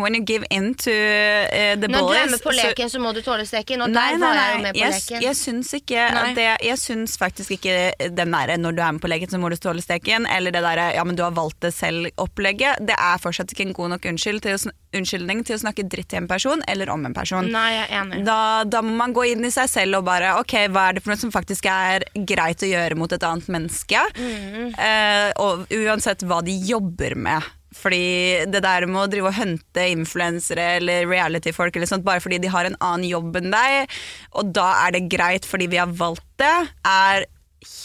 When 0.00 0.14
you 0.14 0.22
give 0.24 0.44
in 0.50 0.74
to 0.74 0.90
uh, 0.90 1.74
the 1.76 1.88
Når 1.88 2.08
du 2.08 2.14
er 2.18 2.30
med 2.30 2.40
på 2.42 2.50
leken, 2.54 2.88
så 2.90 2.98
må 3.02 3.12
du 3.14 3.20
tåle 3.22 3.44
steken, 3.46 3.82
og 3.82 3.90
Nei, 3.90 4.12
der 4.12 4.18
nei, 4.18 4.26
var 4.26 4.34
jeg 4.40 4.54
jo 4.56 4.62
med 4.62 4.74
på 4.74 4.78
Jeg, 4.80 4.92
leken. 4.98 5.22
jeg 5.22 5.36
syns 5.36 5.72
ikke 5.74 6.34
det, 6.34 6.48
Jeg 6.64 6.78
syns 6.78 7.16
faktisk 7.18 7.50
ikke 7.58 8.10
den 8.14 8.30
derre 8.34 8.56
'når 8.58 8.72
du 8.76 8.82
er 8.82 8.92
med 8.92 9.00
på 9.02 9.08
leken, 9.08 9.28
så 9.30 9.38
må 9.38 9.50
du 9.50 9.56
tåle 9.56 9.82
steken', 9.82 10.26
eller 10.30 10.50
det 10.50 10.62
derre 10.62 10.94
'ja, 10.94 11.04
men 11.04 11.14
du 11.16 11.22
har 11.22 11.30
valgt 11.32 11.60
det 11.60 11.72
selv'-opplegget. 11.74 12.86
Det 12.86 12.96
er 12.98 13.18
fortsatt 13.22 13.52
ikke 13.52 13.66
en 13.68 13.72
god 13.76 13.88
nok 13.94 14.04
unnskyld 14.10 14.42
til 14.42 14.54
å, 14.56 14.72
unnskyldning 14.98 15.44
til 15.46 15.56
å 15.56 15.60
snakke 15.62 15.86
dritt 15.88 16.08
til 16.12 16.18
en 16.22 16.28
person, 16.28 16.62
eller 16.68 16.90
om 16.90 17.04
en 17.06 17.14
person. 17.14 17.50
Nei, 17.50 17.70
jeg 17.72 17.86
er 17.90 18.02
enig. 18.02 18.24
Da, 18.26 18.64
da 18.64 18.82
må 18.82 18.94
man 18.96 19.12
gå 19.14 19.24
inn 19.32 19.44
i 19.44 19.50
seg 19.54 19.68
selv 19.70 19.98
og 20.00 20.04
bare 20.06 20.34
Ok, 20.40 20.54
hva 20.72 20.88
er 20.90 20.94
det 20.98 21.03
for 21.04 21.12
noe 21.12 21.20
som 21.20 21.32
faktisk 21.34 21.68
er 21.70 22.06
greit 22.26 22.64
å 22.64 22.70
gjøre 22.70 22.96
mot 22.98 23.12
et 23.12 23.26
annet 23.26 23.50
menneske? 23.52 24.00
Mm. 24.16 24.72
Eh, 24.72 25.28
og 25.42 25.68
uansett 25.76 26.24
hva 26.24 26.40
de 26.44 26.56
jobber 26.64 27.16
med. 27.18 27.52
Fordi 27.74 28.46
det 28.48 28.62
der 28.64 28.86
med 28.86 29.02
å 29.02 29.08
drive 29.10 29.30
og 29.32 29.36
hunte 29.36 29.86
influensere 29.90 30.76
eller 30.78 31.08
reality-folk 31.10 31.74
eller 31.76 31.90
sånt, 31.90 32.06
bare 32.06 32.22
fordi 32.22 32.38
de 32.44 32.52
har 32.52 32.68
en 32.68 32.78
annen 32.78 33.08
jobb 33.10 33.40
enn 33.40 33.50
deg, 33.52 33.96
og 34.38 34.54
da 34.54 34.68
er 34.84 34.94
det 34.94 35.08
greit 35.12 35.48
fordi 35.48 35.68
vi 35.72 35.82
har 35.82 35.90
valgt 35.98 36.26
det, 36.40 36.54
er 36.86 37.26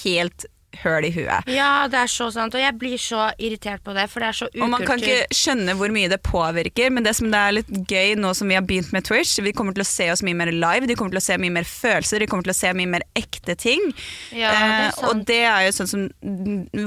helt 0.03 0.45
høl 0.83 1.07
i 1.07 1.11
huet. 1.13 1.49
Ja, 1.51 1.87
det 1.91 1.99
er 2.03 2.11
så 2.11 2.29
sant, 2.33 2.55
og 2.55 2.61
jeg 2.61 2.75
blir 2.79 2.99
så 3.01 3.29
irritert 3.37 3.83
på 3.85 3.95
det, 3.97 4.05
for 4.11 4.23
det 4.23 4.29
er 4.29 4.37
så 4.37 4.49
ukultur. 4.49 4.65
Og 4.65 4.73
man 4.73 4.85
kan 4.87 5.01
ikke 5.01 5.35
skjønne 5.35 5.75
hvor 5.79 5.93
mye 5.93 6.11
det 6.11 6.21
påvirker, 6.25 6.93
men 6.93 7.07
det 7.07 7.15
som 7.17 7.31
det 7.31 7.39
er 7.39 7.57
litt 7.59 7.71
gøy 7.89 8.15
nå 8.19 8.33
som 8.37 8.51
vi 8.51 8.57
har 8.57 8.65
begynt 8.67 8.93
med 8.95 9.07
Twitch, 9.07 9.37
vi 9.43 9.55
kommer 9.55 9.75
til 9.77 9.85
å 9.85 9.89
se 9.89 10.09
oss 10.13 10.23
mye 10.25 10.37
mer 10.37 10.53
live, 10.53 10.89
de 10.89 10.97
kommer 10.99 11.15
til 11.15 11.23
å 11.23 11.27
se 11.29 11.39
mye 11.41 11.55
mer 11.59 11.67
følelser, 11.69 12.23
de 12.23 12.29
kommer 12.29 12.47
til 12.47 12.55
å 12.55 12.59
se 12.59 12.73
mye 12.77 12.93
mer 12.97 13.07
ekte 13.17 13.57
ting. 13.59 13.89
Ja, 14.35 14.53
det 14.53 14.59
er 14.59 14.79
Eh, 14.79 15.09
og 15.09 15.25
det 15.27 15.43
er 15.45 15.67
jo 15.67 15.75
sånn 15.75 15.89
som 15.89 16.07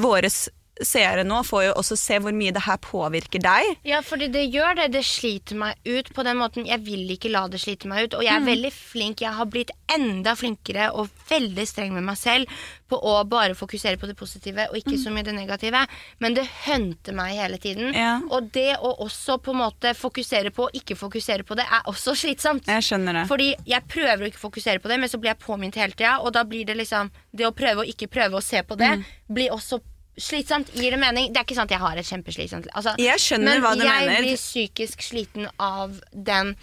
våres 0.03 0.47
seere 0.87 1.25
nå 1.25 1.43
får 1.45 1.65
jo 1.69 1.73
også 1.81 1.97
se 1.99 2.19
hvor 2.23 2.33
mye 2.37 2.53
det 2.53 2.63
her 2.67 2.77
påvirker 2.83 3.43
deg. 3.43 3.77
Ja, 3.85 4.01
fordi 4.03 4.29
det 4.33 4.47
gjør 4.53 4.77
det. 4.77 4.91
Det 4.93 5.05
sliter 5.05 5.57
meg 5.57 5.77
ut 5.87 6.13
på 6.15 6.25
den 6.27 6.37
måten. 6.41 6.67
Jeg 6.67 6.81
vil 6.85 7.09
ikke 7.17 7.31
la 7.33 7.47
det 7.49 7.61
slite 7.61 7.89
meg 7.91 8.05
ut. 8.09 8.15
Og 8.15 8.23
Mm. 8.23 8.27
jeg 8.27 8.35
er 8.37 8.47
veldig 8.47 8.73
flink. 8.73 9.21
Jeg 9.21 9.33
har 9.33 9.47
blitt 9.47 9.71
enda 9.93 10.35
flinkere 10.35 10.91
og 10.95 11.09
veldig 11.29 11.67
streng 11.69 11.93
med 11.93 12.03
meg 12.05 12.17
selv 12.17 12.47
på 12.89 12.99
å 13.01 13.25
bare 13.29 13.55
fokusere 13.57 13.97
på 13.97 14.07
det 14.07 14.17
positive 14.17 14.67
og 14.71 14.77
ikke 14.77 14.99
så 15.01 15.11
mye 15.13 15.25
det 15.25 15.35
negative. 15.35 15.87
Men 16.21 16.35
det 16.35 16.47
hunter 16.67 17.13
meg 17.17 17.37
hele 17.37 17.59
tiden. 17.59 17.93
Mm. 17.93 17.97
Ja. 17.97 18.21
Og 18.31 18.51
det 18.53 18.77
å 18.79 18.93
også 19.07 19.39
på 19.43 19.53
en 19.53 19.61
måte 19.63 19.95
fokusere 19.97 20.51
på 20.53 20.65
og 20.69 20.73
ikke 20.77 20.97
fokusere 20.97 21.43
på 21.45 21.57
det, 21.57 21.65
er 21.65 21.83
også 21.89 22.15
slitsomt. 22.23 22.67
Jeg 22.69 22.83
skjønner 22.85 23.13
det. 23.23 23.27
Fordi 23.29 23.55
jeg 23.67 23.83
prøver 23.89 24.25
å 24.27 24.29
ikke 24.31 24.43
fokusere 24.45 24.79
på 24.83 24.89
det, 24.93 25.01
men 25.01 25.09
så 25.09 25.19
blir 25.21 25.33
jeg 25.33 25.39
påminnet 25.45 25.75
hele 25.81 25.93
tida. 25.97 26.19
Og 26.21 26.33
da 26.33 26.45
blir 26.45 26.65
det 26.67 26.77
liksom 26.77 27.11
Det 27.35 27.47
å 27.49 27.53
prøve 27.57 27.81
å 27.81 27.89
ikke 27.89 28.11
prøve 28.13 28.37
å 28.37 28.43
se 28.45 28.61
på 28.63 28.77
det, 28.77 28.91
Mm. 28.99 29.05
blir 29.33 29.51
også 29.51 29.81
slitsomt. 30.19 30.69
Gir 30.75 30.91
det 30.91 30.99
mening? 31.01 31.33
Det 31.33 31.41
er 31.41 31.45
ikke 31.47 31.57
sånn 31.57 31.69
at 31.71 31.75
jeg 31.77 31.81
har 31.83 31.97
et 31.97 32.07
kjempeslitsomt 32.07 32.69
altså, 32.75 32.95
Jeg 33.01 33.19
skjønner 33.23 33.61
hva 33.65 33.75
du 33.79 33.85
jeg 33.87 34.07
mener. 34.07 34.21
blir 34.23 34.37
psykisk 34.37 35.01
sliten 35.03 35.49
av 35.59 35.99
den, 36.13 36.55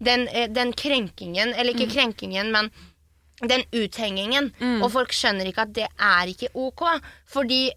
den, 0.00 0.28
eh, 0.28 0.46
den 0.48 0.72
krenkingen. 0.72 1.54
Eller 1.54 1.72
Mm. 1.74 1.80
ikke 1.80 1.92
krenkingen, 1.94 2.50
men 2.52 2.70
den 3.46 3.64
uthengingen. 3.72 4.52
Og 4.82 4.90
folk 4.92 5.10
skjønner 5.12 5.46
ikke 5.50 5.62
at 5.66 5.72
det 5.72 5.88
er 5.98 6.26
ikke 6.32 6.48
ok. 6.54 7.00
Fordi 7.28 7.70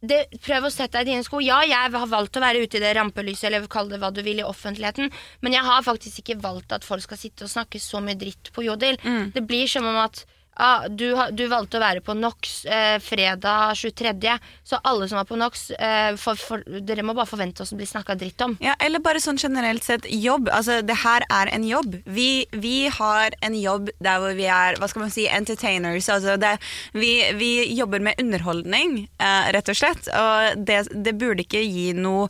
det, 0.00 0.28
Prøv 0.44 0.62
å 0.68 0.70
sette 0.70 0.92
deg 0.92 1.08
i 1.08 1.10
dine 1.10 1.24
sko. 1.24 1.40
Ja, 1.42 1.60
jeg 1.66 1.74
har 1.90 2.06
valgt 2.06 2.36
å 2.38 2.40
være 2.40 2.62
ute 2.62 2.76
i 2.76 2.80
det 2.84 2.94
rampelyset, 2.94 3.44
eller 3.50 3.66
kall 3.66 3.88
det 3.88 3.98
hva 3.98 4.12
du 4.14 4.22
vil, 4.22 4.38
i 4.38 4.44
offentligheten, 4.46 5.10
men 5.42 5.52
jeg 5.52 5.62
har 5.66 5.82
faktisk 5.82 6.20
ikke 6.22 6.40
valgt 6.40 6.70
at 6.70 6.84
folk 6.84 7.02
skal 7.02 7.16
sitte 7.18 7.42
og 7.42 7.50
snakke 7.50 7.80
så 7.82 7.98
mye 8.00 8.14
dritt 8.14 8.52
på 8.54 8.62
Jodel. 8.62 8.96
Det 9.34 9.42
blir 9.44 9.66
som 9.66 9.84
om 9.84 9.96
at 9.96 10.24
ah, 10.58 10.86
du, 10.88 11.06
du 11.32 11.44
valgte 11.50 11.78
å 11.78 11.82
være 11.82 12.02
på 12.04 12.14
NOx 12.18 12.58
eh, 12.66 12.98
fredag 13.02 13.78
23., 13.78 14.34
så 14.66 14.80
alle 14.86 15.08
som 15.08 15.20
var 15.20 15.28
på 15.28 15.38
NOx, 15.38 15.70
eh, 15.78 16.12
for, 16.20 16.38
for, 16.38 16.64
dere 16.84 17.04
må 17.06 17.14
bare 17.16 17.30
forvente 17.30 17.64
oss 17.64 17.72
å 17.74 17.78
bli 17.78 17.88
snakka 17.88 18.18
dritt 18.18 18.42
om. 18.44 18.56
Ja, 18.64 18.74
eller 18.84 19.02
bare 19.04 19.22
sånn 19.22 19.40
generelt 19.40 19.86
sett 19.86 20.06
jobb. 20.10 20.50
Altså, 20.52 20.80
det 20.86 21.00
her 21.04 21.26
er 21.32 21.52
en 21.54 21.66
jobb. 21.66 21.98
Vi, 22.04 22.46
vi 22.52 22.76
har 22.92 23.36
en 23.44 23.56
jobb 23.58 23.92
der 24.04 24.22
hvor 24.22 24.36
vi 24.38 24.48
er 24.52 24.78
hva 24.78 24.90
skal 24.90 25.06
man 25.06 25.14
si, 25.14 25.28
entertainers. 25.30 26.10
Altså 26.12 26.38
det, 26.40 26.56
vi, 26.96 27.12
vi 27.38 27.52
jobber 27.78 28.02
med 28.04 28.20
underholdning, 28.20 29.04
eh, 29.18 29.50
rett 29.54 29.72
og 29.72 29.78
slett. 29.78 30.10
Og 30.12 30.64
det, 30.68 30.84
det 30.94 31.18
burde 31.18 31.46
ikke 31.46 31.64
gi 31.64 31.92
noe 31.96 32.28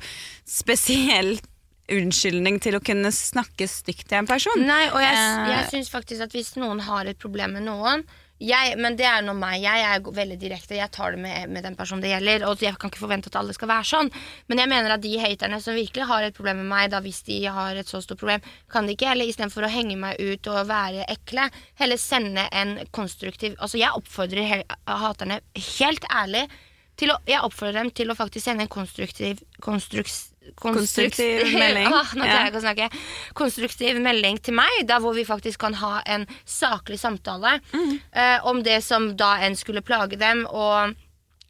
spesiell 0.49 1.39
unnskyldning 1.89 2.61
til 2.61 2.77
å 2.79 2.85
kunne 2.85 3.11
snakke 3.15 3.69
stygt 3.71 4.09
til 4.09 4.19
en 4.21 4.29
person. 4.29 4.65
Nei, 4.67 4.87
og 4.93 5.01
jeg, 5.01 5.15
Eh. 5.17 5.51
jeg 5.57 5.69
syns 5.73 5.91
faktisk 5.91 6.23
at 6.29 6.33
hvis 6.37 6.57
noen 6.57 6.81
har 6.81 7.07
et 7.07 7.19
problem 7.19 7.53
med 7.59 7.63
noen 7.69 8.05
jeg, 8.39 8.77
Men 8.79 8.95
det 8.95 9.05
er 9.05 9.23
nå 9.27 9.33
meg. 9.35 9.63
Jeg 9.65 9.83
er 9.83 9.99
veldig 10.01 10.37
direkte. 10.39 10.77
Jeg 10.79 10.93
tar 10.95 11.11
det 11.11 11.19
med, 11.19 11.49
med 11.51 11.65
den 11.65 11.75
personen 11.75 12.01
det 12.05 12.13
gjelder. 12.13 12.45
Og 12.47 12.61
jeg 12.63 12.79
kan 12.79 12.89
ikke 12.89 13.01
forvente 13.03 13.27
at 13.33 13.39
alle 13.41 13.53
skal 13.53 13.67
være 13.67 13.83
sånn. 13.83 14.11
Men 14.47 14.59
jeg 14.63 14.71
mener 14.71 14.95
at 14.95 15.03
de 15.03 15.19
haterne 15.19 15.59
som 15.61 15.75
virkelig 15.75 16.07
har 16.07 16.23
et 16.23 16.37
problem 16.37 16.61
med 16.63 16.69
meg, 16.71 16.91
da 16.93 17.01
hvis 17.03 17.25
de 17.27 17.41
har 17.51 17.75
et 17.75 17.91
så 17.91 17.99
stort 18.01 18.21
problem, 18.21 18.41
kan 18.71 18.87
de 18.87 18.95
ikke 18.95 19.11
heller 19.11 19.27
istedenfor 19.27 19.67
å 19.67 19.73
henge 19.73 19.99
meg 19.99 20.21
ut 20.23 20.47
og 20.55 20.69
være 20.71 21.09
ekle, 21.11 21.49
heller 21.83 21.99
sende 21.99 22.47
en 22.53 22.79
konstruktiv 22.95 23.57
Altså, 23.59 23.81
jeg 23.83 23.91
oppfordrer 23.91 24.63
haterne 24.87 25.41
helt 25.57 26.07
ærlig 26.15 26.47
til 26.99 27.11
å, 27.11 27.19
Jeg 27.27 27.43
oppfordrer 27.43 27.83
dem 27.83 27.91
til 27.91 28.11
å 28.11 28.15
faktisk 28.15 28.45
sende 28.45 28.63
en 28.63 28.71
konstruktiv 28.71 29.43
konstruks, 29.61 30.29
Konstruktiv 30.57 31.53
melding. 31.63 31.87
Åh, 31.93 32.15
nå 32.15 32.23
klarer 32.25 32.45
jeg 32.45 32.53
ikke 32.53 32.63
å 32.63 32.67
snakke. 32.67 32.91
Konstruktiv 33.35 34.01
melding 34.03 34.39
til 34.43 34.55
meg, 34.55 34.87
der 34.89 35.01
hvor 35.05 35.15
vi 35.17 35.25
faktisk 35.29 35.61
kan 35.67 35.75
ha 35.83 36.01
en 36.07 36.27
saklig 36.47 36.99
samtale 37.01 37.59
Mm. 37.73 38.01
eh, 38.13 38.39
om 38.47 38.63
det 38.63 38.83
som 38.85 39.17
da 39.17 39.37
enn 39.45 39.57
skulle 39.57 39.83
plage 39.83 40.17
dem. 40.19 40.47
og 40.51 40.95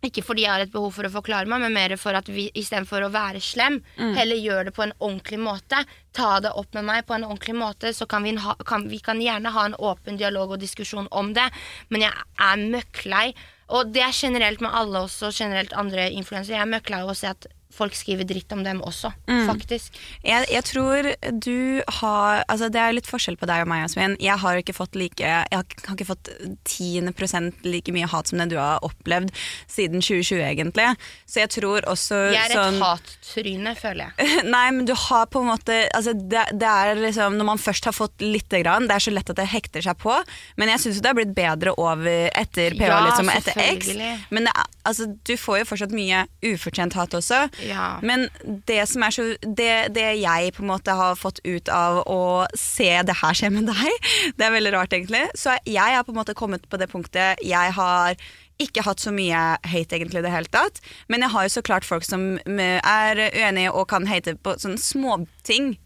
ikke 0.00 0.22
fordi 0.22 0.42
jeg 0.44 0.50
har 0.52 0.60
et 0.62 0.70
behov 0.70 0.92
for 0.94 1.02
å 1.02 1.10
forklare 1.10 1.48
meg, 1.50 1.58
men 1.60 1.72
mer 1.74 1.96
for 1.98 2.14
at 2.14 2.28
vi 2.30 2.44
istedenfor 2.54 3.02
å 3.02 3.10
være 3.10 3.40
slem, 3.42 3.80
Mm. 3.98 4.14
heller 4.14 4.36
gjør 4.36 4.64
det 4.66 4.74
på 4.76 4.82
en 4.84 4.92
ordentlig 5.00 5.40
måte. 5.42 5.84
Ta 6.14 6.38
det 6.38 6.52
opp 6.54 6.72
med 6.74 6.84
meg 6.84 7.04
på 7.06 7.14
en 7.16 7.24
ordentlig 7.24 7.56
måte, 7.58 7.90
så 7.92 8.06
kan 8.06 8.22
vi, 8.22 8.36
ha, 8.36 8.54
kan, 8.64 8.88
vi 8.88 9.00
kan 9.00 9.18
gjerne 9.20 9.50
ha 9.50 9.64
en 9.66 9.74
åpen 9.74 10.16
dialog 10.16 10.52
og 10.52 10.60
diskusjon 10.60 11.08
om 11.10 11.32
det. 11.34 11.50
Men 11.90 12.02
jeg 12.02 12.12
er 12.38 12.56
møkklei, 12.70 13.34
og 13.70 13.92
det 13.92 14.02
er 14.02 14.12
generelt 14.14 14.60
med 14.60 14.70
alle 14.72 14.98
også, 15.02 15.32
generelt 15.34 15.72
andre 15.72 16.06
influensere. 16.12 16.54
Jeg 16.60 16.62
er 16.62 16.78
møkklei 16.78 17.02
av 17.02 17.10
å 17.10 17.16
se 17.16 17.26
at 17.34 17.46
folk 17.78 17.94
skriver 17.96 18.26
dritt 18.28 18.52
om 18.56 18.64
dem 18.66 18.80
også, 18.82 19.12
Mm. 19.28 19.46
faktisk. 19.48 19.94
Jeg, 20.24 20.46
jeg 20.50 20.64
tror 20.66 21.08
du 21.38 21.82
har 22.00 22.44
Altså 22.48 22.68
Det 22.72 22.80
er 22.80 22.92
litt 22.96 23.06
forskjell 23.08 23.36
på 23.38 23.46
deg 23.46 23.62
og 23.62 23.68
meg, 23.70 23.84
Jasmin. 23.86 24.16
Jeg 24.20 24.38
har 24.42 24.58
ikke 24.60 24.74
fått 24.76 24.96
like 24.98 25.20
Jeg 25.22 25.46
har, 25.52 25.62
ikke- 25.64 25.86
har 25.88 25.96
ikke 25.96 26.08
fått 26.10 26.28
10 26.64 27.12
prosent 27.16 27.54
like 27.64 27.92
mye 27.94 28.06
hat 28.08 28.26
som 28.28 28.38
det 28.38 28.48
du 28.50 28.56
har 28.58 28.80
opplevd 28.82 29.30
siden 29.68 30.00
2020, 30.02 30.42
egentlig. 30.42 30.88
Så 31.26 31.40
jeg 31.44 31.50
tror 31.54 31.80
også 31.86 32.18
Jeg 32.32 32.50
er 32.50 32.50
et 32.50 32.58
sånn 32.58 32.80
hattryne, 32.82 33.74
føler 33.78 34.10
jeg. 34.18 34.44
Nei, 34.54 34.70
men 34.74 34.84
du 34.88 34.94
har 34.94 35.26
på 35.26 35.40
en 35.42 35.50
måte 35.52 35.78
altså 35.94 36.14
det, 36.16 36.44
det 36.58 36.68
er 36.68 36.94
liksom, 36.96 37.36
Når 37.38 37.44
man 37.52 37.58
først 37.62 37.84
har 37.84 37.92
fått 37.96 38.18
lite 38.24 38.62
grann, 38.64 38.88
det 38.88 38.96
er 38.96 39.04
så 39.08 39.12
lett 39.14 39.30
at 39.30 39.36
det 39.36 39.46
hekter 39.48 39.82
seg 39.84 39.98
på. 39.98 40.16
Men 40.56 40.68
jeg 40.72 40.80
syns 40.86 41.00
det 41.02 41.06
har 41.12 41.14
blitt 41.18 41.34
bedre 41.36 41.74
over 41.78 42.30
etter 42.34 42.74
PH, 42.74 42.88
Ja, 42.88 43.00
liksom, 43.06 43.28
etter 43.30 43.60
X. 43.76 43.92
Men 44.30 44.44
det, 44.48 44.52
er- 44.56 44.66
altså, 44.88 45.08
du 45.28 45.34
får 45.38 45.60
jo 45.60 45.68
fortsatt 45.70 45.94
mye 45.96 46.24
ufortjent 46.46 46.96
hat 46.98 47.14
også. 47.16 47.44
Ja. 47.68 47.90
Men 48.04 48.26
det 48.68 48.80
som 48.90 49.04
er 49.04 49.14
så 49.14 49.28
det, 49.44 49.72
det 49.96 50.08
jeg 50.22 50.54
på 50.56 50.64
en 50.64 50.72
måte 50.72 50.96
har 50.96 51.18
fått 51.18 51.40
ut 51.44 51.70
av 51.72 52.02
å 52.08 52.20
se 52.56 52.90
det 53.06 53.18
her 53.20 53.38
skje 53.38 53.52
med 53.54 53.70
deg, 53.70 54.10
det 54.38 54.48
er 54.48 54.54
veldig 54.56 54.74
rart 54.76 54.96
egentlig. 54.96 55.26
Så 55.38 55.56
jeg 55.68 55.96
har 55.96 56.06
på 56.06 56.14
en 56.14 56.20
måte 56.20 56.36
kommet 56.38 56.68
på 56.68 56.80
det 56.80 56.90
punktet 56.92 57.42
jeg 57.44 57.74
har 57.76 58.18
ikke 58.58 58.82
hatt 58.82 58.98
så 58.98 59.12
mye 59.14 59.38
hate 59.70 59.94
egentlig 59.94 60.18
i 60.18 60.26
det 60.26 60.34
hele 60.34 60.50
tatt. 60.50 60.80
Men 61.06 61.22
jeg 61.22 61.30
har 61.34 61.46
jo 61.46 61.52
så 61.54 61.62
klart 61.62 61.86
folk 61.86 62.06
som 62.06 62.32
er 62.48 63.20
uenige 63.30 63.70
og 63.70 63.86
kan 63.92 64.08
hate 64.10 64.34
på 64.42 64.56
sånne 64.58 64.82
småting. 64.82 65.76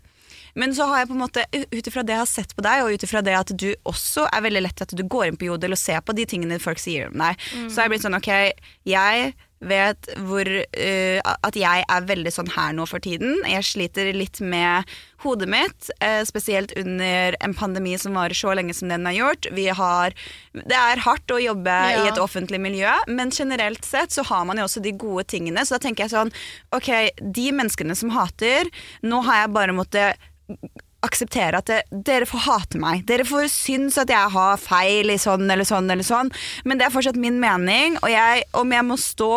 Men 0.59 0.75
så 0.77 0.87
har 0.91 1.03
jeg 1.03 1.11
på 1.11 1.17
en 1.17 1.23
måte, 1.23 1.45
ut 1.53 1.87
ifra 1.89 2.05
det 2.05 2.17
jeg 2.17 2.23
har 2.23 2.31
sett 2.31 2.57
på 2.57 2.65
deg, 2.65 2.83
og 2.85 2.97
ut 2.97 3.07
ifra 3.07 3.23
det 3.25 3.39
at 3.39 3.55
du 3.57 3.71
også 3.89 4.27
er 4.29 4.45
veldig 4.45 4.67
lett 4.67 4.85
at 4.85 4.93
du 4.97 5.05
går 5.05 5.31
inn 5.31 5.39
på 5.41 5.49
Jodel 5.49 5.77
og 5.77 5.81
ser 5.81 6.03
på 6.05 6.17
de 6.17 6.27
tingene 6.29 6.61
folk 6.63 6.83
sier 6.83 7.09
om 7.09 7.17
deg, 7.23 7.41
så 7.67 7.81
har 7.81 7.89
jeg 7.89 7.95
blitt 7.95 8.07
sånn 8.07 8.19
ok, 8.19 8.31
jeg 8.89 9.33
vet 9.63 10.09
hvor 10.27 10.49
uh, 10.49 11.19
At 11.23 11.59
jeg 11.59 11.85
er 11.87 12.07
veldig 12.09 12.33
sånn 12.35 12.51
her 12.51 12.73
nå 12.77 12.87
for 12.91 13.03
tiden. 13.03 13.37
Jeg 13.47 13.67
sliter 13.69 14.13
litt 14.17 14.41
med 14.43 14.89
hodet 15.23 15.49
mitt, 15.49 15.91
eh, 16.01 16.23
spesielt 16.29 16.73
under 16.77 17.37
en 17.41 17.55
pandemi 17.55 17.97
som 17.99 18.15
varer 18.15 18.35
så 18.35 18.55
lenge 18.55 18.75
som 18.75 18.89
den 18.93 19.07
har 19.07 19.13
gjort. 19.17 19.47
Vi 19.55 19.67
har, 19.69 20.15
det 20.53 20.77
er 20.79 21.03
hardt 21.07 21.27
å 21.35 21.41
jobbe 21.43 21.71
Ja. 21.93 22.05
i 22.05 22.09
et 22.09 22.19
offentlig 22.19 22.61
miljø, 22.61 22.93
men 23.09 23.31
generelt 23.31 23.85
sett 23.85 24.11
så 24.11 24.25
har 24.25 24.45
man 24.45 24.59
jo 24.59 24.65
også 24.65 24.83
de 24.83 24.93
gode 24.93 25.25
tingene. 25.25 25.65
Så 25.65 25.79
da 25.79 25.83
tenker 25.89 26.05
jeg 26.05 26.11
sånn 26.15 26.33
Ok, 26.73 26.89
de 27.33 27.51
menneskene 27.53 27.95
som 27.97 28.11
hater, 28.11 28.65
nå 29.03 29.23
har 29.25 29.43
jeg 29.47 29.53
bare 29.55 29.73
måttet 29.77 30.17
akseptere 31.03 31.59
at 31.59 31.67
det, 31.67 31.81
dere 32.07 32.27
får 32.31 32.45
hate 32.47 32.79
meg. 32.83 33.05
Dere 33.09 33.25
får 33.27 33.49
synes 33.51 33.99
at 33.99 34.11
jeg 34.13 34.33
har 34.35 34.61
feil 34.63 35.11
i 35.11 35.19
sånn 35.19 35.51
eller 35.51 35.67
sånn 35.67 35.91
eller 35.91 36.07
sånn, 36.07 36.31
men 36.65 36.79
det 36.79 36.87
er 36.87 36.95
fortsatt 36.95 37.19
min 37.19 37.41
mening, 37.43 37.97
og 38.03 38.11
jeg, 38.13 38.45
om 38.55 38.71
jeg 38.73 38.87
må 38.87 38.99
stå 39.01 39.31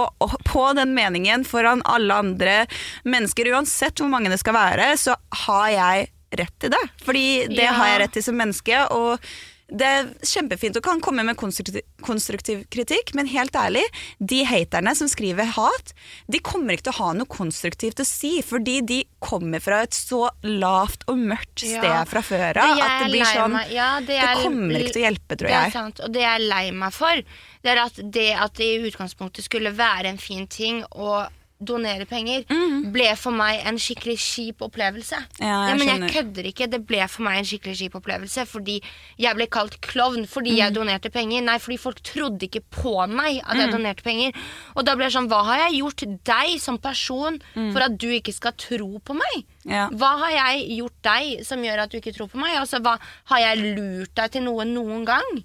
på 0.46 0.66
den 0.78 0.94
meningen 0.98 1.44
foran 1.48 1.82
alle 1.90 2.14
andre 2.26 2.58
mennesker, 3.04 3.50
uansett 3.56 3.98
hvor 4.02 4.12
mange 4.14 4.30
det 4.34 4.40
skal 4.44 4.54
være, 4.58 4.92
så 5.02 5.18
har 5.46 5.68
jeg 5.74 6.08
rett 6.36 6.56
til 6.60 6.70
det. 6.74 6.84
Fordi 7.06 7.26
det 7.48 7.64
Ja. 7.64 7.74
har 7.74 7.88
jeg 7.94 8.00
rett 8.06 8.14
til 8.14 8.24
som 8.24 8.36
menneske, 8.38 8.86
og 8.92 9.20
det 9.68 9.86
er 9.90 10.10
kjempefint 10.22 10.78
å 10.78 10.82
kan 10.86 11.00
komme 11.02 11.24
med 11.26 11.38
konstruktiv, 11.40 11.82
konstruktiv 12.06 12.66
kritikk, 12.70 13.16
men 13.18 13.26
helt 13.32 13.56
ærlig, 13.58 13.82
de 14.20 14.44
haterne 14.46 14.94
som 14.96 15.10
skriver 15.10 15.50
hat, 15.56 15.94
de 16.30 16.38
kommer 16.46 16.76
ikke 16.76 16.86
til 16.90 16.94
å 16.94 17.00
ha 17.00 17.14
noe 17.18 17.26
konstruktivt 17.26 18.00
å 18.04 18.06
si, 18.06 18.42
fordi 18.46 18.76
de 18.86 19.00
kommer 19.26 19.64
fra 19.64 19.82
et 19.88 19.98
så 19.98 20.28
lavt 20.44 21.08
og 21.10 21.18
mørkt 21.18 21.64
sted 21.66 21.84
Ja. 21.84 22.04
fra 22.06 22.22
før 22.22 22.58
av 22.62 22.78
at 22.78 23.06
det 23.06 23.12
blir 23.12 23.26
sånn 23.26 23.58
ja, 23.74 24.00
det 24.00 24.08
Det 24.08 24.20
er- 24.22 24.44
kommer 24.44 24.80
ikke 24.80 24.94
til 24.94 25.02
å 25.02 25.08
hjelpe, 25.10 25.36
tror 25.38 25.50
jeg. 25.50 25.64
Det 25.72 25.76
er 25.76 25.80
sant, 25.80 26.00
og 26.00 26.12
det 26.14 26.22
jeg 26.22 26.36
er 26.36 26.48
lei 26.48 26.72
meg 26.72 26.94
for, 26.94 27.16
det 27.64 27.72
er 27.74 27.78
at 27.86 27.96
det 28.12 28.36
at 28.36 28.54
det 28.54 28.66
i 28.70 28.92
utgangspunktet 28.92 29.44
skulle 29.44 29.74
være 29.74 30.06
en 30.06 30.18
fin 30.22 30.46
ting 30.48 30.84
å 30.94 31.28
donere 31.64 32.06
penger, 32.06 32.44
ble 32.92 33.16
for 33.16 33.32
meg 33.32 33.62
en 33.66 33.78
skikkelig 33.80 34.18
kjip 34.20 34.62
opplevelse. 34.66 35.16
Mhm. 35.16 35.46
Ja, 35.46 35.68
jeg 35.70 35.78
men 35.80 35.88
skjønner. 35.88 36.10
jeg 36.10 36.16
kødder 36.16 36.46
ikke. 36.52 36.68
Det 36.70 36.82
ble 36.86 37.08
for 37.08 37.24
meg 37.24 37.38
en 37.40 37.46
skikkelig 37.46 37.78
kjip 37.80 37.96
opplevelse 37.96 38.46
fordi 38.46 38.82
jeg 39.18 39.36
ble 39.36 39.48
kalt 39.48 39.80
klovn 39.82 40.26
fordi 40.28 40.52
mm. 40.52 40.58
jeg 40.58 40.74
donerte 40.76 41.10
penger. 41.12 41.42
Nei, 41.42 41.58
fordi 41.64 41.78
folk 41.80 42.02
trodde 42.04 42.44
ikke 42.50 42.62
på 42.70 43.08
meg 43.08 43.40
at 43.46 43.56
Mhm. 43.56 43.60
jeg 43.62 43.72
donerte 43.72 44.04
penger. 44.04 44.34
Og 44.76 44.86
da 44.86 44.96
ble 44.96 45.06
det 45.06 45.14
sånn, 45.14 45.30
hva 45.30 45.44
har 45.46 45.58
jeg 45.70 45.80
gjort 45.82 46.04
deg 46.26 46.60
som 46.60 46.78
person 46.78 47.42
Mhm. 47.56 47.72
for 47.74 47.80
at 47.82 47.98
du 47.98 48.08
ikke 48.10 48.34
skal 48.34 48.52
tro 48.52 49.00
på 49.00 49.14
meg? 49.16 49.46
Ja. 49.66 49.88
Hva 49.90 50.18
har 50.20 50.32
jeg 50.32 50.78
gjort 50.78 51.02
deg 51.02 51.46
som 51.46 51.64
gjør 51.64 51.80
at 51.84 51.90
du 51.90 51.98
ikke 52.02 52.14
tror 52.14 52.28
på 52.30 52.36
meg? 52.38 52.58
Altså, 52.60 52.80
hva, 52.82 53.00
har 53.26 53.40
jeg 53.40 53.76
lurt 53.78 54.14
deg 54.14 54.32
til 54.32 54.42
noe 54.44 54.64
noen 54.66 55.06
gang? 55.06 55.44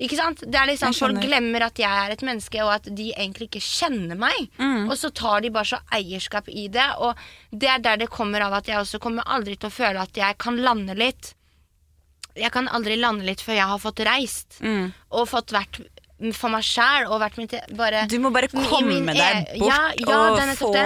Ikke 0.00 0.16
sant? 0.16 0.40
Det 0.48 0.56
er 0.56 0.70
liksom 0.70 0.94
Folk 0.96 1.20
glemmer 1.20 1.66
at 1.66 1.80
jeg 1.80 1.90
er 1.90 2.14
et 2.14 2.22
menneske, 2.24 2.62
og 2.64 2.72
at 2.78 2.88
de 2.88 3.10
egentlig 3.12 3.50
ikke 3.50 3.64
kjenner 3.64 4.16
meg. 4.18 4.46
Mm. 4.56 4.88
Og 4.88 4.96
så 4.96 5.10
tar 5.12 5.44
de 5.44 5.52
bare 5.52 5.68
så 5.74 5.80
eierskap 5.92 6.48
i 6.48 6.68
det. 6.72 6.86
Og 7.04 7.20
det 7.52 7.68
er 7.68 7.84
der 7.84 8.00
det 8.00 8.08
kommer 8.12 8.46
av 8.46 8.56
at 8.60 8.70
jeg 8.70 8.80
også 8.80 9.00
kommer 9.02 9.28
aldri 9.28 9.58
til 9.60 9.68
å 9.68 9.74
føle 9.74 10.00
at 10.00 10.16
jeg 10.16 10.38
kan 10.40 10.60
lande 10.64 10.96
litt. 10.96 11.34
Jeg 12.38 12.52
kan 12.54 12.70
aldri 12.72 12.96
lande 12.96 13.26
litt 13.26 13.42
før 13.44 13.58
jeg 13.58 13.72
har 13.74 13.82
fått 13.82 14.00
reist. 14.08 14.60
Mm. 14.64 14.92
Og 15.12 15.28
fått 15.28 15.52
vært 15.52 15.82
for 16.36 16.52
meg 16.52 16.64
sjæl 16.66 17.08
og 17.08 17.20
vært 17.22 17.38
mitt 17.40 17.54
bare 17.78 18.02
Du 18.10 18.18
må 18.20 18.28
bare 18.32 18.50
komme 18.52 18.82
min 18.90 19.08
deg 19.08 19.22
e- 19.22 19.60
bort 19.60 19.70
Ja, 19.72 19.78
ja, 19.96 20.18
og 20.34 20.56
få 20.58 20.72
det. 20.74 20.84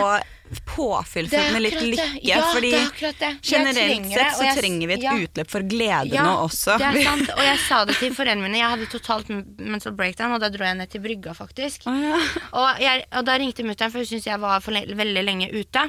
Påfyll 0.68 1.28
er 1.32 1.52
med 1.52 1.62
litt 1.64 1.76
lykke. 1.80 2.06
Ja, 2.26 2.40
fordi 2.52 2.70
er. 2.74 3.36
Generelt 3.42 3.78
trenger 3.78 4.18
sett 4.18 4.38
så 4.38 4.44
jeg- 4.46 4.58
trenger 4.58 4.86
vi 4.90 4.94
et 4.94 5.02
ja. 5.02 5.12
utløp 5.18 5.50
for 5.50 5.66
glede 5.68 6.14
Ja, 6.14 6.24
nå 6.24 6.34
også. 6.46 6.78
Det 6.78 6.88
er 6.90 7.02
sant, 7.04 7.30
og 7.34 7.42
jeg 7.44 7.58
sa 7.66 7.84
det 7.84 7.96
til 7.98 8.14
foreldrene 8.18 8.42
mine. 8.46 8.58
Jeg 8.58 8.70
hadde 8.74 8.88
totalt 8.92 9.28
mental 9.58 9.92
breakdown, 9.92 10.32
og 10.36 10.40
da 10.40 10.48
dro 10.54 10.64
jeg 10.64 10.76
ned 10.76 10.90
til 10.90 11.00
brygga, 11.04 11.34
faktisk. 11.34 11.86
Oh, 11.90 11.98
ja. 12.00 12.18
Og, 12.52 12.80
jeg, 12.80 13.04
og 13.12 13.24
da 13.26 13.36
ringte 13.40 13.66
mutter'n, 13.66 13.90
for 13.90 13.98
hun 14.04 14.06
syntes 14.12 14.26
jeg 14.30 14.40
var 14.40 14.60
for 14.64 14.76
le 14.76 14.84
veldig 14.94 15.24
lenge 15.24 15.50
ute. 15.54 15.88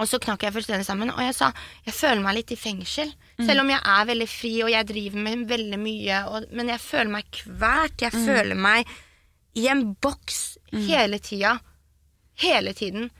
Og 0.00 0.08
så 0.08 0.16
knakk 0.22 0.42
jeg 0.46 0.54
fullstendig 0.54 0.86
sammen, 0.86 1.10
og 1.12 1.20
jeg 1.20 1.34
sa 1.36 1.50
jeg 1.84 1.92
føler 1.92 2.22
meg 2.24 2.38
litt 2.38 2.52
i 2.54 2.56
fengsel. 2.56 3.10
Selv 3.40 3.60
om 3.64 3.68
jeg 3.72 3.80
er 3.84 4.06
veldig 4.08 4.28
fri, 4.28 4.52
og 4.64 4.70
jeg 4.72 4.86
driver 4.88 5.24
med 5.26 5.46
veldig 5.50 5.80
mye, 5.80 6.20
og, 6.30 6.46
men 6.56 6.72
jeg 6.72 6.80
føler 6.80 7.12
meg 7.12 7.28
kvært. 7.36 8.00
Jeg 8.06 8.12
føler 8.14 8.56
meg 8.56 8.88
i 9.60 9.66
en 9.68 9.90
boks 10.00 10.40
hele 10.72 11.18
tida. 11.18 11.58
Hele 12.40 12.72
tiden. 12.72 13.10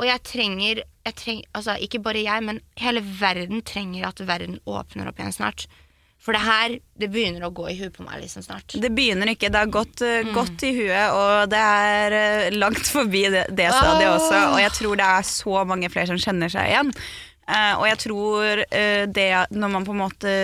Og 0.00 0.08
jeg 0.08 0.22
trenger, 0.24 0.80
jeg 1.04 1.14
trenger 1.18 1.44
Altså, 1.58 1.76
ikke 1.84 2.00
bare 2.02 2.22
jeg, 2.24 2.42
men 2.46 2.60
hele 2.80 3.02
verden 3.20 3.60
trenger 3.68 4.08
at 4.08 4.20
verden 4.26 4.58
åpner 4.66 5.10
opp 5.10 5.20
igjen 5.20 5.34
snart. 5.36 5.66
For 6.20 6.36
det 6.36 6.42
her, 6.44 6.74
det 7.00 7.08
begynner 7.12 7.46
å 7.46 7.52
gå 7.56 7.64
i 7.70 7.76
huet 7.78 7.94
på 7.96 8.04
meg 8.04 8.18
liksom 8.20 8.44
snart. 8.44 8.74
Det 8.76 8.90
begynner 8.92 9.30
ikke. 9.32 9.48
Det 9.52 9.56
har 9.62 9.70
gått, 9.72 10.02
uh, 10.04 10.18
Mm. 10.20 10.32
godt 10.36 10.64
i 10.68 10.72
huet, 10.76 11.14
og 11.16 11.48
det 11.48 11.60
er 11.64 12.16
uh, 12.16 12.56
langt 12.58 12.84
forbi 12.92 13.22
det, 13.32 13.46
det 13.56 13.70
stadiet 13.72 14.08
Åh. 14.10 14.16
også. 14.18 14.40
Og 14.52 14.58
jeg 14.60 14.72
tror 14.76 14.96
det 15.00 15.06
er 15.06 15.22
så 15.30 15.64
mange 15.64 15.88
flere 15.92 16.10
som 16.12 16.20
kjenner 16.20 16.52
seg 16.52 16.68
igjen. 16.68 16.92
Uh, 17.48 17.74
og 17.80 17.86
jeg 17.88 17.98
tror 18.04 18.64
det 19.16 19.30
når 19.50 19.72
man 19.72 19.84
på 19.88 19.94
en 19.96 20.02
måte 20.04 20.34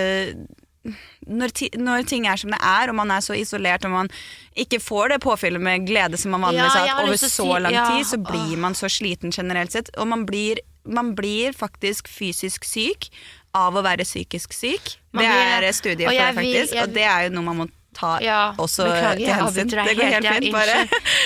når, 1.27 1.53
ti, 1.59 1.69
når 1.77 2.05
ting 2.09 2.27
er 2.27 2.39
som 2.41 2.51
det 2.53 2.59
er, 2.63 2.89
og 2.91 2.95
man 2.99 3.11
er 3.11 3.23
så 3.25 3.35
isolert 3.37 3.85
og 3.87 3.91
man 3.93 4.09
ikke 4.57 4.79
får 4.83 5.13
det 5.15 5.19
påfyllet 5.25 5.61
med 5.63 5.87
glede 5.87 6.17
som 6.21 6.31
man 6.35 6.45
vanligvis 6.47 6.75
har 6.77 6.87
hatt 6.87 7.03
over 7.05 7.19
så 7.21 7.29
si- 7.29 7.47
lang 7.65 7.73
ja, 7.75 7.85
tid, 7.93 8.05
så 8.11 8.17
blir 8.23 8.57
man 8.57 8.77
så 8.77 8.89
sliten 8.91 9.31
generelt 9.35 9.71
sett. 9.75 9.89
Og 9.97 10.07
man 10.07 10.25
blir, 10.29 10.59
man 10.85 11.13
blir 11.17 11.53
faktisk 11.57 12.07
fysisk 12.11 12.65
syk 12.65 13.09
av 13.57 13.75
å 13.75 13.83
være 13.85 14.05
psykisk 14.07 14.53
syk. 14.53 14.97
Man 15.11 15.25
det 15.25 15.33
er 15.33 15.71
studier 15.73 16.07
Og 16.07 16.13
for 16.13 16.21
det, 16.21 16.35
faktisk, 16.37 16.71
vil- 16.71 16.77
jeg 16.77 16.83
og 16.87 16.95
det 16.95 17.07
er 17.09 17.27
jo 17.27 17.35
noe 17.37 17.47
man 17.49 17.57
må 17.63 17.67
ta 17.97 18.19
Ja, 18.21 18.53
også 18.61 18.85
beklager, 18.85 19.17
til 19.23 19.33
hensyn. 19.33 19.71
Det 19.73 19.95
går 19.97 20.11
helt 20.13 20.27
fint, 20.29 20.53
bare. 20.53 20.75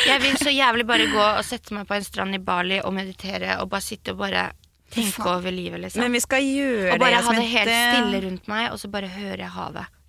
Jeg 0.07 0.22
vil 0.24 0.38
så 0.39 0.53
jævlig 0.55 0.86
bare 0.88 1.07
gå 1.12 1.24
og 1.26 1.43
sette 1.43 1.76
meg 1.76 1.88
på 1.89 1.97
en 1.97 2.05
strand 2.07 2.38
i 2.38 2.39
Bali 2.39 2.78
og 2.80 2.93
meditere 2.95 3.57
og 3.59 3.70
bare 3.74 3.84
sitte 3.84 4.14
og 4.16 4.22
bare 4.24 4.45
tenke 4.92 5.26
over 5.32 5.52
livet, 5.56 5.80
liksom. 5.86 6.04
Men 6.04 6.16
vi 6.16 6.22
skal 6.24 6.44
gjøre 6.46 6.94
og 6.96 7.00
bare 7.04 7.18
det. 7.18 7.26
ha 7.28 7.36
det 7.38 7.48
helt 7.52 7.74
stille 7.76 8.22
rundt 8.28 8.48
meg, 8.52 8.70
og 8.74 8.80
så 8.82 8.89
bare 8.94 9.10
hører 9.12 9.44
jeg 9.46 9.54
havet. 9.56 10.00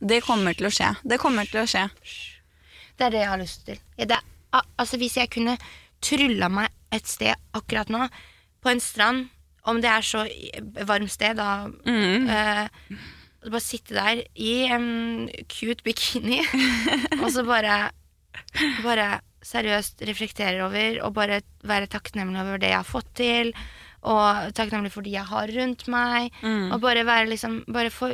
Det 0.00 0.20
kommer 0.26 0.56
til 0.58 0.68
å 0.68 0.72
skje. 0.74 0.90
Det 1.08 1.18
kommer 1.22 1.48
til 1.48 1.62
å 1.62 1.66
skje. 1.70 1.86
Det 2.96 3.06
er 3.06 3.14
det 3.14 3.22
jeg 3.22 3.30
har 3.32 3.40
lyst 3.40 3.64
til. 3.68 3.78
Det 3.96 4.18
altså 4.56 4.96
Hvis 5.00 5.16
jeg 5.18 5.28
kunne 5.32 5.56
trylla 6.04 6.48
meg 6.52 6.70
et 6.94 7.06
sted 7.08 7.34
akkurat 7.56 7.90
nå, 7.92 8.06
på 8.64 8.70
en 8.72 8.80
strand, 8.80 9.26
om 9.66 9.80
det 9.82 9.90
er 9.90 10.04
så 10.06 10.22
varmt 10.88 11.10
sted, 11.12 11.36
da 11.36 11.66
Mm. 11.68 12.28
eh, 12.30 12.68
Bare 13.46 13.60
sitte 13.62 13.94
der 13.94 14.24
i 14.34 14.66
en 14.74 15.28
cute 15.46 15.84
bikini, 15.84 16.40
og 17.22 17.30
så 17.30 17.44
bare 17.46 17.90
Bare 18.82 19.20
seriøst 19.46 20.02
reflektere 20.08 20.64
over, 20.66 20.98
og 21.06 21.14
bare 21.14 21.40
være 21.62 21.86
takknemlig 21.86 22.40
over 22.42 22.58
det 22.58 22.70
jeg 22.72 22.80
har 22.80 22.88
fått 22.88 23.12
til. 23.14 23.52
Og 24.06 24.52
takknemlig 24.56 24.92
for 24.94 25.06
de 25.06 25.14
jeg 25.16 25.26
har 25.26 25.52
rundt 25.58 25.86
meg. 25.92 26.30
Mm. 26.42 26.70
Og 26.74 26.80
bare 26.82 27.06
være 27.06 27.30
liksom 27.32 27.62
Bare 27.72 27.90
få 27.90 28.12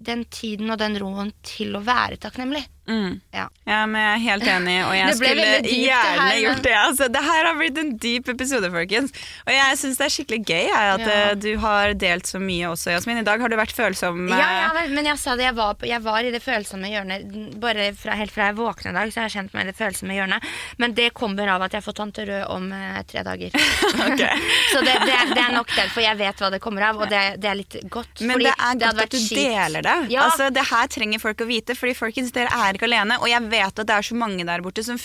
den 0.00 0.24
tiden 0.32 0.70
og 0.72 0.78
den 0.80 0.96
roen 1.00 1.32
til 1.44 1.74
å 1.76 1.82
være 1.84 2.16
takknemlig. 2.22 2.64
Mm. 2.90 3.20
Ja. 3.36 3.44
Ja, 3.68 3.84
men 3.86 4.00
jeg 4.00 4.14
er 4.16 4.22
helt 4.24 4.46
enig, 4.50 4.72
og 4.82 4.94
jeg 4.96 5.14
skulle 5.14 5.42
dypt, 5.44 5.66
det 5.68 5.74
gjerne 5.84 6.22
her, 6.24 6.38
gjort 6.42 6.62
det. 6.64 6.72
Altså, 6.74 7.06
det 7.14 7.20
her 7.22 7.46
har 7.46 7.58
blitt 7.60 7.76
en 7.78 7.90
dyp 8.02 8.30
episode, 8.32 8.70
folkens. 8.72 9.12
Og 9.44 9.52
jeg 9.54 9.76
syns 9.78 10.00
det 10.00 10.06
er 10.08 10.14
skikkelig 10.14 10.38
gøy 10.48 10.64
jeg, 10.64 10.88
at 10.96 11.04
Ja. 11.04 11.18
eh, 11.30 11.34
du 11.38 11.50
har 11.62 11.92
delt 11.94 12.26
så 12.26 12.40
mye 12.42 12.66
også, 12.72 12.90
Jasmin. 12.96 13.20
I 13.20 13.26
dag 13.28 13.44
har 13.44 13.52
du 13.52 13.54
vært 13.60 13.76
følsom. 13.76 14.24
Ja, 14.32 14.40
eh, 14.40 14.56
ja, 14.64 14.70
men- 14.74 14.94
men 14.96 15.04
jeg 15.12 15.18
sa 15.22 15.36
det, 15.36 15.44
jeg 15.44 15.54
var, 15.60 15.76
jeg 15.86 16.02
var 16.02 16.18
i 16.24 16.32
det 16.34 16.42
følsomme 16.42 16.90
hjørnet 16.90 17.60
bare 17.60 17.92
fra, 17.94 18.16
helt 18.18 18.32
fra 18.34 18.46
jeg 18.50 18.56
våkna 18.58 18.90
i 18.90 18.96
dag. 18.98 19.12
Så 19.12 19.20
jeg 19.20 19.28
har 19.28 19.34
kjent 19.36 19.54
meg 19.54 19.62
i 19.68 19.70
det 19.70 19.76
følsomme 19.78 20.16
hjørnet 20.18 20.42
Men 20.78 20.92
det 20.94 21.12
kommer 21.14 21.46
av 21.54 21.62
at 21.62 21.72
jeg 21.78 21.82
får 21.84 21.94
tante 22.00 22.26
Rød 22.26 22.48
om 22.50 22.72
eh, 22.72 23.02
tre 23.06 23.22
dager. 23.22 23.50
Så 24.72 24.80
det, 24.82 24.96
det, 25.06 25.14
det 25.36 25.42
er 25.46 25.52
nok 25.54 25.68
derfor 25.76 26.02
jeg 26.02 26.16
vet 26.18 26.36
hva 26.42 26.50
det 26.50 26.60
kommer 26.60 26.88
av, 26.90 27.00
og 27.04 27.08
det, 27.08 27.22
det 27.40 27.50
er 27.50 27.54
litt 27.60 27.76
godt. 27.88 28.20
Men 28.26 28.38
det 28.42 28.50
er 28.56 28.74
godt 28.82 29.00
at 29.06 29.10
du 29.14 29.18
deler 29.30 29.82
det. 29.86 29.89
Ja. 30.10 30.24
Altså, 30.26 30.48
det 30.54 30.64
her 30.70 30.88
trenger 30.92 31.22
folk 31.22 31.42
å 31.44 31.48
vite, 31.48 31.76
fordi 31.78 31.94
folkens, 31.98 32.32
dere 32.36 32.50
er 32.52 32.76
ikke 32.78 32.88
alene. 32.88 33.18
Og 33.22 33.28
jeg 33.30 33.42
vet 33.52 33.82
at 33.82 33.86
det 33.90 33.96
er 33.96 34.06
så 34.10 34.16
mange 34.18 34.46
der, 34.48 34.62
borte 34.64 34.84
som, 34.86 34.98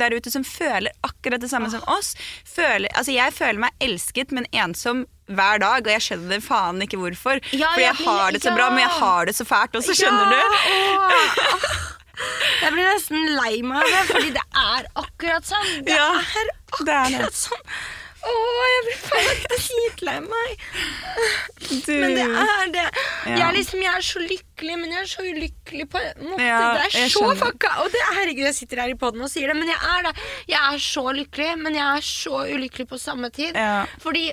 der 0.00 0.16
ute 0.16 0.32
som 0.34 0.44
føler 0.46 0.92
akkurat 1.06 1.42
det 1.44 1.50
samme 1.52 1.70
som 1.72 1.84
oss. 1.90 2.14
Føler, 2.48 2.88
altså, 2.94 3.14
jeg 3.16 3.34
føler 3.36 3.62
meg 3.66 3.84
elsket, 3.88 4.34
men 4.36 4.48
ensom 4.52 5.04
hver 5.28 5.60
dag, 5.60 5.84
og 5.84 5.92
jeg 5.92 6.04
skjønner 6.06 6.40
faen 6.40 6.80
ikke 6.86 7.00
hvorfor. 7.00 7.40
Ja, 7.52 7.74
Fordi 7.74 7.84
jeg 7.84 7.98
har 8.06 8.32
det 8.32 8.42
så 8.44 8.54
bra, 8.56 8.70
men 8.72 8.84
jeg 8.86 8.94
har 8.96 9.28
det 9.28 9.36
så 9.36 9.44
fælt 9.48 9.76
også, 9.76 9.96
skjønner 9.98 10.32
du? 10.32 10.40
Åh. 10.72 11.68
Jeg 12.64 12.74
blir 12.74 12.88
nesten 12.88 13.28
lei 13.38 13.60
meg 13.62 13.78
av 13.78 13.92
det, 13.92 14.00
fordi 14.08 14.30
det 14.34 14.42
er 14.58 14.88
akkurat 15.04 15.46
sånn. 15.46 15.68
Det 15.86 15.94
Ja, 15.94 16.08
er 16.18 16.50
akkurat 16.56 17.36
sånn. 17.38 17.62
Åh, 18.26 18.64
jeg 18.72 18.84
blir 18.88 19.00
faen 19.04 19.38
dritlei 19.98 20.18
meg. 20.24 20.64
Du. 21.86 21.92
Men 21.92 22.14
det 22.16 22.24
er 22.26 22.72
det. 22.74 22.84
Ja. 22.84 23.32
Jeg, 23.32 23.44
er 23.46 23.56
liksom, 23.56 23.82
jeg 23.84 23.92
er 23.92 24.04
så 24.08 24.22
lykkelig, 24.22 24.76
men 24.80 24.92
jeg 24.94 25.00
er 25.00 25.10
så 25.10 25.24
ulykkelig 25.26 25.86
på 25.92 26.02
en 26.02 26.28
måte. 26.32 26.46
Ja, 26.48 26.60
det 26.76 27.02
er 27.02 27.12
så 27.12 27.24
fucka. 27.38 27.72
Og 27.82 27.90
det, 27.94 28.04
herregud, 28.18 28.44
jeg 28.48 28.58
sitter 28.58 28.82
her 28.84 28.92
i 28.94 28.98
poden 28.98 29.24
og 29.24 29.32
sier 29.32 29.52
det, 29.52 29.56
men 29.58 29.70
jeg 29.70 29.80
er 29.94 30.06
det. 30.08 30.14
Jeg 30.50 30.60
er 30.60 30.84
så 30.88 31.06
lykkelig, 31.16 31.50
men 31.64 31.78
jeg 31.78 31.88
er 31.88 32.06
så 32.08 32.44
ulykkelig 32.46 32.88
på 32.92 33.00
samme 33.02 33.32
tid. 33.34 33.56
Ja. 33.58 33.82
Fordi 34.02 34.30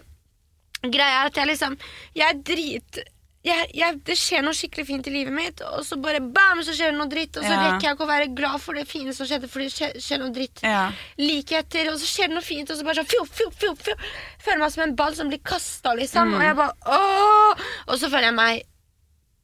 greia 0.86 1.24
er 1.24 1.32
at 1.32 1.38
jeg 1.42 1.50
liksom 1.50 1.78
Jeg 2.16 2.28
er 2.30 2.42
drit... 2.46 3.04
Jeg, 3.46 3.68
jeg, 3.78 4.00
det 4.08 4.16
skjer 4.18 4.42
noe 4.42 4.56
skikkelig 4.58 4.86
fint 4.88 5.06
i 5.06 5.12
livet 5.14 5.34
mitt, 5.36 5.60
og 5.62 5.84
så 5.86 6.00
bare 6.02 6.18
bam, 6.20 6.64
så 6.66 6.74
skjer 6.74 6.90
det 6.90 6.98
noe 6.98 7.10
dritt. 7.12 7.38
Og 7.38 7.44
så 7.46 7.52
Ja. 7.54 7.60
rekker 7.68 7.86
jeg 7.86 7.94
ikke 7.96 8.06
å 8.08 8.10
være 8.10 8.30
glad 8.34 8.62
for 8.64 8.74
det 8.74 8.88
fine 8.90 9.14
som 9.14 9.28
skjedde, 9.30 9.50
fordi 9.54 9.68
det 9.70 9.74
skjer, 9.76 9.92
skjer 10.02 10.20
noe 10.24 10.34
dritt 10.34 10.64
Ja. 10.66 10.88
like 11.22 11.52
etter, 11.60 11.92
og 11.92 12.00
så 12.02 12.10
skjer 12.10 12.32
det 12.32 12.38
noe 12.40 12.46
fint, 12.48 12.72
og 12.74 12.80
så 12.80 12.84
bare 12.88 13.04
sånn 13.04 13.12
fjo, 13.12 13.22
fjo, 13.30 13.50
fjo, 13.54 13.76
fjo. 13.86 13.96
Føler 14.42 14.64
meg 14.64 14.72
som 14.74 14.84
en 14.88 14.96
ball 14.98 15.14
som 15.16 15.30
blir 15.30 15.44
kasta, 15.46 15.94
liksom. 15.94 16.32
Mm. 16.34 16.36
Og 16.40 16.42
jeg 16.42 16.56
bare 16.56 16.74
åh! 16.88 17.66
Og 17.88 18.00
så 18.02 18.10
føler 18.10 18.32
jeg 18.32 18.40
meg 18.42 18.64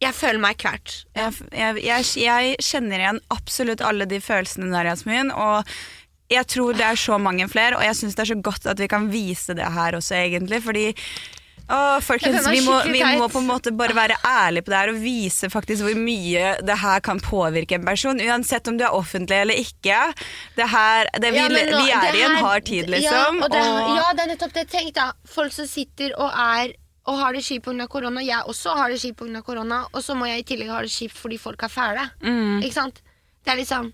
Jeg 0.01 0.13
føler 0.17 0.39
meg 0.41 0.57
kvert. 0.57 1.05
Jeg, 1.13 1.33
jeg, 1.53 1.83
jeg, 1.85 2.05
jeg 2.25 2.55
kjenner 2.57 2.97
igjen 3.03 3.19
absolutt 3.29 3.81
alle 3.85 4.07
de 4.09 4.17
følelsene 4.17 4.71
der, 4.73 4.89
Jasmin. 4.89 5.29
Og 5.29 5.61
jeg 6.31 6.47
tror 6.47 6.73
det 6.73 6.87
er 6.87 6.95
så 6.97 7.19
mange 7.21 7.45
flere, 7.47 7.77
og 7.77 7.83
jeg 7.85 7.93
syns 7.99 8.15
det 8.17 8.23
er 8.25 8.31
så 8.33 8.41
godt 8.41 8.65
at 8.65 8.79
vi 8.81 8.87
kan 8.89 9.11
vise 9.13 9.53
det 9.53 9.67
her 9.75 9.93
også, 9.99 10.15
egentlig. 10.17 10.63
Fordi 10.65 10.87
å, 11.71 12.01
folkens, 12.03 12.47
vi 12.51 12.59
må, 12.65 12.75
vi 12.91 13.01
må 13.17 13.27
på 13.31 13.39
en 13.41 13.47
måte 13.47 13.71
bare 13.77 13.95
være 13.95 14.17
ærlige 14.27 14.65
på 14.67 14.73
det 14.73 14.79
her 14.81 14.91
og 14.93 14.99
vise 15.03 15.49
faktisk 15.53 15.85
hvor 15.87 15.95
mye 15.99 16.51
det 16.67 16.77
her 16.83 16.99
kan 17.05 17.19
påvirke 17.23 17.77
en 17.79 17.85
person. 17.87 18.19
Uansett 18.21 18.67
om 18.67 18.77
du 18.77 18.83
er 18.87 18.93
offentlig 18.97 19.39
eller 19.45 19.55
ikke. 19.61 19.99
Det 20.57 20.67
her, 20.73 21.09
det, 21.19 21.31
vi, 21.31 21.37
Ja, 21.41 21.47
nå- 21.47 21.63
vi 21.85 21.91
er 21.95 22.11
det 22.11 22.19
i 22.19 22.27
en 22.27 22.35
hard 22.43 22.65
tid, 22.67 22.89
liksom. 22.91 23.41
Ja, 23.41 23.47
det, 23.55 23.63
og- 23.65 23.95
ja, 23.97 24.05
det 24.13 24.25
er 24.25 24.31
nettopp 24.35 24.53
det. 24.59 24.67
Tenk 24.69 24.93
da, 24.99 25.11
folk 25.25 25.51
som 25.55 25.65
sitter 25.67 26.13
og 26.19 26.29
er 26.35 26.75
og 27.09 27.17
har 27.17 27.33
det 27.33 27.41
kjipt 27.41 27.65
pga. 27.65 27.87
korona. 27.89 28.21
Jeg 28.21 28.43
også 28.45 28.75
har 28.77 28.89
det 28.93 28.99
kjipt 29.01 29.17
pga. 29.17 29.41
korona, 29.41 29.85
og 29.91 30.03
så 30.05 30.13
må 30.15 30.27
jeg 30.29 30.39
i 30.43 30.43
tillegg 30.51 30.69
ha 30.69 30.81
det 30.85 30.91
kjipt 30.93 31.17
fordi 31.17 31.39
folk 31.41 31.63
er 31.63 31.71
fæle. 31.73 32.03
Mm. 32.21 32.59
Ikke 32.61 32.73
sant? 32.77 33.01
Det 33.43 33.53
er 33.55 33.57
liksom 33.57 33.91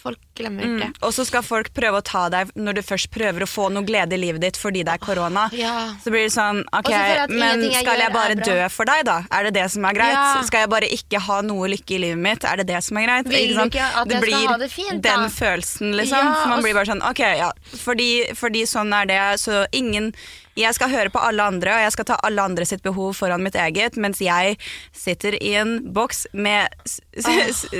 Folk 0.00 0.20
glemmer 0.38 0.78
det. 0.80 0.88
Og 1.04 1.12
så 1.12 1.26
skal 1.28 1.44
folk 1.44 1.68
prøve 1.76 2.00
å 2.00 2.04
ta 2.06 2.22
deg 2.32 2.52
når 2.56 2.78
du 2.78 2.82
først 2.86 3.10
prøver 3.12 3.44
å 3.44 3.48
få 3.50 3.68
noe 3.72 3.84
glede 3.84 4.16
i 4.16 4.20
livet 4.22 4.40
ditt 4.40 4.56
fordi 4.60 4.82
det 4.86 4.94
er 4.96 5.02
korona. 5.02 5.46
Ja. 5.56 5.74
Så 6.00 6.12
blir 6.12 6.24
det 6.24 6.32
sånn, 6.32 6.62
ok, 6.72 6.88
men 7.34 7.66
jeg 7.66 7.82
skal 7.84 8.00
jeg 8.00 8.14
bare 8.14 8.38
dø 8.40 8.56
for 8.72 8.88
deg 8.88 9.04
da? 9.08 9.18
Er 9.36 9.48
det 9.48 9.54
det 9.58 9.66
som 9.74 9.84
er 9.84 9.98
greit? 9.98 10.16
Ja. 10.16 10.42
Skal 10.48 10.64
jeg 10.64 10.72
bare 10.72 10.88
ikke 10.96 11.20
ha 11.26 11.40
noe 11.44 11.68
lykke 11.74 11.98
i 11.98 12.02
livet 12.06 12.22
mitt? 12.24 12.48
Er 12.48 12.62
det 12.62 12.70
det 12.72 12.80
som 12.86 13.00
er 13.00 13.08
greit? 13.08 13.30
Vil 13.30 13.54
du 13.54 13.62
ikke 13.66 13.90
at 13.90 14.08
det 14.08 14.16
jeg 14.16 14.24
skal 14.24 14.26
blir 14.26 14.52
ha 14.54 14.58
det 14.64 14.70
fint, 14.72 15.00
da? 15.04 15.16
den 15.20 15.34
følelsen, 15.36 15.96
liksom. 16.00 16.30
Ja, 16.32 16.46
man 16.54 16.64
blir 16.64 16.76
bare 16.78 16.88
sånn, 16.94 17.04
ok, 17.04 17.24
ja, 17.42 17.50
fordi, 17.84 18.10
fordi 18.38 18.64
sånn 18.70 18.96
er 18.96 19.10
det, 19.12 19.24
så 19.44 19.64
ingen... 19.76 20.14
Jeg 20.58 20.74
skal 20.74 20.90
høre 20.90 21.10
på 21.14 21.20
alle 21.22 21.42
andre, 21.46 21.76
og 21.76 21.84
jeg 21.84 21.92
skal 21.94 22.04
ta 22.10 22.16
alle 22.26 22.42
andre 22.42 22.66
sitt 22.66 22.82
behov 22.82 23.14
foran 23.14 23.42
mitt 23.44 23.54
eget, 23.54 23.96
mens 23.96 24.18
jeg 24.20 24.56
sitter 24.92 25.36
i 25.42 25.54
en 25.60 25.76
boks 25.94 26.26
med 26.32 26.68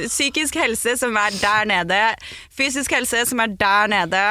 psykisk 0.07 0.55
helse 0.61 0.97
som 1.01 1.17
er 1.19 1.35
der 1.41 1.69
nede, 1.71 2.01
fysisk 2.55 2.95
helse 2.95 3.25
som 3.29 3.43
er 3.43 3.55
der 3.61 3.91
nede, 3.93 4.25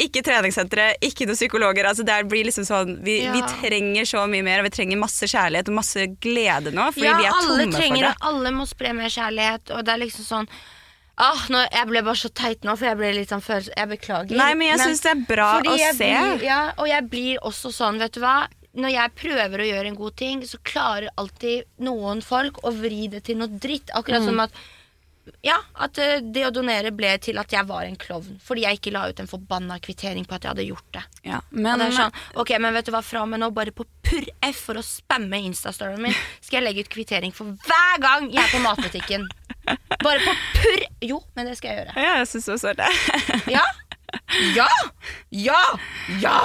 ikke 0.00 0.22
treningssentre, 0.24 0.94
ikke 1.04 1.26
noen 1.28 1.36
psykologer. 1.36 1.84
Altså 1.90 2.06
det 2.08 2.16
blir 2.30 2.46
liksom 2.48 2.64
sånn, 2.64 2.94
vi, 3.04 3.18
Ja. 3.26 3.34
vi 3.36 3.42
trenger 3.60 4.08
så 4.08 4.24
mye 4.32 4.42
mer, 4.42 4.62
og 4.62 4.70
vi 4.70 4.74
trenger 4.78 4.96
masse 5.00 5.28
kjærlighet 5.28 5.68
og 5.68 5.76
masse 5.76 6.06
glede 6.24 6.72
nå, 6.72 6.86
fordi 6.96 7.04
ja, 7.04 7.16
vi 7.18 7.26
er 7.28 7.36
tomme 7.36 7.66
trenger 7.74 7.96
for 7.96 8.06
det. 8.06 8.12
det. 8.16 8.28
Alle 8.30 8.50
må 8.56 8.66
spre 8.68 8.94
mer 8.96 9.12
kjærlighet, 9.12 9.74
og 9.76 9.84
det 9.84 9.92
er 9.92 10.00
liksom 10.06 10.24
sånn 10.24 10.48
Ah, 11.20 11.42
nå, 11.52 11.60
jeg 11.68 11.88
ble 11.90 12.00
bare 12.06 12.16
så 12.16 12.30
teit 12.32 12.64
nå, 12.64 12.72
for 12.80 12.88
jeg 12.88 12.96
ble 12.96 13.10
litt 13.18 13.28
sånn 13.32 13.42
følelse... 13.44 13.74
Jeg 13.76 13.90
beklager. 13.90 14.38
Nei, 14.40 14.54
men 14.56 14.70
jeg 14.72 14.80
synes 14.86 15.02
det 15.04 15.10
er 15.12 15.20
bra 15.28 15.48
å 15.60 15.76
se. 15.76 15.92
Blir, 15.98 16.44
ja, 16.46 16.60
og 16.80 16.88
jeg 16.88 17.06
blir 17.12 17.42
også 17.44 17.72
sånn, 17.76 18.00
vet 18.00 18.16
du 18.16 18.22
hva. 18.24 18.38
Når 18.80 18.92
jeg 18.94 19.12
prøver 19.18 19.60
å 19.64 19.66
gjøre 19.68 19.90
en 19.90 19.98
god 19.98 20.16
ting, 20.16 20.42
så 20.46 20.60
klarer 20.64 21.10
alltid 21.20 21.66
noen 21.82 22.20
folk 22.24 22.62
å 22.64 22.70
vri 22.72 23.08
det 23.12 23.24
til 23.28 23.40
noe 23.42 23.50
dritt. 23.60 23.90
Akkurat 23.98 24.22
Mm. 24.22 24.28
som 24.30 24.40
at 24.46 24.60
ja, 25.46 25.56
at 25.74 25.98
eh, 25.98 26.20
det 26.22 26.44
å 26.46 26.50
donere 26.54 26.92
ble 26.94 27.12
til 27.22 27.38
at 27.40 27.52
jeg 27.52 27.66
var 27.68 27.86
en 27.86 27.96
klovn. 28.00 28.38
Fordi 28.44 28.64
jeg 28.66 28.80
ikke 28.80 28.92
la 28.94 29.06
ut 29.10 29.20
en 29.22 29.30
forbanna 29.30 29.78
kvittering 29.82 30.26
på 30.28 30.36
at 30.36 30.44
jeg 30.46 30.52
hadde 30.54 30.66
gjort 30.68 30.88
det. 30.96 31.02
Ja, 31.30 31.40
men 31.50 31.80
det 31.82 31.90
sånn, 31.96 32.14
ok, 32.40 32.54
men 32.60 32.74
vet 32.76 32.88
du 32.88 32.92
hva, 32.94 33.02
fra 33.04 33.22
og 33.24 33.30
med 33.32 33.42
nå, 33.42 33.50
bare 33.56 33.74
på 33.74 33.86
purr 34.06 34.26
F 34.50 34.64
for 34.70 34.80
å 34.80 34.84
spamme 34.84 35.40
Instastoryen 35.48 36.02
min, 36.02 36.16
skal 36.40 36.60
jeg 36.60 36.66
legge 36.68 36.86
ut 36.86 36.92
kvittering 36.92 37.34
for 37.36 37.54
hver 37.66 38.02
gang 38.02 38.30
jeg 38.32 38.42
er 38.42 38.54
på 38.54 38.62
matbutikken. 38.64 39.28
Bare 40.00 40.18
på 40.24 40.32
purr 40.58 40.86
Jo, 41.04 41.20
men 41.36 41.46
det 41.48 41.56
skal 41.60 41.72
jeg 41.72 41.82
gjøre. 41.84 41.94
ja, 42.00 42.16
jeg 42.22 42.28
synes 42.34 42.48
også 42.56 42.74
det. 42.78 42.90
Ja! 43.52 43.64
Ja! 44.56 44.66
Ja! 45.30 45.60
Ja! 46.22 46.36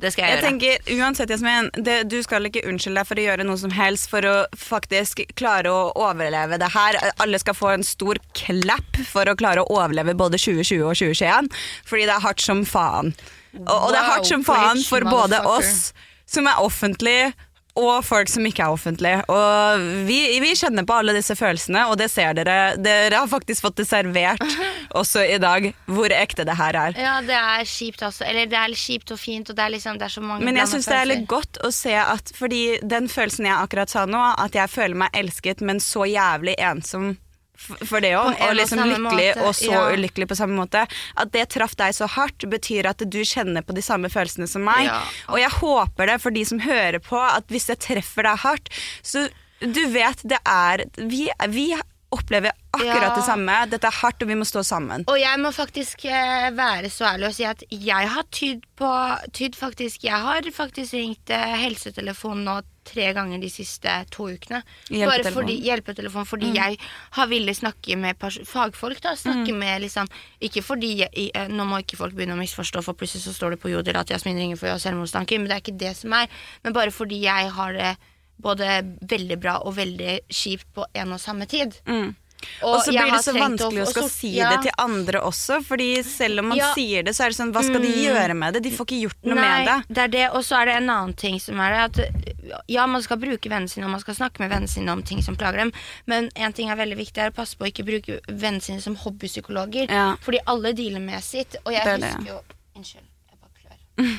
Det 0.00 0.10
skal 0.12 0.26
jeg, 0.26 0.30
Jeg 0.30 0.36
gjøre. 0.36 0.46
tenker, 0.46 0.90
uansett, 1.00 1.30
Jasmin, 1.32 1.70
det, 1.84 1.96
du 2.12 2.18
skal 2.24 2.48
ikke 2.48 2.62
unnskylde 2.68 3.00
deg 3.00 3.08
for 3.08 3.20
å 3.20 3.24
gjøre 3.24 3.46
noe 3.48 3.60
som 3.60 3.72
helst 3.72 4.10
for 4.12 4.26
å 4.28 4.34
faktisk 4.60 5.22
klare 5.40 5.72
å 5.72 5.86
overleve 5.96 6.58
det 6.60 6.68
her. 6.74 6.98
Alle 7.22 7.40
skal 7.42 7.56
få 7.56 7.72
en 7.74 7.86
stor 7.86 8.20
klapp 8.36 9.00
for 9.08 9.28
å 9.32 9.36
klare 9.38 9.64
å 9.64 9.70
overleve 9.78 10.16
både 10.18 10.40
2020 10.40 10.84
og 10.84 10.94
2021, 11.00 11.50
fordi 11.88 12.08
det 12.08 12.14
er 12.18 12.26
hardt 12.26 12.44
som 12.44 12.64
faen. 12.68 13.14
Og, 13.56 13.72
og 13.72 13.88
det 13.94 14.02
er 14.02 14.10
hardt 14.12 14.28
som 14.28 14.44
faen 14.44 14.84
for 14.84 15.06
både 15.08 15.40
oss 15.48 15.90
som 16.28 16.48
er 16.50 16.58
offentlige, 16.60 17.32
og 17.76 18.04
folk 18.06 18.30
som 18.32 18.46
ikke 18.48 18.64
er 18.64 18.74
offentlige. 18.74 19.22
Og 19.32 19.86
vi, 20.08 20.18
vi 20.42 20.52
kjenner 20.56 20.86
på 20.88 20.96
alle 20.96 21.14
disse 21.16 21.36
følelsene, 21.38 21.86
og 21.90 21.98
det 22.00 22.08
ser 22.12 22.36
dere. 22.38 22.76
Dere 22.80 23.20
har 23.22 23.30
faktisk 23.30 23.66
fått 23.66 23.82
det 23.82 23.88
servert 23.88 24.42
også 25.00 25.24
i 25.26 25.38
dag, 25.42 25.68
hvor 25.90 26.12
ekte 26.14 26.46
det 26.48 26.56
her 26.58 26.78
er. 26.80 26.96
Ja, 27.00 27.18
det 27.24 27.36
er 27.36 27.68
kjipt, 27.68 28.02
altså. 28.06 28.24
Eller 28.28 28.48
det 28.50 28.58
er 28.60 28.76
kjipt 28.76 29.12
og 29.12 29.20
fint, 29.20 29.50
og 29.50 29.58
det 29.58 29.66
er 29.66 29.74
liksom 29.76 30.00
Det 30.00 30.08
er 30.08 30.14
så 30.16 30.22
mange 30.24 30.44
Men 30.46 30.58
jeg 30.60 30.70
syns 30.70 30.88
det 30.90 30.96
er 30.96 31.08
litt 31.08 31.28
godt 31.30 31.60
å 31.64 31.70
se 31.74 31.92
at 31.96 32.32
Fordi 32.36 32.78
den 32.84 33.08
følelsen 33.12 33.48
jeg 33.48 33.56
akkurat 33.56 33.92
sa 33.92 34.04
nå, 34.08 34.22
at 34.40 34.56
jeg 34.56 34.72
føler 34.72 34.98
meg 35.04 35.16
elsket, 35.16 35.62
men 35.64 35.80
så 35.82 36.06
jævlig 36.08 36.56
ensom 36.62 37.14
for 37.58 38.04
det 38.04 38.12
òg, 38.18 38.34
og 38.46 38.54
liksom 38.58 38.82
lykkelig 38.84 39.02
måte, 39.06 39.46
og 39.46 39.56
så 39.58 39.72
ja. 39.72 39.82
ulykkelig 39.96 40.28
på 40.30 40.38
samme 40.38 40.58
måte. 40.58 40.84
At 41.16 41.32
det 41.34 41.48
traff 41.54 41.76
deg 41.78 41.96
så 41.96 42.08
hardt, 42.16 42.46
betyr 42.50 42.90
at 42.92 43.02
du 43.02 43.18
kjenner 43.24 43.64
på 43.66 43.76
de 43.76 43.84
samme 43.84 44.10
følelsene 44.12 44.48
som 44.50 44.64
meg. 44.66 44.86
Ja. 44.90 45.00
Og 45.32 45.40
jeg 45.42 45.52
håper 45.58 46.12
det 46.12 46.20
for 46.22 46.34
de 46.36 46.44
som 46.48 46.62
hører 46.62 47.00
på, 47.02 47.18
at 47.20 47.48
hvis 47.52 47.68
det 47.70 47.80
treffer 47.86 48.28
deg 48.28 48.40
hardt, 48.44 48.72
så 49.02 49.28
du 49.60 49.86
vet 49.88 50.20
det 50.28 50.36
er 50.44 50.82
Vi, 51.00 51.30
vi 51.48 51.70
opplever 52.12 52.52
akkurat 52.76 53.08
Ja. 53.08 53.14
det 53.16 53.24
samme. 53.24 53.54
Dette 53.70 53.88
er 53.88 53.96
hardt, 54.02 54.22
og 54.22 54.28
vi 54.28 54.36
må 54.38 54.44
stå 54.44 54.62
sammen. 54.62 55.04
Og 55.08 55.18
jeg 55.18 55.40
må 55.40 55.50
faktisk 55.52 56.04
eh, 56.04 56.50
være 56.54 56.90
så 56.92 57.08
ærlig 57.12 57.30
og 57.30 57.34
si 57.34 57.44
at 57.48 57.64
jeg 57.70 58.08
har 58.14 58.28
tydd 58.30 58.62
på 58.76 58.90
tydd 59.32 59.56
faktisk, 59.56 60.04
Jeg 60.04 60.20
har 60.22 60.42
faktisk 60.52 60.92
ringt 60.92 61.30
eh, 61.30 61.56
helsetelefonen 61.64 62.44
nå 62.44 62.60
tre 62.86 63.10
ganger 63.16 63.42
de 63.42 63.50
siste 63.52 63.92
to 64.14 64.28
ukene. 64.32 64.62
Bare 64.90 65.32
fordi, 65.34 65.58
hjelpetelefon, 65.66 66.26
fordi 66.28 66.52
jeg 66.56 66.78
har 67.18 67.30
ville 67.30 67.54
snakke 67.54 67.98
med 68.00 68.18
fagfolk. 68.46 69.00
da 69.02 69.14
Snakke 69.18 69.54
med 69.54 69.82
liksom 69.82 70.08
Ikke 70.40 70.62
fordi 70.62 70.92
jeg, 71.02 71.30
eh, 71.34 71.48
Nå 71.48 71.64
må 71.64 71.80
ikke 71.82 71.98
folk 71.98 72.14
begynne 72.14 72.36
å 72.36 72.40
misforstå, 72.40 72.82
for 72.84 72.94
plutselig 72.94 73.24
så 73.26 73.34
står 73.34 73.56
det 73.56 73.62
på 73.62 73.70
Jodel 73.72 73.96
at 73.96 74.10
Jasmin 74.10 74.38
ringer 74.38 74.56
for 74.56 74.68
å 74.68 74.76
ha 74.76 74.82
selvmordstanker, 74.82 75.38
men 75.38 75.48
det 75.48 75.56
er 75.56 75.64
ikke 75.64 75.78
det 75.78 75.96
som 75.96 76.12
er. 76.12 76.28
Men 76.62 76.72
bare 76.76 76.94
fordi 76.94 77.22
jeg 77.22 77.50
har 77.50 77.72
det 77.72 77.96
både 78.42 78.82
veldig 79.08 79.38
bra 79.40 79.58
og 79.64 79.76
veldig 79.76 80.20
kjipt 80.28 80.68
på 80.76 80.84
en 80.94 81.12
og 81.16 81.20
samme 81.20 81.46
tid. 81.48 81.78
Mm. 81.88 82.14
Og 82.62 82.80
så 82.84 82.92
blir 82.92 83.10
det 83.10 83.20
så 83.24 83.32
vanskelig 83.34 83.82
å 83.82 83.86
skal 83.90 84.08
si 84.12 84.30
ja. 84.36 84.50
det 84.52 84.62
til 84.68 84.74
andre 84.78 85.20
også, 85.26 85.58
fordi 85.66 86.02
selv 86.06 86.40
om 86.42 86.48
man 86.52 86.58
Ja. 86.58 86.68
sier 86.74 87.02
det, 87.02 87.14
så 87.16 87.24
er 87.24 87.32
det 87.32 87.36
sånn, 87.38 87.52
hva 87.52 87.62
skal 87.64 87.80
de 87.82 87.90
gjøre 88.04 88.34
med 88.38 88.54
det? 88.54 88.62
De 88.62 88.70
får 88.76 88.86
ikke 88.86 89.00
gjort 89.02 89.24
noe 89.24 89.34
Nei, 89.34 89.44
med 89.64 89.66
det. 89.66 89.94
det 89.98 90.06
det, 90.12 90.24
og 90.30 90.44
så 90.46 90.60
er 90.60 90.66
det 90.70 90.74
en 90.76 90.90
annen 90.90 91.14
ting 91.16 91.40
som 91.40 91.58
er 91.60 91.70
det 91.74 91.80
at 91.86 92.60
ja, 92.70 92.86
man 92.86 93.02
skal 93.02 93.18
bruke 93.18 93.50
vennene 93.50 93.68
sine, 93.68 93.86
og 93.88 93.90
man 93.96 94.00
skal 94.04 94.14
snakke 94.14 94.38
med 94.44 94.50
vennene 94.52 94.68
sine 94.70 94.92
om 94.92 95.02
ting 95.02 95.22
som 95.22 95.36
plager 95.36 95.64
dem, 95.64 95.72
men 96.06 96.30
en 96.36 96.52
ting 96.52 96.70
er 96.70 96.76
veldig 96.78 96.96
viktig, 97.00 97.18
er 97.18 97.32
å 97.32 97.34
passe 97.34 97.56
på 97.58 97.66
å 97.66 97.72
ikke 97.72 97.84
bruke 97.88 98.20
vennene 98.28 98.62
sine 98.62 98.80
som 98.84 98.94
hobbypsykologer, 98.96 99.90
Ja. 99.90 100.16
fordi 100.20 100.38
alle 100.46 100.72
dealer 100.72 101.00
med 101.00 101.24
sitt, 101.24 101.56
og 101.64 101.72
jeg 101.72 101.86
er 101.86 101.98
husker 101.98 102.26
jo 102.30 102.40
Unnskyld, 102.76 103.08
jeg 103.30 103.38
bare 103.40 103.52
klør. 103.56 104.18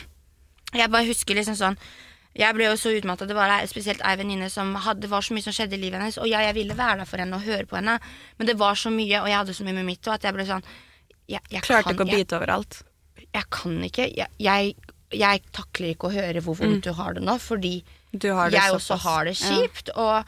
Jeg 0.82 0.89
bare 0.91 1.05
husker 1.05 1.36
liksom 1.38 1.55
sånn 1.55 1.78
jeg 2.38 2.54
ble 2.56 2.68
jo 2.70 2.76
så 2.78 2.92
utmatta. 2.94 3.26
Det 3.28 3.36
var 3.38 3.66
spesielt 3.70 4.02
ei 4.06 4.16
venninne 4.20 4.50
som 4.54 4.76
hadde, 4.86 5.02
det 5.02 5.10
var 5.10 5.22
så 5.26 5.34
mye 5.34 5.44
som 5.44 5.54
skjedde 5.56 5.74
i 5.78 5.82
livet 5.82 6.00
hennes. 6.00 6.18
Og 6.22 6.28
ja, 6.30 6.40
jeg 6.46 6.54
ville 6.60 6.76
være 6.78 7.00
der 7.02 7.10
for 7.10 7.18
henne 7.24 7.36
og 7.40 7.42
høre 7.48 7.66
på 7.66 7.76
henne, 7.80 7.98
men 8.38 8.48
det 8.48 8.58
var 8.60 8.76
så 8.78 8.92
mye, 8.94 9.22
og 9.24 9.28
jeg 9.32 9.38
hadde 9.42 9.54
så 9.58 9.66
mye 9.66 9.74
med 9.80 9.86
mitt 9.90 10.06
òg, 10.08 10.14
at 10.20 10.24
jeg 10.30 10.34
ble 10.38 10.46
sånn 10.46 10.64
jeg, 11.28 11.42
jeg 11.52 11.62
Klarte 11.66 11.84
kan- 11.90 11.96
ikke 11.98 12.06
å 12.08 12.18
bite 12.18 12.38
overalt. 12.38 12.84
jeg 13.34 13.44
kan 13.52 13.84
ikke. 13.84 14.06
Jeg, 14.40 14.76
jeg, 15.12 15.44
takler 15.52 15.90
ikke 15.96 16.08
å 16.08 16.14
høre 16.14 16.42
hvor 16.42 16.56
vondt 16.56 16.84
du 16.84 16.94
har 16.94 17.14
det 17.18 17.24
nå, 17.24 17.38
fordi 17.40 17.84
Du 18.16 18.30
har 18.34 18.50
det 18.50 18.60
jeg 18.62 18.72
også 18.74 18.98
har 19.04 19.26
det 19.26 19.34
Ja. 19.42 19.50
kjipt. 19.58 19.90
Og 19.96 20.24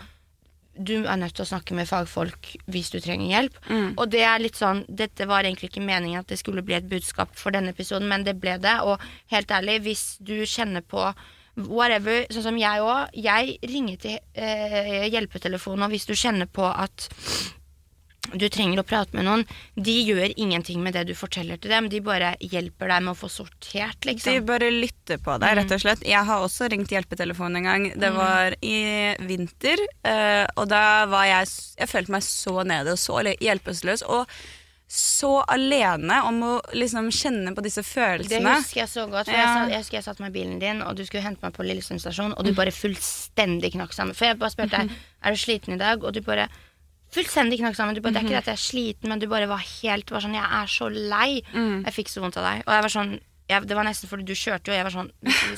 du 0.82 1.06
er 1.06 1.16
nødt 1.18 1.34
til 1.36 1.44
å 1.46 1.48
snakke 1.50 1.74
med 1.76 1.88
fagfolk 1.88 2.56
hvis 2.68 2.90
du 2.92 3.00
trenger 3.00 3.28
hjelp. 3.28 3.56
Mm. 3.70 3.94
Og 3.98 4.10
det 4.10 4.22
er 4.24 4.40
litt 4.40 4.56
sånn 4.56 4.86
Dette 4.94 5.26
var 5.28 5.44
egentlig 5.44 5.70
ikke 5.72 5.84
meningen 5.86 6.20
at 6.20 6.28
det 6.28 6.40
skulle 6.40 6.62
bli 6.64 6.74
et 6.76 6.88
budskap 6.90 7.36
for 7.36 7.52
denne 7.52 7.70
episoden, 7.74 8.08
men 8.08 8.24
det 8.24 8.40
ble 8.40 8.58
det. 8.58 8.80
Og 8.82 9.00
helt 9.32 9.48
ærlig, 9.52 9.82
hvis 9.84 10.18
du 10.24 10.42
kjenner 10.46 10.82
på 10.82 11.14
whatever, 11.68 12.26
sånn 12.32 12.46
som 12.46 12.58
jeg 12.60 12.84
òg 12.86 13.16
Jeg 13.20 13.58
ringer 13.68 14.00
til 14.02 14.20
eh, 14.34 15.08
hjelpetelefonen, 15.12 15.88
og 15.88 15.94
hvis 15.96 16.08
du 16.10 16.16
kjenner 16.18 16.50
på 16.50 16.68
at 16.70 17.10
du 18.38 18.46
trenger 18.52 18.82
å 18.82 18.86
prate 18.86 19.16
med 19.18 19.26
noen. 19.26 19.44
De 19.74 19.94
gjør 20.06 20.34
ingenting 20.38 20.84
med 20.84 20.94
det 20.94 21.06
du 21.10 21.16
forteller 21.18 21.58
til 21.62 21.72
dem. 21.74 21.88
De 21.90 22.02
bare 22.04 22.34
hjelper 22.44 22.92
deg 22.92 23.06
med 23.06 23.14
å 23.14 23.18
få 23.18 23.30
sortert, 23.32 23.98
De 24.04 24.12
liksom. 24.12 24.44
bare 24.46 24.70
lytter 24.74 25.22
på 25.24 25.38
deg, 25.42 25.56
rett 25.58 25.74
og 25.74 25.82
slett. 25.82 26.06
Jeg 26.06 26.28
har 26.28 26.46
også 26.46 26.70
ringt 26.70 26.94
hjelpetelefonen 26.94 27.62
en 27.62 27.70
gang. 27.70 27.88
Det 28.00 28.12
var 28.14 28.56
i 28.62 28.78
vinter, 29.26 29.82
eh, 30.04 30.46
og 30.56 30.70
da 30.70 31.06
var 31.10 31.26
jeg 31.26 31.50
Jeg 31.80 31.88
følte 31.88 32.12
meg 32.12 32.24
så 32.24 32.64
nede 32.68 32.92
og 32.94 33.00
så 33.00 33.22
hjelpeløs. 33.24 34.04
Og 34.06 34.28
så 34.90 35.44
alene 35.46 36.16
om 36.26 36.40
å 36.42 36.52
liksom 36.74 37.12
kjenne 37.14 37.52
på 37.54 37.62
disse 37.62 37.84
følelsene. 37.86 38.42
Det 38.42 38.56
husker 38.64 38.80
jeg 38.82 38.90
så 38.90 39.04
godt. 39.12 39.28
For 39.30 39.36
Ja. 39.38 39.44
jeg, 39.44 39.50
satt, 39.54 39.70
jeg 39.70 39.84
husker 39.84 39.98
jeg 40.00 40.04
satt 40.08 40.20
med 40.24 40.34
bilen 40.34 40.58
din, 40.60 40.82
og 40.82 40.96
du 40.98 41.04
skulle 41.06 41.22
hente 41.22 41.44
meg 41.46 41.54
på 41.54 41.62
Lillesund 41.68 42.02
stasjon, 42.02 42.34
og 42.34 42.44
du 42.44 42.54
bare 42.58 42.74
fullstendig 42.74 43.72
knakk 43.76 43.94
sammen. 43.94 44.16
For 44.18 44.26
jeg 44.26 44.40
bare 44.42 44.50
spurte 44.56 44.80
deg 44.80 44.90
er 45.24 45.32
du 45.32 45.38
sliten 45.38 45.76
i 45.76 45.78
dag, 45.78 46.02
og 46.04 46.14
du 46.18 46.22
bare 46.26 46.48
fullstendig 47.14 47.60
knakk 47.62 47.78
sammen. 47.78 47.94
Du 47.96 48.02
bare, 48.02 48.14
Det 48.18 48.22
er 48.24 48.26
ikke 48.26 48.36
det 48.38 48.44
at 48.44 48.52
jeg 48.54 48.58
er 48.58 48.66
sliten, 48.66 49.10
men 49.14 49.20
du 49.22 49.28
bare 49.30 49.48
var 49.50 49.62
helt 49.62 50.10
var 50.12 50.22
sånn 50.26 50.34
Jeg 50.38 50.46
er 50.62 50.66
så 50.74 50.90
lei. 50.90 51.42
Jeg 51.86 51.94
fikk 51.94 52.10
så 52.10 52.22
vondt 52.26 52.38
av 52.42 52.50
deg. 52.50 52.64
Og 52.66 52.74
jeg 52.74 52.86
var 52.88 52.94
sånn 52.98 53.20
jeg, 53.50 53.66
Det 53.68 53.76
var 53.76 53.84
nesten 53.88 54.10
fordi 54.12 54.26
du 54.30 54.34
kjørte 54.38 54.70
jo, 54.70 54.74
og 54.74 54.78
jeg 54.78 54.86
var 54.88 54.94
sånn 54.94 55.10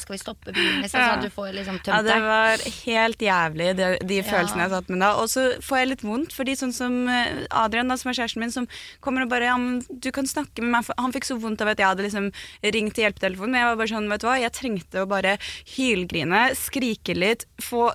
Skal 0.01 0.13
vi 0.15 0.19
stoppe 0.21 0.53
bilen? 0.55 0.81
Nesten, 0.81 0.99
Ja. 1.01 1.07
så 1.11 1.17
at 1.17 1.25
du 1.25 1.29
får 1.35 1.49
liksom 1.57 1.79
Ja, 1.85 2.01
det 2.07 2.17
var 2.23 2.63
helt 2.85 3.19
jævlig, 3.27 3.67
de, 3.77 3.89
de 4.07 4.15
Ja. 4.21 4.23
følelsene 4.31 4.63
jeg 4.65 4.71
satt 4.75 4.89
med 4.89 4.99
da. 5.03 5.09
Og 5.21 5.27
så 5.29 5.45
får 5.61 5.77
jeg 5.81 5.87
litt 5.91 6.01
vondt, 6.07 6.33
fordi 6.33 6.55
sånn 6.57 6.73
som 6.73 6.95
eh, 7.09 7.45
Adrian, 7.51 7.87
da, 7.91 7.95
som 7.99 8.09
er 8.11 8.17
kjæresten 8.19 8.39
min, 8.45 8.51
som 8.51 8.67
kommer 9.01 9.23
og 9.23 9.29
bare 9.29 9.49
ja, 9.51 9.57
du 9.91 10.11
kan 10.11 10.25
snakke 10.25 10.61
med 10.63 10.71
meg. 10.77 10.91
Han 10.97 11.11
fikk 11.13 11.25
så 11.27 11.39
vondt 11.41 11.61
av 11.61 11.67
at 11.73 11.77
jeg 11.79 11.87
hadde 11.91 12.03
liksom 12.07 12.31
ringt 12.63 12.95
til 12.95 13.05
hjelpetelefonen. 13.05 13.51
Men 13.51 13.61
jeg 13.61 13.69
var 13.71 13.75
bare 13.81 13.93
sånn, 13.95 14.09
vet 14.09 14.21
du 14.21 14.27
hva, 14.27 14.39
jeg 14.39 14.51
trengte 14.55 15.03
å 15.03 15.07
bare 15.11 15.37
hylgrine, 15.75 16.55
skrike 16.55 17.15
litt, 17.17 17.45
få 17.61 17.91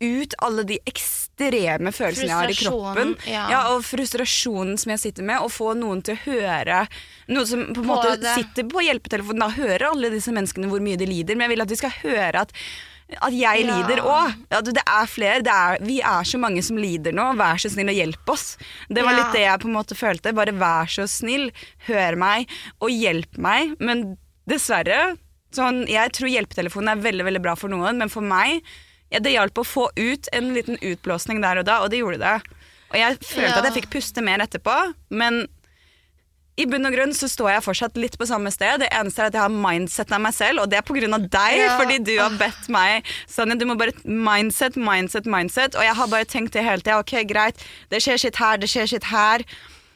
ut 0.00 0.34
alle 0.40 0.62
de 0.64 0.78
ekstreme 0.88 1.92
følelsene 1.92 2.28
jeg 2.30 2.36
har 2.38 2.52
i 2.52 2.56
kroppen. 2.56 3.14
Ja. 3.28 3.46
ja. 3.52 3.60
og 3.74 3.82
frustrasjonen 3.84 4.78
som 4.80 4.94
jeg 4.94 5.02
sitter 5.02 5.26
med, 5.28 5.40
og 5.44 5.52
få 5.52 5.74
noen 5.78 6.00
til 6.06 6.16
å 6.16 6.22
høre 6.24 6.86
Noen 7.30 7.46
som 7.46 7.66
på 7.74 7.82
en 7.84 7.86
måte 7.90 8.14
det. 8.20 8.32
sitter 8.34 8.64
på 8.66 8.82
hjelpetelefonen 8.82 9.44
og 9.46 9.58
hører 9.58 9.90
alle 9.92 10.10
disse 10.10 10.32
menneskene 10.34 10.70
hvor 10.72 10.80
mye 10.82 10.98
de 10.98 11.06
lider, 11.06 11.36
men 11.36 11.46
jeg 11.46 11.54
vil 11.54 11.62
at 11.66 11.68
de 11.74 11.76
skal 11.82 11.94
høre 12.02 12.46
at 12.46 12.56
at 13.10 13.34
jeg 13.34 13.64
Ja. 13.66 13.74
lider 13.74 14.04
òg. 14.06 14.36
At 14.54 14.68
det 14.70 14.84
er 14.86 15.06
flere. 15.10 15.40
Det 15.42 15.50
er, 15.50 15.78
vi 15.82 15.96
er 15.98 16.22
så 16.22 16.38
mange 16.38 16.62
som 16.62 16.76
lider 16.78 17.10
nå. 17.10 17.24
Vær 17.34 17.58
så 17.58 17.66
snill 17.72 17.88
og 17.90 17.96
hjelp 17.98 18.28
oss. 18.30 18.52
Det 18.88 19.02
var 19.02 19.16
Ja. 19.16 19.16
litt 19.18 19.32
det 19.34 19.40
jeg 19.42 19.58
på 19.64 19.66
en 19.66 19.74
måte 19.74 19.96
følte. 19.98 20.32
Bare 20.32 20.52
vær 20.54 20.86
så 20.86 21.08
snill, 21.10 21.50
hør 21.88 22.14
meg 22.16 22.46
og 22.80 22.88
hjelp 22.94 23.34
meg. 23.36 23.74
Men 23.80 24.16
dessverre 24.48 25.18
sånn, 25.50 25.88
Jeg 25.90 26.12
tror 26.12 26.30
hjelpetelefonen 26.30 26.92
er 26.92 27.02
veldig 27.02 27.24
veldig 27.26 27.42
bra 27.42 27.56
for 27.56 27.68
noen, 27.68 27.98
men 27.98 28.08
for 28.08 28.22
meg 28.22 28.62
ja, 29.10 29.18
det 29.20 29.32
hjalp 29.34 29.58
å 29.58 29.66
få 29.66 29.88
ut 29.96 30.28
en 30.32 30.52
liten 30.54 30.76
utblåsning 30.80 31.40
der 31.42 31.58
og 31.62 31.64
da, 31.68 31.80
og 31.84 31.90
det 31.90 31.98
gjorde 32.02 32.18
det. 32.22 32.36
Og 32.90 32.98
jeg 32.98 33.18
følte 33.22 33.48
Ja. 33.50 33.58
at 33.58 33.64
jeg 33.74 33.82
fikk 33.82 33.90
puste 33.90 34.22
mer 34.22 34.38
etterpå, 34.42 34.76
men 35.10 35.46
i 36.60 36.66
bunn 36.68 36.84
og 36.84 36.92
grunn 36.92 37.12
så 37.16 37.28
står 37.30 37.54
jeg 37.54 37.62
fortsatt 37.64 37.96
litt 37.96 38.16
på 38.20 38.26
samme 38.28 38.50
sted. 38.52 38.82
Det 38.82 38.88
eneste 38.92 39.22
er 39.22 39.30
at 39.30 39.36
jeg 39.38 39.40
har 39.46 39.54
mindset 39.54 40.10
av 40.12 40.20
meg 40.20 40.34
selv, 40.36 40.60
og 40.60 40.68
det 40.68 40.78
er 40.80 41.14
av 41.14 41.22
deg, 41.30 41.56
Ja. 41.56 41.78
fordi 41.78 41.98
du 42.04 42.18
har 42.18 42.30
bedt 42.30 42.68
meg 42.68 43.04
Sanja, 43.26 43.54
du 43.56 43.64
må 43.64 43.78
bare 43.78 43.92
mindset, 44.04 44.76
mindset, 44.76 45.24
mindset. 45.24 45.74
Og 45.74 45.82
jeg 45.82 45.94
har 45.94 46.06
bare 46.08 46.24
tenkt 46.24 46.52
det 46.52 46.64
hele 46.64 46.82
tida. 46.82 46.98
Ok, 46.98 47.24
greit, 47.26 47.56
det 47.88 48.02
skjer 48.02 48.18
sitt 48.18 48.36
her, 48.36 48.58
det 48.58 48.68
skjer 48.68 48.86
sitt 48.88 49.04
her. 49.04 49.40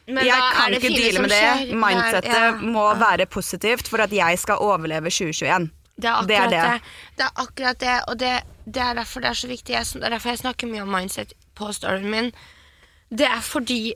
Men 0.07 0.25
jeg 0.25 0.41
kan 0.55 0.73
ikke 0.73 0.89
deale 0.95 1.21
med 1.21 1.31
det. 1.31 1.43
skjer? 1.43 1.77
Mindsettet 1.77 2.33
ja. 2.33 2.51
må 2.61 2.95
være 3.01 3.27
positivt 3.27 3.89
for 3.89 4.01
at 4.01 4.11
jeg 4.11 4.39
skal 4.39 4.57
overleve 4.61 5.11
2021. 5.11 5.71
Det 6.01 6.09
er 6.11 6.27
Det 6.27 6.37
er 6.37 6.49
det. 6.49 6.63
det. 6.63 6.81
det. 7.17 7.25
er 7.25 7.31
akkurat 7.37 7.79
det, 7.79 8.01
og 8.09 8.19
det, 8.19 8.43
det 8.65 8.83
er 8.83 8.95
derfor 8.95 9.21
det 9.21 9.29
er 9.31 9.39
så 9.39 9.49
viktig. 9.51 9.75
Jeg, 9.75 9.87
det 9.95 10.05
er 10.05 10.17
derfor 10.17 10.33
jeg 10.33 10.39
snakker 10.45 10.71
mye 10.71 10.83
om 10.83 10.95
mindset 10.95 11.35
på 11.55 11.73
storyen 11.73 12.11
min. 12.11 12.33
Det 13.11 13.27
er 13.29 13.41
fordi 13.45 13.95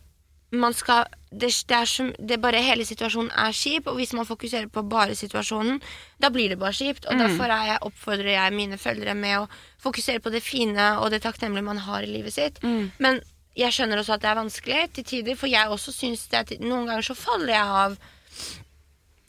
man 0.51 0.73
skal 0.73 1.05
det, 1.31 1.51
det 1.69 1.77
er 1.77 1.85
som, 1.85 2.13
det 2.19 2.39
er 2.39 2.41
bare 2.41 2.63
Hele 2.65 2.85
situasjonen 2.89 3.31
er 3.37 3.53
kjip, 3.53 3.87
og 3.87 3.99
hvis 3.99 4.15
man 4.17 4.25
fokuserer 4.27 4.69
på 4.73 4.83
bare 4.89 5.15
situasjonen, 5.15 5.81
da 6.23 6.31
blir 6.33 6.49
det 6.49 6.59
bare 6.59 6.73
kjipt. 6.73 7.05
Og 7.05 7.19
derfor 7.21 7.45
er 7.45 7.67
jeg, 7.67 7.79
oppfordrer 7.83 8.33
jeg 8.33 8.55
mine 8.57 8.79
følgere 8.79 9.15
med 9.15 9.43
å 9.43 9.49
fokusere 9.83 10.21
på 10.25 10.31
det 10.33 10.43
fine 10.43 10.95
og 11.03 11.11
det 11.11 11.23
takknemlige 11.23 11.65
man 11.65 11.83
har 11.85 12.03
i 12.03 12.07
livet 12.07 12.33
sitt. 12.33 12.63
Men 12.99 13.21
jeg 13.59 13.73
skjønner 13.75 13.99
også 13.99 14.17
at 14.17 14.23
det 14.23 14.31
er 14.31 14.39
vanskelig 14.41 14.91
til 14.95 15.05
tider, 15.05 15.37
for 15.37 15.51
jeg 15.53 15.69
også 15.69 15.93
syns 15.93 16.27
det 16.33 16.39
at 16.39 16.61
noen 16.61 16.87
ganger 16.87 17.03
så 17.03 17.15
faller 17.19 17.53
jeg 17.53 17.77
av 17.85 17.99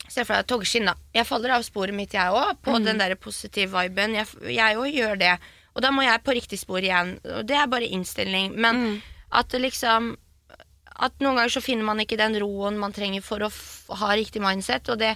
Se 0.09 0.25
for 0.25 0.35
deg 0.35 0.47
togskinn, 0.49 0.89
da. 0.89 0.95
Jeg 1.13 1.27
faller 1.29 1.53
av 1.55 1.63
sporet 1.65 1.95
mitt, 1.95 2.15
jeg 2.17 2.33
òg, 2.33 2.57
på 2.65 2.79
den 2.81 2.97
der 3.01 3.15
positive 3.21 3.77
viben. 3.77 4.17
Jeg 4.49 4.77
òg 4.79 4.89
gjør 4.93 5.19
det. 5.21 5.35
Og 5.75 5.83
da 5.85 5.91
må 5.93 6.03
jeg 6.03 6.23
på 6.25 6.35
riktig 6.35 6.59
spor 6.59 6.83
igjen. 6.83 7.15
Og 7.37 7.45
det 7.47 7.55
er 7.55 7.69
bare 7.69 7.87
innstilling. 7.87 8.55
Men 8.57 9.01
at 9.31 9.53
liksom 9.53 10.15
At 10.99 11.13
noen 11.23 11.37
ganger 11.37 11.53
så 11.53 11.61
finner 11.63 11.85
man 11.87 12.01
ikke 12.03 12.17
den 12.19 12.33
roen 12.41 12.75
man 12.75 12.91
trenger 12.91 13.21
for 13.23 13.39
å 13.39 13.47
ha 14.01 14.07
riktig 14.19 14.41
mindset, 14.43 14.89
og 14.91 14.97
det, 14.99 15.13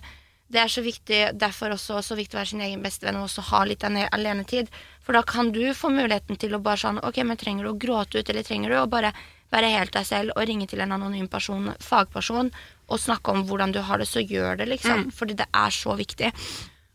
det 0.47 0.61
er 0.61 0.69
så 0.71 0.79
viktig, 0.79 1.17
derfor 1.35 1.73
også 1.75 1.97
så 1.99 2.15
viktig 2.15 2.37
å 2.37 2.39
være 2.39 2.51
sin 2.53 2.61
egen 2.63 2.85
bestevenn 2.85 3.17
og 3.19 3.25
også 3.25 3.43
ha 3.49 3.65
litt 3.67 3.83
alenetid. 3.83 4.71
For 5.03 5.11
da 5.11 5.25
kan 5.27 5.51
du 5.51 5.73
få 5.75 5.91
muligheten 5.91 6.39
til 6.39 6.55
å 6.55 6.61
bare 6.63 6.79
sånn 6.79 7.01
Ok, 7.03 7.19
men 7.27 7.35
trenger 7.35 7.67
du 7.67 7.73
å 7.73 7.81
gråte 7.83 8.21
ut, 8.21 8.29
eller 8.31 8.47
trenger 8.47 8.71
du 8.71 8.77
å 8.79 8.87
bare 8.87 9.11
være 9.53 9.71
helt 9.77 9.95
deg 9.95 10.05
selv 10.09 10.35
og 10.35 10.47
ringe 10.49 10.67
til 10.69 10.83
en 10.83 10.95
anonym 10.97 11.29
person, 11.31 11.71
fagperson, 11.83 12.51
og 12.91 13.01
snakke 13.01 13.33
om 13.33 13.45
hvordan 13.47 13.73
du 13.73 13.81
har 13.85 14.01
det, 14.01 14.09
så 14.09 14.21
gjør 14.21 14.59
det, 14.59 14.69
liksom. 14.73 15.09
Fordi 15.15 15.37
det 15.39 15.49
er 15.53 15.73
så 15.73 15.95
viktig. 15.97 16.33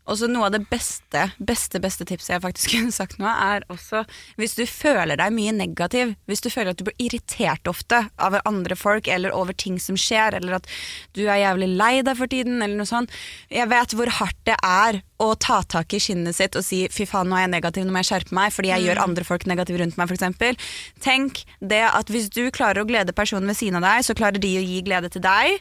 Og 0.09 0.17
så 0.17 0.25
noe 0.29 0.47
av 0.47 0.55
det 0.55 0.63
beste, 0.71 1.27
beste, 1.37 1.79
beste 1.81 2.05
tipset 2.09 2.33
jeg 2.33 2.43
faktisk 2.43 2.71
kunne 2.73 2.95
sagt 2.95 3.19
nå, 3.21 3.29
er 3.29 3.65
også 3.69 4.03
hvis 4.41 4.55
du 4.57 4.63
føler 4.69 5.19
deg 5.19 5.35
mye 5.35 5.53
negativ, 5.55 6.15
hvis 6.29 6.41
du 6.45 6.49
føler 6.49 6.73
at 6.73 6.81
du 6.81 6.87
blir 6.87 6.97
irritert 7.09 7.69
ofte 7.69 8.01
av 8.17 8.39
andre 8.41 8.77
folk 8.79 9.09
eller 9.11 9.35
over 9.35 9.53
ting 9.53 9.77
som 9.81 9.99
skjer, 9.99 10.39
eller 10.39 10.59
at 10.59 10.71
du 11.17 11.25
er 11.27 11.43
jævlig 11.43 11.69
lei 11.77 11.93
deg 12.05 12.17
for 12.17 12.31
tiden, 12.31 12.57
eller 12.63 12.79
noe 12.79 12.89
sånt. 12.89 13.13
Jeg 13.53 13.69
vet 13.69 13.95
hvor 13.97 14.17
hardt 14.19 14.41
det 14.49 14.57
er 14.65 15.03
å 15.19 15.33
ta 15.35 15.59
tak 15.67 15.93
i 15.95 15.99
skinnet 16.01 16.37
sitt 16.37 16.55
og 16.55 16.63
si 16.63 16.85
fy 16.93 17.05
faen, 17.09 17.27
nå 17.29 17.35
er 17.35 17.43
jeg 17.45 17.53
negativ, 17.55 17.85
nå 17.85 17.93
må 17.93 18.03
jeg 18.03 18.09
skjerpe 18.11 18.35
meg 18.37 18.53
fordi 18.55 18.71
jeg 18.71 18.85
gjør 18.87 19.01
andre 19.03 19.25
folk 19.27 19.45
negative 19.51 19.81
rundt 19.81 19.99
meg, 19.99 20.13
f.eks. 20.13 20.69
Tenk 21.03 21.43
det 21.59 21.83
at 21.89 22.11
hvis 22.13 22.29
du 22.31 22.45
klarer 22.55 22.83
å 22.83 22.87
glede 22.89 23.15
personen 23.15 23.49
ved 23.51 23.59
siden 23.59 23.81
av 23.81 23.87
deg, 23.87 24.05
så 24.07 24.15
klarer 24.17 24.39
de 24.41 24.53
å 24.59 24.63
gi 24.63 24.79
glede 24.87 25.11
til 25.11 25.23
deg. 25.25 25.59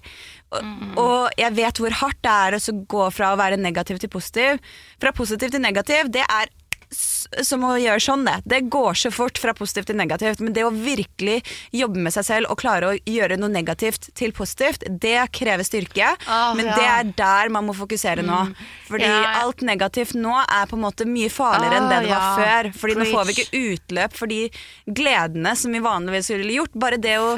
Og, 0.55 0.71
og 1.03 1.41
jeg 1.41 1.57
vet 1.59 1.83
hvor 1.83 1.99
hardt 2.03 2.23
det 2.25 2.37
er 2.47 2.59
å 2.59 2.77
gå 2.95 3.09
fra 3.15 3.33
å 3.35 3.41
være 3.41 3.59
negativ 3.61 3.99
til 4.03 4.13
positiv. 4.13 4.63
Fra 5.03 5.13
positiv 5.17 5.53
til 5.53 5.65
negativ, 5.65 6.13
det 6.15 6.25
er 6.25 6.55
som 6.91 7.65
å 7.69 7.75
gjøre 7.79 8.01
sånn, 8.01 8.25
det. 8.25 8.39
Det 8.49 8.61
går 8.73 8.95
så 8.97 9.11
fort 9.13 9.39
fra 9.39 9.53
positivt 9.57 9.91
til 9.91 9.99
negativt. 10.01 10.41
Men 10.41 10.55
det 10.57 10.65
å 10.65 10.71
virkelig 10.73 11.43
jobbe 11.77 12.01
med 12.01 12.15
seg 12.15 12.25
selv 12.25 12.53
og 12.53 12.59
klare 12.63 12.93
å 12.93 12.97
gjøre 13.05 13.37
noe 13.41 13.53
negativt 13.53 14.09
til 14.19 14.33
positivt, 14.33 14.85
det 14.89 15.27
krever 15.37 15.67
styrke. 15.67 16.15
Oh, 16.29 16.55
men 16.57 16.71
ja. 16.71 16.77
det 16.79 16.87
er 16.89 17.13
der 17.19 17.53
man 17.53 17.67
må 17.69 17.75
fokusere 17.77 18.25
nå. 18.25 18.41
Fordi 18.89 19.05
Ja. 19.09 19.43
alt 19.45 19.61
negativt 19.61 20.15
nå 20.17 20.33
er 20.41 20.67
på 20.67 20.77
en 20.79 20.85
måte 20.87 21.05
mye 21.09 21.29
farligere 21.33 21.77
enn 21.83 21.89
det 21.91 21.99
det 21.99 22.09
det 22.09 22.15
var 22.15 22.39
før. 22.39 22.71
Fordi 22.81 22.95
nå 22.97 23.09
får 23.13 23.27
vi 23.29 23.35
ikke 23.37 23.63
utløp 23.75 24.17
for 24.17 24.27
de 24.31 24.41
gledene 24.87 25.55
som 25.57 25.73
vi 25.73 25.83
vanligvis 25.85 26.31
ville 26.33 26.57
gjort. 26.59 26.73
Bare 26.75 26.97
det 26.97 27.17
å 27.21 27.37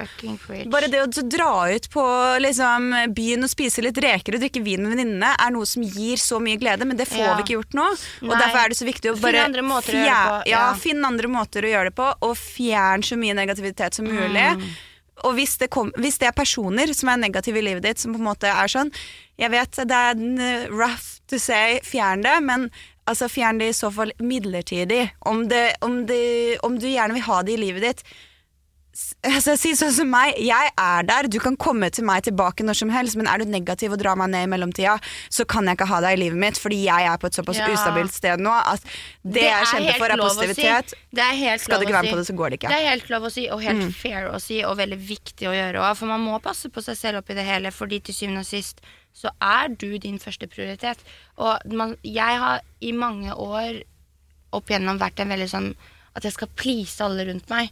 bare 0.71 0.89
det 0.93 1.03
å 1.03 1.09
dra 1.27 1.51
ut 1.75 1.89
på 1.91 2.05
liksom, 2.45 2.91
byen 3.15 3.47
og 3.47 3.51
spise 3.51 3.83
litt 3.83 3.99
reker 3.99 4.37
og 4.37 4.45
drikke 4.45 4.63
vin 4.63 4.83
med 4.85 4.95
venninnene 4.95 5.35
er 5.35 5.51
noe 5.55 5.67
som 5.67 5.83
gir 5.83 6.21
så 6.21 6.39
mye 6.43 6.59
glede, 6.61 6.87
men 6.87 6.97
det 6.97 7.09
får 7.11 7.19
Ja. 7.25 7.35
vi 7.37 7.43
ikke 7.43 7.59
gjort 7.59 7.75
nå. 7.75 7.87
Og 8.23 8.29
Nei. 8.31 8.39
derfor 8.41 8.59
er 8.65 8.69
det 8.69 8.79
så 8.79 8.87
viktig 8.87 9.11
å 9.13 9.21
bare 9.21 9.40
andre 9.45 9.65
måter 9.67 9.97
å 9.97 10.01
gjøre 10.01 10.13
det 10.15 10.29
på, 10.31 10.51
Ja, 10.51 10.61
ja. 10.69 10.75
finn 10.79 11.05
andre 11.05 11.29
måter 11.33 11.67
å 11.67 11.73
gjøre 11.73 11.91
det 11.91 11.97
på, 11.99 12.07
og 12.29 12.37
fjern 12.39 13.03
så 13.07 13.19
mye 13.21 13.35
negativitet 13.39 13.95
som 13.99 14.07
mulig. 14.09 14.47
og 15.25 15.35
hvis 15.37 15.59
det, 15.61 15.69
kom, 15.69 15.91
hvis 16.01 16.17
det 16.19 16.31
er 16.31 16.33
personer 16.37 16.93
som 16.97 17.11
er 17.13 17.21
negative 17.21 17.61
i 17.61 17.65
livet 17.67 17.85
ditt, 17.85 17.99
som 18.01 18.15
på 18.15 18.21
en 18.23 18.29
måte 18.31 18.49
er 18.49 18.71
sånn 18.73 18.91
Jeg 19.41 19.51
vet 19.53 19.77
det 19.89 19.97
er 19.97 20.71
rough 20.73 21.21
to 21.29 21.39
say, 21.39 21.81
fjern 21.85 22.23
det, 22.25 22.39
men 22.43 22.71
altså, 23.07 23.29
fjern 23.29 23.59
det 23.61 23.69
i 23.71 23.77
så 23.77 23.91
fall 23.93 24.13
midlertidig. 24.19 25.11
Om, 25.21 25.49
det, 25.49 25.77
om, 25.81 26.07
det, 26.07 26.59
om 26.63 26.79
du 26.79 26.89
gjerne 26.89 27.15
vil 27.17 27.23
ha 27.29 27.43
det 27.43 27.55
i 27.55 27.61
livet 27.61 27.83
ditt, 27.83 28.03
Altså, 29.23 29.55
si 29.55 29.71
sånn 29.79 29.93
som 29.95 30.09
meg, 30.11 30.35
jeg 30.43 30.71
er 30.75 31.05
der, 31.07 31.29
du 31.31 31.37
kan 31.43 31.55
komme 31.61 31.87
til 31.95 32.05
meg 32.09 32.25
tilbake 32.27 32.65
når 32.67 32.79
som 32.81 32.91
helst, 32.91 33.15
men 33.17 33.29
er 33.31 33.39
du 33.39 33.47
negativ 33.47 33.93
og 33.95 34.01
drar 34.03 34.19
meg 34.19 34.33
ned 34.33 34.49
i 34.49 34.51
mellomtida, 34.51 34.97
så 35.31 35.47
kan 35.47 35.69
jeg 35.71 35.79
ikke 35.79 35.87
ha 35.93 36.01
deg 36.03 36.17
i 36.17 36.21
livet 36.25 36.41
mitt, 36.43 36.59
fordi 36.59 36.81
jeg 36.89 37.07
er 37.07 37.21
på 37.23 37.29
et 37.31 37.39
såpass 37.39 37.61
Ja. 37.61 37.69
ustabilt 37.71 38.13
sted 38.17 38.43
nå 38.43 38.51
at 38.51 38.83
det, 39.23 39.45
jeg 39.47 39.69
kjemper 39.71 39.99
for, 40.01 40.11
er 40.11 40.23
positivitet. 40.25 40.91
Si. 40.91 40.97
Det 41.15 41.23
er 41.23 41.39
helt 41.39 41.63
Skal 41.63 41.79
du 41.79 41.87
ikke 41.87 41.95
være 41.95 42.03
med 42.03 42.11
si. 42.11 42.15
på 42.17 42.21
det, 42.23 42.27
så 42.27 42.37
går 42.41 42.51
det 42.51 42.59
ikke. 42.59 42.67
Mm. 42.67 42.75
Det 42.75 42.81
er 42.81 42.91
helt 42.91 43.11
lov 43.15 43.23
å 43.23 43.31
si, 43.31 43.45
og 43.51 43.63
helt 43.63 43.95
fair 43.95 44.27
å 44.31 44.41
si, 44.43 44.59
og 44.65 44.77
veldig 44.83 44.99
viktig 45.09 45.49
å 45.49 45.55
gjøre 45.55 45.85
òg. 45.85 45.97
For 46.01 46.07
man 46.11 46.21
må 46.27 46.41
passe 46.43 46.69
på 46.69 46.83
seg 46.83 46.97
selv 46.99 47.23
oppi 47.23 47.35
det 47.39 47.47
hele, 47.47 47.71
fordi 47.71 48.01
til 48.01 48.15
syvende 48.15 48.43
og 48.43 48.51
sist 48.51 48.81
så 49.15 49.31
er 49.43 49.69
du 49.75 49.99
din 49.99 50.19
første 50.19 50.47
prioritet. 50.51 50.99
Og 51.39 51.59
man, 51.73 51.97
jeg 52.03 52.39
har 52.43 52.61
i 52.81 52.93
mange 52.93 53.35
år 53.35 53.83
opp 54.53 54.67
igjennom 54.71 54.99
vært 54.99 55.21
en 55.23 55.29
veldig 55.31 55.49
sånn 55.51 55.75
at 56.17 56.25
jeg 56.27 56.33
skal 56.37 56.49
please 56.59 57.01
alle 57.05 57.25
rundt 57.31 57.49
meg. 57.53 57.71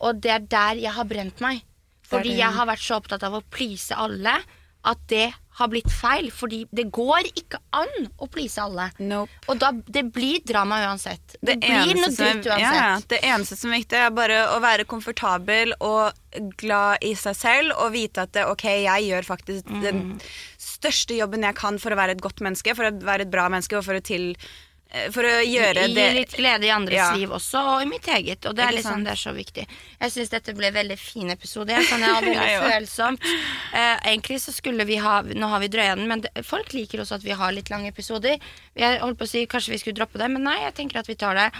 Og 0.00 0.20
det 0.24 0.30
er 0.30 0.44
der 0.50 0.82
jeg 0.86 0.92
har 0.96 1.04
brent 1.10 1.40
meg. 1.44 1.62
Fordi 2.08 2.36
jeg 2.36 2.52
har 2.52 2.66
vært 2.68 2.84
så 2.84 2.98
opptatt 3.00 3.22
av 3.26 3.34
å 3.38 3.42
please 3.50 3.94
alle 3.96 4.36
at 4.84 4.98
det 5.08 5.30
har 5.56 5.68
blitt 5.72 5.88
feil. 5.88 6.26
Fordi 6.34 6.58
det 6.76 6.84
går 6.92 7.28
ikke 7.40 7.56
an 7.72 8.08
å 8.20 8.26
please 8.30 8.60
alle. 8.60 8.90
Nope. 9.00 9.32
Og 9.48 9.56
da, 9.62 9.70
det 9.72 10.02
blir 10.12 10.42
drama 10.44 10.82
uansett. 10.84 11.36
Det, 11.40 11.54
Det 11.62 11.70
blir 11.70 11.96
noe 12.02 12.10
dritt 12.12 12.44
uansett. 12.50 12.60
ja, 12.60 12.98
det 13.08 13.20
eneste 13.24 13.56
som 13.56 13.72
er 13.72 13.80
viktig, 13.80 13.96
er 13.96 14.10
bare 14.12 14.42
å 14.52 14.58
være 14.62 14.84
komfortabel 14.84 15.72
og 15.80 16.12
glad 16.60 17.00
i 17.06 17.14
seg 17.16 17.36
selv 17.38 17.72
og 17.80 17.94
vite 17.96 18.26
at 18.26 18.34
det, 18.36 18.44
ok, 18.52 18.66
jeg 18.84 19.08
gjør 19.08 19.28
faktisk 19.32 19.64
Mm. 19.72 19.80
den 19.82 20.04
største 20.60 21.16
jobben 21.16 21.42
jeg 21.48 21.56
kan 21.56 21.78
for 21.80 21.90
å 21.94 21.96
være 21.96 22.12
et 22.18 22.20
godt 22.24 22.40
menneske, 22.44 22.74
for 22.76 22.90
å 22.90 22.92
være 23.00 23.22
et 23.24 23.30
bra 23.32 23.48
menneske 23.48 23.78
og 23.78 23.84
for 23.88 23.94
å, 23.96 24.04
til, 24.04 24.34
for 25.14 25.26
å 25.26 25.32
gjøre 25.42 25.86
Gi 25.88 25.94
det 25.96 26.06
litt 26.14 26.34
glede 26.38 26.66
i 26.68 26.70
andres 26.70 26.94
Ja. 27.00 27.08
liv 27.16 27.32
også, 27.34 27.58
og 27.74 27.82
i 27.82 27.86
mitt 27.90 28.06
eget. 28.06 28.46
Og 28.46 28.54
det 28.54 28.64
er, 28.64 28.72
liksom, 28.76 29.02
det 29.04 29.12
er 29.12 29.20
så 29.20 29.32
viktig. 29.34 29.66
Jeg 30.00 30.10
syns 30.14 30.28
dette 30.30 30.54
ble 30.54 30.68
en 30.70 30.74
veldig 30.74 30.98
fin 30.98 31.30
episode. 31.34 31.68
Jeg 31.74 31.84
veldig 31.90 32.34
Jeg 32.34 32.58
også. 32.60 32.70
følsomt. 32.72 33.20
Eh, 33.74 33.96
egentlig 34.12 34.40
så 34.40 34.52
skulle 34.54 34.84
vi 34.86 34.96
ha 35.02 35.22
Nå 35.22 35.48
har 35.48 35.60
vi 35.60 35.68
drøya 35.68 35.96
den, 35.96 36.06
men 36.08 36.20
det, 36.22 36.30
folk 36.44 36.72
liker 36.72 37.00
også 37.02 37.16
at 37.18 37.24
vi 37.24 37.30
har 37.34 37.52
litt 37.52 37.70
lange 37.70 37.88
episoder. 37.90 38.38
Jeg 38.76 39.00
holdt 39.00 39.18
på 39.18 39.24
å 39.24 39.28
si 39.28 39.46
kanskje 39.46 39.70
vi 39.74 39.78
skulle 39.78 39.98
droppe 39.98 40.18
det, 40.18 40.30
men 40.30 40.42
nei, 40.44 40.60
jeg 40.62 40.74
tenker 40.74 40.98
at 41.02 41.08
vi 41.10 41.14
tar 41.18 41.34
det. 41.34 41.50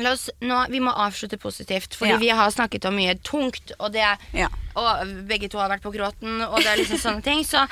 La 0.00 0.12
oss, 0.16 0.30
nå, 0.40 0.56
vi 0.72 0.78
må 0.80 0.88
avslutte 0.96 1.36
positivt, 1.36 1.92
fordi 1.98 2.12
Ja. 2.14 2.16
vi 2.16 2.28
har 2.30 2.48
snakket 2.50 2.86
om 2.88 2.96
mye 2.96 3.14
tungt. 3.22 3.72
Og, 3.78 3.92
det 3.92 4.06
Ja. 4.32 4.48
og 4.74 5.06
begge 5.28 5.50
to 5.50 5.58
har 5.58 5.68
vært 5.68 5.82
på 5.82 5.92
gråten, 5.92 6.40
og 6.48 6.56
det 6.62 6.66
er 6.66 6.76
liksom 6.80 6.98
sånne 6.98 7.22
ting. 7.22 7.44
Så 7.44 7.68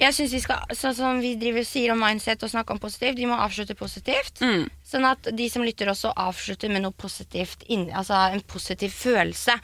jeg 0.00 0.14
synes 0.16 0.32
vi 0.34 0.40
skal 0.42 0.74
Sånn 0.74 0.94
som 0.96 1.20
vi 1.22 1.34
driver 1.38 1.64
sier 1.66 1.92
om 1.94 2.00
mindset 2.02 2.42
og 2.42 2.50
snakker 2.50 2.74
om 2.74 2.82
positivt, 2.82 3.18
vi 3.18 3.28
må 3.30 3.36
avslutte 3.38 3.76
positivt. 3.78 4.40
Mm. 4.42 4.66
Sånn 4.84 5.06
at 5.08 5.28
de 5.38 5.48
som 5.52 5.64
lytter 5.66 5.90
også 5.92 6.12
avslutter 6.18 6.72
med 6.72 6.82
noe 6.82 6.96
positivt 6.98 7.66
Altså 7.70 8.14
en 8.34 8.42
positiv 8.42 8.90
følelse. 8.90 9.54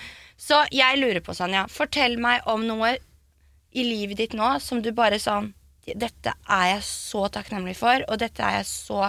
Så 0.41 0.61
jeg 0.73 1.01
lurer 1.01 1.21
på, 1.21 1.35
Sanja, 1.35 1.67
fortell 1.69 2.17
meg 2.23 2.47
om 2.47 2.63
noe 2.67 2.95
i 3.73 3.85
livet 3.87 4.19
ditt 4.19 4.33
nå 4.35 4.59
som 4.63 4.83
du 4.83 4.93
bare 4.93 5.19
sånn 5.23 5.53
Dette 5.91 6.33
er 6.47 6.67
jeg 6.77 6.83
så 6.87 7.25
takknemlig 7.33 7.75
for, 7.75 8.05
og 8.07 8.19
dette 8.21 8.43
er 8.45 8.61
jeg 8.61 8.67
så 8.69 9.09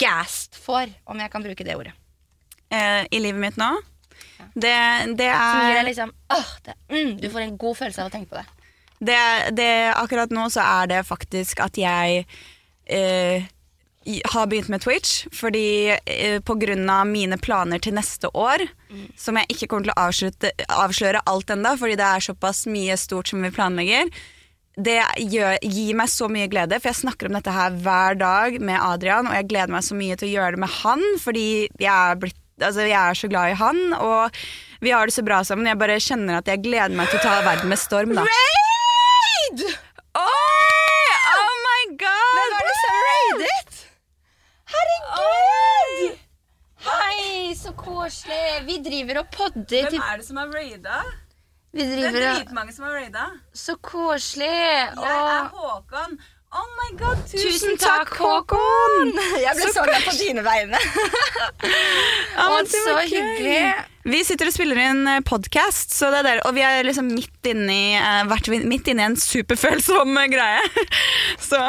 gassed 0.00 0.56
for, 0.56 0.88
om 1.04 1.18
jeg 1.20 1.32
kan 1.32 1.44
bruke 1.44 1.64
det 1.66 1.76
ordet. 1.76 1.92
eh, 2.70 3.04
i 3.10 3.18
livet 3.18 3.40
mitt 3.40 3.56
nå. 3.60 3.68
Det, 4.54 4.72
det 5.18 5.28
Som 5.34 5.60
gir 5.60 5.74
er 5.74 5.76
deg 5.80 5.88
liksom 5.90 6.12
åh, 6.32 6.50
det, 6.64 6.74
mm, 6.88 7.12
Du 7.20 7.28
får 7.30 7.40
en 7.40 7.58
god 7.58 7.76
følelse 7.76 8.02
av 8.02 8.08
å 8.08 8.12
tenke 8.14 8.30
på 8.32 8.38
det. 8.40 8.46
Det, 9.00 9.50
det, 9.56 9.70
akkurat 9.96 10.32
nå 10.34 10.48
så 10.52 10.64
er 10.64 10.90
det 10.90 11.04
faktisk 11.08 11.62
at 11.64 11.78
jeg 11.80 12.24
eh, 12.84 13.46
har 14.32 14.46
begynt 14.50 14.68
med 14.68 14.82
Twitch. 14.84 15.26
Fordi 15.32 15.96
eh, 16.04 16.40
av 16.40 17.06
mine 17.06 17.38
planer 17.38 17.78
til 17.78 17.94
neste 17.96 18.28
år, 18.34 18.66
som 19.16 19.36
jeg 19.36 19.48
ikke 19.48 19.70
kommer 19.70 19.88
til 19.88 19.94
å 19.94 20.02
avslutte, 20.08 20.52
avsløre 20.68 21.24
alt 21.26 21.50
enda, 21.50 21.76
fordi 21.76 21.96
det 22.00 22.10
er 22.10 22.28
såpass 22.30 22.66
mye 22.66 22.96
stort 22.96 23.28
som 23.28 23.42
vi 23.42 23.50
planlegger. 23.50 24.12
Det 24.80 25.00
gjør, 25.18 25.58
gir 25.66 25.96
meg 25.98 26.08
så 26.08 26.28
mye 26.30 26.48
glede, 26.48 26.78
for 26.80 26.92
jeg 26.92 27.02
snakker 27.02 27.28
om 27.28 27.36
dette 27.36 27.52
her 27.52 27.74
hver 27.84 28.16
dag 28.20 28.60
med 28.62 28.80
Adrian, 28.80 29.28
og 29.28 29.36
jeg 29.36 29.48
gleder 29.50 29.74
meg 29.74 29.84
så 29.84 29.98
mye 29.98 30.16
til 30.16 30.30
å 30.30 30.34
gjøre 30.36 30.56
det 30.56 30.62
med 30.62 30.72
han, 30.80 31.04
fordi 31.20 31.48
jeg 31.80 31.90
er, 31.90 32.20
blitt, 32.20 32.38
altså 32.60 32.86
jeg 32.86 32.96
er 33.00 33.18
så 33.18 33.32
glad 33.32 33.52
i 33.52 33.58
han, 33.60 33.82
og 33.98 34.40
vi 34.80 34.94
har 34.94 35.08
det 35.08 35.12
så 35.12 35.24
bra 35.26 35.42
sammen. 35.44 35.68
Jeg 35.68 35.80
bare 35.80 36.00
kjenner 36.00 36.38
at 36.38 36.48
jeg 36.48 36.62
gleder 36.64 36.96
meg 36.96 37.10
til 37.10 37.20
å 37.20 37.26
ta 37.26 37.40
verden 37.44 37.68
med 37.68 37.82
storm, 37.82 38.16
da. 38.16 38.24
Raid! 39.50 39.62
Oi! 40.16 41.10
Oh 41.36 41.54
my 41.66 41.96
god! 41.98 42.34
Hvem 42.36 42.52
er 42.56 42.66
det 42.66 42.74
som 42.80 42.94
raidet? 43.06 43.72
Herregud! 44.74 46.18
Hei, 46.86 47.54
så 47.58 47.72
koselig. 47.76 48.62
Vi 48.66 48.76
driver 48.84 49.18
og 49.20 49.26
podder. 49.34 49.90
til- 49.90 50.00
er 50.00 50.16
det 50.16 50.26
som 50.26 50.36
har 50.36 50.46
raida? 50.54 51.00
Vi 51.72 51.82
driver 51.82 52.30
og 52.30 52.36
dritmange 52.36 52.72
som 52.74 52.84
har 52.84 52.92
raida. 52.92 53.26
Så 53.54 53.74
koselig. 53.82 54.46
Jeg 54.46 54.94
er 54.96 55.48
Håkon. 55.54 56.18
Oh 56.52 56.66
my 56.78 56.98
god, 56.98 57.16
tusen 57.30 57.76
takk, 57.78 58.14
Håkon. 58.18 59.12
Jeg 59.38 59.54
ble 59.56 59.72
Så 59.72 59.82
glad 59.84 60.02
på 60.06 60.14
dine 60.18 60.42
vegne. 60.44 60.78
Og 62.46 62.66
så 62.66 62.96
hyggelig. 63.06 63.74
Vi 64.00 64.22
sitter 64.24 64.48
og 64.48 64.54
spiller 64.54 64.78
inn 64.80 65.08
podkast, 65.28 65.92
og 66.08 66.54
vi 66.56 66.62
er 66.64 66.86
liksom 66.88 67.10
midt 67.12 67.48
inni, 67.50 67.92
eh, 68.00 68.22
vært 68.30 68.48
midt 68.64 68.88
inni 68.88 69.04
en 69.04 69.16
superfølsom 69.20 70.16
eh, 70.22 70.30
greie. 70.32 70.86
Så 71.50 71.60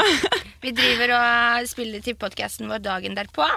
Vi 0.62 0.72
driver 0.78 1.12
og 1.18 1.68
spiller 1.68 2.04
til 2.06 2.16
podkasten 2.22 2.70
vår 2.70 2.84
dagen 2.86 3.18
derpå. 3.18 3.48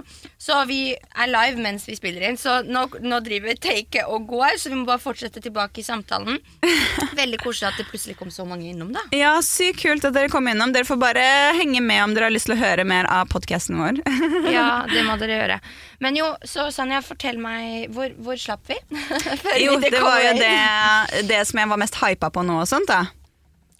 Så 0.40 0.56
vi 0.66 0.94
er 0.96 1.28
live 1.30 1.60
mens 1.62 1.84
vi 1.86 1.94
spiller 1.98 2.24
inn. 2.26 2.38
Så 2.40 2.62
nå, 2.64 2.86
nå 3.04 3.20
driver 3.22 3.54
take 3.60 4.02
og 4.08 4.26
går, 4.30 4.56
så 4.58 4.72
vi 4.72 4.78
må 4.80 4.88
bare 4.88 5.02
fortsette 5.02 5.42
tilbake 5.44 5.82
i 5.82 5.86
samtalen. 5.86 6.40
Veldig 7.20 7.42
koselig 7.44 7.70
at 7.70 7.78
det 7.78 7.86
plutselig 7.92 8.16
kom 8.18 8.32
så 8.34 8.46
mange 8.48 8.70
innom, 8.72 8.90
da. 8.96 9.04
ja, 9.14 9.36
sykt 9.44 9.84
kult 9.84 10.08
at 10.08 10.16
dere 10.16 10.32
kom 10.32 10.48
innom. 10.50 10.72
Dere 10.74 10.88
får 10.88 10.98
bare 10.98 11.26
henge 11.60 11.84
med 11.84 12.02
om 12.08 12.16
dere 12.16 12.30
har 12.30 12.34
lyst 12.34 12.48
til 12.50 12.56
å 12.56 12.62
høre 12.62 12.88
mer 12.88 13.06
av 13.12 13.30
podkasten 13.30 13.78
vår. 13.78 14.02
Ja, 14.54 14.84
det 14.88 15.02
må 15.06 15.14
dere 15.20 15.38
gjøre. 15.38 15.60
Men 16.04 16.18
jo, 16.18 16.26
så 16.44 16.68
Sanja, 16.74 17.00
fortell 17.04 17.38
meg 17.40 17.88
Hvor, 17.94 18.12
hvor 18.20 18.40
slapp 18.40 18.68
vi? 18.68 18.76
Jo, 19.64 19.78
vi 19.80 19.88
det 19.88 20.02
var 20.04 20.20
jo 20.20 20.32
det, 20.36 20.54
det 21.30 21.42
som 21.48 21.62
jeg 21.62 21.70
var 21.72 21.80
mest 21.80 21.96
hypa 22.02 22.28
på 22.34 22.44
nå 22.44 22.60
og 22.60 22.68
sånt, 22.68 22.90
da. 22.90 23.06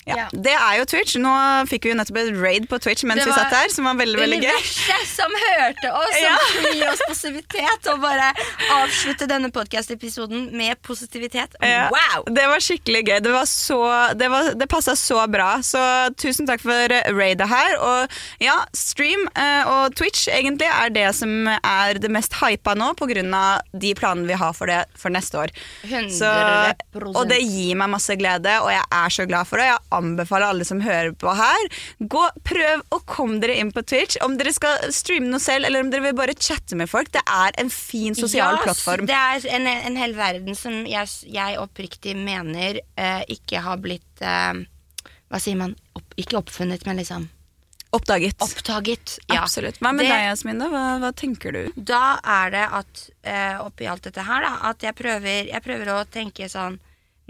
Ja. 0.07 0.27
Det 0.33 0.53
er 0.53 0.79
jo 0.81 0.85
Twitch. 0.89 1.17
Nå 1.21 1.33
fikk 1.71 1.87
vi 1.87 1.93
jo 1.93 1.97
nettopp 1.99 2.19
et 2.21 2.33
raid 2.37 2.67
på 2.69 2.79
Twitch 2.83 3.05
mens 3.09 3.25
vi 3.25 3.33
satt 3.33 3.55
her, 3.55 3.71
som 3.73 3.87
var 3.89 3.97
veldig 4.01 4.19
veldig 4.21 4.41
gøy. 4.43 4.51
Universet 4.53 5.09
som 5.15 5.37
hørte 5.45 5.93
oss, 5.97 6.13
som 6.13 6.25
Ja. 6.25 6.35
skulle 6.51 6.73
gi 6.77 6.85
oss 6.91 7.03
positivitet, 7.09 7.89
og 7.93 8.01
bare 8.05 8.31
avslutte 8.77 9.29
denne 9.31 9.51
podkast-episoden 9.55 10.51
med 10.57 10.81
positivitet. 10.85 11.57
Wow! 11.63 12.25
Det 12.29 12.47
var 12.51 12.61
skikkelig 12.65 13.05
gøy. 13.09 13.21
Det, 13.25 13.33
var 13.33 13.49
så, 13.49 13.81
det, 14.19 14.29
var, 14.33 14.53
det 14.55 14.69
passa 14.69 14.97
så 14.99 15.23
bra. 15.31 15.59
Så 15.65 15.81
tusen 16.21 16.49
takk 16.49 16.61
for 16.65 16.95
raidet 17.17 17.49
her. 17.49 17.77
Og 17.81 18.19
ja, 18.45 18.59
stream 18.77 19.25
eh, 19.33 19.65
og 19.71 19.97
Twitch 19.97 20.29
egentlig 20.29 20.69
er 20.69 20.93
det 20.95 21.09
som 21.17 21.49
er 21.49 22.01
det 22.01 22.11
mest 22.13 22.37
hypa 22.43 22.75
nå, 22.79 22.93
pga. 22.99 23.15
de 23.73 23.95
planene 23.97 24.29
vi 24.29 24.37
har 24.39 24.53
for 24.57 24.67
det 24.71 24.85
for 24.99 25.13
neste 25.15 25.39
år. 25.47 25.53
100 25.85 26.13
Så, 26.15 26.31
og 27.15 27.29
det 27.31 27.41
gir 27.43 27.77
meg 27.79 27.93
masse 27.95 28.15
glede, 28.19 28.59
og 28.61 28.71
jeg 28.73 28.85
er 28.85 29.09
så 29.15 29.27
glad 29.29 29.49
for 29.49 29.61
det. 29.61 29.71
Jeg 29.71 29.94
anbefaler 29.95 30.53
alle 30.53 30.67
som 30.69 30.83
hører 30.85 31.13
på 31.19 31.33
her, 31.39 31.69
gå, 31.99 32.23
prøv 32.47 32.83
å 32.95 33.01
komme 33.09 33.41
dere 33.43 33.57
inn 33.61 33.73
på 33.75 33.85
Twitch. 33.87 34.19
Om 34.25 34.37
dere 34.41 34.53
skal 34.57 34.91
streame 34.95 35.31
noe 35.33 35.43
selv, 35.43 35.69
eller 35.69 35.85
om 35.85 35.91
dere 35.93 36.09
vil 36.09 36.19
bare 36.19 36.37
chatte 36.39 36.79
med 36.79 36.91
folk. 36.91 37.13
Det 37.15 37.23
er 37.25 37.57
en 37.61 37.71
fin 37.73 38.17
sosial 38.19 38.59
yes, 38.59 38.65
plattform. 38.67 39.07
Det 39.11 39.17
er 39.19 39.49
en, 39.59 39.69
en 39.71 40.01
hel 40.01 40.17
verden 40.19 40.59
som 40.59 40.83
jeg, 40.89 41.11
jeg 41.31 41.61
oppriktig 41.61 42.17
mener 42.19 42.81
uh, 42.99 43.23
ikke 43.31 43.63
har 43.65 43.81
blitt 43.83 44.25
uh, 44.25 44.59
Hva 45.31 45.41
sier 45.43 45.59
man? 45.59 45.75
Opp, 45.95 46.15
ikke 46.21 46.39
oppfunnet, 46.43 46.85
men 46.87 47.01
liksom 47.03 47.29
Oppdaget. 47.95 48.43
oppdaget. 48.43 49.19
Ja. 49.31 49.43
Absolutt. 49.45 49.79
Hva 49.79 49.93
med 49.95 50.05
Det- 50.05 50.11
deg, 50.11 50.25
Jasmin? 50.27 50.59
Hva, 50.59 50.83
hva 50.99 51.13
tenker 51.15 51.55
du? 51.55 51.61
Da 51.77 52.19
er 52.27 52.51
det 52.51 52.65
at 52.81 53.05
uh, 53.23 53.67
oppi 53.67 53.87
alt 53.87 54.03
dette 54.09 54.25
her, 54.27 54.43
da, 54.43 54.57
at 54.71 54.83
jeg 54.83 54.97
prøver, 54.99 55.47
jeg 55.53 55.63
prøver 55.63 55.93
å 55.95 56.01
tenke 56.11 56.49
sånn 56.51 56.81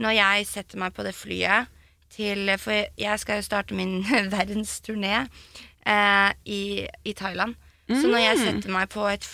Når 0.00 0.16
jeg 0.16 0.46
setter 0.48 0.80
meg 0.80 0.94
på 0.96 1.04
det 1.06 1.12
flyet 1.14 1.68
til 2.14 2.50
For 2.62 2.86
jeg 3.00 3.22
skal 3.22 3.40
jo 3.40 3.46
starte 3.46 3.76
min 3.76 4.00
verdensturné 4.36 5.14
eh, 5.20 6.30
i, 6.46 6.62
i 7.04 7.14
Thailand. 7.18 7.58
Så 7.84 8.08
når 8.08 8.22
jeg 8.22 8.36
setter 8.40 8.72
meg 8.72 8.88
på 8.88 9.02
et 9.10 9.26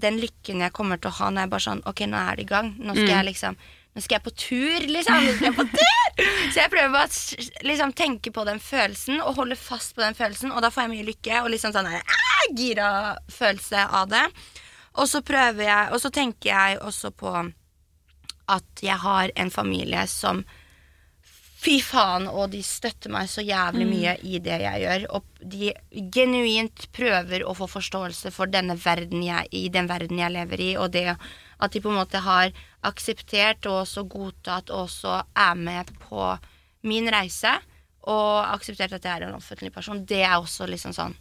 den 0.00 0.16
lykken 0.16 0.62
jeg 0.64 0.72
kommer 0.72 0.96
til 0.96 1.10
å 1.10 1.18
ha 1.18 1.26
når 1.28 1.44
jeg 1.44 1.50
bare 1.52 1.64
sånn 1.66 1.82
Ok, 1.90 2.06
nå 2.08 2.16
er 2.16 2.38
det 2.38 2.46
i 2.46 2.48
gang. 2.48 2.70
Nå 2.80 2.94
skal 2.96 3.10
jeg 3.18 3.26
liksom 3.28 3.58
Nå 3.94 4.02
skal 4.02 4.16
jeg 4.16 4.24
på 4.24 4.32
tur, 4.34 4.86
liksom. 4.90 5.20
Nå 5.22 5.34
skal 5.36 5.50
jeg 5.50 5.56
på 5.58 5.66
tur! 5.70 6.22
Så 6.54 6.62
jeg 6.62 6.70
prøver 6.72 6.94
bare 6.94 7.10
å 7.10 7.66
liksom, 7.68 7.92
tenke 7.94 8.32
på 8.34 8.42
den 8.48 8.58
følelsen 8.62 9.20
og 9.20 9.36
holde 9.38 9.58
fast 9.58 9.94
på 9.94 10.02
den 10.02 10.16
følelsen, 10.18 10.50
og 10.50 10.64
da 10.64 10.70
får 10.74 10.84
jeg 10.84 10.92
mye 10.94 11.06
lykke 11.06 11.42
og 11.44 11.52
liksom 11.52 11.74
sånn 11.76 11.90
ah, 11.92 12.48
gira 12.58 12.88
følelse 13.30 13.84
av 14.00 14.08
det. 14.10 14.24
Og 14.98 15.10
så 15.10 15.22
prøver 15.26 15.66
jeg 15.66 15.94
Og 15.94 16.02
så 16.02 16.10
tenker 16.14 16.50
jeg 16.50 16.80
også 16.82 17.12
på 17.14 17.36
at 18.54 18.82
jeg 18.84 18.98
har 19.00 19.30
en 19.40 19.50
familie 19.50 20.02
som 20.10 20.42
Fy 21.64 21.78
faen, 21.80 22.26
og 22.28 22.50
de 22.52 22.60
støtter 22.66 23.08
meg 23.12 23.28
så 23.32 23.40
jævlig 23.40 23.86
mye 23.88 24.12
i 24.20 24.36
det 24.44 24.58
jeg 24.60 24.82
gjør. 24.82 25.06
Og 25.16 25.44
de 25.54 25.70
genuint 26.12 26.84
prøver 26.92 27.44
å 27.48 27.54
få 27.56 27.68
forståelse 27.72 28.32
for 28.34 28.52
denne 28.52 28.76
verden 28.76 29.24
jeg, 29.24 29.48
i 29.56 29.70
den 29.72 29.88
verden 29.88 30.20
jeg 30.20 30.34
lever 30.34 30.60
i, 30.60 30.70
og 30.76 30.92
det 30.92 31.14
at 31.14 31.72
de 31.72 31.80
på 31.80 31.88
en 31.88 32.00
måte 32.02 32.20
har 32.20 32.52
akseptert 32.84 33.64
og 33.70 33.84
også 33.84 34.04
godtatt 34.10 34.72
og 34.74 34.90
også 34.90 35.22
er 35.32 35.54
med 35.56 35.88
på 36.02 36.34
min 36.84 37.08
reise, 37.08 37.54
og 38.04 38.44
akseptert 38.52 38.98
at 38.98 39.06
jeg 39.06 39.22
er 39.22 39.28
en 39.30 39.38
offentlig 39.38 39.72
person, 39.72 40.02
det 40.04 40.20
er 40.26 40.36
også 40.36 40.68
liksom 40.68 40.92
sånn 40.92 41.14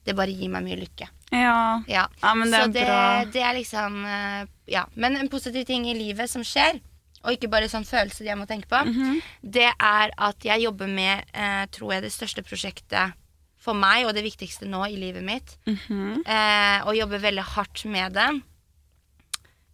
Det 0.00 0.14
bare 0.16 0.32
gir 0.32 0.48
meg 0.48 0.64
mye 0.64 0.78
lykke. 0.80 1.06
Ja. 1.36 1.82
Ja. 1.84 2.06
Ja, 2.22 2.30
men 2.34 2.48
det 2.48 2.56
så 2.56 2.68
er 2.70 2.72
det, 2.72 2.84
bra. 2.88 3.24
det 3.34 3.42
er 3.44 3.54
liksom 3.58 3.98
eh, 4.08 4.46
Ja. 4.72 4.86
Men 4.94 5.18
en 5.20 5.28
positiv 5.28 5.66
ting 5.68 5.84
i 5.90 5.94
livet 5.94 6.30
som 6.32 6.40
skjer, 6.40 6.80
og 7.24 7.32
ikke 7.32 7.50
bare 7.50 7.68
sånn 7.68 7.84
følelser 7.84 8.24
jeg 8.24 8.36
må 8.38 8.46
tenke 8.48 8.66
på, 8.68 8.80
Mhm. 8.86 9.22
det 9.42 9.72
er 9.78 10.10
at 10.18 10.38
jeg 10.44 10.62
jobber 10.62 10.86
med, 10.88 11.24
eh, 11.34 11.66
tror 11.66 11.92
jeg, 11.92 12.02
det 12.02 12.12
største 12.12 12.42
prosjektet 12.42 13.12
for 13.58 13.74
meg, 13.74 14.06
og 14.06 14.14
det 14.14 14.24
viktigste 14.24 14.64
nå 14.66 14.84
i 14.88 14.96
livet 14.96 15.22
mitt. 15.22 15.56
Mhm. 15.66 16.22
eh, 16.26 16.80
og 16.86 16.94
jobber 16.96 17.18
veldig 17.20 17.44
hardt 17.44 17.84
med 17.84 18.12
det. 18.14 18.42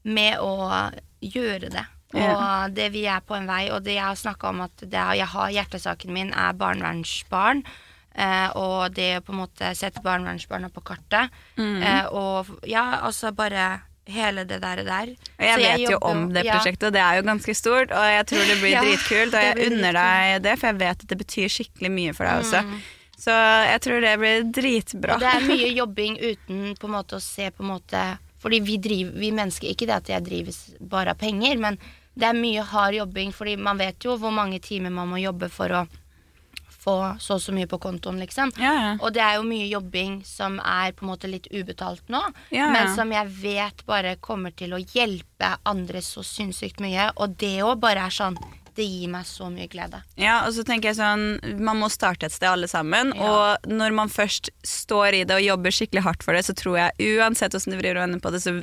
Med 0.05 0.39
å 0.39 0.93
gjøre 1.23 1.70
det. 1.70 1.86
Og 2.14 2.74
det 2.74 2.93
vi 2.93 3.02
er 3.10 3.20
på 3.20 3.35
en 3.36 3.47
vei, 3.47 3.68
og 3.70 3.82
det 3.85 3.94
jeg 3.97 4.05
har 4.05 4.14
snakka 4.14 4.48
om 4.48 4.60
at 4.62 4.77
det 4.78 4.90
jeg 5.18 5.27
har 5.27 5.51
hjertesaken 5.51 6.12
min 6.14 6.32
er 6.32 6.52
barnevernsbarn. 6.55 7.64
Eh, 8.14 8.48
og 8.56 8.94
det 8.94 9.18
å 9.18 9.24
på 9.27 9.35
en 9.35 9.40
måte 9.43 9.74
sette 9.77 10.01
barnevernsbarna 10.02 10.70
på 10.73 10.82
kartet. 10.82 11.28
Mm. 11.59 11.82
Eh, 11.82 12.06
og 12.06 12.47
ja, 12.66 13.01
altså 13.02 13.35
bare 13.36 13.82
hele 14.07 14.45
det 14.47 14.61
der. 14.62 14.83
der. 14.87 15.09
Og 15.39 15.45
jeg 15.45 15.55
Så 15.59 15.62
vet 15.62 15.81
jo 15.81 15.91
jobber- 15.91 16.11
om 16.11 16.33
det 16.33 16.45
prosjektet, 16.47 16.87
og 16.87 16.93
det 16.93 17.01
er 17.03 17.16
jo 17.16 17.23
ganske 17.23 17.55
stort. 17.57 17.91
Og 17.91 18.05
jeg 18.16 18.27
tror 18.27 18.45
det 18.47 18.59
blir 18.61 18.70
Ja, 18.70 18.83
dritkult, 18.85 19.35
og 19.35 19.43
jeg 19.43 19.73
unner 19.73 19.93
deg 19.93 20.43
det, 20.43 20.59
for 20.59 20.66
jeg 20.66 20.78
vet 20.78 21.03
at 21.03 21.07
det 21.09 21.19
betyr 21.19 21.49
skikkelig 21.51 21.91
mye 21.91 22.15
for 22.15 22.24
deg 22.24 22.45
også. 22.45 22.81
Så 23.19 23.33
jeg 23.73 23.81
tror 23.81 24.01
det 24.05 24.19
blir 24.20 24.43
dritbra. 24.53 25.15
Og 25.15 25.20
det 25.20 25.31
er 25.35 25.41
mye 25.49 25.70
jobbing 25.74 26.19
uten 26.20 26.74
på 26.77 26.85
en 26.87 26.93
måte 26.99 27.16
å 27.16 27.20
se 27.23 27.51
på 27.51 27.62
en 27.65 27.70
måte 27.81 28.19
Fordi 28.39 28.61
vi 28.61 28.77
driver, 28.78 29.12
vi 29.19 29.31
mennesker 29.33 29.69
Ikke 29.73 29.87
det 29.89 29.97
at 29.97 30.07
jeg 30.09 30.23
drives 30.24 30.59
bare 30.81 31.09
av 31.11 31.19
penger, 31.19 31.57
men 31.59 31.78
det 32.16 32.28
er 32.28 32.35
mye 32.37 32.62
hard 32.62 32.95
jobbing, 32.95 33.33
fordi 33.33 33.57
man 33.59 33.77
vet 33.78 33.99
jo 34.05 34.16
hvor 34.19 34.31
mange 34.31 34.61
timer 34.61 34.91
man 34.91 35.09
må 35.09 35.16
jobbe 35.20 35.51
for 35.51 35.69
å 35.69 35.87
få 36.86 36.96
så 37.22 37.36
og 37.36 37.42
så 37.42 37.54
mye 37.56 37.68
på 37.70 37.80
kontoen, 37.82 38.20
liksom. 38.22 38.52
Ja, 38.62 38.72
ja. 38.78 38.92
Og 39.02 39.12
det 39.16 39.22
er 39.24 39.36
jo 39.40 39.46
mye 39.48 39.66
jobbing 39.68 40.20
som 40.26 40.60
er 40.62 40.94
på 40.96 41.04
en 41.04 41.10
måte 41.12 41.30
litt 41.30 41.48
ubetalt 41.52 42.06
nå, 42.12 42.22
Ja, 42.54 42.70
men 42.72 42.92
som 42.94 43.12
jeg 43.14 43.32
vet 43.42 43.82
bare 43.88 44.16
kommer 44.22 44.54
til 44.56 44.76
å 44.76 44.82
hjelpe 44.94 45.56
andre 45.66 46.02
så 46.04 46.24
sinnssykt 46.26 46.80
mye. 46.84 47.10
Og 47.16 47.36
det 47.40 47.58
òg 47.66 47.80
bare 47.82 48.06
er 48.06 48.14
sånn 48.14 48.38
Det 48.77 48.85
gir 48.85 49.09
meg 49.09 49.24
så 49.28 49.48
mye 49.53 49.69
glede. 49.73 50.03
Ja, 50.20 50.43
og 50.44 50.53
så 50.53 50.65
tenker 50.66 50.90
jeg 50.90 50.98
sånn 50.98 51.57
Man 51.65 51.81
må 51.81 51.89
starte 51.93 52.28
et 52.28 52.35
sted, 52.35 52.48
alle 52.51 52.69
sammen. 52.69 53.15
Ja. 53.16 53.31
Og 53.31 53.70
når 53.70 53.94
man 53.97 54.12
først 54.12 54.51
står 54.66 55.20
i 55.20 55.24
det 55.28 55.39
og 55.39 55.44
jobber 55.44 55.74
skikkelig 55.74 56.05
hardt 56.05 56.27
for 56.27 56.36
det, 56.36 56.44
så 56.47 56.55
tror 56.57 56.77
jeg 56.81 57.16
uansett 57.16 57.57
hvordan 57.57 57.73
du 57.73 57.81
vrir 57.81 57.97
og 57.97 58.05
vender 58.05 58.23
på 58.23 58.35
det, 58.35 58.43
så 58.44 58.55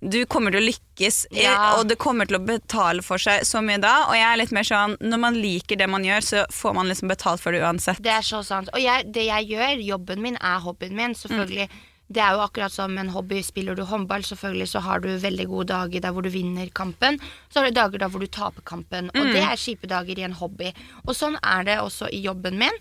du 0.00 0.20
kommer 0.30 0.54
til 0.54 0.62
å 0.62 0.68
lykkes. 0.68 1.20
Ja. 1.34 1.56
Og 1.78 1.88
det 1.90 1.98
kommer 1.98 2.28
til 2.28 2.38
å 2.38 2.44
betale 2.46 3.02
for 3.02 3.22
seg 3.22 3.42
så 3.48 3.62
mye 3.64 3.80
da. 3.82 3.94
Og 4.08 4.16
jeg 4.18 4.28
er 4.28 4.40
litt 4.40 4.54
mer 4.54 4.66
sånn 4.68 4.96
Når 5.02 5.22
man 5.22 5.38
liker 5.38 5.78
det 5.80 5.90
man 5.90 6.06
gjør, 6.06 6.24
så 6.30 6.46
får 6.54 6.78
man 6.78 6.90
liksom 6.90 7.10
betalt 7.10 7.42
for 7.42 7.54
det 7.54 7.64
uansett. 7.66 8.02
Det 8.02 8.14
er 8.14 8.26
så 8.26 8.44
sant. 8.46 8.70
Og 8.74 8.82
jeg, 8.82 9.10
det 9.14 9.26
jeg 9.26 9.50
gjør, 9.52 9.86
jobben 9.92 10.22
min 10.22 10.38
er 10.38 10.62
hobbyen 10.62 10.96
min. 10.98 11.18
Selvfølgelig. 11.18 11.68
Det 12.08 12.22
er 12.24 12.36
jo 12.36 12.40
akkurat 12.40 12.72
som 12.72 12.94
en 12.96 13.10
hobby. 13.12 13.42
Spiller 13.44 13.76
du 13.76 13.82
håndball, 13.84 14.24
selvfølgelig 14.24 14.68
så 14.70 14.80
har 14.84 15.02
du 15.04 15.10
veldig 15.20 15.46
gode 15.50 15.68
dager 15.72 16.04
der 16.04 16.14
hvor 16.16 16.24
du 16.24 16.30
vinner 16.32 16.70
kampen. 16.72 17.20
Så 17.52 17.60
har 17.60 17.68
du 17.68 17.76
dager 17.76 18.00
der 18.00 18.08
hvor 18.08 18.24
du 18.24 18.30
taper 18.32 18.64
kampen. 18.64 19.10
Og 19.12 19.28
det 19.34 19.42
er 19.44 19.60
kjipe 19.60 19.90
dager 19.90 20.18
i 20.18 20.24
en 20.24 20.38
hobby. 20.40 20.72
Og 21.04 21.12
sånn 21.16 21.36
er 21.42 21.68
det 21.68 21.76
også 21.82 22.08
i 22.12 22.22
jobben 22.24 22.56
min. 22.60 22.80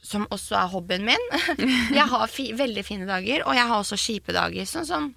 Som 0.00 0.24
også 0.32 0.56
er 0.56 0.72
hobbyen 0.72 1.04
min. 1.04 1.26
Jeg 1.98 2.08
har 2.08 2.30
fi, 2.32 2.50
veldig 2.56 2.84
fine 2.86 3.04
dager, 3.04 3.44
og 3.44 3.52
jeg 3.52 3.68
har 3.68 3.82
også 3.82 3.98
kjipe 4.00 4.32
dager. 4.32 4.64
Sånn 4.64 4.86
som 4.88 5.10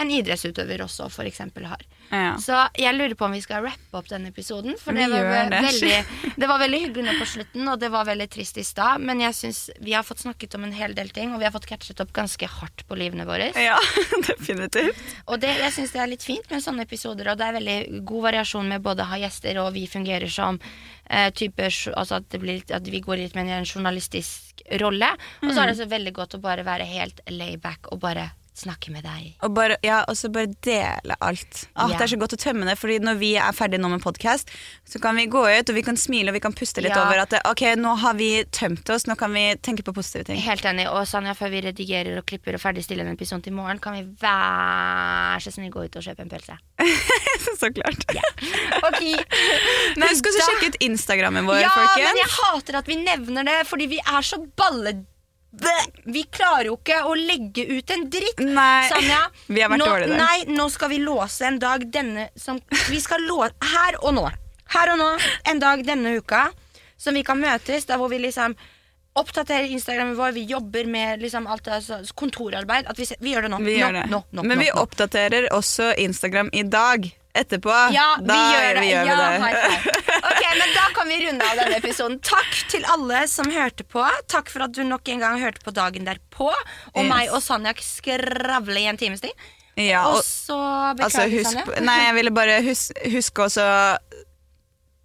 en 0.00 0.12
idrettsutøver 0.14 0.84
også 0.86 1.10
eksempel 1.26 1.66
har. 1.70 1.82
Ja. 2.10 2.34
Så 2.42 2.56
jeg 2.78 2.96
lurer 2.96 3.14
på 3.14 3.28
om 3.28 3.34
vi 3.36 3.42
skal 3.42 3.62
rappe 3.62 3.98
opp 3.98 4.08
denne 4.10 4.32
episoden. 4.32 4.74
For 4.80 4.96
det 4.96 5.06
var, 5.12 5.50
det. 5.52 5.60
veldig, 5.66 6.32
det 6.42 6.48
var 6.50 6.58
veldig 6.62 6.80
hyggelig 6.84 7.06
nå 7.06 7.14
på 7.20 7.28
slutten, 7.34 7.68
og 7.70 7.78
det 7.82 7.90
var 7.94 8.08
veldig 8.08 8.26
trist 8.32 8.58
i 8.58 8.64
stad. 8.66 9.04
Men 9.06 9.22
jeg 9.22 9.36
synes 9.38 9.62
vi 9.78 9.94
har 9.94 10.06
fått 10.06 10.24
snakket 10.24 10.56
om 10.58 10.66
en 10.66 10.74
hel 10.74 10.96
del 10.98 11.12
ting, 11.14 11.34
og 11.34 11.42
vi 11.42 11.46
har 11.46 11.54
fått 11.54 11.68
catchet 11.70 12.02
opp 12.02 12.12
ganske 12.16 12.50
hardt 12.50 12.84
på 12.88 12.98
livene 12.98 13.26
våre. 13.28 13.52
Ja, 13.54 13.78
definitivt. 14.30 14.98
Og 15.30 15.38
det, 15.42 15.52
jeg 15.60 15.76
syns 15.76 15.94
det 15.94 16.02
er 16.02 16.10
litt 16.10 16.26
fint 16.26 16.50
med 16.50 16.64
sånne 16.64 16.86
episoder, 16.88 17.30
og 17.30 17.38
det 17.38 17.46
er 17.46 17.58
veldig 17.60 18.04
god 18.10 18.26
variasjon 18.30 18.74
med 18.74 18.82
både 18.84 19.06
å 19.06 19.12
ha 19.12 19.20
gjester 19.22 19.62
og 19.62 19.72
vi 19.76 19.86
fungerer 19.90 20.30
som 20.30 20.58
eh, 21.10 21.30
typer 21.30 21.70
Altså 21.70 22.18
at, 22.18 22.26
det 22.32 22.40
blir, 22.42 22.62
at 22.74 22.86
vi 22.88 23.00
går 23.04 23.20
litt 23.20 23.36
med 23.38 23.48
i 23.48 23.54
en 23.54 23.68
journalistisk 23.68 24.62
rolle. 24.80 25.12
Og 25.44 25.52
så 25.52 25.62
er 25.62 25.70
det 25.70 25.78
så 25.78 25.88
veldig 25.90 26.12
godt 26.16 26.36
å 26.36 26.42
bare 26.42 26.66
være 26.66 26.88
helt 26.88 27.22
layback 27.30 27.90
og 27.94 28.02
bare 28.02 28.30
snakke 28.60 28.92
med 28.94 29.04
deg. 29.08 29.30
Og 29.46 29.54
bare, 29.56 29.76
ja, 29.86 30.02
og 30.08 30.16
så 30.20 30.28
bare 30.32 30.50
dele 30.66 31.16
alt. 31.24 31.64
Ah, 31.74 31.88
Ja. 31.90 31.96
Det 31.98 32.04
er 32.06 32.12
så 32.14 32.18
godt 32.20 32.34
å 32.36 32.40
tømme 32.40 32.66
det, 32.68 32.76
Fordi 32.80 32.98
når 33.00 33.18
vi 33.20 33.32
er 33.40 33.52
ferdige 33.56 33.80
nå 33.80 33.88
med 33.90 34.02
podkast, 34.04 34.50
så 34.86 35.00
kan 35.02 35.16
vi 35.16 35.26
gå 35.32 35.42
ut 35.48 35.68
og 35.72 35.74
vi 35.76 35.82
kan 35.86 35.96
smile 35.96 36.28
og 36.30 36.36
vi 36.36 36.40
kan 36.44 36.52
puste 36.56 36.80
litt 36.84 36.92
Ja. 36.94 37.02
over 37.06 37.22
at 37.24 37.32
ok, 37.48 37.62
nå 37.80 37.94
har 38.04 38.14
vi 38.20 38.44
tømt 38.52 38.88
oss, 38.90 39.06
nå 39.08 39.16
kan 39.18 39.32
vi 39.32 39.54
tenke 39.64 39.82
på 39.86 39.94
positive 39.96 40.24
ting. 40.28 40.40
Helt 40.44 40.64
enig. 40.68 40.86
Og 40.90 41.06
Sanja, 41.08 41.32
før 41.34 41.50
vi 41.50 41.60
redigerer 41.66 42.18
og 42.20 42.26
klipper 42.26 42.54
og 42.54 42.60
ferdigstiller 42.62 43.06
en 43.06 43.14
episode 43.16 43.42
til 43.42 43.52
morgen, 43.56 43.78
kan 43.80 43.94
vi 43.98 44.02
vær 44.20 45.40
så 45.42 45.52
snill 45.54 45.70
gå 45.72 45.84
ut 45.88 45.96
og 45.96 46.04
kjøpe 46.04 46.24
en 46.26 46.30
pølse? 46.32 46.56
så 47.60 47.70
klart. 47.74 48.04
Ok. 48.84 49.02
Men 49.96 50.08
Husk 50.10 50.26
å 50.30 50.34
sjekke 50.36 50.72
ut 50.72 50.78
Instagrammen 50.84 51.46
vår, 51.48 51.62
Ja, 51.64 51.70
folkens. 51.74 52.06
men 52.08 52.20
jeg 52.22 52.30
hater 52.36 52.78
at 52.80 52.90
vi 52.90 52.96
nevner 53.02 53.46
det, 53.48 53.58
fordi 53.70 53.86
vi 53.96 54.00
er 54.04 54.22
så 54.26 54.40
balle... 54.58 54.96
Vi 56.04 56.22
klarer 56.30 56.68
jo 56.70 56.76
ikke 56.78 57.00
å 57.10 57.14
legge 57.18 57.64
ut 57.66 57.90
en 57.90 58.04
dritt. 58.12 58.42
Nei, 58.44 58.88
Sanja, 58.90 59.24
vi 59.50 59.62
har 59.62 59.72
vært 59.72 59.82
nå, 59.82 59.88
dårlige 59.90 60.12
der. 60.12 60.20
Nei, 60.22 60.56
nå 60.56 60.68
skal 60.70 60.92
vi 60.92 61.00
låse 61.02 61.46
en 61.48 61.58
dag 61.62 61.86
denne 61.90 62.28
som 62.38 62.60
Vi 62.90 63.00
skal 63.02 63.24
låse 63.26 63.54
Her 63.72 63.98
og 64.04 64.14
nå. 64.18 64.26
Her 64.70 64.92
og 64.94 65.00
nå. 65.00 65.08
En 65.50 65.62
dag 65.62 65.82
denne 65.86 66.14
uka 66.20 66.48
som 67.00 67.16
vi 67.16 67.24
kan 67.26 67.40
møtes, 67.40 67.88
der 67.88 67.98
hvor 67.98 68.12
vi 68.12 68.20
liksom 68.22 68.54
oppdaterer 69.18 69.72
Instagrammen 69.74 70.14
vår, 70.14 70.34
vi 70.36 70.44
jobber 70.46 70.86
med 70.86 71.22
liksom 71.24 71.48
alt 71.50 71.64
det, 71.66 71.80
altså, 71.80 71.98
kontorarbeid. 72.14 72.86
Vi, 72.96 73.08
vi 73.20 73.32
gjør 73.34 73.48
det 73.48 73.50
nå. 73.50 73.58
vi 73.64 73.74
nå, 73.74 73.80
gjør 73.80 73.96
det. 73.98 74.04
Nå, 74.12 74.20
nå, 74.30 74.44
men 74.46 74.62
vi 74.62 74.68
oppdaterer 74.70 75.48
også 75.56 75.90
Instagram 75.98 76.52
i 76.54 76.62
dag. 76.62 77.10
Etterpå. 77.34 77.70
Ja, 77.94 78.16
vi 78.18 78.26
da 78.26 78.38
gjør 78.52 78.74
det. 78.74 78.80
vi 78.82 78.88
gjør 78.90 79.06
ja, 79.06 79.16
det. 79.38 79.92
Ok, 80.30 80.40
men 80.58 80.72
Da 80.74 80.86
kan 80.96 81.08
vi 81.12 81.18
runde 81.26 81.46
av 81.46 81.60
denne 81.60 81.76
episoden. 81.78 82.18
Takk 82.26 82.56
til 82.72 82.84
alle 82.90 83.20
som 83.30 83.46
hørte 83.54 83.86
på. 83.86 84.02
Takk 84.32 84.50
for 84.50 84.66
at 84.66 84.74
du 84.74 84.82
nok 84.86 85.06
en 85.14 85.22
gang 85.22 85.38
hørte 85.42 85.62
på 85.64 85.70
dagen 85.76 86.08
derpå. 86.08 86.50
Og 86.50 87.00
Yes. 87.04 87.08
meg 87.12 87.30
og 87.30 87.42
Sanja 87.44 87.74
skravle 87.78 88.82
i 88.82 88.88
en 88.90 88.98
times 88.98 89.22
tid. 89.22 89.30
Ja, 89.78 90.02
Og 90.10 90.18
og, 90.18 90.24
så 90.26 90.56
altså, 90.58 91.22
beklager, 91.22 91.36
husk, 91.38 91.52
Sanja. 91.54 91.80
nei, 91.86 91.98
jeg 92.08 92.14
ville 92.18 92.32
bare 92.36 92.56
hus, 92.66 92.82
huske 93.14 93.46
også 93.46 93.64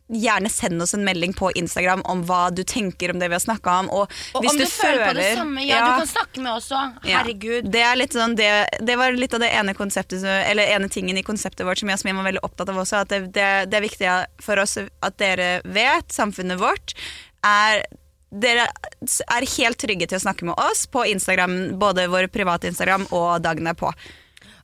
Gjerne 0.05 0.49
send 0.53 0.81
oss 0.83 0.93
en 0.93 1.05
melding 1.05 1.33
på 1.33 1.49
Instagram 1.57 2.03
om 2.05 2.21
hva 2.29 2.51
du 2.53 2.61
tenker 2.63 3.09
om 3.09 3.17
det 3.19 3.29
vi 3.31 3.37
har 3.37 3.41
snakka 3.41 3.79
om. 3.79 3.89
Og, 3.89 4.11
Og 4.37 4.45
hvis 4.45 4.53
om 4.53 4.59
du, 4.61 4.65
føler 4.69 5.01
på 5.07 5.15
det 5.17 5.27
samme, 5.39 5.65
ja, 5.65 5.81
du 5.81 6.03
kan 6.03 6.11
snakke 6.11 6.43
med 6.45 6.51
oss 6.53 6.69
òg. 6.75 6.99
Ja. 7.09 7.23
Det, 7.25 7.81
er 7.81 7.97
litt 7.97 8.13
sånn, 8.13 8.37
det, 8.37 8.49
det 8.85 8.99
var 9.01 9.17
litt 9.17 9.33
av 9.33 9.41
det 9.41 9.49
ene 9.49 9.73
konseptet 9.77 10.23
Eller 10.23 10.75
ene 10.75 10.89
tingen 10.93 11.17
i 11.17 11.25
konseptet 11.25 11.65
vårt 11.65 11.81
som 11.81 11.89
Jasmin 11.89 12.17
var 12.21 12.29
veldig 12.29 12.43
opptatt 12.45 12.69
av 12.69 12.81
også. 12.83 13.01
At 13.01 13.13
det, 13.13 13.21
det, 13.33 13.49
det 13.71 13.79
er 13.79 13.87
viktig 13.87 14.15
for 14.45 14.61
oss 14.61 14.77
at 14.77 15.21
dere 15.21 15.49
vet, 15.65 16.13
samfunnet 16.13 16.61
vårt, 16.61 16.93
er 17.45 17.85
dere 18.35 18.67
er 19.31 19.47
helt 19.57 19.79
trygge 19.79 20.09
til 20.09 20.19
å 20.19 20.25
snakke 20.25 20.47
med 20.47 20.59
oss 20.59 20.85
på 20.91 21.05
Instagram, 21.07 21.79
både 21.79 22.07
vår 22.11 22.27
private 22.33 22.69
Instagram 22.71 23.07
og 23.15 23.41
dagen 23.45 23.69
derpå. 23.69 23.93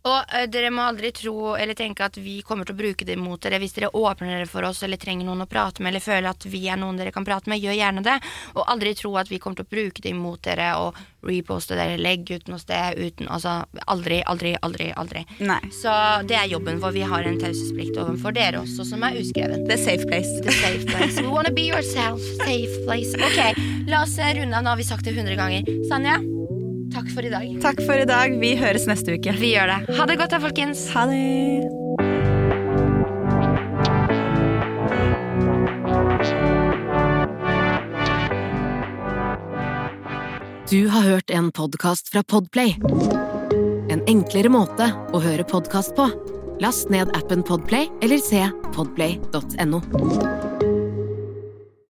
Og 0.08 0.34
uh, 0.34 0.46
dere 0.50 0.72
må 0.74 0.86
aldri 0.88 1.12
tro 1.16 1.54
eller 1.56 1.78
tenke 1.78 2.06
at 2.06 2.18
vi 2.18 2.40
kommer 2.46 2.66
til 2.66 2.76
å 2.76 2.82
bruke 2.82 3.06
det 3.06 3.18
mot 3.20 3.42
dere. 3.42 3.60
Hvis 3.62 3.76
dere 3.78 3.92
åpner 3.94 4.34
dere 4.36 4.50
for 4.50 4.66
oss 4.68 4.82
eller 4.86 5.02
trenger 5.02 5.28
noen 5.28 5.46
å 5.46 5.50
prate 5.50 5.84
med, 5.84 5.94
eller 5.94 6.04
føler 6.04 6.32
at 6.32 6.48
vi 6.50 6.64
er 6.72 6.80
noen 6.82 6.98
dere 7.00 7.14
kan 7.14 7.28
prate 7.28 7.52
med, 7.52 7.62
gjør 7.62 7.78
gjerne 7.78 8.06
det. 8.06 8.18
Og 8.56 8.66
aldri 8.66 8.96
tro 8.98 9.14
at 9.22 9.32
vi 9.32 9.40
kommer 9.42 9.62
til 9.62 9.68
å 9.68 9.74
bruke 9.76 10.04
det 10.04 10.14
imot 10.16 10.42
dere 10.48 10.74
og 10.82 10.98
reposte 11.28 11.78
dere, 11.78 12.00
legge 12.02 12.40
ut 12.40 12.48
noe 12.50 12.58
sted 12.58 12.98
uten 12.98 13.28
Altså 13.32 13.62
aldri, 13.94 14.22
aldri, 14.26 14.56
aldri, 14.66 14.90
aldri. 14.98 15.22
Nei. 15.40 15.62
Så 15.76 15.94
det 16.28 16.38
er 16.40 16.50
jobben 16.50 16.82
vår. 16.82 16.96
Vi 16.98 17.06
har 17.14 17.28
en 17.28 17.40
taushetsplikt 17.42 18.00
overfor 18.02 18.36
dere 18.36 18.64
også, 18.64 18.88
som 18.90 19.06
er 19.08 19.20
uskreven. 19.22 19.68
The 19.70 19.78
safe 19.80 20.10
place. 20.10 20.34
The 20.42 20.56
safe 20.58 20.88
place. 20.90 21.22
We 21.22 21.30
wanna 21.30 21.54
be 21.54 21.70
yourself. 21.70 22.22
Safe 22.42 22.84
place. 22.88 23.14
Ok, 23.22 23.64
la 23.92 24.04
oss 24.04 24.18
runde 24.18 24.58
av. 24.58 24.66
Nå 24.66 24.74
har 24.74 24.82
vi 24.82 24.90
sagt 24.90 25.06
det 25.06 25.16
100 25.16 25.38
ganger. 25.40 25.70
Sanja, 25.90 26.18
takk 26.94 27.12
for 27.14 27.26
i 27.26 27.32
dag. 27.32 27.48
Takk 27.64 27.82
for 27.86 27.98
i 27.98 28.08
dag. 28.08 28.38
Vi 28.42 28.56
høres 28.60 28.88
neste 28.90 29.18
uke. 29.18 29.36
Vi 29.40 29.56
gjør 29.56 29.72
det. 29.74 29.98
Ha 29.98 30.10
det 30.10 30.18
godt 30.22 30.36
da, 30.36 30.42
folkens. 30.44 30.88
Ha 30.96 31.08
det. 31.12 31.22
Du 40.72 40.88
har 40.88 41.02
hørt 41.02 41.30
en 41.30 41.52
podkast 41.52 42.10
fra 42.14 42.24
Podplay. 42.24 42.78
En 43.92 44.00
enklere 44.08 44.48
måte 44.48 44.88
å 45.12 45.20
høre 45.20 45.44
podkast 45.44 45.98
på. 45.98 46.08
Last 46.64 46.94
ned 46.94 47.12
appen 47.18 47.44
Podplay 47.44 47.90
eller 48.06 48.24
se 48.24 48.46
podplay.no. 48.72 49.82